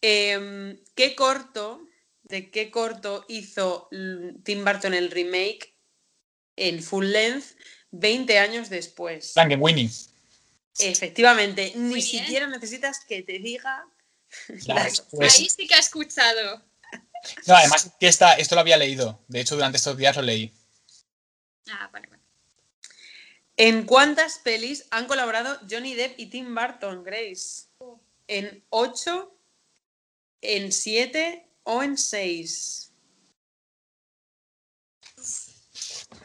Em, 0.02 0.82
¿Qué 0.96 1.14
corto, 1.14 1.86
de 2.24 2.50
qué 2.50 2.72
corto 2.72 3.24
hizo 3.28 3.88
Tim 4.42 4.64
Burton 4.64 4.94
el 4.94 5.12
remake 5.12 5.72
en 6.56 6.82
full 6.82 7.06
length 7.06 7.54
20 7.92 8.40
años 8.40 8.70
después? 8.70 9.34
Frankenweenie. 9.34 9.88
Efectivamente, 10.80 11.74
ni 11.76 11.94
bien. 11.94 12.02
siquiera 12.02 12.48
necesitas 12.48 13.04
que 13.04 13.22
te 13.22 13.38
diga 13.38 13.86
las- 14.66 14.84
respuesta. 14.84 15.38
Ahí 15.38 15.48
sí 15.48 15.68
que 15.68 15.76
ha 15.76 15.78
escuchado. 15.78 16.68
No, 17.46 17.54
además 17.54 17.90
que 17.98 18.08
esta, 18.08 18.34
esto 18.34 18.54
lo 18.54 18.60
había 18.62 18.76
leído. 18.76 19.20
De 19.28 19.40
hecho, 19.40 19.54
durante 19.54 19.76
estos 19.78 19.96
días 19.96 20.16
lo 20.16 20.22
leí. 20.22 20.52
Ah, 21.70 21.88
vale, 21.92 22.08
vale. 22.08 22.22
¿En 23.56 23.84
cuántas 23.84 24.38
pelis 24.38 24.86
han 24.90 25.06
colaborado 25.06 25.58
Johnny 25.68 25.94
Depp 25.94 26.18
y 26.18 26.26
Tim 26.26 26.54
Burton, 26.54 27.04
Grace? 27.04 27.66
¿En 28.26 28.64
8, 28.70 29.36
en 30.40 30.72
7 30.72 31.46
o 31.64 31.82
en 31.82 31.98
6? 31.98 32.92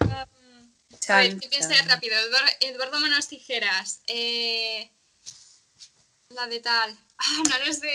Um, 0.02 0.74
a 1.10 1.18
ver, 1.18 1.38
piense 1.38 1.76
chan. 1.76 1.90
rápido. 1.90 2.18
Eduardo, 2.18 2.52
Eduardo 2.62 3.00
Manos 3.00 3.28
Tijeras. 3.28 4.02
Eh, 4.08 4.92
la 6.30 6.48
de 6.48 6.60
tal. 6.60 6.98
Ah, 7.18 7.44
no 7.50 7.66
lo 7.66 7.74
sé. 7.74 7.94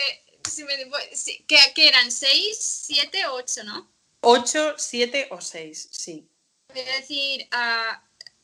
Si 0.55 0.65
me, 0.65 0.75
si- 1.15 1.45
¿qué, 1.47 1.59
qué 1.75 1.89
eran? 1.89 2.09
¿6, 2.09 2.55
7 2.55 3.27
o 3.27 3.35
8, 3.35 3.65
no? 3.65 3.91
8, 4.23 4.75
7 4.77 5.29
o 5.31 5.41
6, 5.41 5.89
sí. 5.91 6.29
Voy 6.69 6.81
a 6.81 6.97
decir 6.97 7.47
ah, 7.53 8.03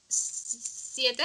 7. 0.08 1.22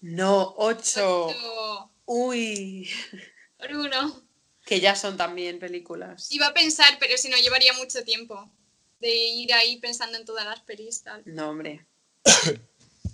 No, 0.00 0.54
8. 0.58 1.26
8 1.28 1.90
Uy, 2.06 2.90
por 3.58 3.72
1. 3.72 4.28
que 4.66 4.80
ya 4.80 4.94
son 4.94 5.16
también 5.16 5.58
películas. 5.58 6.30
Iba 6.30 6.48
a 6.48 6.54
pensar, 6.54 6.98
pero 6.98 7.16
si 7.16 7.28
no 7.28 7.36
llevaría 7.38 7.72
mucho 7.74 8.04
tiempo 8.04 8.50
de 9.00 9.14
ir 9.14 9.52
ahí 9.54 9.78
pensando 9.78 10.18
en 10.18 10.24
todas 10.24 10.44
las 10.44 10.60
pelis. 10.60 11.02
Tal. 11.02 11.22
No, 11.26 11.50
hombre. 11.50 11.86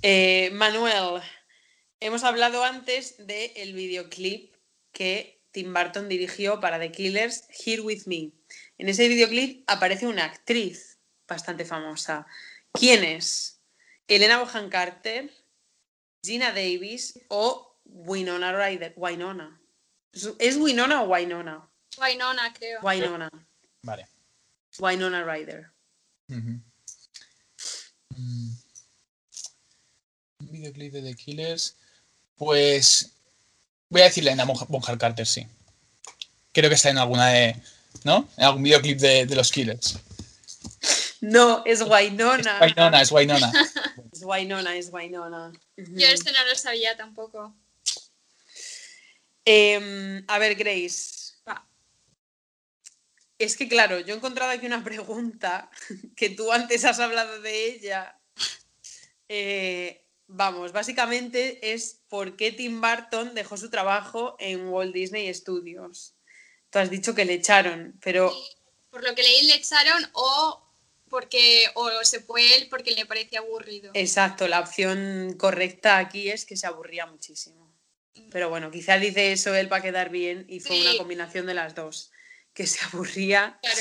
Eh, 0.02 0.48
Manuel, 0.54 1.20
hemos 2.00 2.24
hablado 2.24 2.64
antes 2.64 3.16
del 3.26 3.74
videoclip 3.74 4.54
que 4.92 5.40
Tim 5.52 5.72
Burton 5.74 6.08
dirigió 6.08 6.60
para 6.60 6.78
The 6.78 6.92
Killers, 6.92 7.44
Here 7.64 7.82
With 7.82 8.02
Me. 8.06 8.32
En 8.78 8.88
ese 8.88 9.08
videoclip 9.08 9.64
aparece 9.68 10.06
una 10.06 10.24
actriz 10.24 10.98
bastante 11.28 11.64
famosa. 11.64 12.26
¿Quién 12.72 13.04
es? 13.04 13.60
¿Elena 14.08 14.38
Bohan 14.42 14.70
Carter, 14.70 15.30
Gina 16.24 16.48
Davis 16.52 17.18
o 17.28 17.76
Winona 17.84 18.52
Ryder? 18.52 18.94
Winona. 18.96 19.60
¿Es- 20.12 20.32
¿Es 20.38 20.56
Winona 20.56 21.02
o 21.02 21.08
Winona? 21.08 21.68
Wynonna, 21.98 22.52
creo. 22.54 22.80
Winona. 22.82 23.28
Vale. 23.82 24.06
Winona 24.78 25.24
Ryder. 25.24 25.70
Mm. 26.28 26.60
Un 28.16 28.58
videoclip 30.52 30.92
de 30.92 31.02
The 31.02 31.14
Killers. 31.14 31.76
Pues 32.36 33.12
voy 33.90 34.00
a 34.00 34.04
decirle 34.04 34.30
a 34.30 34.44
Bonham 34.44 34.98
Carter, 34.98 35.26
sí. 35.26 35.46
Creo 36.52 36.70
que 36.70 36.76
está 36.76 36.88
en 36.90 36.98
alguna 36.98 37.28
de. 37.28 37.56
¿No? 38.04 38.28
En 38.36 38.44
algún 38.44 38.62
videoclip 38.62 38.98
de, 38.98 39.26
de 39.26 39.34
los 39.36 39.50
Killers. 39.52 39.98
No, 41.20 41.62
es 41.66 41.82
Wainona. 41.82 42.58
Es 42.58 42.60
Wainona, 42.60 43.02
es 43.02 43.12
Wainona. 43.12 43.52
Es 44.12 44.24
Wainona, 44.24 44.76
es 44.76 44.90
Wainona. 44.90 45.52
Yo 45.76 46.06
este 46.06 46.32
no 46.32 46.44
lo 46.44 46.54
sabía 46.54 46.96
tampoco. 46.96 47.54
Em, 49.44 50.22
a 50.28 50.38
ver, 50.38 50.56
Grace. 50.56 51.34
Va. 51.48 51.66
Es 53.38 53.56
que 53.56 53.68
claro, 53.68 54.00
yo 54.00 54.14
he 54.14 54.16
encontrado 54.16 54.50
aquí 54.50 54.66
una 54.66 54.84
pregunta 54.84 55.70
que 56.16 56.30
tú 56.30 56.52
antes 56.52 56.84
has 56.84 57.00
hablado 57.00 57.40
de 57.40 57.66
ella. 57.66 58.18
Eh, 59.28 60.04
vamos, 60.30 60.72
básicamente 60.72 61.72
es 61.72 62.00
por 62.08 62.36
qué 62.36 62.52
Tim 62.52 62.80
Burton 62.80 63.34
dejó 63.34 63.56
su 63.56 63.70
trabajo 63.70 64.36
en 64.38 64.68
Walt 64.68 64.94
Disney 64.94 65.32
Studios. 65.34 66.14
Tú 66.70 66.78
has 66.78 66.90
dicho 66.90 67.14
que 67.14 67.24
le 67.24 67.34
echaron, 67.34 67.98
pero 68.02 68.32
Por 68.90 69.02
lo 69.04 69.14
que 69.14 69.22
leí 69.22 69.42
le 69.46 69.54
echaron 69.54 70.08
o 70.12 70.66
porque 71.08 71.66
o 71.74 71.90
se 72.04 72.20
fue 72.20 72.56
él 72.56 72.68
porque 72.70 72.92
le 72.92 73.04
parecía 73.06 73.40
aburrido. 73.40 73.90
exacto, 73.94 74.46
la 74.46 74.60
opción 74.60 75.34
correcta 75.38 75.98
aquí 75.98 76.30
es 76.30 76.44
que 76.44 76.56
se 76.56 76.66
aburría 76.68 77.06
muchísimo. 77.06 77.68
Pero 78.30 78.48
bueno, 78.48 78.70
quizá 78.70 78.98
dice 78.98 79.32
eso 79.32 79.54
él 79.54 79.68
para 79.68 79.82
quedar 79.82 80.10
bien 80.10 80.46
y 80.48 80.60
fue 80.60 80.76
Sí. 80.76 80.82
una 80.86 80.96
combinación 80.98 81.46
de 81.46 81.54
las 81.54 81.74
dos. 81.74 82.12
Que 82.54 82.66
se 82.66 82.78
aburría 82.84 83.58
Claro. 83.62 83.80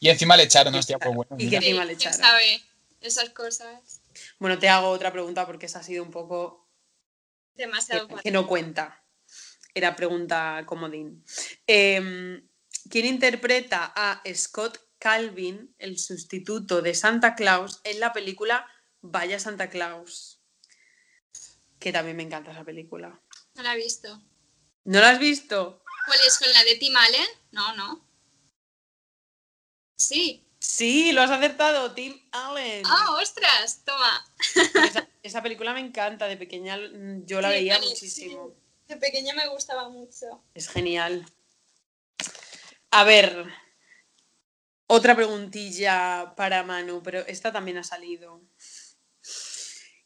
Y 0.00 0.08
encima 0.08 0.36
le 0.36 0.42
echaron, 0.44 0.74
hostia, 0.74 0.98
pues 0.98 1.14
bueno. 1.14 1.36
Y 1.38 1.48
que- 1.48 1.56
encima 1.56 1.82
Sí, 1.82 1.88
le 1.88 1.96
quién 1.96 2.08
echaron. 2.10 2.18
sabe 2.20 2.62
esas 3.00 3.30
cosas. 3.30 4.00
Bueno, 4.42 4.58
te 4.58 4.68
hago 4.68 4.88
otra 4.88 5.12
pregunta 5.12 5.46
porque 5.46 5.66
esa 5.66 5.78
ha 5.78 5.82
sido 5.84 6.02
un 6.02 6.10
poco 6.10 6.68
Demasiado 7.54 8.08
que, 8.08 8.16
que 8.24 8.30
no 8.32 8.48
cuenta. 8.48 9.06
Era 9.72 9.94
pregunta 9.94 10.64
comodín. 10.66 11.24
Em, 11.64 12.44
¿Quién 12.90 13.06
interpreta 13.06 13.92
a 13.94 14.20
Scott 14.34 14.80
Calvin, 14.98 15.72
el 15.78 15.96
sustituto 15.96 16.82
de 16.82 16.92
Santa 16.92 17.36
Claus, 17.36 17.80
en 17.84 18.00
la 18.00 18.12
película 18.12 18.66
Vaya 19.00 19.38
Santa 19.38 19.70
Claus? 19.70 20.42
Que 21.78 21.92
también 21.92 22.16
me 22.16 22.24
encanta 22.24 22.50
esa 22.50 22.64
película. 22.64 23.22
No 23.54 23.62
la 23.62 23.74
he 23.74 23.76
visto. 23.76 24.20
¿No 24.82 24.98
la 24.98 25.10
has 25.10 25.20
visto? 25.20 25.84
¿Cuál 26.04 26.18
es 26.26 26.36
con 26.40 26.52
la 26.52 26.64
de 26.64 26.74
Tim 26.78 26.96
Allen? 26.96 27.28
No, 27.52 27.76
no. 27.76 28.04
Sí. 29.94 30.44
Sí, 30.64 31.10
lo 31.10 31.22
has 31.22 31.30
acertado, 31.30 31.92
Tim 31.92 32.16
Allen. 32.30 32.84
Ah, 32.86 33.16
ostras, 33.20 33.82
toma. 33.84 34.24
Esa, 34.86 35.08
esa 35.22 35.42
película 35.42 35.72
me 35.74 35.80
encanta, 35.80 36.26
de 36.28 36.36
pequeña 36.36 36.76
mm, 36.76 37.26
yo 37.26 37.40
la 37.40 37.48
Sí, 37.48 37.54
veía 37.54 37.74
vale, 37.74 37.88
muchísimo. 37.88 38.54
sí. 38.54 38.62
De 38.94 38.96
pequeña 38.96 39.34
me 39.34 39.48
gustaba 39.48 39.88
mucho. 39.88 40.40
Es 40.54 40.68
genial. 40.68 41.26
A 42.92 43.02
ver, 43.02 43.44
otra 44.86 45.16
preguntilla 45.16 46.34
para 46.36 46.62
Manu, 46.62 47.02
pero 47.02 47.20
esta 47.26 47.50
también 47.52 47.78
ha 47.78 47.84
salido. 47.84 48.40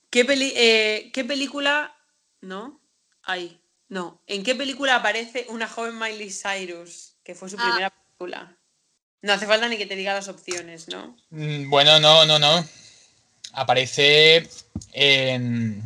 ¿Qué, 0.08 0.24
peli- 0.24 0.54
eh, 0.56 1.10
¿qué 1.12 1.24
película? 1.24 1.94
¿No? 2.40 2.80
Ay, 3.22 3.60
no. 3.88 4.22
¿En 4.26 4.42
qué 4.42 4.54
película 4.54 4.96
aparece 4.96 5.44
una 5.50 5.68
joven 5.68 5.98
Miley 5.98 6.30
Cyrus? 6.32 7.16
Que 7.22 7.34
fue 7.34 7.50
su 7.50 7.56
Ah. 7.58 7.62
primera 7.66 7.90
película. 7.90 8.56
No 9.22 9.32
hace 9.32 9.46
falta 9.46 9.68
ni 9.68 9.76
que 9.78 9.86
te 9.86 9.96
diga 9.96 10.14
las 10.14 10.28
opciones, 10.28 10.88
¿no? 10.88 11.16
Mm, 11.30 11.68
Bueno, 11.70 11.98
no, 12.00 12.24
no, 12.26 12.38
no. 12.38 12.66
Aparece 13.52 14.48
en. 14.92 15.82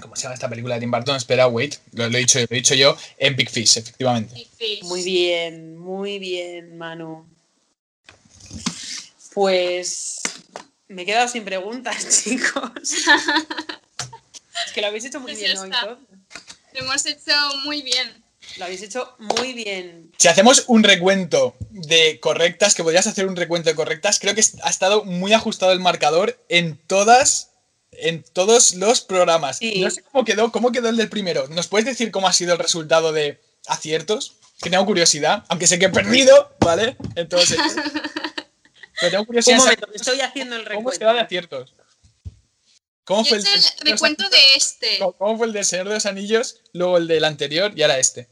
¿Cómo 0.00 0.16
se 0.16 0.24
llama 0.24 0.34
esta 0.34 0.48
película 0.48 0.74
de 0.74 0.80
Tim 0.80 0.90
Burton? 0.90 1.16
Espera, 1.16 1.46
wait. 1.48 1.76
Lo, 1.92 2.08
lo 2.08 2.16
he, 2.16 2.20
dicho, 2.20 2.38
lo 2.38 2.46
he 2.50 2.54
dicho 2.56 2.74
yo. 2.74 2.96
En 3.16 3.36
Big 3.36 3.48
Fish, 3.48 3.78
efectivamente. 3.78 4.34
Big 4.34 4.48
Fish. 4.48 4.82
Muy 4.82 5.02
bien, 5.02 5.78
muy 5.78 6.18
bien, 6.18 6.76
Manu. 6.76 7.26
Pues 9.32 10.20
me 10.88 11.02
he 11.02 11.06
quedado 11.06 11.28
sin 11.28 11.44
preguntas, 11.44 12.22
chicos. 12.24 12.70
Es 14.66 14.72
que 14.72 14.80
lo 14.80 14.86
habéis 14.86 15.04
hecho 15.04 15.18
muy 15.20 15.32
Pues 15.32 15.44
bien 15.44 15.58
hoy. 15.58 15.70
Lo 15.70 16.80
hemos 16.80 17.04
hecho 17.06 17.32
muy 17.64 17.82
bien. 17.82 18.23
Lo 18.58 18.64
habéis 18.66 18.82
hecho 18.82 19.14
muy 19.18 19.52
bien. 19.52 20.12
Si 20.18 20.28
hacemos 20.28 20.64
un 20.68 20.82
recuento 20.84 21.56
de 21.70 22.20
correctas, 22.20 22.74
que 22.74 22.82
podrías 22.84 23.06
hacer 23.06 23.26
un 23.26 23.36
recuento 23.36 23.68
de 23.70 23.74
correctas, 23.76 24.18
creo 24.20 24.34
que 24.34 24.44
ha 24.62 24.70
estado 24.70 25.04
muy 25.04 25.32
ajustado 25.32 25.72
el 25.72 25.80
marcador 25.80 26.38
en 26.48 26.76
todas. 26.86 27.50
En 27.96 28.24
todos 28.24 28.74
los 28.74 29.00
programas. 29.02 29.58
Sí. 29.58 29.80
No 29.80 29.88
sé 29.88 30.02
cómo 30.02 30.24
quedó, 30.24 30.50
cómo 30.50 30.72
quedó 30.72 30.88
el 30.88 30.96
del 30.96 31.08
primero. 31.08 31.46
¿Nos 31.48 31.68
puedes 31.68 31.86
decir 31.86 32.10
cómo 32.10 32.26
ha 32.26 32.32
sido 32.32 32.52
el 32.54 32.58
resultado 32.58 33.12
de 33.12 33.40
aciertos? 33.68 34.34
Que 34.60 34.68
tengo 34.68 34.84
curiosidad, 34.84 35.44
aunque 35.48 35.68
sé 35.68 35.78
que 35.78 35.84
he 35.84 35.90
perdido, 35.90 36.56
¿vale? 36.58 36.96
Entonces. 37.14 37.56
Pero 39.00 39.10
tengo 39.12 39.26
curiosidad. 39.26 39.58
Un 39.58 39.64
momento, 39.64 39.88
estoy 39.94 40.20
haciendo 40.22 40.56
el 40.56 40.62
¿Cómo 40.64 40.90
se 40.90 40.98
recuento. 40.98 41.06
va 41.06 41.12
de 41.14 41.20
aciertos? 41.20 41.74
¿Cómo 43.04 43.22
Yo 43.22 43.28
fue 43.28 43.38
el, 43.38 43.44
el 43.46 43.62
de 43.84 43.90
recuento 43.92 44.28
de 44.28 44.38
este. 44.56 44.98
¿Cómo- 44.98 45.12
¿Cómo 45.12 45.36
fue 45.38 45.46
el 45.46 45.52
del 45.52 45.64
Señor 45.64 45.86
de 45.88 45.94
los 45.94 46.06
Anillos? 46.06 46.62
Luego 46.72 46.96
el 46.96 47.06
del 47.06 47.24
anterior 47.24 47.72
y 47.76 47.82
ahora 47.82 47.98
este. 48.00 48.28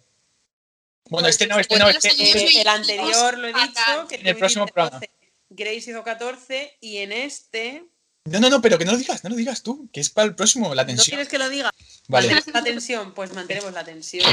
Bueno, 1.12 1.28
este 1.28 1.47
no, 1.47 1.59
este 1.59 1.78
no, 1.78 1.90
este, 1.90 2.09
este- 2.09 2.60
el 2.62 2.68
anterior 2.68 3.36
lo 3.36 3.47
he 3.47 3.52
dicho, 3.52 4.09
que 4.09 4.14
En 4.14 4.26
el 4.28 4.36
próximo 4.39 4.66
programa. 4.66 4.98
12, 4.98 5.10
Grace 5.51 5.90
hizo 5.90 6.02
14 6.02 6.78
y 6.80 6.97
en 6.98 7.12
este... 7.12 7.84
No, 8.24 8.40
no, 8.40 8.48
no, 8.48 8.62
pero 8.62 8.78
que 8.78 8.86
no 8.86 8.93
lo 8.93 8.98
digas, 8.98 9.22
no 9.22 9.28
lo 9.28 9.36
digas 9.36 9.62
tú, 9.62 9.90
que 9.93 10.01
es 10.01 10.09
para 10.09 10.28
el 10.28 10.34
próximo, 10.34 10.74
la 10.74 10.84
¿No 10.84 10.86
tensión. 10.86 11.16
quieres 11.16 11.28
que 11.28 11.36
lo 11.36 11.51
diga? 11.51 11.70
Vale. 12.09 12.28
¿Mantenemos 12.28 12.55
la 12.55 12.64
tensión? 12.64 13.12
Pues 13.12 13.34
mantenemos 13.34 13.72
la 13.74 13.84
tensión. 13.84 14.24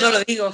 No 0.00 0.10
lo 0.10 0.24
digo. 0.24 0.52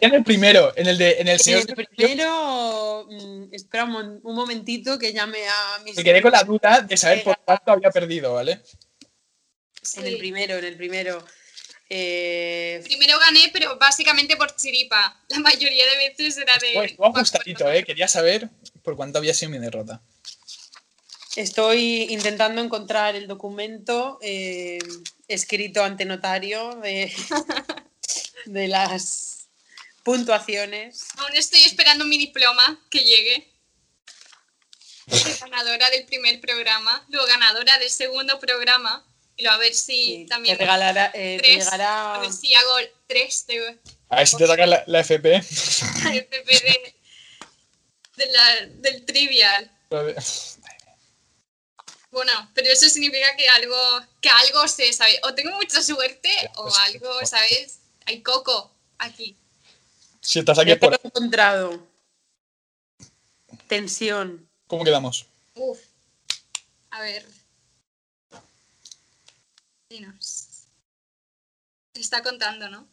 En 0.00 0.14
el 0.14 0.22
primero, 0.22 0.72
en 0.76 0.86
el 0.86 0.96
de 0.96 1.12
en 1.18 1.26
el 1.26 1.34
En 1.34 1.38
Señor 1.40 1.60
el 1.62 1.66
los 1.66 1.78
Anillos, 1.78 1.96
primero, 1.96 3.06
mm, 3.10 3.54
espera 3.54 3.84
un, 3.84 4.20
momentito 4.22 4.96
que 4.96 5.12
llame 5.12 5.38
a 5.48 5.78
mis... 5.82 5.96
me 5.96 6.04
quedé 6.04 6.22
con 6.22 6.30
la 6.30 6.44
duda 6.44 6.82
de 6.82 6.96
saber 6.96 7.24
por 7.24 7.36
cuánto 7.44 7.72
había 7.72 7.90
perdido, 7.90 8.34
¿vale? 8.34 8.62
Sí. 9.82 10.00
En 10.00 10.06
el 10.06 10.18
primero, 10.18 10.56
en 10.56 10.64
el 10.66 10.76
primero. 10.76 11.24
Eh, 11.88 12.80
Primero 12.84 13.18
gané, 13.18 13.50
pero 13.52 13.78
básicamente 13.78 14.36
por 14.36 14.54
chiripa. 14.56 15.20
La 15.28 15.38
mayoría 15.38 15.84
de 15.86 16.08
veces 16.08 16.36
era 16.36 16.56
de. 16.58 16.72
Pues 16.74 16.90
estuvo 16.92 17.06
ajustadito, 17.06 17.70
¿eh? 17.70 17.84
Quería 17.84 18.08
saber 18.08 18.48
por 18.82 18.96
cuánto 18.96 19.18
había 19.18 19.34
sido 19.34 19.50
mi 19.50 19.58
derrota. 19.58 20.00
estoy 21.36 22.06
intentando 22.10 22.60
encontrar 22.60 23.14
el 23.14 23.26
documento 23.28 24.18
eh, 24.20 24.78
escrito 25.28 25.84
ante 25.84 26.04
notario 26.04 26.74
de, 26.82 27.12
de 28.46 28.68
las 28.68 29.48
puntuaciones. 30.02 31.06
Aún 31.18 31.34
estoy 31.34 31.60
esperando 31.62 32.04
mi 32.04 32.18
diploma 32.18 32.84
que 32.90 33.00
llegue. 33.00 33.52
Soy 35.08 35.34
ganadora 35.40 35.88
del 35.90 36.04
primer 36.04 36.40
programa, 36.40 37.06
luego 37.10 37.28
ganadora 37.28 37.78
del 37.78 37.90
segundo 37.90 38.40
programa. 38.40 39.05
Y 39.36 39.42
luego 39.42 39.56
a 39.56 39.58
ver 39.60 39.74
si 39.74 40.26
también. 40.28 40.56
te, 40.56 40.64
regalará, 40.64 41.10
eh, 41.14 41.36
te 41.36 41.42
tres. 41.42 41.64
llegará. 41.64 42.14
A 42.14 42.18
ver 42.20 42.32
si 42.32 42.54
hago 42.54 42.74
tres 43.06 43.46
de 43.46 43.78
A 44.08 44.16
ver 44.16 44.26
si 44.28 44.36
te 44.36 44.46
sacas 44.46 44.68
la, 44.68 44.82
la 44.86 45.00
FP. 45.00 45.36
FP 45.36 46.44
de- 46.60 46.94
de 48.16 48.26
la- 48.32 48.66
del 48.66 49.04
trivial. 49.04 49.70
Bueno, 52.10 52.50
pero 52.54 52.70
eso 52.70 52.88
significa 52.88 53.36
que 53.36 53.46
algo, 53.48 53.76
que 54.22 54.30
algo 54.30 54.66
sé, 54.68 54.90
¿sabes? 54.92 55.20
O 55.24 55.34
tengo 55.34 55.50
mucha 55.56 55.82
suerte 55.82 56.30
o 56.56 56.62
Pues, 56.64 56.78
algo, 56.78 57.26
¿sabes? 57.26 57.80
Hay 58.06 58.22
coco 58.22 58.72
aquí. 58.98 59.36
Si 60.22 60.38
estás 60.38 60.58
aquí 60.58 60.70
te 60.70 60.76
por... 60.78 60.94
he 60.94 61.00
encontrado. 61.06 61.86
Tensión. 63.68 64.48
¿Cómo 64.66 64.82
quedamos? 64.84 65.26
Uf. 65.54 65.78
A 66.90 67.00
ver. 67.02 67.26
Dinos. 69.88 70.66
Está 71.94 72.22
contando, 72.22 72.68
¿no? 72.68 72.88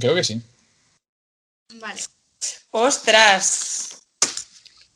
Creo 0.00 0.14
que 0.14 0.24
sí. 0.24 0.40
Vale. 1.74 2.00
¡Ostras! 2.70 4.06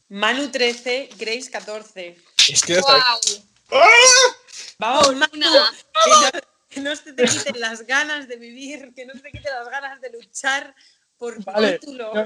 Manu 0.08 0.50
13, 0.50 1.10
Grace 1.18 1.50
14. 1.50 2.16
Es 2.48 2.62
que 2.62 2.80
¡Wow! 2.80 3.78
Vamos, 4.78 5.16
Manu. 5.16 5.28
Una. 5.34 5.72
Que 6.04 6.10
no, 6.10 6.40
que 6.68 6.80
no 6.80 6.96
se 6.96 7.12
te 7.12 7.24
quiten 7.24 7.60
las 7.60 7.86
ganas 7.86 8.26
de 8.26 8.36
vivir, 8.36 8.92
que 8.94 9.04
no 9.04 9.12
se 9.14 9.20
te 9.20 9.30
quiten 9.30 9.52
las 9.52 9.68
ganas 9.68 10.00
de 10.00 10.10
luchar 10.10 10.74
por 11.18 11.36
tu 11.36 11.42
Vale. 11.42 11.78
título. 11.78 12.12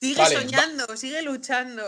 Sigue 0.00 0.20
Vale, 0.20 0.34
soñando, 0.36 0.96
sigue 0.96 1.22
luchando. 1.22 1.84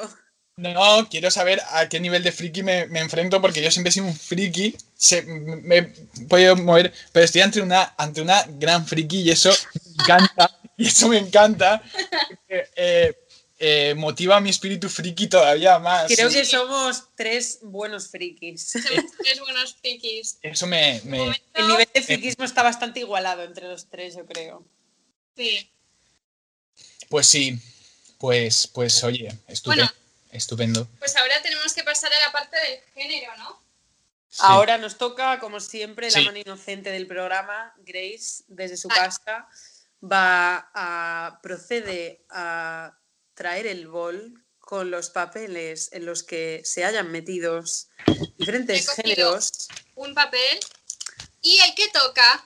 No, 0.57 1.09
quiero 1.11 1.31
saber 1.33 1.61
a 1.71 1.89
qué 1.89 1.99
nivel 1.99 2.23
de 2.23 2.31
friki 2.31 2.63
me, 2.63 2.87
me 2.87 3.01
enfrento, 3.01 3.41
porque 3.41 3.61
yo 3.61 3.71
siempre 3.73 3.89
he 3.89 3.93
sido 3.93 4.07
un 4.07 4.15
friki, 4.17 4.77
se- 4.95 5.23
me 5.23 5.77
he 5.79 5.83
podido 6.29 6.55
mover, 6.55 6.93
pero 7.13 7.25
estoy 7.25 7.41
ante 7.41 7.61
una, 7.61 7.93
ante 7.99 8.21
una 8.21 8.45
gran 8.49 8.87
friki 8.87 9.23
y 9.23 9.31
eso 9.31 9.51
me 9.75 10.03
encanta, 10.03 10.61
y 10.77 10.87
eso 10.87 11.09
me 11.09 11.19
encanta. 11.19 11.83
porque, 12.29 12.69
eh, 12.77 13.19
eh, 13.59 13.95
motiva 13.97 14.41
mi 14.41 14.51
espíritu 14.51 14.89
friki 14.89 15.27
todavía 15.27 15.79
más. 15.81 16.07
Creo 16.15 16.29
que 16.31 16.45
somos 16.45 17.05
tres 17.17 17.59
buenos 17.63 18.09
frikis. 18.09 18.71
Somos 18.73 19.05
tres 19.23 19.41
buenos 19.41 19.75
frikis. 19.75 20.39
Eso 20.43 20.67
me... 20.69 20.97
El 20.99 21.67
nivel 21.67 21.89
de 21.93 22.03
frikismo 22.03 22.45
está 22.45 22.63
bastante 22.63 23.01
igualado 23.01 23.43
entre 23.43 23.67
los 23.67 23.89
tres, 23.89 24.15
yo 24.17 24.25
creo. 24.27 24.65
sí. 25.37 25.69
Pues 27.09 27.27
sí, 27.27 27.59
pues, 28.19 28.67
pues 28.67 29.05
oye, 29.05 29.29
estupendo. 29.47 29.85
Bueno. 29.85 30.04
Estupendo. 30.35 30.87
Pues 30.99 31.17
ahora 31.17 31.41
tenemos 31.43 31.73
que 31.73 31.83
pasar 31.85 32.13
a 32.13 32.19
la 32.21 32.33
parte 32.33 32.57
del 32.57 32.81
género, 32.95 33.37
¿no? 33.39 33.63
Sí. 34.29 34.41
Ahora 34.43 34.79
nos 34.79 34.99
toca, 34.99 35.39
como 35.39 35.61
siempre, 35.61 36.11
la 36.11 36.19
Sí. 36.19 36.25
mano 36.25 36.39
inocente 36.39 36.91
del 36.91 37.07
programa. 37.07 37.73
Grace, 37.79 38.43
desde 38.49 38.77
su 38.77 38.89
Vale. 38.89 39.01
casa, 39.03 39.47
va 40.03 40.71
a 40.75 41.39
procede 41.43 42.25
a 42.31 42.99
traer 43.35 43.67
el 43.67 43.87
bol 43.89 44.35
con 44.59 44.91
los 44.91 45.11
papeles 45.11 45.91
en 45.93 46.05
los 46.07 46.23
que 46.23 46.63
se 46.65 46.85
hayan 46.85 47.13
metidos 47.13 47.89
diferentes 48.39 48.91
géneros. 48.91 49.69
Un 49.95 50.15
papel. 50.15 50.59
Y 51.43 51.59
el 51.61 51.75
que 51.75 51.89
toca 51.91 52.45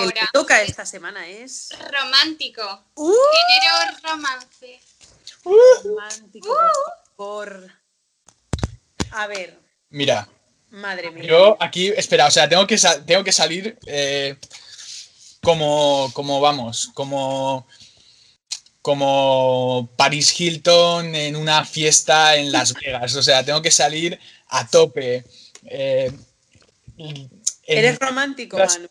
El 0.00 0.12
que 0.12 0.20
ahora 0.20 0.30
toca 0.32 0.62
es 0.62 0.70
esta 0.70 0.86
semana 0.86 1.26
es 1.28 1.70
romántico. 1.90 2.84
¡Uh! 2.94 3.12
Género 3.12 3.98
romance. 4.04 4.80
romántico, 5.84 6.56
por. 7.20 7.70
A 9.10 9.26
ver, 9.26 9.58
Mira, 9.90 10.26
madre 10.70 11.10
mía. 11.10 11.24
yo 11.24 11.56
aquí, 11.60 11.88
espera, 11.88 12.26
o 12.28 12.30
sea, 12.30 12.48
tengo 12.48 12.66
que, 12.66 12.78
tengo 13.06 13.22
que 13.22 13.30
salir 13.32 13.78
eh, 13.84 14.36
como, 15.42 16.10
como, 16.14 16.40
vamos, 16.40 16.90
como, 16.94 17.66
como 18.80 19.90
Paris 19.98 20.40
Hilton 20.40 21.14
en 21.14 21.36
una 21.36 21.66
fiesta 21.66 22.36
en 22.36 22.52
Las 22.52 22.72
Vegas. 22.80 23.14
O 23.16 23.22
sea, 23.22 23.44
tengo 23.44 23.60
que 23.60 23.70
salir 23.70 24.18
a 24.48 24.66
tope. 24.66 25.24
eh, 25.66 26.10
en- 26.96 27.30
Eres 27.66 27.98
romántico, 27.98 28.58
las- 28.58 28.78
Manu. 28.78 28.88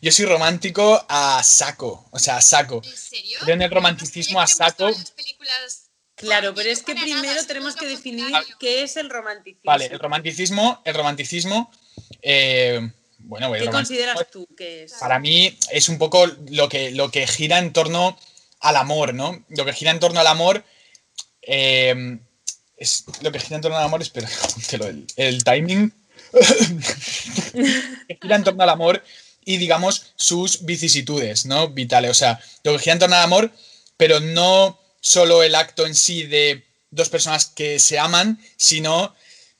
yo 0.00 0.12
soy 0.12 0.26
romántico 0.26 1.04
a 1.08 1.42
saco, 1.42 2.06
o 2.12 2.18
sea, 2.20 2.36
a 2.36 2.42
saco. 2.42 2.80
¿En 2.84 2.96
serio? 2.96 3.38
Creo 3.42 3.54
en 3.56 3.62
el 3.62 3.70
romanticismo 3.72 4.40
a 4.40 4.46
saco. 4.46 4.86
gustaban 4.86 4.94
las 4.94 5.10
películas 5.10 5.88
Claro, 6.22 6.54
pero 6.54 6.70
es 6.70 6.82
que 6.82 6.94
primero 6.94 7.44
tenemos 7.46 7.74
que 7.74 7.86
definir 7.86 8.32
qué 8.60 8.84
es 8.84 8.96
el 8.96 9.10
romanticismo. 9.10 9.60
Vale, 9.64 9.86
el 9.86 9.98
romanticismo, 9.98 10.80
el 10.84 10.94
romanticismo, 10.94 11.70
eh, 12.22 12.80
bueno, 13.18 13.52
¿Qué 13.52 13.58
romanticismo 13.58 13.72
consideras 13.72 14.30
tú 14.30 14.46
que 14.56 14.84
es? 14.84 14.92
para 14.94 15.18
mí 15.18 15.58
es 15.70 15.88
un 15.88 15.98
poco 15.98 16.26
lo 16.48 16.68
que, 16.68 16.92
lo 16.92 17.10
que 17.10 17.26
gira 17.26 17.58
en 17.58 17.72
torno 17.72 18.16
al 18.60 18.76
amor, 18.76 19.14
¿no? 19.14 19.44
Lo 19.48 19.64
que 19.64 19.72
gira 19.72 19.90
en 19.90 19.98
torno 19.98 20.20
al 20.20 20.28
amor 20.28 20.64
eh, 21.42 22.18
es 22.76 23.04
lo 23.20 23.32
que 23.32 23.40
gira 23.40 23.56
en 23.56 23.62
torno 23.62 23.76
al 23.76 23.84
amor, 23.84 24.00
espera, 24.00 24.28
el, 24.72 25.06
el 25.16 25.42
timing. 25.42 25.92
que 28.08 28.18
gira 28.22 28.36
en 28.36 28.44
torno 28.44 28.62
al 28.62 28.70
amor 28.70 29.02
y 29.44 29.56
digamos 29.56 30.12
sus 30.14 30.64
vicisitudes, 30.64 31.46
¿no? 31.46 31.68
Vitales, 31.68 32.12
o 32.12 32.14
sea, 32.14 32.40
lo 32.62 32.72
que 32.72 32.78
gira 32.78 32.92
en 32.92 32.98
torno 33.00 33.16
al 33.16 33.24
amor, 33.24 33.50
pero 33.96 34.20
no 34.20 34.81
solo 35.02 35.42
el 35.42 35.54
acto 35.54 35.84
en 35.86 35.94
sí 35.94 36.22
de 36.22 36.64
dos 36.90 37.10
personas 37.10 37.46
que 37.46 37.78
se 37.78 37.98
aman, 37.98 38.40
sino 38.56 39.14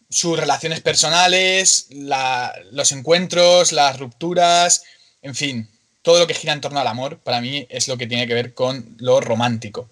sus 0.09 0.39
relaciones 0.39 0.81
personales, 0.81 1.87
la- 1.91 2.55
los 2.71 2.93
encuentros, 2.93 3.73
las 3.73 3.99
rupturas, 3.99 4.85
en 5.21 5.35
fin, 5.35 5.69
todo 6.03 6.19
lo 6.19 6.27
que 6.27 6.35
gira 6.35 6.53
en 6.55 6.61
torno 6.63 6.81
al 6.81 6.87
amor, 6.87 7.19
para 7.19 7.41
mí 7.43 7.67
es 7.71 7.89
lo 7.89 7.99
que 7.99 8.07
tiene 8.07 8.27
que 8.27 8.35
ver 8.35 8.55
con 8.55 8.97
lo 8.99 9.21
romántico. 9.21 9.91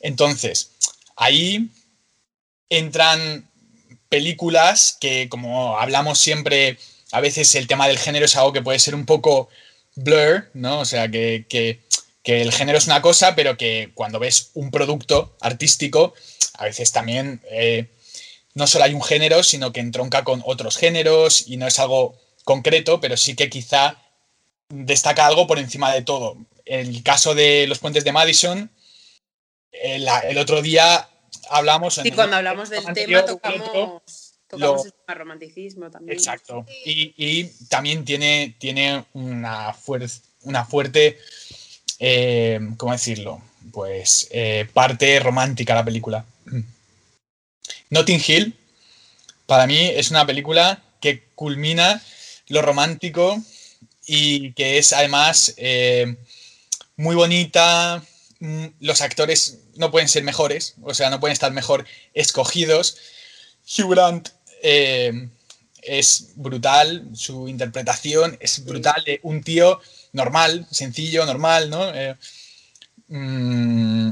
Entonces, 0.00 0.70
ahí 1.16 1.70
entran 2.70 3.48
películas 4.08 4.96
que, 5.00 5.28
como 5.28 5.78
hablamos 5.78 6.18
siempre, 6.18 6.78
a 7.12 7.20
veces 7.20 7.54
el 7.54 7.66
tema 7.66 7.88
del 7.88 7.98
género 7.98 8.26
es 8.26 8.36
algo 8.36 8.52
que 8.52 8.62
puede 8.62 8.78
ser 8.78 8.94
un 8.94 9.06
poco 9.06 9.48
blur, 9.94 10.48
¿no? 10.54 10.80
O 10.80 10.84
sea, 10.84 11.08
que, 11.10 11.46
que- 11.48 11.80
que 12.28 12.42
el 12.42 12.52
género 12.52 12.76
es 12.76 12.84
una 12.86 13.00
cosa, 13.00 13.34
pero 13.34 13.56
que 13.56 13.90
cuando 13.94 14.18
ves 14.18 14.50
un 14.52 14.70
producto 14.70 15.34
artístico, 15.40 16.12
a 16.58 16.64
veces 16.64 16.92
también 16.92 17.40
eh, 17.50 17.88
no 18.52 18.66
solo 18.66 18.84
hay 18.84 18.92
un 18.92 19.00
género, 19.02 19.42
sino 19.42 19.72
que 19.72 19.80
entronca 19.80 20.24
con 20.24 20.42
otros 20.44 20.76
géneros 20.76 21.48
y 21.48 21.56
no 21.56 21.66
es 21.66 21.78
algo 21.78 22.18
concreto, 22.44 23.00
pero 23.00 23.16
sí 23.16 23.34
que 23.34 23.48
quizá 23.48 23.96
destaca 24.68 25.26
algo 25.26 25.46
por 25.46 25.58
encima 25.58 25.90
de 25.94 26.02
todo. 26.02 26.36
En 26.66 26.88
el 26.88 27.02
caso 27.02 27.34
de 27.34 27.66
los 27.66 27.78
puentes 27.78 28.04
de 28.04 28.12
Madison, 28.12 28.70
el, 29.72 30.06
el 30.24 30.36
otro 30.36 30.60
día 30.60 31.08
hablamos... 31.48 31.96
en 31.96 32.02
Sí, 32.04 32.08
el- 32.10 32.14
cuando 32.14 32.36
hablamos 32.36 32.68
del 32.68 32.80
tema 32.80 32.88
anterior, 32.90 33.24
tocamos, 33.24 34.34
tocamos 34.48 34.80
lo- 34.80 34.84
el 34.84 34.92
tema 34.92 35.14
romanticismo 35.14 35.90
también. 35.90 36.18
Exacto. 36.18 36.66
Y, 36.84 37.14
y 37.16 37.44
también 37.70 38.04
tiene, 38.04 38.54
tiene 38.58 39.06
una, 39.14 39.72
fuer- 39.74 40.20
una 40.42 40.66
fuerte, 40.66 41.18
eh, 41.98 42.60
¿cómo 42.76 42.92
decirlo? 42.92 43.42
Pues 43.72 44.28
eh, 44.30 44.68
parte 44.72 45.18
romántica 45.20 45.74
la 45.74 45.84
película. 45.84 46.24
Notting 47.90 48.22
Hill, 48.26 48.54
para 49.46 49.66
mí, 49.66 49.78
es 49.78 50.10
una 50.10 50.26
película 50.26 50.82
que 51.00 51.24
culmina 51.34 52.02
lo 52.48 52.62
romántico 52.62 53.42
y 54.06 54.52
que 54.52 54.78
es 54.78 54.92
además 54.92 55.54
eh, 55.56 56.16
muy 56.96 57.14
bonita. 57.16 58.02
mm, 58.40 58.66
Los 58.80 59.00
actores 59.00 59.58
no 59.76 59.90
pueden 59.90 60.08
ser 60.08 60.22
mejores, 60.22 60.74
o 60.82 60.94
sea, 60.94 61.10
no 61.10 61.20
pueden 61.20 61.32
estar 61.32 61.52
mejor 61.52 61.84
escogidos. 62.14 62.96
Hugh 63.64 63.90
Grant 63.90 64.30
es 65.82 66.32
brutal, 66.34 67.08
su 67.14 67.48
interpretación 67.48 68.36
es 68.40 68.64
brutal 68.64 69.02
de 69.04 69.20
un 69.22 69.42
tío 69.42 69.80
normal, 70.12 70.66
sencillo, 70.70 71.24
normal, 71.26 71.70
¿no? 71.70 71.94
Eh, 71.94 72.14
mm, 73.08 74.10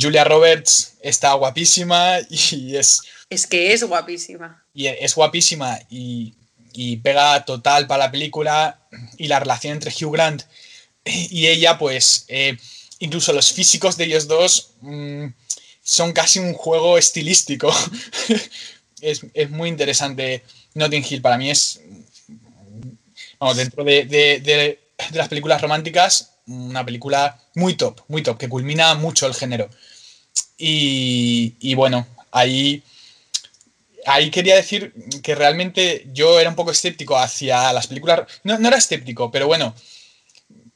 Julia 0.00 0.24
Roberts 0.24 0.94
está 1.02 1.32
guapísima 1.34 2.18
y 2.30 2.76
es, 2.76 3.00
Es 3.30 3.46
que 3.46 3.72
es 3.72 3.82
guapísima. 3.84 4.62
y 4.74 4.86
es 4.86 5.14
guapísima 5.14 5.78
y, 5.90 6.34
y 6.72 6.96
pega 6.98 7.44
total 7.44 7.86
para 7.86 8.04
la 8.06 8.10
película 8.10 8.78
y 9.16 9.28
la 9.28 9.40
relación 9.40 9.74
entre 9.74 9.90
Hugh 9.92 10.12
Grant 10.12 10.42
y 11.04 11.46
ella, 11.46 11.78
pues 11.78 12.24
eh, 12.28 12.56
incluso 12.98 13.32
los 13.32 13.52
físicos 13.52 13.96
de 13.96 14.04
ellos 14.04 14.26
dos 14.28 14.72
mm, 14.82 15.26
son 15.82 16.12
casi 16.12 16.38
un 16.38 16.52
juego 16.52 16.98
estilístico. 16.98 17.74
es, 19.00 19.22
es 19.32 19.50
muy 19.50 19.68
interesante. 19.70 20.44
Notting 20.74 21.04
Hill 21.08 21.22
para 21.22 21.38
mí 21.38 21.50
es, 21.50 21.80
vamos, 23.40 23.56
dentro 23.56 23.82
de, 23.84 24.04
de- 24.04 24.40
de- 24.40 24.80
de 25.10 25.18
las 25.18 25.28
películas 25.28 25.62
románticas, 25.62 26.34
una 26.46 26.84
película 26.84 27.40
muy 27.54 27.74
top, 27.74 28.00
muy 28.08 28.22
top, 28.22 28.38
que 28.38 28.48
culmina 28.48 28.94
mucho 28.94 29.26
el 29.26 29.34
género. 29.34 29.68
Y, 30.56 31.54
y 31.60 31.74
bueno, 31.74 32.06
ahí, 32.30 32.82
ahí 34.06 34.30
quería 34.30 34.56
decir 34.56 34.92
que 35.22 35.34
realmente 35.34 36.06
yo 36.12 36.40
era 36.40 36.50
un 36.50 36.56
poco 36.56 36.72
escéptico 36.72 37.16
hacia 37.16 37.72
las 37.72 37.86
películas. 37.86 38.28
No, 38.44 38.58
no 38.58 38.68
era 38.68 38.76
escéptico, 38.76 39.30
pero 39.30 39.46
bueno, 39.46 39.74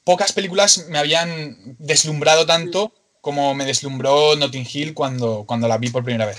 pocas 0.03 0.31
películas 0.31 0.85
me 0.89 0.97
habían 0.97 1.75
deslumbrado 1.79 2.45
tanto 2.45 2.93
como 3.21 3.53
me 3.55 3.65
deslumbró 3.65 4.35
Notting 4.35 4.67
Hill 4.71 4.93
cuando, 4.93 5.45
cuando 5.47 5.67
la 5.67 5.77
vi 5.77 5.89
por 5.89 6.03
primera 6.03 6.25
vez. 6.25 6.37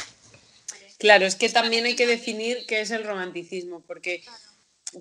Claro, 0.98 1.26
es 1.26 1.34
que 1.34 1.48
también 1.48 1.86
hay 1.86 1.96
que 1.96 2.06
definir 2.06 2.64
qué 2.66 2.80
es 2.80 2.90
el 2.90 3.04
romanticismo, 3.04 3.82
porque 3.86 4.22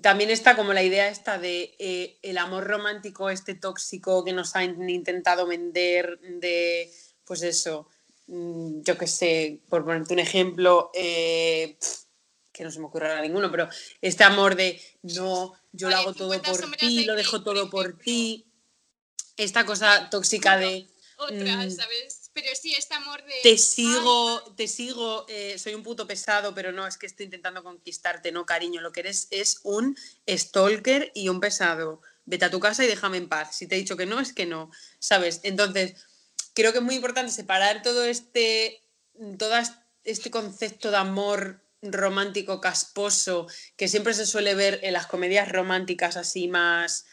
también 0.02 0.30
está 0.30 0.56
como 0.56 0.72
la 0.72 0.82
idea 0.82 1.08
esta 1.08 1.38
de 1.38 1.74
eh, 1.78 2.18
el 2.22 2.38
amor 2.38 2.64
romántico, 2.64 3.30
este 3.30 3.54
tóxico 3.54 4.24
que 4.24 4.32
nos 4.32 4.56
han 4.56 4.88
intentado 4.88 5.46
vender, 5.46 6.18
de, 6.20 6.90
pues 7.24 7.42
eso, 7.42 7.88
mm, 8.26 8.82
yo 8.82 8.98
qué 8.98 9.06
sé, 9.06 9.60
por 9.68 9.84
ponerte 9.84 10.14
un 10.14 10.20
ejemplo, 10.20 10.90
eh, 10.94 11.76
que 12.52 12.64
no 12.64 12.70
se 12.70 12.78
me 12.78 12.86
ocurre 12.86 13.08
ahora 13.08 13.22
ninguno, 13.22 13.50
pero 13.50 13.68
este 14.00 14.24
amor 14.24 14.54
de 14.54 14.80
no, 15.02 15.54
yo 15.72 15.90
lo 15.90 15.96
hago 15.96 16.14
todo 16.14 16.32
50 16.32 16.68
por 16.68 16.76
ti, 16.76 17.04
lo 17.04 17.14
dejo 17.14 17.42
todo 17.42 17.68
por 17.70 17.98
ti, 17.98 18.46
esta 19.36 19.66
cosa 19.66 20.08
tóxica 20.10 20.56
de 20.56 20.86
Otra, 21.16 21.36
Mm. 21.64 21.70
¿sabes? 21.70 22.23
Pero 22.34 22.48
sí, 22.60 22.74
este 22.76 22.94
amor 22.94 23.24
de... 23.24 23.32
te 23.44 23.56
sigo, 23.56 24.42
te 24.56 24.66
sigo, 24.66 25.24
eh, 25.28 25.56
soy 25.56 25.74
un 25.74 25.84
puto 25.84 26.06
pesado, 26.06 26.52
pero 26.52 26.72
no, 26.72 26.84
es 26.86 26.98
que 26.98 27.06
estoy 27.06 27.26
intentando 27.26 27.62
conquistarte, 27.62 28.32
no, 28.32 28.44
cariño, 28.44 28.80
lo 28.80 28.90
que 28.90 29.00
eres 29.00 29.28
es 29.30 29.60
un 29.62 29.96
stalker 30.28 31.12
y 31.14 31.28
un 31.28 31.38
pesado. 31.38 32.02
Vete 32.26 32.46
a 32.46 32.50
tu 32.50 32.58
casa 32.58 32.84
y 32.84 32.88
déjame 32.88 33.18
en 33.18 33.28
paz. 33.28 33.56
Si 33.56 33.68
te 33.68 33.76
he 33.76 33.78
dicho 33.78 33.96
que 33.96 34.06
no, 34.06 34.18
es 34.18 34.32
que 34.32 34.46
no, 34.46 34.70
¿sabes? 34.98 35.40
Entonces, 35.44 35.94
creo 36.54 36.72
que 36.72 36.78
es 36.78 36.84
muy 36.84 36.96
importante 36.96 37.30
separar 37.30 37.82
todo 37.82 38.04
este, 38.04 38.82
todo 39.38 39.54
este 40.02 40.30
concepto 40.30 40.90
de 40.90 40.96
amor 40.96 41.60
romántico 41.82 42.60
casposo 42.60 43.46
que 43.76 43.88
siempre 43.88 44.14
se 44.14 44.26
suele 44.26 44.54
ver 44.54 44.80
en 44.82 44.94
las 44.94 45.06
comedias 45.06 45.50
románticas 45.52 46.16
así 46.16 46.48
más 46.48 47.06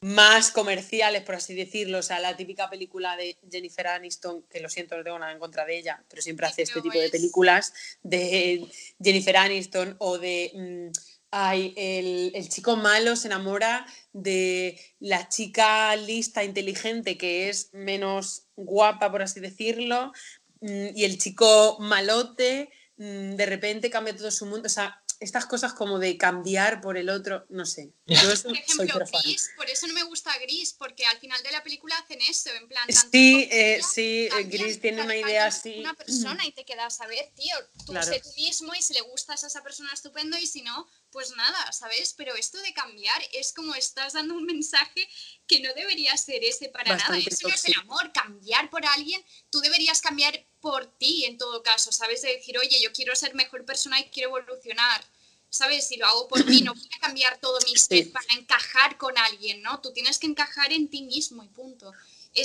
más 0.00 0.50
comerciales, 0.50 1.22
por 1.22 1.34
así 1.34 1.54
decirlo. 1.54 1.98
O 1.98 2.02
sea, 2.02 2.20
la 2.20 2.36
típica 2.36 2.70
película 2.70 3.16
de 3.16 3.38
Jennifer 3.50 3.88
Aniston, 3.88 4.42
que 4.42 4.60
lo 4.60 4.68
siento, 4.68 4.96
no 4.96 5.04
tengo 5.04 5.18
nada 5.18 5.32
en 5.32 5.38
contra 5.38 5.64
de 5.64 5.78
ella, 5.78 6.04
pero 6.08 6.22
siempre 6.22 6.46
hace 6.46 6.62
este 6.62 6.80
tipo 6.80 6.98
de 6.98 7.10
películas, 7.10 7.72
de 8.02 8.66
Jennifer 9.02 9.36
Aniston 9.36 9.96
o 9.98 10.18
de... 10.18 10.52
Mm, 10.54 10.92
ay, 11.30 11.74
el, 11.76 12.32
el, 12.34 12.48
chico 12.48 12.76
malo 12.76 13.14
se 13.14 13.28
enamora 13.28 13.86
de 14.14 14.80
la 14.98 15.28
chica 15.28 15.94
lista, 15.96 16.42
inteligente, 16.42 17.18
que 17.18 17.50
es 17.50 17.68
menos 17.74 18.44
guapa, 18.56 19.10
por 19.10 19.20
así 19.20 19.40
decirlo, 19.40 20.12
mm, 20.60 20.88
y 20.94 21.04
el 21.04 21.18
chico 21.18 21.76
malote 21.80 22.70
mm, 22.96 23.34
de 23.34 23.46
repente 23.46 23.90
cambia 23.90 24.16
todo 24.16 24.30
su 24.30 24.46
mundo. 24.46 24.66
O 24.66 24.70
sea, 24.70 25.02
estas 25.20 25.46
cosas 25.46 25.72
como 25.74 25.98
de 25.98 26.16
cambiar 26.16 26.80
por 26.80 26.96
el 26.96 27.10
otro, 27.10 27.44
no 27.48 27.66
sé. 27.66 27.92
Yo 28.08 28.42
por 28.42 28.56
ejemplo, 28.56 29.20
Gris, 29.22 29.50
por 29.54 29.68
eso 29.68 29.86
no 29.86 29.92
me 29.92 30.02
gusta 30.02 30.36
Gris, 30.38 30.72
porque 30.72 31.04
al 31.04 31.18
final 31.18 31.42
de 31.42 31.52
la 31.52 31.62
película 31.62 31.94
hacen 31.98 32.18
eso, 32.22 32.50
en 32.54 32.66
plan. 32.66 32.88
Sí, 32.90 33.46
eh, 33.50 33.82
sí, 33.82 34.28
eh, 34.32 34.44
Gris 34.44 34.80
tiene 34.80 35.02
una 35.02 35.14
idea 35.14 35.46
así. 35.46 35.80
Una 35.80 35.92
persona 35.92 36.46
y 36.46 36.52
te 36.52 36.64
quedas 36.64 37.02
a 37.02 37.06
ver, 37.06 37.30
tío, 37.34 37.54
tú 37.84 37.92
sé 38.02 38.20
tú 38.20 38.30
mismo 38.36 38.74
y 38.74 38.80
si 38.80 38.94
le 38.94 39.02
gustas 39.02 39.44
a 39.44 39.48
esa 39.48 39.62
persona 39.62 39.90
estupendo 39.92 40.38
y 40.38 40.46
si 40.46 40.62
no, 40.62 40.88
pues 41.10 41.36
nada, 41.36 41.70
¿sabes? 41.72 42.14
Pero 42.16 42.34
esto 42.34 42.56
de 42.62 42.72
cambiar 42.72 43.22
es 43.34 43.52
como 43.52 43.74
estás 43.74 44.14
dando 44.14 44.34
un 44.34 44.46
mensaje 44.46 45.06
que 45.46 45.60
no 45.60 45.74
debería 45.74 46.16
ser 46.16 46.42
ese 46.44 46.70
para 46.70 46.96
nada. 46.96 47.18
Eso 47.18 47.46
no 47.46 47.54
es 47.54 47.64
el 47.66 47.74
amor, 47.78 48.10
cambiar 48.12 48.70
por 48.70 48.86
alguien, 48.86 49.22
tú 49.50 49.60
deberías 49.60 50.00
cambiar 50.00 50.46
por 50.60 50.86
ti 50.96 51.26
en 51.26 51.36
todo 51.36 51.62
caso, 51.62 51.92
¿sabes? 51.92 52.22
De 52.22 52.32
decir, 52.32 52.56
oye, 52.58 52.80
yo 52.82 52.90
quiero 52.92 53.14
ser 53.14 53.34
mejor 53.34 53.66
persona 53.66 54.00
y 54.00 54.04
quiero 54.04 54.30
evolucionar. 54.30 55.04
¿Sabes? 55.50 55.88
Si 55.88 55.96
lo 55.96 56.06
hago 56.06 56.28
por 56.28 56.44
mí, 56.44 56.60
no 56.60 56.74
voy 56.74 56.88
a 56.96 57.00
cambiar 57.00 57.38
todo 57.38 57.58
mi 57.66 57.76
ser 57.78 58.10
para 58.12 58.26
encajar 58.38 58.98
con 58.98 59.16
alguien, 59.16 59.62
¿no? 59.62 59.80
Tú 59.80 59.92
tienes 59.92 60.18
que 60.18 60.26
encajar 60.26 60.72
en 60.72 60.88
ti 60.88 61.02
mismo 61.02 61.42
y 61.42 61.48
punto. 61.48 61.92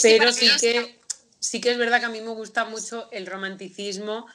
Pero 0.02 0.32
sí 0.32 0.50
que, 0.60 1.00
sí 1.40 1.62
que 1.62 1.72
es 1.72 1.78
verdad 1.78 2.00
que 2.00 2.06
a 2.06 2.10
mí 2.10 2.22
me 2.22 2.32
gusta 2.32 2.66
mucho 2.66 3.10
el 3.12 3.26
romanticismo 3.26 4.26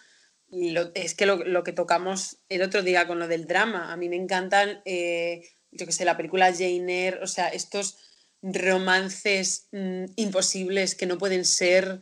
es 0.51 1.15
que 1.15 1.27
lo, 1.27 1.65
que 1.65 1.73
tocamos 1.73 2.39
el 2.49 2.63
otro 2.63 2.83
día 2.83 3.07
con 3.07 3.19
lo 3.19 3.29
del 3.29 3.47
drama, 3.47 3.93
a 3.93 3.97
mí 3.97 4.09
me 4.09 4.17
encantan, 4.17 4.81
eh, 4.85 5.47
yo 5.71 5.87
que 5.87 5.93
sé, 5.93 6.05
la 6.05 6.17
película 6.17 6.53
Jane 6.53 7.07
Eyre, 7.07 7.23
o 7.23 7.27
sea, 7.27 7.49
estos 7.49 7.99
romances 8.43 9.67
mm, 9.73 10.05
imposibles 10.17 10.95
que 10.95 11.07
no 11.07 11.19
pueden 11.19 11.45
ser, 11.45 12.01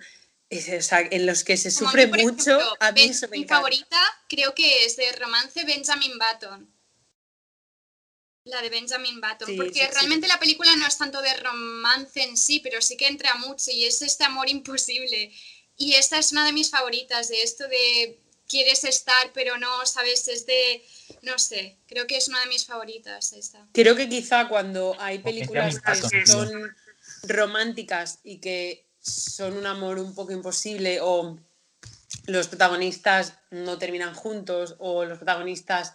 o 0.50 0.82
sea, 0.82 1.00
en 1.00 1.26
los 1.26 1.42
que 1.42 1.56
se 1.56 1.70
sufre 1.70 2.06
mucho. 2.06 2.58
a 2.80 2.92
mí 2.92 3.02
eso 3.02 3.28
me 3.28 3.38
mi 3.38 3.44
favorita 3.44 3.98
creo 4.28 4.54
que 4.54 4.84
es 4.84 4.96
de 4.96 5.10
romance 5.12 5.64
Benjamin 5.64 6.12
Button. 6.18 6.72
La 8.44 8.62
de 8.62 8.70
Benjamin 8.70 9.20
Button, 9.20 9.56
porque 9.56 9.88
realmente 9.88 10.28
la 10.28 10.38
película 10.38 10.74
no 10.76 10.86
es 10.86 10.96
tanto 10.96 11.20
de 11.20 11.34
romance 11.38 12.22
en 12.22 12.36
sí, 12.36 12.60
pero 12.60 12.80
sí 12.80 12.96
que 12.96 13.08
entra 13.08 13.34
mucho 13.34 13.72
y 13.72 13.84
es 13.84 14.02
este 14.02 14.22
amor 14.22 14.48
imposible. 14.48 15.32
Y 15.76 15.94
esta 15.94 16.18
es 16.18 16.30
una 16.30 16.46
de 16.46 16.52
mis 16.52 16.70
favoritas, 16.70 17.28
de 17.28 17.42
esto 17.42 17.66
de 17.66 18.20
quieres 18.48 18.84
estar, 18.84 19.32
pero 19.34 19.58
no, 19.58 19.84
sabes, 19.84 20.28
es 20.28 20.46
de, 20.46 20.84
no 21.22 21.38
sé, 21.40 21.76
creo 21.88 22.06
que 22.06 22.16
es 22.16 22.28
una 22.28 22.40
de 22.40 22.46
mis 22.46 22.64
favoritas 22.64 23.32
esta. 23.32 23.66
Creo 23.72 23.96
que 23.96 24.08
quizá 24.08 24.48
cuando 24.48 24.96
hay 25.00 25.18
películas 25.18 25.80
que 25.80 26.26
son 26.26 26.76
románticas 27.24 28.20
y 28.22 28.38
que 28.38 28.85
son 29.06 29.56
un 29.56 29.66
amor 29.66 29.98
un 29.98 30.14
poco 30.14 30.32
imposible 30.32 30.98
o 31.00 31.38
los 32.26 32.48
protagonistas 32.48 33.34
no 33.50 33.78
terminan 33.78 34.14
juntos 34.14 34.76
o 34.78 35.04
los 35.04 35.18
protagonistas 35.18 35.94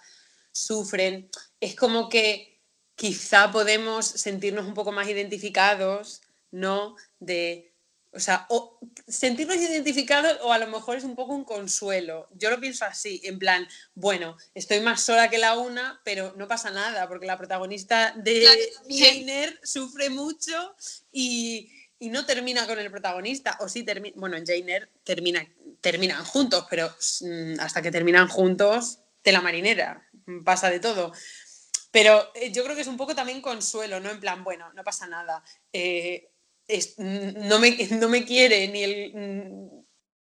sufren, 0.52 1.30
es 1.60 1.76
como 1.76 2.10
que 2.10 2.60
quizá 2.96 3.52
podemos 3.52 4.06
sentirnos 4.06 4.66
un 4.66 4.74
poco 4.74 4.92
más 4.92 5.08
identificados, 5.10 6.22
¿no? 6.52 6.96
De 7.20 7.72
o 8.14 8.20
sea, 8.20 8.46
o 8.50 8.78
sentirnos 9.08 9.56
identificados 9.56 10.38
o 10.42 10.52
a 10.52 10.58
lo 10.58 10.68
mejor 10.68 10.98
es 10.98 11.06
un 11.06 11.16
poco 11.16 11.34
un 11.34 11.46
consuelo. 11.46 12.28
Yo 12.34 12.50
lo 12.50 12.60
pienso 12.60 12.84
así, 12.84 13.22
en 13.24 13.40
plan, 13.40 13.66
bueno, 13.96 14.36
estoy 14.54 14.82
más 14.82 15.02
sola 15.02 15.30
que 15.30 15.38
la 15.38 15.58
una, 15.58 16.02
pero 16.04 16.34
no 16.36 16.48
pasa 16.48 16.72
nada, 16.72 17.08
porque 17.08 17.26
la 17.26 17.38
protagonista 17.38 18.14
de 18.18 18.46
Jane 18.90 19.58
sufre 19.64 20.10
mucho 20.10 20.76
y, 21.12 21.72
no 22.10 22.26
termina 22.26 22.66
con 22.68 22.80
el 22.80 22.90
protagonista. 22.90 23.58
O 23.60 23.70
sí 23.70 23.84
termina, 23.84 24.16
bueno, 24.18 24.38
en 24.38 24.46
Jane 24.46 24.88
termina, 25.04 25.46
terminan 25.82 26.24
juntos, 26.26 26.66
pero 26.70 26.90
mm, 27.22 27.60
hasta 27.60 27.82
que 27.82 27.92
terminan 27.92 28.28
juntos, 28.28 29.00
de 29.24 29.32
la 29.32 29.42
marinera, 29.42 30.08
pasa 30.44 30.70
de 30.70 30.80
todo. 30.80 31.14
Pero 31.92 32.32
eh, 32.36 32.52
yo 32.52 32.64
creo 32.64 32.76
que 32.76 32.82
es 32.82 32.88
un 32.88 32.98
poco 32.98 33.16
también 33.16 33.42
consuelo, 33.42 34.00
¿no? 34.00 34.10
En 34.10 34.20
plan, 34.20 34.44
bueno, 34.44 34.72
no 34.74 34.84
pasa 34.84 35.08
nada. 35.08 35.44
Eh, 35.74 36.32
no, 36.98 37.60
me, 37.60 37.72
no 37.92 38.10
me 38.10 38.26
quiere 38.26 38.68
ni 38.68 38.84
el, 38.84 39.86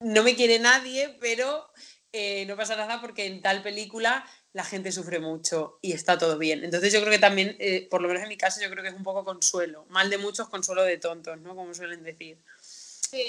no 0.00 0.22
me 0.22 0.34
quiere 0.34 0.58
nadie, 0.58 1.16
pero 1.20 1.70
eh, 2.12 2.44
no 2.46 2.56
pasa 2.56 2.76
nada 2.76 3.00
porque 3.00 3.26
en 3.26 3.42
tal 3.42 3.62
película 3.62 4.24
la 4.56 4.64
gente 4.64 4.90
sufre 4.90 5.18
mucho 5.18 5.78
y 5.82 5.92
está 5.92 6.16
todo 6.16 6.38
bien. 6.38 6.64
Entonces 6.64 6.90
yo 6.90 7.00
creo 7.00 7.12
que 7.12 7.18
también, 7.18 7.56
eh, 7.58 7.86
por 7.90 8.00
lo 8.00 8.08
menos 8.08 8.22
en 8.22 8.30
mi 8.30 8.38
caso, 8.38 8.58
yo 8.62 8.70
creo 8.70 8.82
que 8.82 8.88
es 8.88 8.94
un 8.94 9.02
poco 9.02 9.22
consuelo. 9.22 9.84
Mal 9.90 10.08
de 10.08 10.16
muchos, 10.16 10.48
consuelo 10.48 10.82
de 10.82 10.96
tontos, 10.96 11.38
¿no? 11.40 11.54
Como 11.54 11.74
suelen 11.74 12.02
decir. 12.02 12.38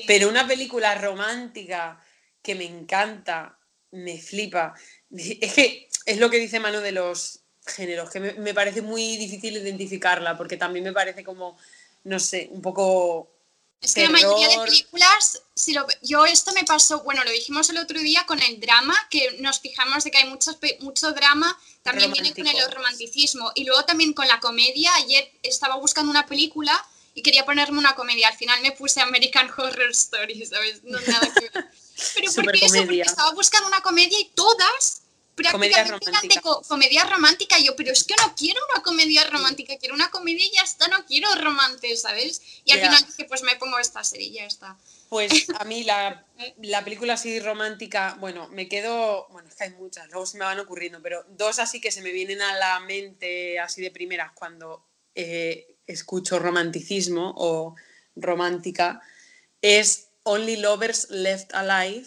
Pero 0.08 0.30
una 0.30 0.48
película 0.48 0.96
romántica 0.96 2.02
que 2.42 2.56
me 2.56 2.64
encanta, 2.64 3.60
me 3.92 4.18
flipa. 4.18 4.74
Es 5.12 5.54
que 5.54 5.90
es 6.06 6.18
lo 6.18 6.30
que 6.30 6.40
dice 6.40 6.62
Manu 6.62 6.80
de 6.80 6.94
los 6.94 7.42
géneros, 7.66 8.10
que 8.10 8.22
me, 8.22 8.34
me 8.36 8.54
parece 8.54 8.82
muy 8.82 9.18
difícil 9.18 9.58
identificarla, 9.58 10.38
porque 10.38 10.56
también 10.56 10.86
me 10.86 10.94
parece 10.94 11.26
como 11.26 11.58
no 12.08 12.20
sé, 12.20 12.48
un 12.52 12.62
poco... 12.62 13.34
Es 13.80 13.94
que 13.94 14.04
la 14.04 14.10
mayoría 14.10 14.50
de 14.50 14.58
películas, 14.66 15.42
si 15.54 15.74
lo, 15.74 15.86
yo 16.02 16.26
esto 16.26 16.52
me 16.54 16.64
pasó, 16.64 17.04
bueno, 17.04 17.24
lo 17.24 17.32
dijimos 17.32 17.70
el 17.70 17.78
otro 17.78 18.00
día 18.00 18.26
con 18.26 18.42
el 18.42 18.60
drama, 18.60 18.96
que 19.10 19.38
nos 19.40 19.60
fijamos 19.60 20.04
de 20.04 20.12
que 20.12 20.18
hay 20.18 20.26
mucho, 20.26 20.58
mucho 20.80 21.12
drama, 21.14 21.58
también 21.84 22.12
viene 22.12 22.34
con 22.34 22.48
el 22.48 22.72
romanticismo. 22.72 23.52
Y 23.56 23.66
luego 23.66 23.86
también 23.86 24.14
con 24.14 24.28
la 24.28 24.40
comedia, 24.40 24.94
ayer 24.96 25.32
estaba 25.44 25.76
buscando 25.76 26.10
una 26.10 26.26
película 26.26 26.74
y 27.14 27.22
quería 27.22 27.46
ponerme 27.46 27.80
una 27.80 27.96
comedia, 27.96 28.28
al 28.28 28.38
final 28.38 28.62
me 28.62 28.72
puse 28.72 29.00
American 29.02 29.50
Horror 29.56 29.92
Story, 29.92 30.46
¿sabes? 30.46 30.84
No 30.84 31.00
nada 31.00 31.32
que 31.34 31.50
ver. 31.50 31.68
Pero 32.16 32.34
¿por 32.34 32.52
qué 32.52 32.66
eso? 32.66 32.76
Porque 32.78 33.02
estaba 33.02 33.32
buscando 33.32 33.68
una 33.68 33.82
comedia 33.82 34.20
y 34.20 34.26
todas 34.36 35.02
comedia 35.52 35.84
romántica. 35.84 36.42
comedia 36.68 37.04
romántica. 37.06 37.60
Yo, 37.60 37.76
pero 37.76 37.92
es 37.92 38.04
que 38.04 38.16
no 38.16 38.34
quiero 38.36 38.60
una 38.74 38.84
comedia 38.84 39.24
romántica, 39.26 39.78
quiero 39.78 39.96
una 39.96 40.10
comedia 40.10 40.46
y 40.46 40.52
ya 40.52 40.62
está, 40.62 40.88
no 40.88 41.06
quiero 41.06 41.34
romance, 41.36 41.96
¿sabes? 41.98 42.42
Y 42.66 42.72
al 42.72 42.80
final 42.80 43.06
dije, 43.06 43.26
pues 43.26 43.44
me 43.44 43.56
pongo 43.56 43.80
esta 43.80 44.04
serie 44.04 44.28
y 44.28 44.34
ya 44.34 44.46
está. 44.46 44.78
Pues 45.10 45.48
a 45.58 45.64
mí 45.64 45.84
la, 45.84 46.26
la, 46.62 46.84
película 46.84 47.14
así 47.14 47.40
romántica, 47.40 48.18
bueno, 48.20 48.50
me 48.50 48.68
quedo, 48.68 49.28
bueno, 49.30 49.48
es 49.48 49.56
que 49.56 49.66
hay 49.66 49.70
muchas, 49.72 50.10
luego 50.10 50.26
se 50.26 50.38
me 50.38 50.46
van 50.46 50.60
ocurriendo, 50.60 51.02
pero 51.02 51.24
dos 51.30 51.60
así 51.60 51.80
que 51.80 51.92
se 51.92 52.02
me 52.02 52.12
vienen 52.12 52.42
a 52.42 52.58
la 52.58 52.80
mente 52.82 53.60
así 53.60 53.82
de 53.82 53.92
primeras 53.92 54.32
cuando 54.34 54.86
eh, 55.16 55.76
escucho 55.86 56.40
romanticismo 56.40 57.34
o 57.38 57.76
romántica, 58.16 59.02
es 59.62 60.07
Only 60.28 60.58
Lovers 60.58 61.10
Left 61.10 61.54
Alive. 61.54 62.06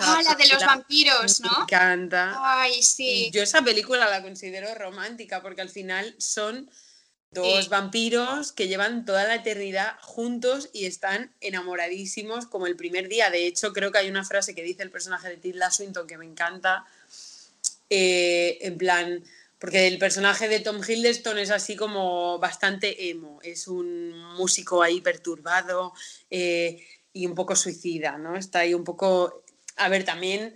ah, 0.00 0.22
la 0.22 0.34
de 0.34 0.48
los 0.48 0.64
vampiros, 0.64 1.40
¿no? 1.40 1.50
Me 1.50 1.62
encanta. 1.62 2.34
Ay, 2.36 2.82
sí. 2.82 3.30
Yo 3.32 3.42
esa 3.42 3.62
película 3.62 4.08
la 4.10 4.22
considero 4.22 4.74
romántica 4.74 5.40
porque 5.40 5.62
al 5.62 5.70
final 5.70 6.14
son 6.18 6.70
dos 7.30 7.70
vampiros 7.70 8.52
que 8.52 8.68
llevan 8.68 9.06
toda 9.06 9.24
la 9.24 9.36
eternidad 9.36 9.96
juntos 10.02 10.68
y 10.72 10.84
están 10.84 11.32
enamoradísimos 11.40 12.46
como 12.46 12.66
el 12.66 12.76
primer 12.76 13.08
día. 13.08 13.30
De 13.30 13.46
hecho, 13.46 13.72
creo 13.72 13.90
que 13.90 13.98
hay 13.98 14.10
una 14.10 14.24
frase 14.24 14.54
que 14.54 14.62
dice 14.62 14.82
el 14.82 14.90
personaje 14.90 15.30
de 15.30 15.38
Tilda 15.38 15.70
Swinton 15.70 16.06
que 16.06 16.18
me 16.18 16.26
encanta. 16.26 16.84
Eh, 17.88 18.58
en 18.60 18.76
plan, 18.76 19.24
porque 19.58 19.86
el 19.86 19.98
personaje 19.98 20.46
de 20.46 20.60
Tom 20.60 20.82
Hiddleston 20.86 21.38
es 21.38 21.50
así 21.50 21.74
como 21.74 22.38
bastante 22.38 23.08
emo, 23.08 23.40
es 23.42 23.66
un 23.66 24.10
músico 24.34 24.82
ahí 24.82 25.00
perturbado, 25.00 25.94
eh, 26.30 26.86
y 27.14 27.26
un 27.26 27.34
poco 27.34 27.56
suicida, 27.56 28.18
¿no? 28.18 28.36
Está 28.36 28.58
ahí 28.60 28.74
un 28.74 28.84
poco... 28.84 29.42
A 29.76 29.88
ver, 29.88 30.04
también 30.04 30.54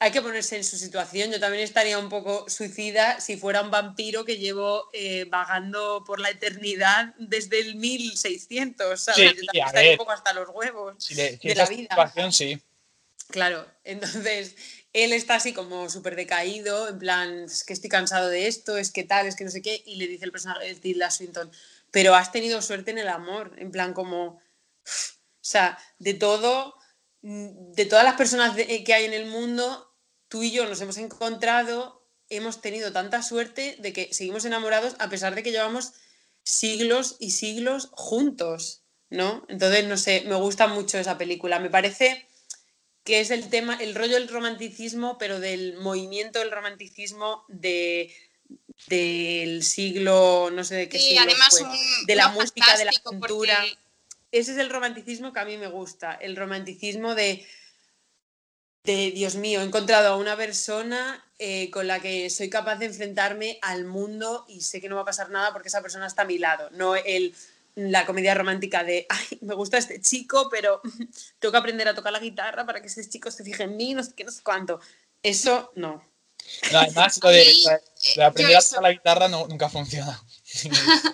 hay 0.00 0.10
que 0.10 0.22
ponerse 0.22 0.56
en 0.56 0.64
su 0.64 0.76
situación. 0.76 1.30
Yo 1.30 1.38
también 1.38 1.62
estaría 1.62 1.98
un 1.98 2.08
poco 2.08 2.48
suicida 2.48 3.20
si 3.20 3.36
fuera 3.36 3.62
un 3.62 3.70
vampiro 3.70 4.24
que 4.24 4.38
llevo 4.38 4.88
eh, 4.92 5.26
vagando 5.28 6.02
por 6.04 6.18
la 6.18 6.30
eternidad 6.30 7.14
desde 7.18 7.60
el 7.60 7.76
1600, 7.76 9.00
¿sabes? 9.00 9.34
Yo 9.36 9.44
también 9.44 9.66
estaría 9.66 9.90
un 9.92 9.98
poco 9.98 10.12
hasta 10.12 10.32
los 10.32 10.48
huevos 10.48 11.08
de, 11.08 11.38
la 11.54 11.66
vida. 11.66 11.88
Situación, 11.90 12.32
sí. 12.32 12.62
Claro, 13.28 13.66
entonces 13.84 14.56
él 14.92 15.12
está 15.12 15.34
así 15.34 15.52
como 15.52 15.90
súper 15.90 16.16
decaído, 16.16 16.88
en 16.88 16.98
plan, 16.98 17.44
es 17.44 17.64
que 17.64 17.74
estoy 17.74 17.90
cansado 17.90 18.28
de 18.28 18.46
esto, 18.46 18.78
es 18.78 18.90
que 18.90 19.04
tal, 19.04 19.26
es 19.26 19.36
que 19.36 19.44
no 19.44 19.50
sé 19.50 19.60
qué, 19.60 19.82
y 19.84 19.96
le 19.96 20.06
dice 20.06 20.24
el 20.24 20.32
personaje 20.32 20.66
de 20.66 20.74
Tilda 20.76 21.10
Swinton, 21.10 21.50
pero 21.90 22.14
has 22.14 22.32
tenido 22.32 22.62
suerte 22.62 22.90
en 22.90 22.98
el 22.98 23.08
amor, 23.08 23.54
en 23.58 23.70
plan 23.70 23.92
como 23.92 24.40
sea, 25.50 25.78
de 25.98 26.14
todo, 26.14 26.74
mm, 27.22 27.72
de 27.72 27.84
todas 27.86 28.04
las 28.04 28.14
personas 28.14 28.54
que 28.56 28.94
hay 28.94 29.04
en 29.04 29.14
el 29.14 29.26
mundo, 29.26 29.90
tú 30.28 30.42
y 30.42 30.50
yo 30.50 30.66
nos 30.66 30.80
hemos 30.80 30.96
encontrado, 30.98 32.06
hemos 32.28 32.60
tenido 32.60 32.92
tanta 32.92 33.22
suerte 33.22 33.76
de 33.78 33.92
que 33.92 34.12
seguimos 34.12 34.44
enamorados 34.44 34.94
a 34.98 35.08
pesar 35.08 35.34
de 35.34 35.42
que 35.42 35.50
llevamos 35.52 35.92
siglos 36.42 37.16
y 37.18 37.30
siglos 37.30 37.88
juntos, 37.92 38.82
¿no? 39.10 39.44
Entonces, 39.48 39.86
no 39.86 39.96
sé, 39.96 40.22
me 40.26 40.34
gusta 40.34 40.66
mucho 40.66 40.98
esa 40.98 41.16
película. 41.18 41.58
Me 41.58 41.70
parece 41.70 42.26
que 43.04 43.20
es 43.20 43.30
el 43.30 43.48
tema, 43.48 43.76
el 43.80 43.94
rollo 43.94 44.14
del 44.14 44.28
romanticismo, 44.28 45.16
pero 45.16 45.40
del 45.40 45.78
movimiento 45.78 46.38
del 46.40 46.50
romanticismo 46.50 47.44
de 47.48 48.14
del 48.86 49.62
siglo, 49.62 50.50
no 50.52 50.64
sé 50.64 50.74
de 50.76 50.88
qué 50.88 50.98
Sí, 50.98 51.08
siglo 51.08 51.22
además 51.22 51.48
fue, 51.50 51.62
un- 51.64 52.06
de 52.06 52.16
la 52.16 52.28
música, 52.28 52.76
de 52.76 52.84
la 52.84 52.92
pintura. 52.92 53.64
Ese 54.30 54.52
es 54.52 54.58
el 54.58 54.70
romanticismo 54.70 55.32
que 55.32 55.40
a 55.40 55.44
mí 55.44 55.56
me 55.56 55.68
gusta, 55.68 56.14
el 56.14 56.36
romanticismo 56.36 57.14
de, 57.14 57.46
de 58.84 59.10
Dios 59.10 59.36
mío, 59.36 59.60
he 59.60 59.64
encontrado 59.64 60.08
a 60.08 60.16
una 60.16 60.36
persona 60.36 61.24
eh, 61.38 61.70
con 61.70 61.86
la 61.86 62.00
que 62.00 62.28
soy 62.30 62.50
capaz 62.50 62.76
de 62.76 62.86
enfrentarme 62.86 63.58
al 63.62 63.84
mundo 63.84 64.44
y 64.48 64.60
sé 64.60 64.80
que 64.80 64.88
no 64.88 64.96
va 64.96 65.02
a 65.02 65.06
pasar 65.06 65.30
nada 65.30 65.52
porque 65.52 65.68
esa 65.68 65.82
persona 65.82 66.06
está 66.06 66.22
a 66.22 66.26
mi 66.26 66.38
lado, 66.38 66.68
no 66.72 66.94
el, 66.94 67.34
la 67.74 68.04
comedia 68.04 68.34
romántica 68.34 68.82
de, 68.84 69.06
ay, 69.08 69.38
me 69.40 69.54
gusta 69.54 69.78
este 69.78 70.00
chico, 70.00 70.48
pero 70.50 70.82
tengo 71.38 71.52
que 71.52 71.58
aprender 71.58 71.88
a 71.88 71.94
tocar 71.94 72.12
la 72.12 72.18
guitarra 72.18 72.66
para 72.66 72.80
que 72.80 72.88
ese 72.88 73.08
chico 73.08 73.30
se 73.30 73.44
fije 73.44 73.62
en 73.62 73.76
mí, 73.76 73.94
no 73.94 74.02
sé 74.02 74.12
qué, 74.14 74.24
no 74.24 74.32
sé 74.32 74.42
cuánto. 74.42 74.80
Eso 75.22 75.72
no. 75.76 76.02
No, 76.72 76.78
además, 76.78 77.20
lo 77.22 77.30
de, 77.30 77.44
lo 78.16 78.24
aprender 78.24 78.56
a 78.56 78.60
tocar 78.60 78.82
la 78.82 78.92
guitarra 78.92 79.28
no, 79.28 79.46
nunca 79.46 79.68
funciona. 79.68 80.22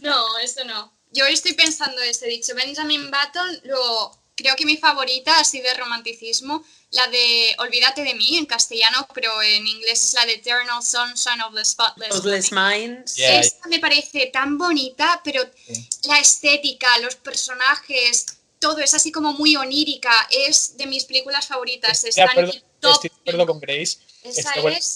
No, 0.00 0.38
eso 0.38 0.64
no. 0.64 0.97
Yo 1.12 1.24
estoy 1.26 1.54
pensando 1.54 2.00
eso, 2.02 2.24
he 2.26 2.28
dicho 2.28 2.54
Benjamin 2.54 3.10
Button, 3.10 3.60
luego 3.64 4.18
creo 4.34 4.54
que 4.56 4.64
mi 4.66 4.76
favorita 4.76 5.40
así 5.40 5.60
de 5.60 5.74
romanticismo, 5.74 6.62
la 6.90 7.06
de 7.08 7.54
Olvídate 7.58 8.02
de 8.04 8.14
mí 8.14 8.36
en 8.38 8.46
castellano, 8.46 9.06
pero 9.14 9.42
en 9.42 9.66
inglés 9.66 10.04
es 10.04 10.14
la 10.14 10.24
de 10.26 10.34
Eternal 10.34 10.82
Sunshine 10.82 11.40
of 11.42 11.54
the 11.54 11.64
Spotless 11.64 12.14
Spotless 12.14 12.52
Mind. 12.52 12.90
Minds. 12.98 13.14
Yeah. 13.16 13.40
Esta 13.40 13.68
me 13.68 13.78
parece 13.80 14.26
tan 14.26 14.56
bonita, 14.56 15.20
pero 15.24 15.42
Sí. 15.66 15.88
la 16.04 16.20
estética, 16.20 16.86
los 16.98 17.16
personajes, 17.16 18.26
todo 18.60 18.78
es 18.78 18.94
así 18.94 19.10
como 19.12 19.32
muy 19.32 19.56
onírica, 19.56 20.12
es 20.30 20.76
de 20.76 20.86
mis 20.86 21.04
películas 21.04 21.46
favoritas. 21.46 22.04
Estoy 22.04 22.08
de 22.08 22.10
Está 22.10 22.22
en 22.22 22.30
acuerdo, 22.30 22.52
el 22.52 22.62
top 22.80 22.92
estoy 22.92 23.10
de 23.10 23.16
acuerdo 23.30 23.46
con 23.46 23.60
Grace. 23.60 23.98
Esa 24.22 24.52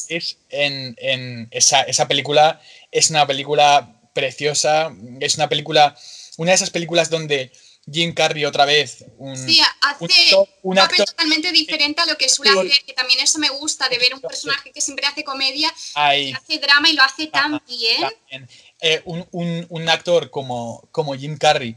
es- 0.08 0.36
en, 0.50 0.94
en 0.98 1.48
esa, 1.50 1.82
esa 1.82 2.06
película. 2.06 2.60
Es 2.90 3.10
una 3.10 3.26
película 3.26 3.98
preciosa. 4.12 4.94
Es 5.20 5.36
una 5.36 5.48
película, 5.48 5.96
una 6.36 6.50
de 6.52 6.56
esas 6.56 6.70
películas 6.70 7.10
donde 7.10 7.52
Jim 7.90 8.14
Carrey 8.14 8.44
otra 8.44 8.64
vez, 8.64 9.04
un, 9.18 9.36
Sí, 9.36 9.60
hace 9.80 10.04
un 10.04 10.10
actor- 10.10 10.48
un 10.62 10.70
un 10.70 10.76
papel 10.76 11.00
actor- 11.00 11.06
totalmente 11.06 11.50
diferente 11.50 12.00
a 12.00 12.06
lo 12.06 12.16
que 12.16 12.28
suele 12.28 12.52
hacer, 12.52 12.84
que 12.86 12.92
también 12.92 13.18
eso 13.20 13.38
me 13.40 13.48
gusta, 13.48 13.88
de 13.88 13.98
ver 13.98 14.14
un 14.14 14.20
personaje 14.20 14.70
que 14.70 14.80
siempre 14.80 15.04
hace 15.06 15.24
comedia, 15.24 15.68
que 15.94 16.32
hace 16.32 16.58
drama 16.58 16.88
y 16.90 16.92
lo 16.94 17.02
hace 17.02 17.26
tan 17.26 17.60
bien. 17.66 18.00
también. 18.00 18.48
Eh, 18.80 19.02
un, 19.04 19.26
un- 19.32 19.66
un 19.68 19.88
actor 19.88 20.30
como, 20.30 20.88
como 20.92 21.14
Jim 21.16 21.36
Carrey, 21.36 21.74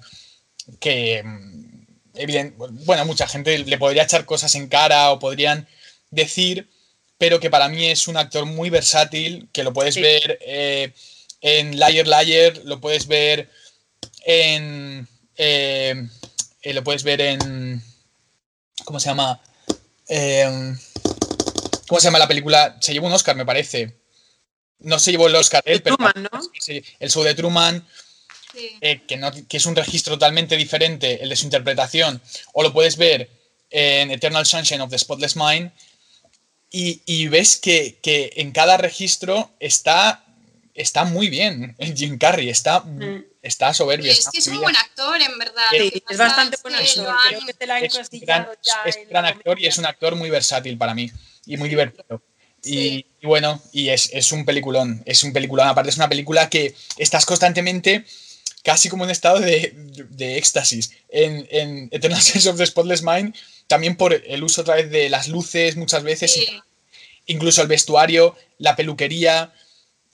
que 0.80 1.24
mm, 1.24 1.86
evident- 2.16 2.54
bueno, 2.86 3.06
mucha 3.06 3.28
gente 3.28 3.58
le 3.58 3.78
podría 3.78 4.04
echar 4.04 4.26
cosas 4.26 4.54
en 4.56 4.68
cara 4.68 5.12
o 5.12 5.20
podrían 5.20 5.68
decir, 6.12 6.70
pero 7.18 7.40
que 7.40 7.50
para 7.50 7.68
mí 7.68 7.86
es 7.88 8.08
un 8.08 8.18
actor 8.18 8.46
muy 8.46 8.70
versátil, 8.70 9.50
que 9.52 9.64
lo 9.64 9.74
puedes 9.74 9.96
Sí. 9.96 10.02
ver 10.02 10.38
eh, 10.42 10.94
en 11.42 11.78
Liar 11.80 12.08
Liar, 12.08 12.58
lo 12.66 12.80
puedes 12.82 13.08
ver 13.08 13.50
en... 14.26 15.08
eh, 15.38 16.08
eh, 16.62 16.74
lo 16.74 16.84
puedes 16.84 17.04
ver 17.04 17.22
en... 17.22 17.82
¿Cómo 18.84 19.00
se 19.00 19.10
llama? 19.10 19.42
Eh, 20.08 20.76
¿Cómo 21.88 22.00
se 22.02 22.08
llama 22.08 22.20
la 22.20 22.28
película? 22.28 22.78
Se 22.82 22.94
llevó 22.94 23.08
un 23.08 23.14
Oscar, 23.14 23.36
me 23.36 23.46
parece. 23.46 23.96
No 24.80 25.00
se 25.00 25.12
llevó 25.12 25.28
el 25.28 25.36
Oscar 25.36 25.64
él, 25.66 25.82
pero 25.82 25.96
Truman, 25.96 26.28
¿no? 26.32 26.42
el 27.00 27.10
show 27.10 27.24
de 27.24 27.34
Truman, 27.36 27.88
Sí. 28.54 28.72
eh, 28.82 29.02
que, 29.08 29.18
no- 29.18 29.32
que 29.48 29.58
es 29.58 29.66
un 29.66 29.76
registro 29.76 30.14
totalmente 30.16 30.56
diferente 30.58 31.22
el 31.22 31.30
de 31.30 31.36
su 31.36 31.46
interpretación, 31.46 32.22
o 32.54 32.64
lo 32.64 32.72
puedes 32.74 32.96
ver 32.98 33.30
en 33.70 34.12
Eternal 34.12 34.46
Sunshine 34.46 34.82
of 34.82 34.90
the 34.90 34.98
Spotless 34.98 35.36
Mind, 35.36 35.72
y, 36.72 37.02
y 37.06 37.28
ves 37.28 37.58
que, 37.58 38.00
que 38.02 38.32
en 38.38 38.52
cada 38.52 38.78
registro 38.78 39.52
está, 39.60 40.25
está 40.76 41.06
muy 41.06 41.30
bien 41.30 41.76
Jim 41.96 42.18
Carrey, 42.20 42.50
está, 42.50 42.82
Mm. 42.82 43.24
está 43.42 43.74
soberbio. 43.74 44.12
es 44.12 44.20
está 44.20 44.32
que 44.32 44.38
es 44.40 44.48
un 44.48 44.60
buen 44.62 44.76
actor, 44.76 45.20
en 45.22 45.40
verdad. 45.40 45.64
Sí, 45.72 46.04
es 46.10 46.18
bastante 46.18 46.58
es 46.58 46.62
buen 46.64 46.76
actor. 46.76 46.98
lo 47.06 47.16
Creo 47.28 47.40
han- 47.40 47.46
que 47.48 47.54
te 47.54 47.66
la 47.66 47.76
han 47.78 47.84
es 47.86 47.96
un 47.96 48.20
gran, 48.20 48.48
ya 48.62 48.74
es 48.86 48.98
la 49.10 49.20
actor 49.22 49.60
y 49.60 49.66
es 49.68 49.78
un 49.78 49.86
actor 49.86 50.16
muy 50.16 50.30
versátil 50.30 50.78
para 50.78 50.94
mí 50.94 51.10
y 51.46 51.58
muy 51.58 51.68
Sí. 51.68 51.70
divertido. 51.72 52.22
Y, 52.64 52.72
Sí. 52.74 53.06
y 53.22 53.26
bueno, 53.28 53.62
y 53.72 53.90
es, 53.90 54.10
es 54.12 54.32
un 54.32 54.44
peliculón, 54.44 55.02
es 55.06 55.24
un 55.24 55.32
peliculón. 55.34 55.68
Aparte 55.68 55.90
es 55.92 55.98
una 55.98 56.10
película 56.10 56.50
que 56.50 56.76
estás 56.98 57.26
constantemente 57.26 58.04
casi 58.64 58.90
como 58.90 59.04
en 59.06 59.12
estado 59.12 59.40
de, 59.40 59.74
de 60.10 60.38
éxtasis. 60.38 60.92
En, 61.10 61.48
en 61.52 61.88
Eternal 61.92 62.22
Sense 62.22 62.50
of 62.50 62.58
the 62.58 62.66
Spotless 62.66 63.04
Mind, 63.04 63.36
también 63.68 63.96
por 63.96 64.14
el 64.14 64.44
uso 64.44 64.62
otra 64.62 64.76
vez 64.76 64.90
de 64.90 65.10
las 65.10 65.28
luces 65.28 65.76
muchas 65.78 66.02
veces, 66.04 66.36
y 66.36 66.40
Sí. 66.48 66.60
incluso 67.28 67.62
el 67.62 67.68
vestuario, 67.68 68.36
la 68.58 68.76
peluquería, 68.76 69.54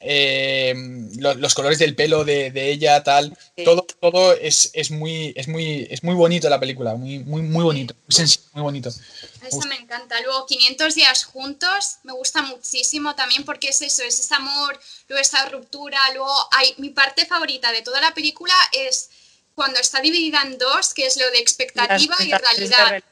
eh, 0.03 0.73
lo- 1.17 1.35
los 1.35 1.53
colores 1.53 1.79
del 1.79 1.95
pelo 1.95 2.23
de, 2.23 2.51
de 2.51 2.71
ella, 2.71 3.03
tal. 3.03 3.37
Sí. 3.55 3.63
Todo, 3.63 3.85
todo 3.99 4.33
es, 4.33 4.71
es 4.73 4.91
muy, 4.91 5.33
es 5.35 5.47
muy, 5.47 5.87
es 5.89 6.03
muy 6.03 6.15
bonito 6.15 6.49
la 6.49 6.59
película, 6.59 6.95
muy, 6.95 7.19
muy, 7.19 7.41
muy 7.41 7.63
bonito, 7.63 7.93
muy 7.93 8.15
sencillo, 8.15 8.43
muy 8.53 8.63
bonito. 8.63 8.89
Esa 8.89 9.65
me 9.67 9.75
encanta. 9.75 10.19
Luego, 10.21 10.45
500 10.45 10.95
días 10.95 11.23
juntos, 11.25 11.97
me 12.03 12.13
gusta 12.13 12.41
muchísimo 12.41 13.15
también 13.15 13.43
porque 13.43 13.69
es 13.69 13.81
eso, 13.81 14.03
es 14.03 14.19
ese 14.19 14.35
amor, 14.35 14.79
luego 15.07 15.21
esa 15.21 15.47
ruptura, 15.49 15.99
luego 16.13 16.33
hay 16.51 16.73
mi 16.77 16.89
parte 16.89 17.25
favorita 17.25 17.71
de 17.71 17.81
toda 17.81 18.01
la 18.01 18.13
película 18.13 18.53
es 18.73 19.09
cuando 19.55 19.79
está 19.79 19.99
dividida 20.01 20.41
en 20.43 20.57
dos, 20.57 20.93
que 20.93 21.05
es 21.05 21.17
lo 21.17 21.29
de 21.31 21.39
expectativa 21.39 22.15
y 22.19 22.31
realidad. 22.31 23.03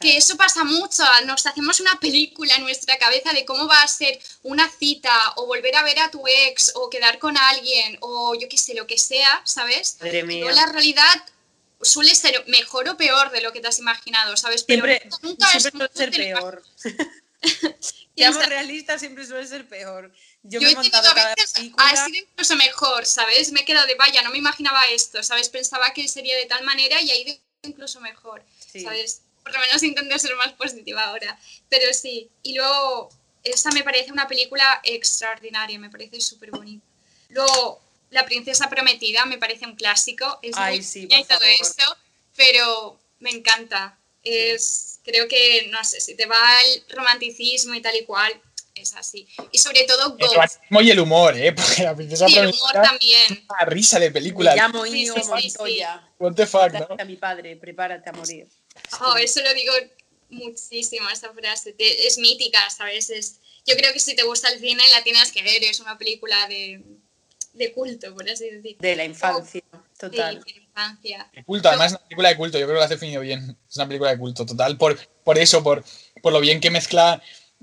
Que 0.00 0.16
eso 0.16 0.36
pasa 0.36 0.62
mucho, 0.64 1.02
nos 1.24 1.44
hacemos 1.46 1.80
una 1.80 1.98
película 1.98 2.54
en 2.54 2.62
nuestra 2.62 2.96
cabeza 2.98 3.32
de 3.32 3.44
cómo 3.44 3.66
va 3.66 3.82
a 3.82 3.88
ser 3.88 4.18
una 4.42 4.68
cita 4.70 5.12
o 5.36 5.46
volver 5.46 5.74
a 5.74 5.82
ver 5.82 5.98
a 5.98 6.10
tu 6.10 6.22
ex 6.26 6.72
o 6.76 6.88
quedar 6.88 7.18
con 7.18 7.36
alguien 7.36 7.98
o 8.00 8.34
yo 8.34 8.48
qué 8.48 8.56
sé, 8.56 8.74
lo 8.74 8.86
que 8.86 8.96
sea, 8.98 9.42
¿sabes? 9.44 9.96
Madre 10.00 10.22
mía. 10.22 10.44
luego 10.44 10.54
la 10.56 10.66
realidad 10.72 11.24
suele 11.82 12.14
ser 12.14 12.44
mejor 12.46 12.88
o 12.88 12.96
peor 12.96 13.30
de 13.30 13.40
lo 13.40 13.52
que 13.52 13.60
te 13.60 13.68
has 13.68 13.78
imaginado, 13.80 14.36
¿sabes? 14.36 14.62
Pero 14.64 14.84
Siempre, 14.86 15.08
nunca 15.22 15.52
es 15.52 15.62
siempre 15.62 15.88
suele 15.92 16.12
ser 16.12 16.24
peor. 16.34 16.62
Seamos 18.16 18.46
realistas, 18.46 19.00
siempre 19.00 19.26
suele 19.26 19.46
ser 19.46 19.68
peor. 19.68 20.12
Yo, 20.42 20.60
Yo 20.60 20.60
me 20.60 20.68
he 20.68 20.72
he 20.72 20.74
tenido 20.74 20.92
montado 20.96 21.14
cada 21.14 21.34
veces 21.34 21.52
película. 21.52 21.86
ha 21.88 22.04
sido 22.04 22.18
incluso 22.18 22.56
mejor, 22.56 23.06
¿sabes? 23.06 23.52
Me 23.52 23.60
he 23.60 23.64
quedado 23.64 23.86
de 23.86 23.94
vaya, 23.94 24.22
no 24.22 24.30
me 24.30 24.38
imaginaba 24.38 24.86
esto, 24.88 25.22
¿sabes? 25.22 25.48
Pensaba 25.48 25.92
que 25.92 26.08
sería 26.08 26.36
de 26.36 26.46
tal 26.46 26.64
manera 26.64 27.00
y 27.00 27.10
ha 27.10 27.16
ido 27.16 27.34
incluso 27.62 28.00
mejor, 28.00 28.44
Sí. 28.72 28.82
¿sabes? 28.82 29.22
Por 29.42 29.52
lo 29.52 29.60
menos 29.60 29.82
intento 29.82 30.18
ser 30.18 30.34
más 30.36 30.52
positiva 30.52 31.04
ahora. 31.04 31.38
Pero 31.68 31.92
sí, 31.94 32.28
y 32.42 32.54
luego, 32.54 33.08
esa 33.44 33.70
me 33.70 33.82
parece 33.82 34.12
una 34.12 34.26
película 34.28 34.80
extraordinaria, 34.84 35.78
me 35.78 35.90
parece 35.90 36.20
súper 36.20 36.50
bonita. 36.50 36.84
Luego, 37.30 37.80
La 38.10 38.24
Princesa 38.24 38.68
Prometida 38.70 39.24
me 39.26 39.38
parece 39.38 39.66
un 39.66 39.74
clásico, 39.76 40.38
es 40.42 40.56
Ay, 40.56 40.76
muy 40.78 40.84
sí, 40.84 41.02
pequeña 41.02 41.20
y 41.20 41.24
por 41.24 41.36
todo 41.38 41.46
favor. 41.48 41.60
esto, 41.60 41.96
pero 42.36 42.98
me 43.20 43.30
encanta. 43.30 43.98
Es, 44.24 45.00
creo 45.04 45.28
que, 45.28 45.68
no 45.70 45.82
sé, 45.84 46.00
si 46.00 46.14
te 46.14 46.26
va 46.26 46.38
el 46.64 46.84
romanticismo 46.96 47.74
y 47.74 47.80
tal 47.80 47.96
y 47.96 48.04
cual, 48.04 48.32
es 48.74 48.94
así. 48.94 49.26
Y 49.52 49.58
sobre 49.58 49.84
todo 49.84 50.12
El 50.12 50.18
Ghost. 50.18 50.32
romanticismo 50.34 50.80
y 50.82 50.90
el 50.90 51.00
humor, 51.00 51.36
¿eh? 51.36 51.52
Porque 51.56 51.82
la 51.82 51.94
princesa 51.96 52.26
Sí, 52.28 52.36
el 52.38 52.46
humor 52.48 52.70
Prometida 52.72 52.82
también. 52.90 53.46
una 53.48 53.64
risa 53.66 53.98
de 53.98 54.10
película. 54.10 54.52
Me 54.52 54.56
llamo 54.56 54.84
Sí, 54.84 54.90
Íñigo 54.90 55.14
sí, 55.16 55.22
sí, 55.22 55.28
Montoya. 55.30 56.08
What 56.18 56.34
the 56.34 56.46
fuck, 56.46 56.72
¿no? 56.72 56.88
A 56.98 57.04
mi 57.04 57.16
padre, 57.16 57.56
prepárate 57.56 58.08
a 58.08 58.12
morir. 58.12 58.46
Oh, 59.00 59.16
eso 59.16 59.40
lo 59.42 59.52
digo 59.54 59.72
muchísimo, 60.30 61.08
esa 61.10 61.32
frase. 61.32 61.72
Te- 61.72 62.06
es 62.06 62.18
mítica, 62.18 62.58
¿sabes? 62.70 63.10
Es, 63.10 63.40
yo 63.66 63.76
creo 63.76 63.92
que 63.92 64.00
si 64.00 64.14
te 64.14 64.22
gusta 64.24 64.48
el 64.48 64.60
cine 64.60 64.82
la 64.92 65.02
tienes 65.02 65.32
que 65.32 65.42
ver. 65.42 65.62
Es 65.64 65.80
una 65.80 65.96
película 65.98 66.46
de, 66.48 66.82
de 67.52 67.72
culto, 67.72 68.14
por 68.14 68.28
así 68.28 68.50
decir. 68.50 68.76
De 68.78 68.96
la 68.96 69.04
infancia, 69.04 69.62
Sí, 69.72 69.78
total. 69.98 70.42
de 70.44 70.50
infancia. 70.52 71.30
De 71.34 71.44
culto, 71.44 71.68
además 71.68 71.86
es 71.92 71.92
una 71.98 72.04
película 72.08 72.28
de 72.28 72.36
culto, 72.36 72.58
yo 72.58 72.66
creo 72.66 72.76
que 72.76 72.80
lo 72.80 72.84
hace 72.84 72.94
definido 72.94 73.20
bien. 73.22 73.56
Es 73.68 73.76
una 73.76 73.86
película 73.88 74.10
de 74.10 74.18
culto, 74.18 74.46
total. 74.46 74.76
Por, 74.76 74.98
por 75.24 75.38
eso, 75.38 75.62
por, 75.62 75.84
por 76.22 76.32
lo 76.32 76.40
bien 76.40 76.60
que 76.60 76.70
mezcla 76.70 77.22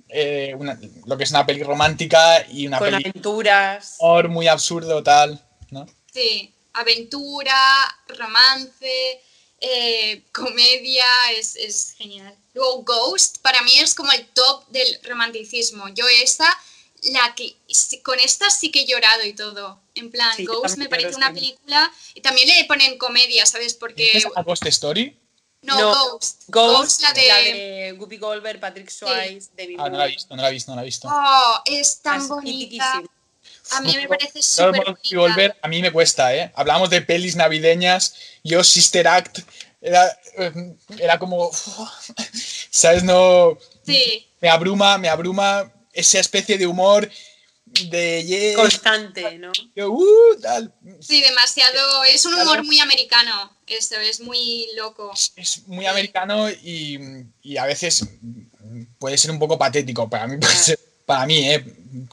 eh, 0.10 0.54
una- 0.58 0.80
lo 1.06 1.18
que 1.18 1.24
es 1.24 1.30
una 1.32 1.46
peli 1.46 1.64
romántica 1.64 2.46
y 2.50 2.68
una 2.68 2.80
Con 2.80 2.90
peli 2.92 3.04
aventuras. 3.10 3.98
de 3.98 4.06
humor 4.06 4.30
muy 4.30 4.48
absurdo, 4.48 5.02
tal, 5.04 5.44
¿no? 5.72 5.86
Sí, 6.12 6.54
aventura, 6.74 7.56
romance, 8.08 9.22
eh, 9.61 10.23
comedia, 10.32 11.06
es, 11.38 11.56
es 11.56 11.95
genial. 11.98 12.36
Luego 12.53 12.84
Ghost, 12.84 13.38
para 13.41 13.61
mí 13.64 13.77
es 13.80 13.95
como 13.95 14.11
el 14.11 14.26
top 14.27 14.68
del 14.68 14.99
romanticismo. 15.03 15.90
Yo 15.90 16.06
esta, 16.22 16.48
la 17.03 17.36
que, 17.36 17.56
con 18.03 18.19
esta 18.19 18.49
sí 18.49 18.72
que 18.72 18.82
he 18.82 18.86
llorado 18.86 19.23
y 19.23 19.34
todo. 19.34 19.80
En 19.95 20.11
plan, 20.11 20.36
Sí, 20.36 20.45
Ghost 20.45 20.77
me 20.77 20.90
parece 20.90 21.15
una 21.15 21.34
película, 21.34 21.91
y 22.14 22.22
también 22.22 22.48
le 22.48 22.65
ponen 22.65 22.98
comedia, 22.98 23.45
¿sabes? 23.45 23.73
Porque... 23.73 24.11
¿Es 24.18 24.26
a 24.36 24.41
Ghost 24.44 24.65
Story? 24.65 25.18
No, 25.61 25.80
No, 25.80 26.10
Ghost. 26.11 26.44
Ghost, 26.48 27.02
la 27.02 27.14
de... 27.14 27.95
Whoopi 27.98 28.18
Goldberg, 28.18 28.60
Patrick 28.60 28.90
Swayze, 28.90 29.49
David 29.57 29.77
Ah, 29.80 29.90
no 29.90 29.98
la 29.98 30.06
he 30.06 30.10
visto, 30.10 30.36
no 30.36 30.41
la 30.41 30.49
he 30.49 30.53
visto, 30.53 30.72
no 30.72 30.76
la 30.76 30.82
he 30.84 30.86
visto. 30.86 31.07
Oh, 31.11 31.61
es 31.65 32.02
tan 32.02 32.22
Es 32.22 32.27
bonita. 32.27 33.02
A 33.72 33.82
mí 33.82 33.96
me 33.96 34.08
parece 34.08 34.42
súper 34.42 34.88
Whoopi 34.88 35.16
Goldberg, 35.16 35.56
a 35.62 35.68
mí 35.68 35.82
me 35.82 35.92
cuesta, 35.92 36.36
¿eh? 36.36 36.52
Hablamos 36.56 36.90
de 36.90 37.02
pelis 37.02 37.36
navideñas, 37.36 38.16
yo 38.44 38.64
Sister 38.64 39.08
Act, 39.08 39.40
era, 39.82 40.08
eh, 40.38 40.76
era 41.00 41.20
como, 41.20 41.52
¿sabes? 42.70 43.04
No... 43.04 43.58
Sí. 43.86 44.28
Me 44.42 44.50
abruma, 44.50 44.98
me 44.98 45.10
abruma 45.10 45.72
esa 45.94 46.20
especie 46.20 46.58
de 46.58 46.68
humor 46.68 47.10
de... 47.66 48.54
Constante, 48.56 49.38
¿no? 49.38 49.52
Uh, 49.88 50.40
tal. 50.42 50.74
Sí, 51.00 51.22
demasiado. 51.22 52.04
Es 52.04 52.26
un 52.26 52.36
humor 52.36 52.64
muy 52.64 52.80
americano. 52.80 53.56
Esto 53.68 53.96
es 53.98 54.20
muy 54.20 54.68
loco. 54.76 55.12
Es 55.36 55.68
muy 55.68 55.86
americano 55.86 56.50
y, 56.50 57.26
y, 57.42 57.58
a 57.58 57.66
veces 57.66 58.06
puede 59.00 59.18
ser 59.18 59.32
un 59.32 59.40
poco 59.40 59.58
patético. 59.58 60.10
Para 60.10 60.28
mí, 60.28 60.38
para 61.06 61.26
mí, 61.26 61.49
¿eh? 61.49 61.65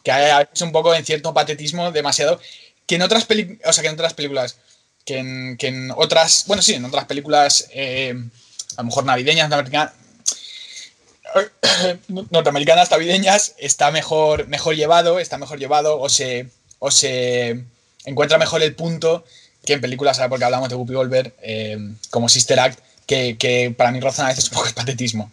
que 0.02 0.12
hay 0.12 0.46
un 0.60 0.72
poco 0.72 0.94
en 0.94 1.04
cierto 1.04 1.34
patetismo 1.34 1.92
demasiado. 1.92 2.40
Que 2.86 2.96
en 2.96 3.02
otras 3.02 3.24
películas, 3.24 3.60
o 3.64 3.72
sea, 3.72 3.82
que 3.82 3.88
en 3.88 3.94
otras 3.94 4.14
películas, 4.14 4.56
que 5.04 5.18
en, 5.18 5.56
que 5.56 5.68
en 5.68 5.92
otras, 5.96 6.44
bueno, 6.46 6.62
sí, 6.62 6.74
en 6.74 6.84
otras 6.84 7.06
películas, 7.06 7.68
eh, 7.72 8.14
a 8.76 8.82
lo 8.82 8.86
mejor 8.86 9.04
navideñas, 9.04 9.50
norteamericanas 12.08 12.90
navideñas 12.90 13.54
está 13.58 13.90
mejor, 13.90 14.48
mejor 14.48 14.76
llevado, 14.76 15.18
está 15.18 15.38
mejor 15.38 15.58
llevado 15.58 15.98
o 15.98 16.08
se, 16.08 16.48
o 16.78 16.90
se 16.90 17.64
encuentra 18.04 18.38
mejor 18.38 18.62
el 18.62 18.74
punto 18.74 19.24
que 19.64 19.74
en 19.74 19.80
películas, 19.80 20.20
porque 20.28 20.44
hablamos 20.44 20.68
de 20.68 20.74
Whoopi 20.74 20.94
Goldberg, 20.94 21.34
eh, 21.40 21.78
como 22.10 22.28
Sister 22.28 22.58
Act, 22.58 22.80
que, 23.06 23.38
que, 23.38 23.72
para 23.76 23.92
mí 23.92 24.00
rozan 24.00 24.26
a 24.26 24.30
veces 24.30 24.48
un 24.48 24.54
poco 24.54 24.66
el 24.66 24.74
patetismo. 24.74 25.30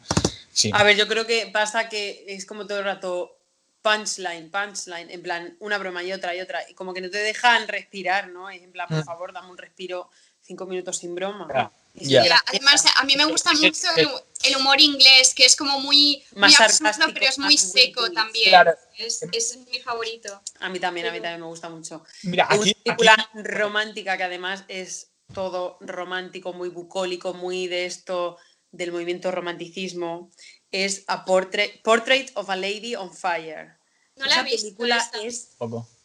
Sí. 0.53 0.69
A 0.73 0.83
ver, 0.83 0.95
yo 0.95 1.07
creo 1.07 1.25
que 1.25 1.49
pasa 1.51 1.89
que 1.89 2.25
es 2.27 2.45
como 2.45 2.67
todo 2.67 2.79
el 2.79 2.85
rato 2.85 3.38
punchline, 3.81 4.51
punchline, 4.51 5.09
en 5.09 5.21
plan 5.21 5.55
una 5.59 5.77
broma 5.77 6.03
y 6.03 6.11
otra 6.11 6.35
y 6.35 6.41
otra, 6.41 6.61
y 6.69 6.73
como 6.73 6.93
que 6.93 7.01
no 7.01 7.09
te 7.09 7.19
dejan 7.19 7.67
respirar, 7.67 8.29
¿no? 8.29 8.49
En 8.49 8.71
plan, 8.71 8.87
por 8.87 8.99
mm. 8.99 9.05
favor, 9.05 9.33
dame 9.33 9.49
un 9.49 9.57
respiro 9.57 10.09
cinco 10.41 10.65
minutos 10.65 10.97
sin 10.97 11.15
broma. 11.15 11.71
Además, 12.47 12.85
a 12.95 13.03
mí 13.03 13.15
me 13.15 13.25
gusta 13.25 13.51
mucho 13.53 13.87
el, 14.43 14.55
humor 14.55 14.79
inglés, 14.79 15.33
que 15.35 15.45
es 15.45 15.55
como 15.55 15.79
muy, 15.79 16.23
más 16.35 16.59
absurdo, 16.59 17.07
pero 17.13 17.25
es 17.27 17.37
muy 17.39 17.57
seco 17.57 18.09
también. 18.11 18.53
Es, 18.97 19.23
es, 19.31 19.57
mi 19.71 19.79
favorito. 19.79 20.41
A 20.59 20.69
mí 20.69 20.79
también, 20.79 21.07
a 21.07 21.11
mí 21.11 21.19
también 21.19 21.41
me 21.41 21.47
gusta 21.47 21.69
mucho. 21.69 22.03
Mira, 22.23 22.47
aquí, 22.49 22.75
Una 22.85 22.95
película 22.95 23.29
romántica 23.33 24.17
que 24.17 24.23
además 24.23 24.63
es 24.67 25.11
todo 25.33 25.77
romántico, 25.81 26.53
muy 26.53 26.69
bucólico, 26.69 27.33
muy 27.33 27.67
de 27.67 27.85
esto 27.85 28.37
del 28.71 28.91
movimiento 28.91 29.31
romanticismo, 29.31 30.31
es 30.71 31.03
A 31.07 31.25
Portrait, 31.25 31.81
Portrait 31.81 32.31
of 32.35 32.49
a 32.49 32.55
Lady 32.55 32.95
on 32.95 33.13
Fire. 33.13 33.77
No 34.15 34.25
la 34.25 34.33
Esa 34.33 34.43
película 34.43 35.11
es 35.23 35.55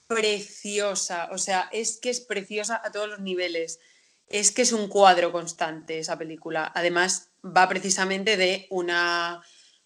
preciosa, 0.06 1.28
o 1.32 1.38
sea, 1.38 1.68
es 1.72 1.98
que 1.98 2.10
es 2.10 2.20
preciosa 2.20 2.80
a 2.84 2.92
todos 2.92 3.08
los 3.08 3.20
niveles 3.20 3.80
es 4.26 4.50
que 4.52 4.62
es 4.62 4.72
un 4.72 4.88
cuadro 4.88 5.32
constante 5.32 5.98
esa 5.98 6.18
película. 6.18 6.70
Además, 6.74 7.30
va 7.44 7.68
precisamente 7.68 8.36
de 8.36 8.66
una, 8.70 9.42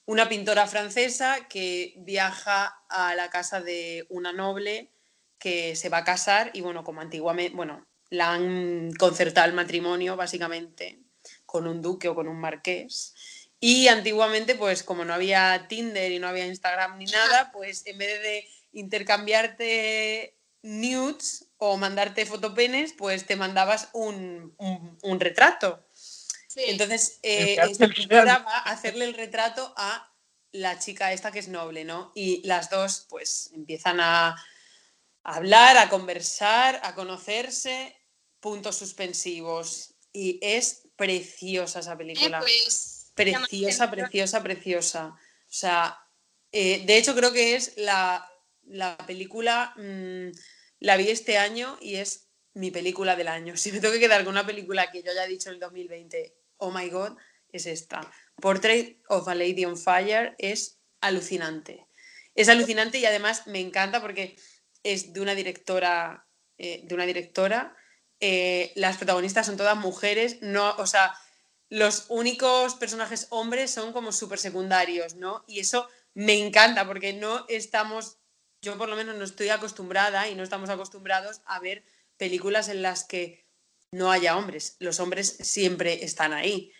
una 0.06 0.28
pintora 0.28 0.66
francesa 0.66 1.48
que 1.48 1.94
viaja 1.98 2.82
a 2.88 3.14
la 3.14 3.30
casa 3.30 3.60
de 3.60 4.06
una 4.08 4.32
noble 4.32 4.90
que 5.38 5.76
se 5.76 5.88
va 5.88 5.98
a 5.98 6.04
casar 6.04 6.50
y 6.54 6.60
bueno, 6.60 6.84
como 6.84 7.00
antiguamente, 7.00 7.54
bueno, 7.54 7.86
la 8.10 8.32
han 8.32 8.92
concertado 8.98 9.48
el 9.48 9.54
matrimonio 9.54 10.16
básicamente 10.16 11.00
con 11.44 11.66
un 11.66 11.82
duque 11.82 12.08
o 12.08 12.14
con 12.14 12.28
un 12.28 12.40
marqués. 12.40 13.14
Y 13.60 13.88
antiguamente, 13.88 14.54
pues 14.54 14.82
como 14.82 15.04
no 15.04 15.14
había 15.14 15.66
Tinder 15.68 16.12
y 16.12 16.18
no 16.18 16.28
había 16.28 16.46
Instagram 16.46 16.98
ni 16.98 17.06
nada, 17.06 17.50
pues 17.52 17.86
en 17.86 17.98
vez 17.98 18.22
de 18.22 18.48
intercambiarte 18.72 20.36
nudes 20.62 21.46
o 21.56 21.76
mandarte 21.76 22.26
fotopenes, 22.26 22.92
pues 22.92 23.26
te 23.26 23.36
mandabas 23.36 23.88
un, 23.92 24.54
retrato. 25.18 25.84
Entonces, 26.54 27.18
eh, 27.22 27.56
va 28.10 28.34
a 28.34 28.70
hacerle 28.70 29.04
el 29.04 29.14
retrato 29.14 29.72
a 29.76 30.12
la 30.52 30.78
chica 30.78 31.12
esta 31.12 31.30
que 31.30 31.38
es 31.40 31.48
noble, 31.48 31.84
¿no? 31.84 32.12
Y 32.14 32.46
las 32.46 32.70
dos, 32.70 33.06
pues, 33.08 33.50
empiezan 33.54 34.00
a 34.00 34.36
hablar, 35.22 35.76
a 35.76 35.88
conversar, 35.88 36.80
a 36.82 36.94
conocerse, 36.94 37.96
puntos 38.40 38.76
suspensivos. 38.76 39.94
Y 40.12 40.38
es 40.42 40.88
preciosa 40.96 41.80
esa 41.80 41.96
película. 41.96 42.38
Eh, 42.38 42.40
pues, 42.40 42.97
preciosa, 43.24 43.90
preciosa, 43.90 44.42
preciosa. 44.42 45.06
O 45.08 45.52
sea, 45.52 45.98
eh, 46.52 46.84
de 46.86 46.96
hecho 46.96 47.14
creo 47.14 47.32
que 47.32 47.56
es 47.56 47.74
la, 47.76 48.28
película... 49.06 49.74
Mm, 49.76 50.30
la 50.80 50.96
vi 50.96 51.10
este 51.10 51.38
año 51.38 51.76
y 51.80 51.96
es 51.96 52.28
mi 52.54 52.70
película 52.70 53.16
del 53.16 53.28
año. 53.28 53.54
Si 53.56 53.72
me 53.72 53.80
tengo 53.80 53.94
que 53.94 54.00
quedar 54.00 54.24
con 54.24 54.32
una 54.32 54.46
película 54.46 54.90
que 54.90 55.02
yo 55.02 55.10
haya 55.10 55.26
dicho 55.26 55.48
en 55.48 55.54
el 55.54 55.60
2020, 55.60 56.34
oh 56.58 56.70
my 56.70 56.88
god, 56.88 57.16
es 57.50 57.66
esta. 57.66 58.00
Portrait 58.40 59.00
of 59.08 59.28
a 59.28 59.34
Lady 59.34 59.64
on 59.64 59.76
Fire 59.76 60.34
es 60.38 60.78
alucinante. 61.00 61.86
Es 62.34 62.48
alucinante 62.48 62.98
y 62.98 63.04
además 63.04 63.46
me 63.46 63.60
encanta 63.60 64.00
porque 64.00 64.36
es 64.82 65.12
de 65.12 65.20
una 65.20 65.34
directora, 65.34 66.26
eh, 66.56 66.82
de 66.84 66.94
una 66.94 67.06
directora. 67.06 67.76
Eh, 68.20 68.72
las 68.76 68.96
protagonistas 68.96 69.46
son 69.46 69.56
todas 69.56 69.76
mujeres, 69.76 70.38
no, 70.40 70.70
o 70.76 70.86
sea, 70.86 71.14
los 71.70 72.06
únicos 72.08 72.74
personajes 72.74 73.26
hombres 73.30 73.70
son 73.70 73.92
como 73.92 74.12
súper 74.12 74.38
secundarios, 74.38 75.14
¿no? 75.14 75.44
Y 75.46 75.60
eso 75.60 75.88
me 76.14 76.38
encanta 76.38 76.86
porque 76.86 77.12
no 77.12 77.44
estamos 77.48 78.18
yo 78.62 78.76
por 78.76 78.88
lo 78.88 78.96
menos 78.96 79.16
no 79.16 79.24
estoy 79.24 79.50
acostumbrada 79.50 80.28
y 80.28 80.34
no 80.34 80.42
estamos 80.42 80.70
acostumbrados 80.70 81.40
a 81.46 81.60
ver 81.60 81.84
películas 82.16 82.68
en 82.68 82.82
las 82.82 83.04
que 83.04 83.46
no 83.92 84.10
haya 84.10 84.36
hombres. 84.36 84.76
Los 84.80 85.00
hombres 85.00 85.36
siempre 85.40 86.04
están 86.04 86.32
ahí. 86.32 86.72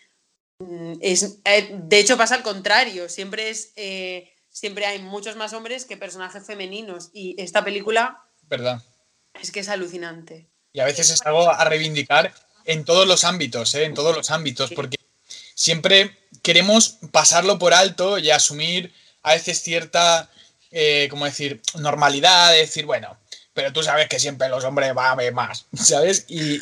Mm, 0.60 0.94
es, 1.01 1.39
eh, 1.44 1.70
de 1.73 1.98
hecho 1.98 2.16
pasa 2.16 2.35
al 2.35 2.43
contrario, 2.43 3.09
siempre, 3.09 3.51
es, 3.51 3.73
eh, 3.77 4.35
siempre 4.51 4.86
hay 4.86 4.98
muchos 4.98 5.36
más 5.36 5.52
hombres 5.52 5.85
que 5.85 5.97
personajes 5.97 6.44
femeninos 6.44 7.10
y 7.12 7.40
esta 7.40 7.65
película 7.65 8.24
¿verdad? 8.43 8.82
es 9.40 9.52
que 9.52 9.60
es 9.60 9.69
alucinante. 9.69 10.51
Y 10.73 10.81
a 10.81 10.85
veces 10.85 11.10
es 11.10 11.24
algo 11.24 11.48
a 11.48 11.65
reivindicar 11.65 12.35
en 12.69 12.85
todos 12.85 13.09
los 13.09 13.24
ámbitos, 13.24 13.74
¿eh? 13.74 13.85
en 13.85 13.95
todos 13.95 14.16
los 14.16 14.31
ámbitos, 14.31 14.70
porque 14.70 14.99
siempre 15.55 16.16
queremos 16.43 16.99
pasarlo 17.11 17.59
por 17.59 17.74
alto 17.74 18.19
y 18.19 18.31
asumir 18.31 18.93
a 19.23 19.32
veces 19.32 19.61
cierta 19.61 20.31
eh, 20.70 21.09
como 21.11 21.24
decir, 21.24 21.62
normalidad, 21.78 22.53
decir, 22.53 22.85
bueno, 22.85 23.16
pero 23.55 23.73
tú 23.73 23.82
sabes 23.82 24.07
que 24.09 24.20
siempre 24.20 24.51
los 24.51 24.65
hombres 24.65 24.93
van 24.95 25.12
a 25.12 25.15
ver 25.15 25.32
más, 25.32 25.65
¿sabes? 25.74 26.27
Y, 26.28 26.61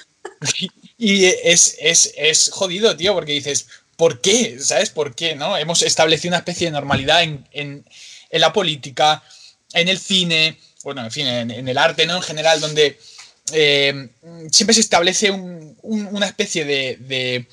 y, 0.96 1.24
es, 1.24 1.76
es, 1.80 2.12
es, 2.16 2.50
jodido, 2.52 2.96
tío, 2.96 3.14
porque 3.14 3.32
dices, 3.32 3.66
¿por 3.96 4.20
qué? 4.20 4.58
¿Sabes? 4.60 4.90
¿Por 4.90 5.14
qué? 5.16 5.34
¿No? 5.34 5.56
Hemos 5.56 5.82
establecido 5.82 6.30
una 6.30 6.38
especie 6.38 6.68
de 6.68 6.72
normalidad 6.72 7.22
en, 7.22 7.48
en, 7.50 7.84
en 8.30 8.40
la 8.40 8.52
política, 8.52 9.24
en 9.72 9.88
el 9.88 9.98
cine, 9.98 10.58
bueno, 10.84 11.02
en 11.02 11.10
fin, 11.10 11.26
en, 11.26 11.68
el 11.68 11.78
arte, 11.78 12.06
¿no? 12.06 12.16
En 12.16 12.22
general, 12.22 12.60
donde 12.60 13.00
eh, 13.52 14.08
siempre 14.50 14.74
se 14.74 14.80
establece 14.80 15.30
un, 15.30 15.76
una 15.82 16.26
especie 16.26 16.64
de, 16.64 16.96
de, 17.00 17.46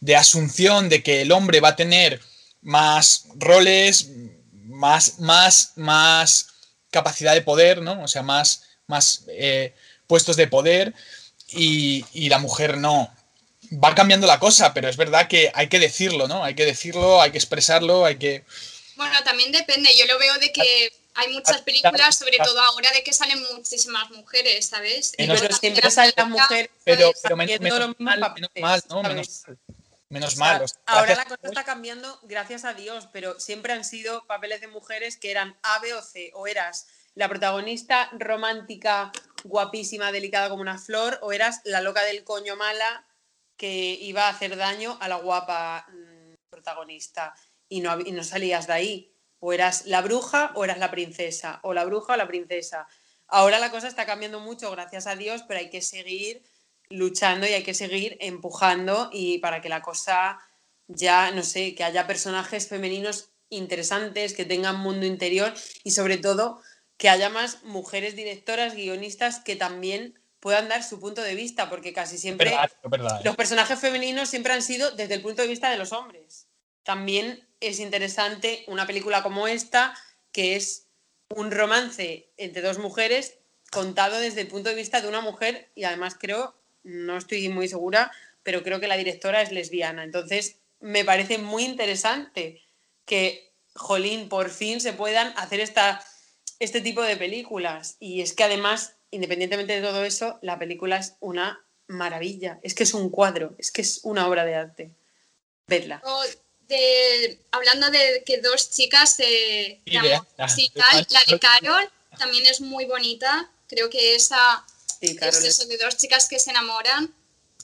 de 0.00 0.16
asunción 0.16 0.88
de 0.88 1.02
que 1.02 1.22
el 1.22 1.32
hombre 1.32 1.60
va 1.60 1.70
a 1.70 1.76
tener 1.76 2.20
más 2.62 3.26
roles, 3.36 4.10
más, 4.52 5.18
más, 5.20 5.72
más 5.76 6.48
capacidad 6.90 7.34
de 7.34 7.42
poder, 7.42 7.82
¿no? 7.82 8.02
O 8.02 8.08
sea, 8.08 8.22
más, 8.22 8.64
más 8.86 9.24
eh, 9.28 9.74
puestos 10.06 10.36
de 10.36 10.46
poder 10.46 10.94
y, 11.50 12.28
la 12.28 12.38
mujer 12.38 12.78
no. 12.78 13.12
Va 13.72 13.94
cambiando 13.94 14.26
la 14.26 14.38
cosa, 14.38 14.72
pero 14.72 14.88
es 14.88 14.96
verdad 14.96 15.28
que 15.28 15.50
hay 15.54 15.68
que 15.68 15.78
decirlo, 15.78 16.26
¿no? 16.26 16.42
Hay 16.42 16.54
que 16.54 16.64
decirlo, 16.64 17.20
hay 17.20 17.30
que 17.30 17.38
expresarlo, 17.38 18.04
hay 18.04 18.16
que... 18.16 18.44
Bueno, 18.96 19.14
también 19.24 19.52
depende. 19.52 19.90
Yo 19.96 20.06
lo 20.06 20.18
veo 20.18 20.38
de 20.38 20.52
que 20.52 20.92
hay 21.18 21.32
muchas 21.32 21.62
películas, 21.62 22.16
sobre 22.16 22.38
todo 22.38 22.60
ahora, 22.60 22.92
de 22.92 23.02
que 23.02 23.12
salen 23.12 23.42
muchísimas 23.52 24.08
mujeres, 24.10 24.66
¿sabes? 24.66 25.14
pero 25.16 25.52
siempre 25.52 25.90
salen 25.90 26.12
las 26.16 26.28
mujeres 26.28 26.70
pero, 26.84 27.10
pero 27.20 27.36
menos, 27.36 27.60
mal, 27.98 28.20
menos 28.34 28.50
mal, 28.60 28.82
¿no? 28.88 29.02
Menos 29.02 29.44
mal. 29.46 29.58
Menos 30.10 30.36
mal. 30.36 30.64
ahora 30.86 31.16
la 31.16 31.24
cosa 31.24 31.40
está 31.42 31.64
cambiando, 31.64 32.18
gracias 32.22 32.64
a 32.64 32.72
Dios, 32.72 33.08
pero 33.12 33.38
siempre 33.40 33.74
han 33.74 33.84
sido 33.84 34.26
papeles 34.26 34.60
de 34.60 34.68
mujeres 34.68 35.18
que 35.18 35.30
eran 35.30 35.58
A, 35.62 35.80
B 35.80 35.92
o 35.92 36.00
C. 36.00 36.30
O 36.34 36.46
eras 36.46 36.86
la 37.14 37.28
protagonista 37.28 38.08
romántica, 38.12 39.12
guapísima, 39.44 40.12
delicada 40.12 40.48
como 40.48 40.62
una 40.62 40.78
flor, 40.78 41.18
o 41.20 41.32
eras 41.32 41.60
la 41.64 41.82
loca 41.82 42.02
del 42.04 42.24
coño 42.24 42.56
mala 42.56 43.06
que 43.56 43.98
iba 44.00 44.26
a 44.26 44.30
hacer 44.30 44.56
daño 44.56 44.96
a 45.00 45.08
la 45.08 45.16
guapa 45.16 45.84
mm, 45.88 46.34
protagonista. 46.48 47.34
Y 47.68 47.80
no, 47.80 48.00
y 48.00 48.12
no 48.12 48.24
salías 48.24 48.66
de 48.66 48.72
ahí. 48.72 49.17
O 49.40 49.52
eras 49.52 49.86
la 49.86 50.02
bruja 50.02 50.52
o 50.54 50.64
eras 50.64 50.78
la 50.78 50.90
princesa. 50.90 51.60
O 51.62 51.74
la 51.74 51.84
bruja 51.84 52.14
o 52.14 52.16
la 52.16 52.28
princesa. 52.28 52.86
Ahora 53.26 53.58
la 53.58 53.70
cosa 53.70 53.88
está 53.88 54.06
cambiando 54.06 54.40
mucho, 54.40 54.70
gracias 54.70 55.06
a 55.06 55.14
Dios, 55.14 55.42
pero 55.46 55.60
hay 55.60 55.70
que 55.70 55.82
seguir 55.82 56.42
luchando 56.90 57.46
y 57.46 57.50
hay 57.50 57.62
que 57.62 57.74
seguir 57.74 58.16
empujando 58.20 59.10
y 59.12 59.38
para 59.38 59.60
que 59.60 59.68
la 59.68 59.82
cosa 59.82 60.38
ya, 60.88 61.30
no 61.32 61.42
sé, 61.42 61.74
que 61.74 61.84
haya 61.84 62.06
personajes 62.06 62.68
femeninos 62.68 63.30
interesantes, 63.50 64.32
que 64.32 64.46
tengan 64.46 64.80
mundo 64.80 65.06
interior 65.06 65.52
y 65.84 65.90
sobre 65.90 66.16
todo 66.16 66.60
que 66.96 67.08
haya 67.08 67.28
más 67.28 67.62
mujeres 67.62 68.16
directoras, 68.16 68.74
guionistas 68.74 69.40
que 69.40 69.56
también 69.56 70.18
puedan 70.40 70.68
dar 70.68 70.82
su 70.82 70.98
punto 70.98 71.22
de 71.22 71.34
vista, 71.34 71.68
porque 71.68 71.92
casi 71.92 72.18
siempre 72.18 72.56
Verdad, 72.84 73.20
los 73.24 73.36
personajes 73.36 73.78
femeninos 73.78 74.28
siempre 74.28 74.52
han 74.52 74.62
sido 74.62 74.90
desde 74.92 75.14
el 75.14 75.22
punto 75.22 75.42
de 75.42 75.48
vista 75.48 75.70
de 75.70 75.78
los 75.78 75.92
hombres. 75.92 76.47
También 76.88 77.46
es 77.60 77.80
interesante 77.80 78.64
una 78.66 78.86
película 78.86 79.22
como 79.22 79.46
esta, 79.46 79.94
que 80.32 80.56
es 80.56 80.86
un 81.28 81.50
romance 81.50 82.30
entre 82.38 82.62
dos 82.62 82.78
mujeres 82.78 83.34
contado 83.70 84.18
desde 84.18 84.40
el 84.40 84.48
punto 84.48 84.70
de 84.70 84.74
vista 84.74 85.02
de 85.02 85.08
una 85.08 85.20
mujer 85.20 85.70
y 85.74 85.84
además 85.84 86.16
creo, 86.18 86.54
no 86.84 87.18
estoy 87.18 87.46
muy 87.50 87.68
segura, 87.68 88.10
pero 88.42 88.62
creo 88.62 88.80
que 88.80 88.88
la 88.88 88.96
directora 88.96 89.42
es 89.42 89.52
lesbiana. 89.52 90.02
Entonces, 90.02 90.60
me 90.80 91.04
parece 91.04 91.36
muy 91.36 91.64
interesante 91.64 92.62
que, 93.04 93.52
jolín, 93.74 94.30
por 94.30 94.48
fin 94.48 94.80
se 94.80 94.94
puedan 94.94 95.34
hacer 95.36 95.60
esta, 95.60 96.02
este 96.58 96.80
tipo 96.80 97.02
de 97.02 97.18
películas. 97.18 97.98
Y 98.00 98.22
es 98.22 98.32
que 98.32 98.44
además, 98.44 98.96
independientemente 99.10 99.78
de 99.78 99.86
todo 99.86 100.04
eso, 100.04 100.38
la 100.40 100.58
película 100.58 100.96
es 100.96 101.16
una 101.20 101.62
maravilla. 101.86 102.60
Es 102.62 102.72
que 102.74 102.84
es 102.84 102.94
un 102.94 103.10
cuadro, 103.10 103.54
es 103.58 103.72
que 103.72 103.82
es 103.82 104.00
una 104.04 104.26
obra 104.26 104.46
de 104.46 104.54
arte. 104.54 104.94
Vedla. 105.66 106.00
De- 106.68 107.40
hablando 107.50 107.90
de 107.90 108.22
que 108.26 108.38
dos 108.38 108.70
chicas 108.70 109.14
se 109.16 109.80
Sí, 110.48 110.70
tal, 110.74 111.06
la 111.10 111.24
de 111.26 111.38
Carol 111.38 111.90
también 112.18 112.46
es 112.46 112.60
muy 112.60 112.84
bonita. 112.84 113.50
Creo 113.68 113.88
que 113.90 114.14
esa 114.14 114.64
Sí, 115.00 115.16
es 115.20 115.36
es- 115.36 115.44
eso 115.44 115.66
de 115.66 115.78
dos 115.78 115.96
chicas 115.96 116.28
que 116.28 116.38
se 116.38 116.50
enamoran 116.50 117.14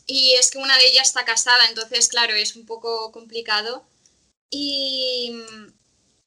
y 0.06 0.34
es 0.34 0.50
que 0.50 0.58
una 0.58 0.76
de 0.78 0.86
ellas 0.86 1.08
está 1.08 1.24
casada, 1.24 1.68
entonces 1.68 2.08
claro, 2.08 2.34
es 2.34 2.56
un 2.56 2.66
poco 2.66 3.10
complicado. 3.12 3.84
Y 4.50 5.32
mm, 5.32 5.72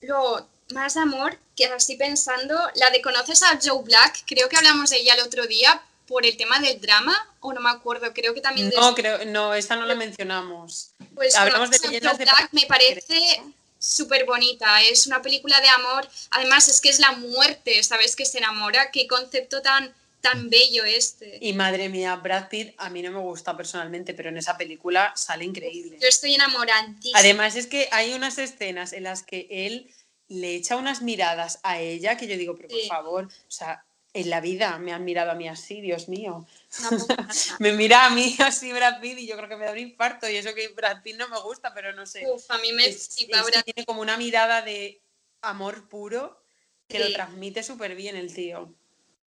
luego, 0.02 0.48
más 0.72 0.96
de 0.96 1.02
amor, 1.02 1.40
que 1.56 1.66
así 1.66 1.96
pensando, 1.96 2.56
la 2.76 2.90
de 2.90 3.02
conoces 3.02 3.42
a 3.44 3.60
Joe 3.64 3.84
Black, 3.84 4.24
creo 4.26 4.50
que 4.50 4.58
hablamos 4.58 4.90
de 4.90 4.98
ella 4.98 5.14
el 5.14 5.22
otro 5.22 5.48
día 5.48 5.82
por 6.08 6.26
el 6.26 6.36
tema 6.38 6.60
del 6.60 6.80
drama, 6.82 7.16
o 7.42 7.54
no 7.54 7.62
me 7.62 7.70
acuerdo, 7.70 8.14
creo 8.14 8.34
que 8.34 8.42
también 8.42 8.70
de 8.70 8.76
No, 8.76 8.96
creo, 8.96 9.26
no, 9.26 9.54
esta 9.54 9.76
no 9.76 9.86
la 9.86 9.96
mencionamos. 9.96 10.92
pues 11.14 11.36
hablamos 11.36 11.70
de 11.70 11.80
leyendas 11.80 12.18
de 12.18 12.24
Black 12.26 12.50
me 12.54 12.66
parece 12.66 13.42
súper 13.80 14.26
bonita, 14.26 14.82
es 14.84 15.06
una 15.08 15.22
película 15.22 15.60
de 15.62 15.68
amor, 15.70 16.08
además 16.32 16.68
es 16.68 16.82
que 16.82 16.90
es 16.90 17.00
la 17.00 17.12
muerte, 17.14 17.84
¿sabes? 17.84 18.16
Que 18.16 18.26
se 18.26 18.40
enamora, 18.40 18.90
qué 18.92 19.06
concepto 19.08 19.62
tan, 19.62 19.94
tan 20.22 20.50
bello 20.50 20.84
este. 20.84 21.38
Y 21.42 21.54
madre 21.54 21.88
mía, 21.90 22.16
Brad 22.16 22.50
Pitt 22.50 22.74
a 22.78 22.90
mí 22.90 23.02
no 23.04 23.12
me 23.12 23.20
gusta 23.20 23.56
personalmente, 23.56 24.14
pero 24.14 24.30
en 24.30 24.38
esa 24.38 24.58
película 24.58 25.14
sale 25.16 25.46
increíble. 25.46 25.98
Yo 26.02 26.08
estoy 26.08 26.34
enamoradísima. 26.36 27.20
Además 27.20 27.56
es 27.56 27.68
que 27.68 27.88
hay 27.92 28.14
unas 28.14 28.38
escenas 28.40 28.94
en 28.94 29.04
las 29.04 29.22
que 29.24 29.48
él 29.50 29.94
le 30.30 30.56
echa 30.56 30.76
unas 30.76 31.02
miradas 31.02 31.60
a 31.64 31.80
ella 31.80 32.18
que 32.18 32.28
yo 32.28 32.36
digo, 32.36 32.56
pero 32.56 32.70
por 32.70 32.80
Sí. 32.82 32.88
favor, 32.88 33.26
o 33.26 33.52
sea, 33.52 33.86
en 34.20 34.30
la 34.30 34.42
vida 34.42 34.78
me 34.80 34.94
han 34.94 35.06
mirado 35.06 35.32
a 35.32 35.36
mí 35.36 35.48
así, 35.48 35.82
Dios 35.82 36.10
mío. 36.10 36.46
Nada. 36.80 37.28
Me 37.60 37.72
mira 37.74 38.06
a 38.06 38.10
mí 38.10 38.36
así 38.40 38.72
Brad 38.74 39.00
Pitt 39.00 39.20
y 39.20 39.28
yo 39.28 39.36
creo 39.38 39.48
que 39.50 39.56
me 39.56 39.66
da 39.66 39.72
un 39.72 39.78
infarto 39.80 40.30
y 40.30 40.36
eso 40.36 40.54
que 40.54 40.68
Brad 40.70 41.02
Pitt 41.04 41.16
no 41.18 41.28
me 41.30 41.40
gusta, 41.40 41.74
pero 41.74 41.94
no 41.94 42.06
sé. 42.06 42.24
Uf, 42.28 42.50
a 42.50 42.58
mí 42.58 42.72
me 42.74 42.88
Es- 42.88 43.16
es 43.20 43.28
Brad 43.28 43.64
tiene 43.64 43.86
como 43.86 44.02
una 44.02 44.18
mirada 44.18 44.62
de 44.62 45.02
amor 45.42 45.88
puro 45.88 46.44
que 46.88 47.00
lo 47.00 47.12
transmite 47.14 47.64
súper 47.64 47.96
bien 47.96 48.16
el 48.16 48.34
tío. 48.34 48.74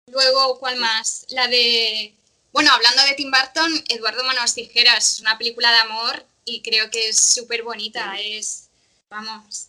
Luego, 0.07 0.59
¿cuál 0.59 0.77
más? 0.77 1.25
La 1.29 1.47
de. 1.47 2.15
Bueno, 2.51 2.71
hablando 2.71 3.03
de 3.03 3.13
Tim 3.13 3.29
Burton, 3.31 3.83
Eduardo 3.89 4.23
Manos 4.23 4.55
Tijeras. 4.55 5.13
Es 5.13 5.19
una 5.21 5.37
película 5.37 5.71
de 5.71 5.77
amor 5.77 6.25
y 6.45 6.61
creo 6.61 6.89
que 6.89 7.09
es 7.09 7.17
súper 7.17 7.63
bonita. 7.63 8.19
Es. 8.19 8.69
Vamos. 9.09 9.68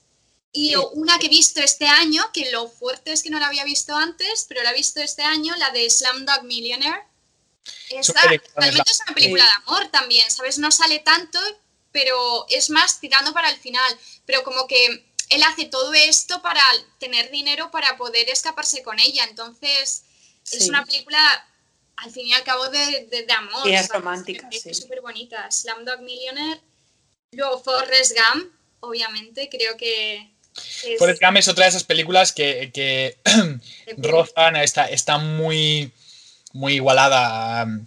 Y 0.52 0.70
Sí. 0.70 0.76
una 0.94 1.18
que 1.18 1.26
he 1.26 1.30
visto 1.30 1.60
este 1.60 1.86
año, 1.86 2.28
que 2.32 2.50
lo 2.50 2.68
fuerte 2.68 3.12
es 3.12 3.22
que 3.22 3.30
no 3.30 3.38
la 3.38 3.46
había 3.46 3.64
visto 3.64 3.94
antes, 3.94 4.46
pero 4.48 4.62
la 4.62 4.70
he 4.70 4.74
visto 4.74 5.00
este 5.00 5.22
año, 5.22 5.54
la 5.56 5.70
de 5.70 5.88
Slumdog 5.88 6.42
Millionaire. 6.44 7.02
Esta 7.90 8.20
de 8.28 8.42
realmente 8.56 8.90
es 8.90 9.00
una 9.06 9.14
película 9.14 9.44
de 9.44 9.50
amor 9.50 9.88
también, 9.88 10.28
¿sabes? 10.30 10.58
No 10.58 10.70
sale 10.72 10.98
tanto, 11.00 11.38
pero 11.92 12.46
es 12.48 12.70
más 12.70 12.98
tirando 13.00 13.32
para 13.32 13.48
el 13.50 13.58
final. 13.58 13.98
Pero 14.26 14.42
como 14.42 14.66
que 14.66 15.04
él 15.28 15.42
hace 15.44 15.66
todo 15.66 15.92
esto 15.94 16.42
para 16.42 16.62
tener 16.98 17.30
dinero 17.30 17.70
para 17.70 17.96
poder 17.96 18.28
escaparse 18.28 18.82
con 18.82 18.98
ella. 18.98 19.24
Entonces, 19.24 20.02
es 20.50 20.68
una 20.68 20.84
película, 20.84 21.46
al 21.96 22.10
fin 22.10 22.26
y 22.26 22.32
al 22.34 22.42
cabo, 22.42 22.68
de, 22.70 23.06
de- 23.06 23.22
de 23.24 23.32
amor. 23.32 23.62
Sí, 23.62 23.72
es 23.72 23.86
¿sabes? 23.86 24.02
romántica, 24.02 24.48
Es 24.50 24.62
sí. 24.62 24.74
súper 24.74 25.00
bonita. 25.00 25.48
Slumdog 25.50 26.00
Millionaire. 26.00 26.60
Luego 27.32 27.62
Forrest 27.62 28.16
Gump, 28.18 28.52
obviamente, 28.80 29.48
creo 29.48 29.76
que 29.76 30.32
es 30.56 30.98
Forrest 30.98 31.22
Gump 31.22 31.36
es 31.38 31.48
otra 31.48 31.64
de 31.64 31.70
esas 31.70 31.84
películas 31.84 32.32
que, 32.32 33.16
rozan, 33.98 34.56
está, 34.56 34.86
está 34.86 35.18
muy, 35.18 35.92
muy 36.52 36.74
igualada. 36.74 37.64
um, 37.64 37.86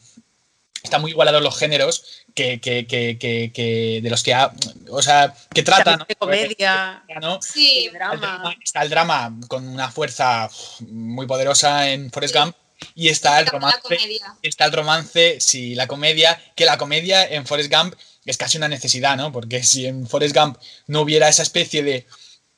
Está 0.83 0.99
muy 0.99 1.11
igualados 1.11 1.41
los 1.41 1.57
géneros 1.57 2.03
que, 2.35 2.59
que, 2.59 2.85
que, 2.85 3.17
que, 3.17 3.53
que 3.53 4.01
de 4.03 4.09
los 4.09 4.21
que 4.21 4.33
ha, 4.33 4.51
o 4.89 5.01
sea, 5.01 5.33
que 5.53 5.63
tratan. 5.63 6.03
De 6.05 6.13
comedia, 6.15 7.01
¿no? 7.21 7.41
Sí, 7.41 7.85
El 7.85 7.93
drama. 7.93 8.15
drama- 8.17 8.55
está 8.61 8.81
el 8.81 8.89
drama 8.89 9.33
con 9.47 9.65
una 9.65 9.89
fuerza 9.89 10.49
muy 10.81 11.25
poderosa 11.25 11.89
en 11.89 12.11
Forrest 12.11 12.33
Sí. 12.33 12.39
Gump 12.41 12.55
y 12.95 13.07
está 13.07 13.39
el 13.39 13.45
romance 13.45 13.97
está 14.41 14.65
el 14.65 14.73
romance, 14.73 15.37
sí, 15.39 15.73
la 15.73 15.87
comedia, 15.87 16.37
que 16.53 16.65
la 16.65 16.77
comedia 16.77 17.25
en 17.25 17.47
Forrest 17.47 17.71
Gump 17.73 17.95
es 18.25 18.35
casi 18.35 18.57
una 18.57 18.67
necesidad, 18.67 19.15
¿no? 19.15 19.31
Porque 19.31 19.63
si 19.63 19.85
en 19.85 20.05
Forrest 20.05 20.35
Gump 20.35 20.57
no 20.87 20.99
hubiera 20.99 21.29
esa 21.29 21.43
especie 21.43 21.81
de 21.81 22.05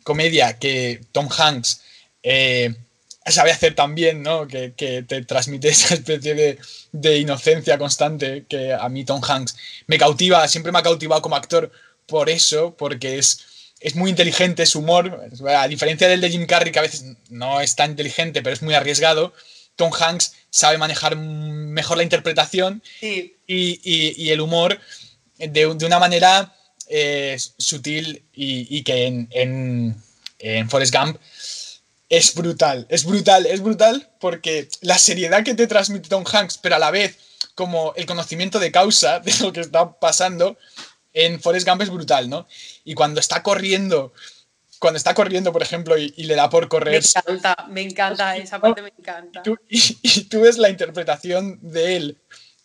comedia 0.05 0.57
que 0.57 1.01
Tom 1.11 1.27
Hanks 1.37 1.81
eh, 2.23 2.73
sabe 3.25 3.51
hacer 3.51 3.75
tan 3.75 3.93
bien, 3.95 4.23
¿no? 4.23 4.47
Que, 4.47 4.73
que 4.77 5.03
te 5.03 5.21
transmite 5.25 5.67
esa 5.75 5.95
especie 5.95 6.33
de, 6.35 6.57
de 6.93 7.17
inocencia 7.17 7.77
constante 7.77 8.45
que 8.47 8.71
a 8.71 8.87
mí 8.87 9.03
Tom 9.03 9.21
Hanks 9.27 9.57
me 9.87 9.97
cautiva, 9.97 10.47
siempre 10.47 10.71
me 10.71 10.79
ha 10.79 10.83
cautivado 10.83 11.21
como 11.21 11.35
actor 11.35 11.69
por 12.05 12.29
eso, 12.29 12.75
porque 12.77 13.17
es, 13.17 13.71
es 13.81 13.95
muy 13.95 14.09
inteligente 14.11 14.65
su 14.67 14.79
humor, 14.79 15.27
a 15.49 15.67
diferencia 15.67 16.07
del 16.07 16.21
de 16.21 16.29
Jim 16.29 16.45
Carrey, 16.45 16.71
que 16.71 16.79
a 16.79 16.83
veces 16.83 17.03
no 17.29 17.59
es 17.61 17.75
tan 17.75 17.91
inteligente, 17.91 18.41
pero 18.43 18.53
es 18.53 18.61
muy 18.61 18.75
arriesgado. 18.75 19.33
Tom 19.75 19.91
Hanks 19.91 20.33
sabe 20.51 20.77
manejar 20.77 21.17
mejor 21.17 21.97
la 21.97 22.03
interpretación 22.03 22.81
Sí, 23.01 23.35
y, 23.47 23.79
y- 23.83 24.13
y 24.23 24.29
el 24.29 24.39
humor 24.39 24.79
de, 25.37 25.73
de 25.75 25.85
una 25.85 25.99
manera 25.99 26.55
eh, 26.89 27.37
sutil 27.57 28.23
y, 28.33 28.77
y 28.77 28.83
que 28.83 29.05
en, 29.05 29.27
en, 29.31 29.95
en 30.39 30.69
Forrest 30.69 30.93
Gump 30.95 31.17
es 32.09 32.35
brutal, 32.35 32.85
es 32.89 33.03
brutal, 33.03 33.45
es 33.47 33.61
brutal 33.61 34.09
porque 34.19 34.69
la 34.81 34.97
seriedad 34.97 35.43
que 35.43 35.55
te 35.55 35.67
transmite 35.67 36.09
Tom 36.09 36.23
Hanks, 36.31 36.57
pero 36.59 36.75
a 36.75 36.79
la 36.79 36.91
vez 36.91 37.17
como 37.55 37.93
el 37.95 38.05
conocimiento 38.05 38.59
de 38.59 38.71
causa 38.71 39.19
de 39.21 39.33
lo 39.39 39.51
que 39.53 39.61
está 39.61 39.91
pasando 39.99 40.57
en 41.13 41.41
Forrest 41.41 41.67
Gump 41.67 41.81
es 41.81 41.89
brutal, 41.89 42.29
¿no? 42.29 42.47
Y 42.83 42.93
cuando 42.93 43.19
está 43.21 43.41
corriendo, 43.41 44.13
cuando 44.79 44.97
está 44.97 45.13
corriendo, 45.13 45.51
por 45.53 45.63
ejemplo, 45.63 45.97
y, 45.97 46.13
y 46.17 46.25
le 46.25 46.35
da 46.35 46.49
por 46.49 46.63
me 46.63 46.69
correr 46.69 47.01
encanta, 47.03 47.65
me 47.69 47.81
encanta, 47.81 48.35
esa 48.37 48.59
parte 48.59 48.81
me 48.81 48.91
encanta. 48.97 49.41
tú- 49.41 49.57
y, 49.69 49.97
y 50.03 50.21
tú 50.25 50.41
ves 50.41 50.57
la 50.57 50.69
interpretación 50.69 51.57
de 51.61 51.95
él 51.95 52.17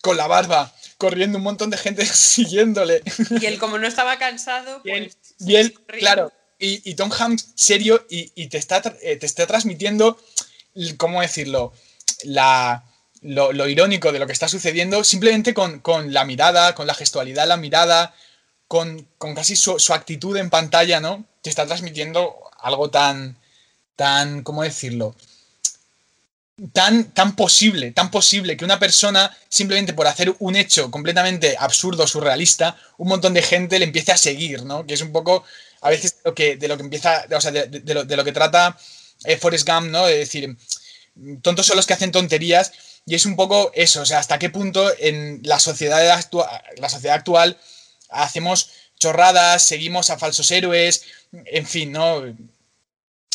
con 0.02 0.16
la 0.16 0.26
barba, 0.26 0.74
corriendo 1.00 1.38
un 1.38 1.44
montón 1.44 1.70
de 1.70 1.78
gente 1.78 2.04
siguiéndole. 2.36 3.02
Y 3.40 3.46
él, 3.46 3.58
como 3.58 3.78
no 3.78 3.88
estaba 3.88 4.18
cansado, 4.18 4.82
Y 4.84 4.90
él, 4.90 5.04
pues. 5.04 5.34
y 5.48 5.56
él, 5.56 5.72
corriendo. 5.72 5.98
claro, 5.98 6.32
y, 6.58 6.88
y 6.88 6.94
Tom 6.94 7.10
Hanks 7.10 7.52
serio 7.56 8.06
y, 8.10 8.30
y 8.34 8.48
te, 8.48 8.58
está, 8.58 8.82
eh, 9.02 9.16
te 9.16 9.24
está 9.26 9.46
transmitiendo, 9.46 10.20
¿cómo 10.98 11.22
decirlo? 11.22 11.72
La, 12.24 12.84
lo, 13.22 13.52
lo 13.52 13.66
irónico 13.66 14.12
de 14.12 14.18
lo 14.18 14.26
que 14.26 14.34
está 14.34 14.46
sucediendo 14.46 15.02
simplemente 15.02 15.54
con, 15.54 15.80
con 15.80 16.12
la 16.12 16.24
mirada, 16.26 16.74
con 16.74 16.86
la 16.86 16.94
gestualidad, 16.94 17.48
la 17.48 17.56
mirada, 17.56 18.14
con, 18.68 19.08
con 19.16 19.34
casi 19.34 19.56
su, 19.56 19.78
su 19.78 19.94
actitud 19.94 20.36
en 20.36 20.50
pantalla, 20.50 21.00
¿no? 21.00 21.24
Te 21.40 21.48
está 21.48 21.64
transmitiendo 21.66 22.36
algo 22.60 22.90
tan, 22.90 23.38
tan, 23.96 24.42
¿cómo 24.42 24.62
decirlo? 24.62 25.16
Tan, 26.74 27.12
tan 27.12 27.36
posible, 27.36 27.92
tan 27.92 28.10
posible 28.10 28.54
que 28.56 28.66
una 28.66 28.78
persona, 28.78 29.34
simplemente 29.48 29.94
por 29.94 30.06
hacer 30.06 30.34
un 30.40 30.56
hecho 30.56 30.90
completamente 30.90 31.56
absurdo, 31.58 32.06
surrealista, 32.06 32.76
un 32.98 33.08
montón 33.08 33.32
de 33.32 33.40
gente 33.40 33.78
le 33.78 33.86
empiece 33.86 34.12
a 34.12 34.18
seguir, 34.18 34.64
¿no? 34.64 34.84
Que 34.86 34.92
es 34.94 35.00
un 35.00 35.10
poco, 35.10 35.42
a 35.80 35.88
veces, 35.88 36.16
lo 36.22 36.34
que, 36.34 36.56
de 36.56 36.68
lo 36.68 36.76
que 36.76 36.82
empieza, 36.82 37.24
o 37.34 37.40
sea, 37.40 37.50
de, 37.50 37.94
lo, 37.94 38.04
de 38.04 38.16
lo 38.16 38.24
que 38.24 38.32
trata 38.32 38.76
eh, 39.24 39.38
Forrest 39.38 39.66
Gump, 39.66 39.86
¿no? 39.90 40.04
De 40.06 40.18
decir, 40.18 40.54
tontos 41.40 41.64
son 41.66 41.76
los 41.76 41.86
que 41.86 41.94
hacen 41.94 42.12
tonterías, 42.12 42.72
y 43.06 43.14
es 43.14 43.24
un 43.24 43.36
poco 43.36 43.70
eso, 43.74 44.02
o 44.02 44.06
sea, 44.06 44.18
hasta 44.18 44.38
qué 44.38 44.50
punto 44.50 44.90
en 44.98 45.40
la 45.44 45.58
sociedad, 45.58 46.06
actua- 46.10 46.62
la 46.76 46.90
sociedad 46.90 47.16
actual 47.16 47.58
hacemos 48.10 48.70
chorradas, 48.98 49.62
seguimos 49.62 50.10
a 50.10 50.18
falsos 50.18 50.50
héroes, 50.50 51.04
en 51.32 51.66
fin, 51.66 51.92
¿no? 51.92 52.22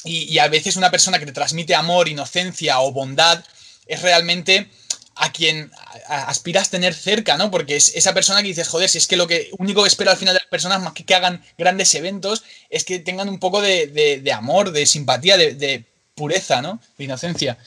Y, 0.06 0.38
a 0.40 0.48
veces 0.48 0.76
una 0.76 0.92
persona 0.92 1.20
que 1.20 1.26
te 1.26 1.32
transmite 1.32 1.74
amor, 1.76 2.08
inocencia 2.08 2.80
o 2.80 2.92
bondad 2.92 3.44
es 3.88 4.02
realmente 4.02 4.70
a 5.16 5.32
quien 5.32 5.72
aspiras 6.10 6.70
tener 6.70 6.94
cerca, 6.94 7.38
¿no? 7.38 7.50
Porque 7.50 7.76
es 7.78 7.96
esa 7.96 8.14
persona 8.14 8.42
que 8.42 8.50
dices, 8.50 8.68
joder, 8.68 8.90
si 8.90 8.98
es 8.98 9.08
que 9.08 9.16
lo 9.18 9.28
que 9.28 9.50
único 9.58 9.82
que 9.82 9.88
espero 9.88 10.12
al 10.12 10.18
final 10.18 10.34
de 10.36 10.42
las 10.42 10.50
personas, 10.50 10.82
más 10.82 10.94
que 10.94 11.06
que 11.06 11.16
hagan 11.16 11.44
grandes 11.58 11.96
eventos, 11.96 12.44
es 12.70 12.84
que 12.84 13.00
tengan 13.00 13.30
un 13.30 13.40
poco 13.40 13.62
de, 13.62 13.88
de- 13.88 14.32
amor, 14.34 14.72
de 14.72 14.86
simpatía, 14.86 15.38
de, 15.38 15.54
de- 15.56 15.86
pureza, 16.16 16.62
¿no? 16.62 16.80
De 16.98 17.04
inocencia. 17.04 17.58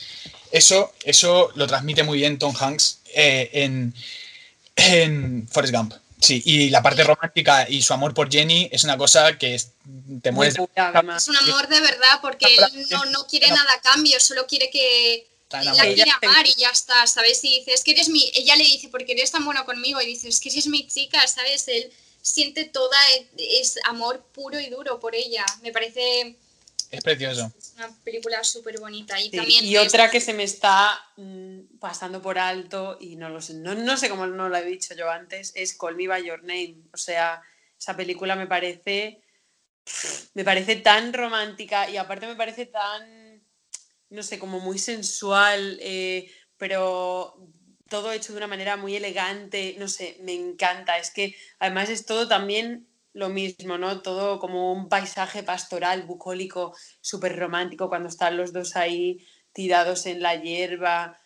Eso, 0.52 0.92
eso 1.04 1.50
lo 1.54 1.66
transmite 1.66 2.02
muy 2.02 2.18
bien 2.18 2.38
Tom 2.38 2.54
Hanks 2.58 3.00
eh, 3.14 3.50
en, 3.52 3.94
en 4.76 5.46
Forrest 5.48 5.74
Gump. 5.74 5.92
Sí, 6.20 6.42
y 6.44 6.70
la 6.70 6.82
parte 6.82 7.04
romántica 7.04 7.68
y 7.68 7.80
su 7.82 7.92
amor 7.94 8.12
por 8.12 8.30
Jenny 8.30 8.68
es 8.72 8.84
una 8.84 8.96
cosa 8.96 9.38
que 9.38 9.60
te 10.22 10.32
mueres. 10.32 10.56
Es 10.56 11.28
un 11.28 11.36
amor 11.36 11.68
de 11.68 11.80
verdad 11.80 12.20
porque 12.20 12.46
él 12.46 12.86
no, 12.90 13.04
no 13.06 13.26
quiere 13.26 13.48
nada 13.48 13.72
a 13.72 13.80
cambio, 13.80 14.18
solo 14.18 14.46
quiere 14.46 14.68
que 14.70 15.28
la 15.50 15.72
quiere 15.72 16.10
amar 16.22 16.46
y 16.46 16.54
ya 16.54 16.70
está, 16.70 17.06
¿sabes? 17.06 17.42
Y 17.44 17.60
dice, 17.60 17.72
es 17.72 17.82
que 17.82 17.92
eres 17.92 18.08
mi. 18.08 18.30
Ella 18.34 18.56
le 18.56 18.64
dice, 18.64 18.88
porque 18.88 19.12
eres 19.12 19.30
tan 19.30 19.44
bueno 19.44 19.64
conmigo, 19.64 20.00
y 20.00 20.06
dice, 20.06 20.28
es 20.28 20.40
que 20.40 20.50
eres 20.50 20.66
mi 20.66 20.86
chica, 20.86 21.26
¿sabes? 21.26 21.68
Él 21.68 21.90
siente 22.20 22.64
toda. 22.64 22.98
Es 23.36 23.78
amor 23.84 24.24
puro 24.34 24.60
y 24.60 24.68
duro 24.68 25.00
por 25.00 25.14
ella. 25.14 25.44
Me 25.62 25.72
parece 25.72 26.36
es 26.90 27.02
precioso. 27.02 27.52
Es 27.58 27.74
una 27.76 27.94
película 28.02 28.42
súper 28.42 28.78
bonita. 28.80 29.20
Y, 29.20 29.30
y 29.62 29.76
otra 29.76 30.10
que 30.10 30.20
se 30.20 30.32
me 30.32 30.44
está 30.44 30.98
mm, 31.16 31.78
pasando 31.78 32.22
por 32.22 32.38
alto, 32.38 32.96
y 33.00 33.16
no 33.16 33.28
lo 33.28 33.42
sé, 33.42 33.54
no, 33.54 33.96
sé 33.96 34.08
cómo 34.08 34.26
no 34.26 34.48
lo 34.48 34.56
he 34.56 34.64
dicho 34.64 34.94
yo 34.94 35.10
antes, 35.10 35.52
es 35.54 35.76
Call 35.76 35.96
Me 35.96 36.08
By 36.08 36.24
Your 36.24 36.42
Name. 36.42 36.76
O 36.92 36.96
sea, 36.96 37.42
esa 37.78 37.96
película 37.96 38.36
me 38.36 38.46
parece. 38.46 39.20
Me 40.34 40.44
parece 40.44 40.76
tan 40.76 41.12
romántica 41.12 41.88
y 41.88 41.96
aparte 41.96 42.26
me 42.26 42.36
parece 42.36 42.66
tan. 42.66 43.42
No 44.10 44.22
sé, 44.22 44.38
como 44.38 44.58
muy 44.60 44.78
sensual, 44.78 45.78
eh, 45.82 46.32
pero 46.56 47.38
todo 47.88 48.12
hecho 48.12 48.32
de 48.32 48.38
una 48.38 48.46
manera 48.46 48.76
muy 48.76 48.96
elegante. 48.96 49.76
No 49.78 49.88
sé, 49.88 50.16
me 50.22 50.34
encanta. 50.34 50.98
Es 50.98 51.10
que 51.10 51.36
además 51.58 51.90
es 51.90 52.06
todo 52.06 52.28
también 52.28 52.87
lo 53.18 53.28
mismo, 53.28 53.78
¿no? 53.78 54.00
Todo 54.00 54.38
como 54.38 54.72
un 54.72 54.88
paisaje 54.88 55.42
pastoral, 55.42 56.04
bucólico, 56.04 56.74
súper 57.00 57.36
romántico, 57.36 57.88
cuando 57.88 58.08
están 58.08 58.36
los 58.36 58.52
dos 58.52 58.76
ahí 58.76 59.26
tirados 59.52 60.06
en 60.06 60.22
la 60.22 60.36
hierba. 60.36 61.20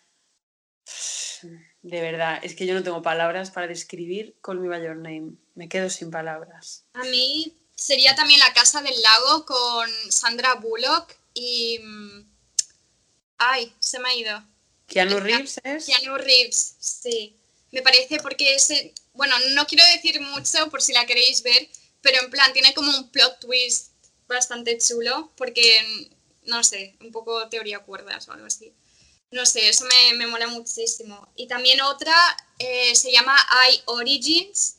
De 1.83 2.01
verdad, 2.01 2.39
es 2.43 2.55
que 2.55 2.65
yo 2.65 2.75
no 2.75 2.83
tengo 2.85 3.03
palabras 3.03 3.51
para 3.51 3.67
describir 3.67 4.37
Call 4.41 4.61
Me 4.61 4.69
By 4.69 4.85
Your 4.85 4.97
Name. 4.97 5.33
Me 5.55 5.69
quedo 5.69 5.91
sin 5.91 6.11
palabras. 6.11 6.85
A 6.95 7.03
mí 7.05 7.59
sería 7.75 8.15
también 8.15 8.39
La 8.39 8.53
Casa 8.53 8.81
del 8.83 8.95
Lago 9.03 9.45
con 9.45 9.91
Sandra 10.09 10.55
Bullock 10.55 11.15
y... 11.35 11.79
Mm, 11.83 12.25
ay, 13.39 13.75
se 13.81 13.99
me 13.99 14.09
ha 14.09 14.15
ido. 14.15 14.45
Keanu 14.87 15.19
Reeves 15.19 15.61
es. 15.65 15.87
Keanu 15.87 16.17
Reeves, 16.17 16.77
sí. 16.79 17.37
Me 17.73 17.83
parece 17.83 18.19
porque 18.19 18.55
ese, 18.55 18.95
bueno, 19.13 19.35
no 19.55 19.67
quiero 19.67 19.85
decir 19.95 20.21
mucho 20.21 20.71
por 20.71 20.81
si 20.81 20.93
la 20.93 21.05
queréis 21.05 21.43
ver, 21.43 21.69
pero 22.03 22.21
en 22.21 22.31
plan 22.31 22.53
tiene 22.53 22.75
como 22.75 22.91
un 22.97 23.11
plot 23.11 23.41
twist 23.41 23.93
bastante 24.27 24.77
chulo, 24.79 25.33
porque, 25.37 26.11
no 26.45 26.63
sé, 26.65 26.97
un 27.01 27.13
poco 27.13 27.49
teoría 27.49 27.79
cuerdas 27.79 28.29
o 28.29 28.33
algo 28.33 28.47
así. 28.47 28.73
No 29.31 29.47
sé, 29.47 29.69
eso 29.69 29.85
me, 29.87 30.19
me 30.19 30.27
mola 30.27 30.47
muchísimo. 30.49 31.27
Y 31.37 31.47
también 31.47 31.81
otra 31.81 32.15
eh, 32.59 32.95
se 32.95 33.11
llama 33.11 33.37
I 33.71 33.81
Origins. 33.87 34.77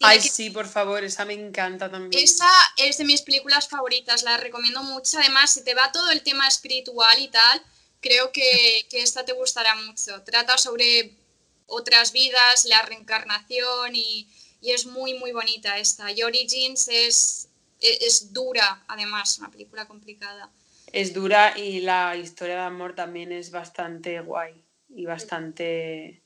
Ay, 0.00 0.20
sí, 0.20 0.50
por 0.50 0.66
favor, 0.66 1.04
esa 1.04 1.24
me 1.24 1.34
encanta 1.34 1.88
también. 1.88 2.20
Esa 2.20 2.50
es 2.76 2.98
de 2.98 3.04
mis 3.04 3.22
películas 3.22 3.68
favoritas, 3.68 4.24
la 4.24 4.36
recomiendo 4.36 4.82
mucho. 4.82 5.18
Además, 5.18 5.52
si 5.52 5.62
te 5.62 5.74
va 5.74 5.92
todo 5.92 6.10
el 6.10 6.22
tema 6.22 6.48
espiritual 6.48 7.20
y 7.20 7.28
tal, 7.28 7.62
creo 8.00 8.32
que, 8.32 8.86
que 8.90 9.02
esta 9.02 9.24
te 9.24 9.32
gustará 9.32 9.76
mucho. 9.76 10.20
Trata 10.24 10.58
sobre 10.58 11.14
otras 11.66 12.10
vidas, 12.10 12.64
la 12.64 12.82
reencarnación 12.82 13.94
y, 13.94 14.28
y 14.60 14.72
es 14.72 14.86
muy, 14.86 15.14
muy 15.14 15.32
bonita 15.32 15.78
esta. 15.78 16.10
Y 16.10 16.22
Origins 16.22 16.88
es, 16.88 17.48
e, 17.80 17.98
es, 18.06 18.32
dura, 18.32 18.84
además, 18.88 19.38
una 19.38 19.50
película 19.50 19.86
complicada. 19.86 20.50
Es 20.92 21.12
dura 21.12 21.58
y 21.58 21.80
la 21.80 22.16
historia 22.16 22.54
de 22.56 22.62
amor 22.62 22.94
también 22.94 23.32
es 23.32 23.50
bastante 23.50 24.20
guay 24.20 24.54
y 24.88 25.04
bastante... 25.04 26.22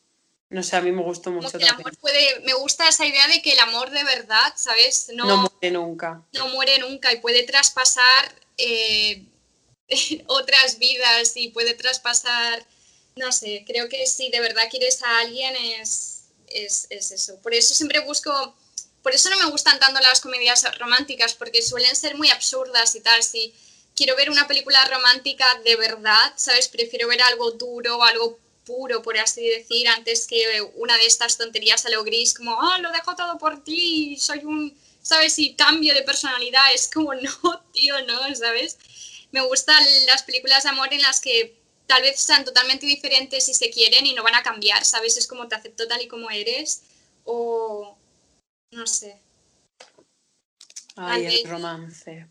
No 0.49 0.65
sé, 0.65 0.77
a 0.77 0.81
mí 0.81 0.91
me 0.91 1.03
gustó 1.03 1.31
mucho. 1.31 1.59
El 1.59 1.69
amor 1.69 1.97
puede, 1.99 2.41
me 2.41 2.55
gusta 2.55 2.89
esa 2.89 3.07
idea 3.07 3.29
de 3.29 3.41
que 3.41 3.53
el 3.53 3.59
amor 3.61 3.91
de 3.91 4.03
verdad, 4.03 4.53
¿sabes? 4.57 5.09
No, 5.15 5.25
no 5.25 5.37
muere 5.43 5.71
nunca. 5.71 6.23
No 6.33 6.49
muere 6.49 6.79
nunca 6.81 7.13
y 7.13 7.21
puede 7.21 7.45
traspasar 7.45 8.35
eh, 8.59 9.25
otras 10.27 10.79
vidas 10.79 11.37
y 11.37 11.49
puede 11.49 11.75
traspasar, 11.75 12.65
no 13.17 13.33
sé, 13.33 13.65
creo 13.67 13.89
que 13.89 14.07
si 14.07 14.31
de 14.31 14.41
verdad 14.41 14.65
quieres 14.71 15.03
a 15.03 15.19
alguien 15.21 15.55
es, 15.57 16.20
es, 16.51 16.87
eso. 16.91 17.37
Por 17.43 17.55
eso 17.55 17.75
siempre 17.75 18.01
busco, 18.01 18.55
por 19.03 19.15
eso 19.15 19.31
no 19.31 19.39
me 19.39 19.51
gustan 19.51 19.79
tanto 19.79 20.01
las 20.01 20.21
comedias 20.21 20.65
románticas, 20.79 21.35
porque 21.35 21.63
suelen 21.63 21.95
ser 21.97 22.17
muy 22.17 22.31
absurdas 22.31 22.95
y 22.95 23.01
tal. 23.01 23.23
Si 23.23 23.55
quiero 23.97 24.17
ver 24.17 24.31
una 24.31 24.47
película 24.47 24.85
romántica 24.87 25.47
de 25.65 25.77
verdad, 25.77 26.33
¿sabes? 26.37 26.69
Prefiero 26.69 27.09
ver 27.09 27.23
algo 27.23 27.53
duro, 27.53 28.03
algo 28.03 28.39
puro, 28.65 29.03
por 29.03 29.19
así 29.19 29.47
decir, 29.49 29.89
antes 29.89 30.27
que 30.27 30.63
una 30.77 30.97
de 30.97 31.07
estas 31.07 31.37
tonterías 31.37 31.85
a 31.87 31.91
lo 31.91 32.05
gris, 32.05 32.35
como, 32.35 32.61
ah, 32.61 32.79
lo 32.79 32.93
dejo 32.93 33.17
todo 33.17 33.39
por 33.39 33.65
ti, 33.65 34.17
soy 34.19 34.45
un, 34.45 34.77
¿sabes? 35.03 35.39
Y 35.39 35.55
cambio 35.55 35.95
de 35.95 36.03
personalidad, 36.03 36.73
es 36.75 36.89
como, 36.89 37.15
no, 37.15 37.65
tío, 37.73 38.01
no, 38.07 38.35
¿sabes? 38.35 38.79
Me 39.33 39.41
gustan 39.43 39.83
las 40.07 40.23
películas 40.23 40.65
de 40.65 40.71
amor 40.71 40.93
en 40.93 41.03
las 41.03 41.21
que 41.21 41.60
tal 41.91 42.03
vez 42.03 42.21
sean 42.21 42.45
totalmente 42.45 42.87
diferentes 42.87 43.45
si 43.45 43.53
se 43.53 43.69
quieren 43.69 44.07
y 44.07 44.15
no 44.15 44.23
van 44.23 44.37
a 44.37 44.45
cambiar, 44.45 44.85
¿sabes? 44.85 45.17
Es 45.17 45.27
como 45.27 45.49
te 45.49 45.57
acepto 45.57 45.89
tal 45.89 46.01
y 46.01 46.07
como 46.07 46.31
eres 46.31 46.85
o 47.25 47.99
no 48.71 48.87
sé. 48.87 49.19
Ay, 50.95 51.27
el 51.27 51.51
romance. 51.51 52.29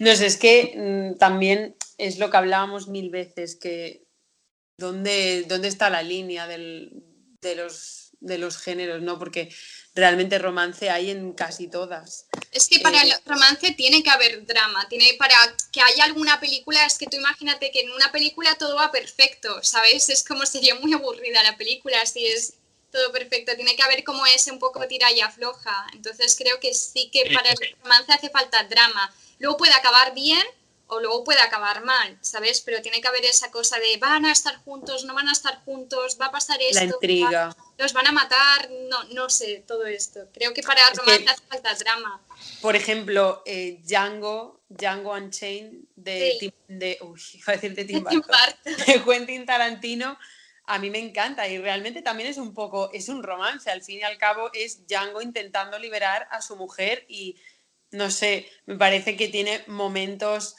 No 0.00 0.16
sé, 0.16 0.26
es 0.26 0.36
que 0.36 0.74
mm, 0.76 1.18
también 1.18 1.76
es 1.98 2.18
lo 2.18 2.30
que 2.30 2.36
hablábamos 2.36 2.88
mil 2.88 3.10
veces, 3.10 3.54
que 3.54 4.02
dónde, 4.76 5.44
dónde 5.46 5.68
está 5.68 5.88
la 5.88 6.02
línea 6.02 6.48
de, 6.48 6.58
los, 7.54 8.10
de 8.18 8.38
los 8.38 8.58
géneros, 8.58 9.02
¿no? 9.02 9.20
Porque 9.20 9.54
realmente 9.98 10.38
romance 10.38 10.90
hay 10.90 11.10
en 11.10 11.32
casi 11.32 11.66
todas. 11.66 12.26
Es 12.52 12.68
que 12.68 12.80
para 12.80 13.02
el 13.02 13.10
eh, 13.10 13.16
romance 13.26 13.72
tiene 13.72 14.02
que 14.02 14.10
haber 14.10 14.46
drama, 14.46 14.88
tiene 14.88 15.14
para 15.18 15.36
que 15.72 15.82
haya 15.82 16.04
alguna 16.04 16.40
película, 16.40 16.84
es 16.86 16.98
que 16.98 17.06
tú 17.06 17.16
imagínate 17.16 17.70
que 17.70 17.80
en 17.80 17.90
una 17.90 18.10
película 18.12 18.54
todo 18.54 18.76
va 18.76 18.90
perfecto, 18.92 19.62
¿sabes? 19.62 20.08
Es 20.08 20.24
como 20.24 20.46
sería 20.46 20.76
muy 20.76 20.92
aburrida 20.94 21.42
la 21.42 21.56
película 21.56 22.04
si 22.06 22.26
es 22.26 22.54
todo 22.90 23.12
perfecto, 23.12 23.54
tiene 23.54 23.76
que 23.76 23.82
haber 23.82 24.04
como 24.04 24.24
ese 24.26 24.50
un 24.50 24.58
poco 24.58 24.86
tira 24.86 25.12
y 25.12 25.20
afloja. 25.20 25.86
Entonces 25.92 26.34
creo 26.38 26.58
que 26.60 26.72
sí 26.72 27.10
que 27.12 27.30
para 27.34 27.50
el 27.50 27.76
romance 27.82 28.12
hace 28.12 28.30
falta 28.30 28.62
drama. 28.64 29.12
Luego 29.38 29.58
puede 29.58 29.74
acabar 29.74 30.14
bien 30.14 30.42
o 30.88 31.00
luego 31.00 31.22
puede 31.22 31.40
acabar 31.40 31.84
mal, 31.84 32.18
¿sabes? 32.22 32.60
Pero 32.62 32.80
tiene 32.80 33.00
que 33.00 33.08
haber 33.08 33.24
esa 33.24 33.50
cosa 33.50 33.78
de 33.78 33.96
van 33.98 34.24
a 34.24 34.32
estar 34.32 34.56
juntos, 34.64 35.04
no 35.04 35.14
van 35.14 35.28
a 35.28 35.32
estar 35.32 35.62
juntos, 35.64 36.18
va 36.20 36.26
a 36.26 36.30
pasar 36.30 36.58
esto. 36.60 36.80
La 36.80 36.84
intriga. 36.84 37.56
los 37.76 37.92
van 37.92 38.06
a 38.06 38.12
matar, 38.12 38.70
no, 38.88 39.04
no 39.12 39.28
sé, 39.28 39.64
todo 39.66 39.86
esto. 39.86 40.28
Creo 40.32 40.54
que 40.54 40.62
para 40.62 40.80
romance 40.90 41.28
hace 41.28 41.42
falta 41.46 41.74
drama. 41.74 42.22
Por 42.62 42.74
ejemplo, 42.74 43.42
eh, 43.44 43.80
Django, 43.84 44.62
Django 44.68 45.12
Unchained 45.12 45.74
de, 45.94 46.52
de, 46.68 46.98
uy, 47.02 47.20
iba 47.34 47.52
a 47.52 47.52
decir 47.52 47.74
de 47.74 47.84
Tim 47.84 48.04
de 48.04 49.04
Quentin 49.04 49.44
Tarantino, 49.44 50.18
a 50.64 50.78
mí 50.78 50.90
me 50.90 50.98
encanta 50.98 51.48
y 51.48 51.58
realmente 51.58 52.02
también 52.02 52.30
es 52.30 52.38
un 52.38 52.54
poco, 52.54 52.90
es 52.92 53.08
un 53.08 53.22
romance, 53.22 53.70
al 53.70 53.82
fin 53.82 54.00
y 54.00 54.02
al 54.02 54.16
cabo 54.16 54.50
es 54.54 54.86
Django 54.86 55.20
intentando 55.20 55.78
liberar 55.78 56.28
a 56.30 56.40
su 56.40 56.56
mujer 56.56 57.04
y 57.08 57.36
no 57.90 58.10
sé, 58.10 58.50
me 58.66 58.76
parece 58.76 59.16
que 59.16 59.28
tiene 59.28 59.64
momentos 59.66 60.56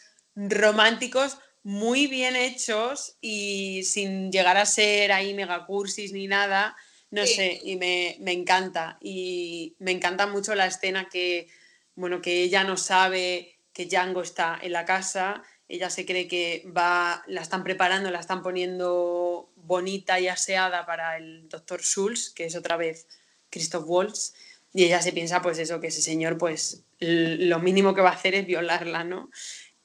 románticos 0.47 1.37
muy 1.63 2.07
bien 2.07 2.35
hechos 2.35 3.17
y 3.21 3.83
sin 3.83 4.31
llegar 4.31 4.57
a 4.57 4.65
ser 4.65 5.11
ahí 5.11 5.33
megacursis 5.33 6.13
ni 6.13 6.27
nada, 6.27 6.75
no 7.11 7.25
sé, 7.25 7.59
y 7.63 7.75
me, 7.75 8.17
encanta. 8.31 8.97
Y 9.01 9.75
me 9.79 9.91
encanta 9.91 10.27
mucho 10.27 10.55
la 10.55 10.67
escena 10.67 11.09
que, 11.09 11.47
bueno, 11.95 12.21
que 12.21 12.43
ella 12.43 12.63
no 12.63 12.77
sabe 12.77 13.59
que 13.73 13.85
Django 13.85 14.21
está 14.21 14.59
en 14.61 14.71
la 14.71 14.85
casa, 14.85 15.43
ella 15.67 15.89
se 15.89 16.05
cree 16.05 16.27
que 16.27 16.65
va, 16.75 17.23
la 17.27 17.41
están 17.41 17.63
preparando, 17.63 18.09
la 18.09 18.19
están 18.19 18.41
poniendo 18.41 19.51
bonita 19.55 20.19
y 20.19 20.27
aseada 20.27 20.85
para 20.85 21.17
el 21.17 21.47
doctor 21.49 21.81
Schulz, 21.81 22.31
que 22.31 22.45
es 22.45 22.55
otra 22.55 22.77
vez 22.77 23.07
Christoph 23.49 23.85
Waltz, 23.87 24.33
y 24.73 24.85
ella 24.85 25.01
se 25.01 25.11
piensa 25.11 25.41
pues 25.41 25.59
eso, 25.59 25.79
que 25.79 25.87
ese 25.87 26.01
señor 26.01 26.37
pues 26.37 26.83
lo 26.99 27.59
mínimo 27.59 27.93
que 27.93 28.01
va 28.01 28.09
a 28.09 28.13
hacer 28.13 28.35
es 28.35 28.45
violarla, 28.45 29.03
¿no? 29.03 29.29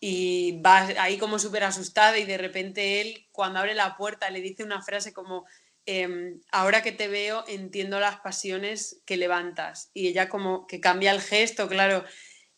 Y 0.07 0.61
va 0.61 0.81
ahí 0.99 1.17
como 1.17 1.39
súper 1.39 1.65
asustada 1.65 2.19
y 2.19 2.27
de 2.27 2.37
repente 2.37 3.01
él 3.01 3.27
cuando 3.33 3.61
abre 3.61 3.75
la 3.75 3.97
puerta 3.97 4.29
le 4.29 4.43
dice 4.43 4.63
una 4.63 4.83
frase 4.83 5.15
como, 5.15 5.47
em, 5.87 6.43
ahora 6.53 6.83
que 6.83 6.93
te 6.93 7.09
veo 7.09 7.43
entiendo 7.49 7.99
las 7.99 8.21
pasiones 8.21 8.99
que 9.07 9.17
levantas 9.17 9.89
y 9.95 10.09
ella 10.09 10.29
como 10.29 10.67
que 10.67 10.79
cambia 10.79 11.11
el 11.11 11.23
gesto, 11.23 11.71
claro, 11.71 12.05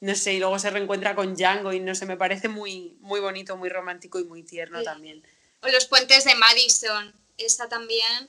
no 0.01 0.17
sé, 0.17 0.33
y 0.33 0.41
luego 0.41 0.59
se 0.59 0.71
reencuentra 0.71 1.15
con 1.15 1.37
Django 1.37 1.73
y 1.73 1.79
no 1.79 1.95
sé, 1.95 2.05
me 2.07 2.17
parece 2.17 2.49
muy, 2.49 2.97
muy 2.99 3.21
bonito, 3.21 3.57
muy 3.57 3.69
romántico 3.69 4.19
y 4.19 4.25
muy 4.25 4.43
tierno 4.43 4.83
también. 4.83 5.23
O 5.63 5.69
los 5.69 5.87
puentes 5.87 6.25
de 6.25 6.35
Madison, 6.35 7.15
esta 7.39 7.69
también. 7.69 8.29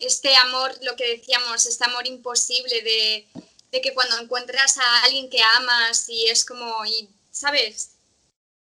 Este 0.00 0.34
amor, 0.34 0.72
lo 0.82 0.96
que 0.96 1.16
decíamos, 1.16 1.64
este 1.64 1.84
amor 1.84 2.08
imposible 2.08 2.82
de, 2.82 3.28
de 3.70 3.80
que 3.80 3.94
cuando 3.94 4.18
encuentras 4.18 4.78
a 4.78 5.04
alguien 5.04 5.30
que 5.30 5.40
amas 5.58 6.08
y 6.08 6.26
es 6.26 6.44
como, 6.44 6.84
y 6.86 7.08
¿sabes? 7.34 7.90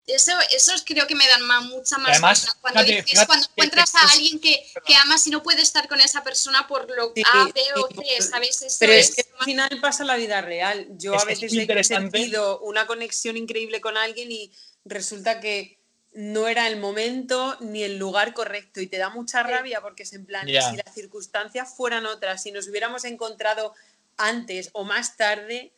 Eso, 0.05 0.31
esos 0.55 0.83
creo 0.85 1.05
que 1.05 1.13
me 1.13 1.27
dan 1.27 1.43
más, 1.43 1.63
mucha 1.65 1.97
más 1.99 2.09
Además, 2.11 2.39
pena. 2.41 2.53
Cuando, 2.61 2.79
fíjate, 2.79 2.91
dices- 2.95 3.09
fíjate 3.11 3.27
cuando 3.27 3.45
que- 3.45 3.51
encuentras 3.53 3.91
que 3.91 3.97
a 3.97 4.01
alguien 4.11 4.39
que, 4.39 4.71
que 4.85 4.95
amas 4.95 5.27
y 5.27 5.29
no 5.29 5.43
puedes 5.43 5.61
estar 5.61 5.87
con 5.87 6.01
esa 6.01 6.23
persona 6.23 6.67
por 6.67 6.89
lo 6.95 7.13
Sí, 7.15 7.21
A, 7.31 7.45
B 7.45 7.61
o 7.75 7.87
C, 7.87 8.21
¿sabes? 8.23 8.61
Eso 8.63 8.77
Pero 8.79 8.93
es 8.93 9.09
es 9.09 9.15
que 9.15 9.25
al 9.37 9.45
final 9.45 9.69
pasa 9.81 10.01
en 10.03 10.07
la 10.07 10.15
vida 10.15 10.41
real. 10.41 10.87
Yo 10.97 11.13
a 11.19 11.23
veces 11.25 11.53
he 11.53 11.83
sentido 11.83 12.59
una 12.61 12.87
conexión 12.87 13.37
increíble 13.37 13.81
con 13.81 13.97
alguien 13.97 14.31
y 14.31 14.51
resulta 14.83 15.39
que 15.39 15.77
no 16.13 16.47
era 16.47 16.67
el 16.67 16.77
momento 16.77 17.55
ni 17.59 17.83
el 17.83 17.97
lugar 17.99 18.33
correcto 18.33 18.81
y 18.81 18.87
te 18.87 18.97
da 18.97 19.09
mucha 19.09 19.43
rabia 19.43 19.79
porque 19.79 20.03
es 20.03 20.13
en 20.13 20.25
plan, 20.25 20.47
si 20.47 20.51
las 20.53 20.95
circunstancias 20.95 21.75
fueran 21.77 22.07
otras, 22.07 22.41
si 22.41 22.51
nos 22.51 22.67
hubiéramos 22.67 23.05
encontrado 23.05 23.75
antes 24.17 24.71
o 24.73 24.83
más 24.85 25.17
tarde, 25.17 25.71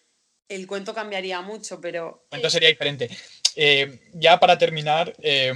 el 0.56 0.68
cuento 0.68 0.94
cambiaría 0.94 1.42
mucho, 1.42 1.80
pero 1.82 2.24
Entonces 2.32 2.54
sería 2.54 2.70
diferente. 2.70 3.10
Eh, 3.56 4.00
ya 4.14 4.40
para 4.40 4.58
terminar, 4.58 5.14
eh, 5.22 5.54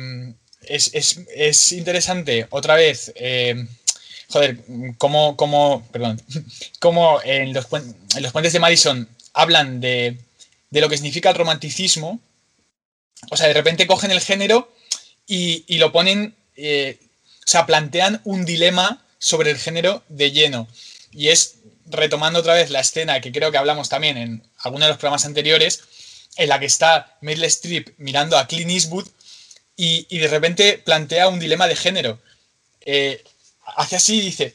es, 0.63 0.93
es- 0.93 1.19
es 1.35 1.72
interesante 1.73 2.47
otra 2.49 2.76
vez, 2.76 3.11
eh, 3.15 3.67
joder, 4.30 4.59
cómo, 4.97 5.35
cómo- 5.38 5.88
perdón, 5.91 6.22
cómo 6.80 7.19
en 7.23 7.53
los, 7.53 7.67
en 7.73 8.23
los 8.23 8.31
puentes 8.31 8.53
de 8.53 8.59
Madison 8.59 9.07
hablan 9.34 9.80
de, 9.81 10.17
de 10.69 10.81
lo 10.81 10.89
que 10.89 10.97
significa 10.97 11.30
el 11.30 11.35
romanticismo. 11.35 12.19
O 13.31 13.38
sea, 13.38 13.47
de 13.47 13.53
repente 13.53 13.88
cogen 13.88 14.11
el 14.11 14.22
género 14.22 14.72
y, 15.27 15.63
y 15.67 15.77
lo 15.77 15.91
ponen, 15.91 16.35
eh, 16.55 16.99
o 17.45 17.47
sea, 17.49 17.65
plantean 17.65 18.22
un 18.23 18.45
dilema 18.45 19.03
sobre 19.19 19.51
el 19.51 19.57
género 19.57 20.03
de 20.09 20.31
lleno. 20.31 20.67
Y 21.11 21.30
es, 21.30 21.55
retomando 21.88 22.39
otra 22.39 22.53
vez 22.55 22.69
la 22.72 22.81
escena 22.81 23.22
que 23.22 23.31
creo 23.31 23.51
que 23.51 23.57
hablamos 23.57 23.89
también 23.89 24.17
en 24.17 24.43
alguno 24.66 24.86
de 24.86 24.92
los 24.92 24.98
programas 24.98 25.26
anteriores, 25.26 25.82
en 26.38 26.50
la 26.50 26.60
que 26.60 26.66
está 26.66 27.18
Meryl 27.22 27.46
Streep 27.46 27.94
mirando 27.98 28.38
a 28.38 28.48
Clint 28.48 28.72
Eastwood 28.72 29.08
y, 29.78 30.06
y 30.10 30.18
de 30.20 30.28
repente 30.28 30.78
plantea 30.84 31.28
un 31.30 31.40
dilema 31.40 31.68
de 31.68 31.76
género. 31.76 32.20
Eh, 32.82 33.24
hace 33.76 33.96
así 33.96 34.18
y 34.20 34.22
dice, 34.22 34.54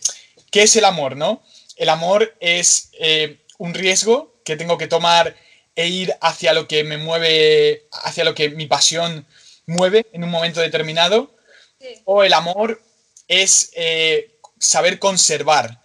¿qué 0.51 0.63
es 0.63 0.77
el 0.77 0.85
amor, 0.85 1.17
no? 1.17 1.43
El 1.77 1.89
amor 1.89 2.37
es 2.41 2.91
eh, 2.99 3.39
un 3.59 3.73
riesgo 3.75 4.41
que 4.45 4.57
tengo 4.57 4.77
que 4.79 4.87
tomar 4.89 5.37
e 5.75 5.89
ir 5.89 6.15
hacia 6.21 6.53
lo 6.53 6.69
que 6.69 6.85
me 6.85 6.99
mueve, 6.99 7.87
hacia 8.05 8.25
lo 8.25 8.35
que 8.35 8.51
mi 8.51 8.67
pasión 8.67 9.27
mueve 9.67 10.07
en 10.13 10.25
un 10.25 10.31
momento 10.31 10.61
determinado, 10.61 11.35
Sí. 11.81 12.03
o 12.05 12.23
el 12.25 12.35
amor 12.35 12.83
es 13.27 13.71
eh, 13.75 14.37
saber 14.59 14.99
conservar, 14.99 15.81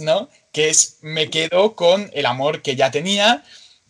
¿no? 0.00 0.28
Que 0.52 0.68
es, 0.68 0.98
me 1.00 1.30
quedo 1.30 1.74
con 1.74 2.10
el 2.14 2.26
amor 2.26 2.62
que 2.62 2.76
ya 2.76 2.90
tenía, 2.90 3.44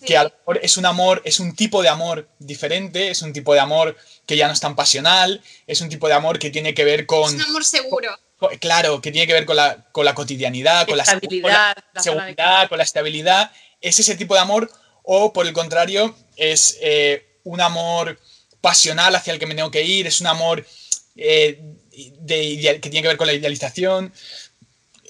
que 0.05 0.17
a 0.17 0.25
lo 0.25 0.31
mejor 0.31 0.61
es 0.63 0.77
un 0.77 0.87
amor, 0.87 1.23
es 1.25 1.41
un 1.41 1.55
tipo 1.55 1.83
de 1.83 1.89
amor 1.89 2.29
diferente, 2.39 3.11
es 3.11 3.23
un 3.23 3.33
tipo 3.33 3.55
de 3.55 3.61
amor 3.61 3.97
que 4.27 4.37
ya 4.37 4.47
no 4.47 4.53
es 4.53 4.61
tan 4.61 4.75
pasional, 4.77 5.43
es 5.67 5.81
un 5.81 5.89
tipo 5.89 6.09
de 6.09 6.15
amor 6.15 6.39
que 6.39 6.51
tiene 6.51 6.75
que 6.75 6.85
ver 6.85 7.07
con, 7.07 7.25
Es 7.25 7.35
un 7.35 7.43
amor 7.43 7.65
seguro. 7.65 8.19
claro, 8.61 9.01
que 9.01 9.13
tiene 9.13 9.27
que 9.27 9.33
ver 9.33 9.47
con 9.47 9.57
la, 9.57 9.85
con 9.93 10.05
la 10.05 10.15
cotidianidad, 10.15 10.87
con 10.87 10.97
la, 10.97 11.05
con 11.05 11.21
la 11.21 12.03
seguridad, 12.03 12.69
con 12.69 12.79
la 12.79 12.85
estabilidad, 12.85 13.53
es 13.81 13.99
ese 13.99 14.17
tipo 14.17 14.35
de 14.35 14.41
amor, 14.41 14.71
o 15.03 15.33
por 15.33 15.47
el 15.47 15.53
contrario, 15.53 16.15
es 16.37 16.79
eh, 16.81 17.39
un 17.45 17.61
amor 17.61 18.19
pasional 18.61 19.15
hacia 19.15 19.33
el 19.33 19.39
que 19.39 19.47
me 19.47 19.55
tengo 19.55 19.71
que 19.71 19.83
ir, 19.83 20.07
es 20.07 20.21
un 20.21 20.29
amor 20.29 20.65
eh, 21.17 21.61
de 22.21 22.79
que 22.81 22.91
tiene 22.91 23.03
que 23.03 23.09
ver 23.09 23.17
con 23.17 23.27
la 23.27 23.35
idealización, 23.35 24.13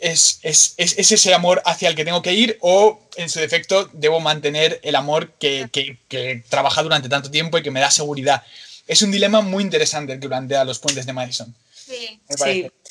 es, 0.02 0.38
es- 0.42 0.74
es- 0.76 0.98
es 0.98 1.12
ese 1.12 1.32
amor 1.32 1.62
hacia 1.64 1.88
el 1.88 1.94
que 1.94 2.04
tengo 2.04 2.20
que 2.22 2.32
ir, 2.34 2.58
o 2.60 3.00
en 3.16 3.30
su 3.30 3.38
defecto 3.40 3.88
debo 3.92 4.20
mantener 4.20 4.80
el 4.82 4.96
amor 4.96 5.30
que, 5.38 5.68
que, 5.72 5.98
que 6.08 6.42
trabaja 6.48 6.82
durante 6.82 7.08
tanto 7.08 7.30
tiempo 7.30 7.56
y 7.58 7.62
que 7.62 7.70
me 7.70 7.80
da 7.80 7.90
seguridad. 7.90 8.42
Es 8.86 9.00
un 9.02 9.10
dilema 9.12 9.40
muy 9.40 9.62
interesante 9.62 10.12
el 10.12 10.20
que 10.20 10.28
plantea 10.28 10.64
los 10.64 10.78
puentes 10.78 11.06
de 11.06 11.12
Madison. 11.12 11.54
Sí. 11.74 12.20
me 12.28 12.36
parece. 12.36 12.62
sí. 12.62 12.81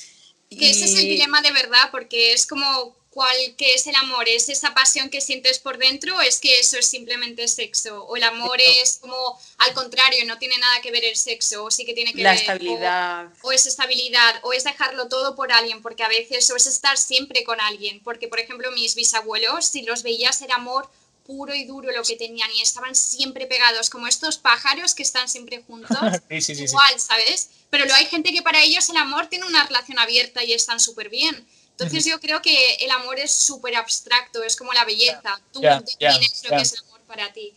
Que 0.57 0.69
ese 0.69 0.85
es 0.85 0.95
el 0.95 1.07
dilema 1.07 1.41
de 1.41 1.51
verdad, 1.51 1.89
porque 1.91 2.33
es 2.33 2.45
como 2.45 2.95
cuál 3.09 3.35
que 3.57 3.73
es 3.73 3.87
el 3.87 3.95
amor, 3.95 4.27
es 4.29 4.47
esa 4.47 4.73
pasión 4.73 5.09
que 5.09 5.19
sientes 5.21 5.59
por 5.59 5.77
dentro, 5.77 6.15
o 6.17 6.21
es 6.21 6.39
que 6.39 6.59
eso 6.59 6.77
es 6.77 6.85
simplemente 6.85 7.47
sexo, 7.47 8.03
o 8.05 8.15
el 8.15 8.23
amor 8.23 8.57
es 8.61 8.99
como 9.01 9.37
al 9.57 9.73
contrario, 9.73 10.23
no 10.25 10.37
tiene 10.39 10.57
nada 10.57 10.81
que 10.81 10.91
ver 10.91 11.03
el 11.03 11.17
sexo, 11.17 11.63
o 11.65 11.71
sí 11.71 11.85
que 11.85 11.93
tiene 11.93 12.13
que 12.13 12.21
la 12.23 12.31
ver 12.31 12.37
o- 12.39 12.41
estabilidad. 12.41 13.27
o 13.41 13.51
es 13.51 13.65
estabilidad, 13.65 14.39
o 14.43 14.53
es 14.53 14.63
dejarlo 14.63 15.07
todo 15.09 15.35
por 15.35 15.51
alguien, 15.51 15.81
porque 15.81 16.03
a 16.03 16.07
veces, 16.07 16.49
o 16.51 16.55
es 16.55 16.67
estar 16.67 16.97
siempre 16.97 17.43
con 17.43 17.59
alguien, 17.59 18.01
porque 18.01 18.27
por 18.29 18.39
ejemplo 18.39 18.71
mis 18.71 18.95
bisabuelos, 18.95 19.65
si 19.65 19.81
los 19.83 20.03
veías 20.03 20.41
era 20.41 20.55
amor 20.55 20.89
puro 21.25 21.53
y 21.53 21.65
duro 21.65 21.91
lo 21.91 22.03
que 22.03 22.15
tenían 22.15 22.49
y 22.51 22.61
estaban 22.61 22.95
siempre 22.95 23.45
pegados, 23.47 23.89
como 23.89 24.07
estos 24.07 24.37
pájaros 24.37 24.93
que 24.95 25.03
están 25.03 25.27
siempre 25.29 25.63
juntos, 25.63 25.97
Sí, 26.29 26.41
sí, 26.41 26.55
sí, 26.55 26.55
sí. 26.55 26.63
igual, 26.73 26.99
¿sabes? 26.99 27.49
Pero 27.69 27.85
luego 27.85 27.97
hay 27.97 28.05
gente 28.07 28.33
que 28.33 28.41
para 28.41 28.61
ellos 28.63 28.89
el 28.89 28.97
amor 28.97 29.27
tiene 29.27 29.45
una 29.45 29.65
relación 29.65 29.97
abierta 29.99 30.43
y 30.43 30.53
están 30.53 30.79
súper 30.79 31.09
bien. 31.09 31.47
Entonces 31.71 32.05
yo 32.05 32.19
creo 32.19 32.41
que 32.43 32.75
el 32.75 32.91
amor 32.91 33.17
es 33.19 33.31
súper 33.31 33.75
abstracto, 33.75 34.43
es 34.43 34.55
como 34.55 34.71
la 34.73 34.85
belleza. 34.85 35.41
Tú 35.51 35.61
ya, 35.61 35.79
defines 35.79 36.43
lo 36.43 36.49
que 36.55 36.61
es 36.61 36.73
el 36.73 36.79
amor 36.79 37.01
para 37.07 37.33
ti, 37.33 37.53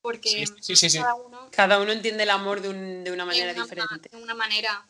porque 0.00 0.46
Sí, 0.46 0.52
sí, 0.62 0.76
sí, 0.76 0.90
sí. 0.90 0.98
cada 0.98 1.14
uno 1.14 1.48
Cada 1.50 1.78
uno 1.80 1.92
entiende 1.92 2.22
el 2.22 2.30
amor 2.30 2.60
de, 2.62 2.68
un- 2.70 3.04
de 3.04 3.10
una 3.12 3.24
manera 3.26 3.52
de 3.52 3.60
una, 3.60 3.64
diferente. 3.64 4.08
de 4.08 4.16
una 4.22 4.34
manera. 4.34 4.86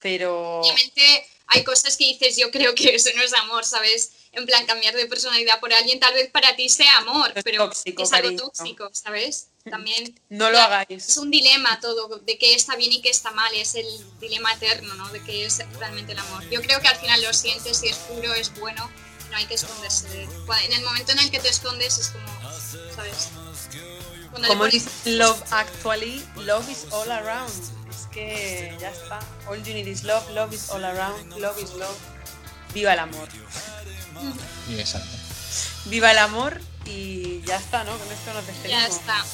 Pero 0.00 0.60
Obviamente 0.60 1.26
hay 1.52 1.64
cosas 1.64 1.96
que 1.96 2.04
dices, 2.04 2.36
yo 2.36 2.50
creo 2.50 2.74
que 2.74 2.94
eso 2.94 3.10
no 3.16 3.22
es 3.22 3.32
amor, 3.34 3.64
¿sabes? 3.64 4.12
En 4.32 4.46
plan, 4.46 4.64
cambiar 4.66 4.94
de 4.94 5.06
personalidad 5.06 5.58
por 5.60 5.72
alguien 5.74 5.98
tal 5.98 6.14
vez 6.14 6.30
para 6.30 6.54
ti 6.56 6.68
sea 6.68 6.98
amor, 6.98 7.32
Es 7.34 7.42
pero 7.44 7.64
tóxico, 7.66 8.02
es 8.04 8.12
algo 8.12 8.26
cariño. 8.28 8.42
tóxico, 8.44 8.90
¿sabes? 8.92 9.48
También 9.68 10.18
no 10.28 10.48
lo 10.50 10.56
Ya, 10.56 10.64
hagáis. 10.66 11.08
es 11.08 11.16
un 11.16 11.30
dilema 11.30 11.80
todo, 11.80 12.08
de 12.20 12.38
qué 12.38 12.54
está 12.54 12.76
bien 12.76 12.92
y 12.92 13.02
qué 13.02 13.10
está 13.10 13.32
mal, 13.32 13.52
es 13.54 13.74
el 13.74 13.86
dilema 14.20 14.52
eterno, 14.54 14.94
¿no? 14.94 15.08
De 15.10 15.22
qué 15.24 15.44
es 15.44 15.58
realmente 15.78 16.12
el 16.12 16.18
amor. 16.18 16.48
Yo 16.50 16.62
creo 16.62 16.80
que 16.80 16.88
al 16.88 16.96
final 16.96 17.20
lo 17.22 17.32
sientes 17.34 17.82
y 17.82 17.88
es 17.88 17.96
puro, 17.96 18.32
es 18.34 18.54
bueno, 18.60 18.88
no 19.30 19.36
hay 19.36 19.46
que 19.46 19.54
esconderse 19.54 20.06
En 20.64 20.72
el 20.72 20.82
momento 20.82 21.12
en 21.12 21.18
el 21.20 21.30
que 21.30 21.40
te 21.40 21.48
escondes 21.48 21.98
es 21.98 22.08
como, 22.08 22.28
¿sabes? 22.94 23.28
Cuando 24.30 24.46
Como 24.48 24.66
dice 24.68 24.88
Love 25.06 25.42
Actually, 25.50 26.24
love 26.36 26.68
is 26.70 26.86
all 26.92 27.10
around. 27.10 27.52
Que 28.12 28.76
ya 28.80 28.90
está. 28.90 29.20
All 29.48 29.62
you 29.62 29.74
need 29.74 29.86
is 29.86 30.04
love, 30.04 30.28
love 30.32 30.52
is 30.52 30.70
all 30.70 30.84
around, 30.84 31.36
love 31.38 31.58
is 31.62 31.74
love. 31.74 31.96
Viva 32.74 32.92
el 32.92 32.98
amor. 32.98 33.28
Sí, 34.66 34.78
exacto. 34.78 35.16
Viva 35.86 36.10
el 36.10 36.18
amor 36.18 36.60
y 36.84 37.40
ya 37.42 37.56
está, 37.56 37.84
¿no? 37.84 37.96
Con 37.96 38.12
esto 38.12 38.32
nos 38.34 38.46
despedimos. 38.46 38.80
Ya 38.80 38.86
está. 38.86 39.24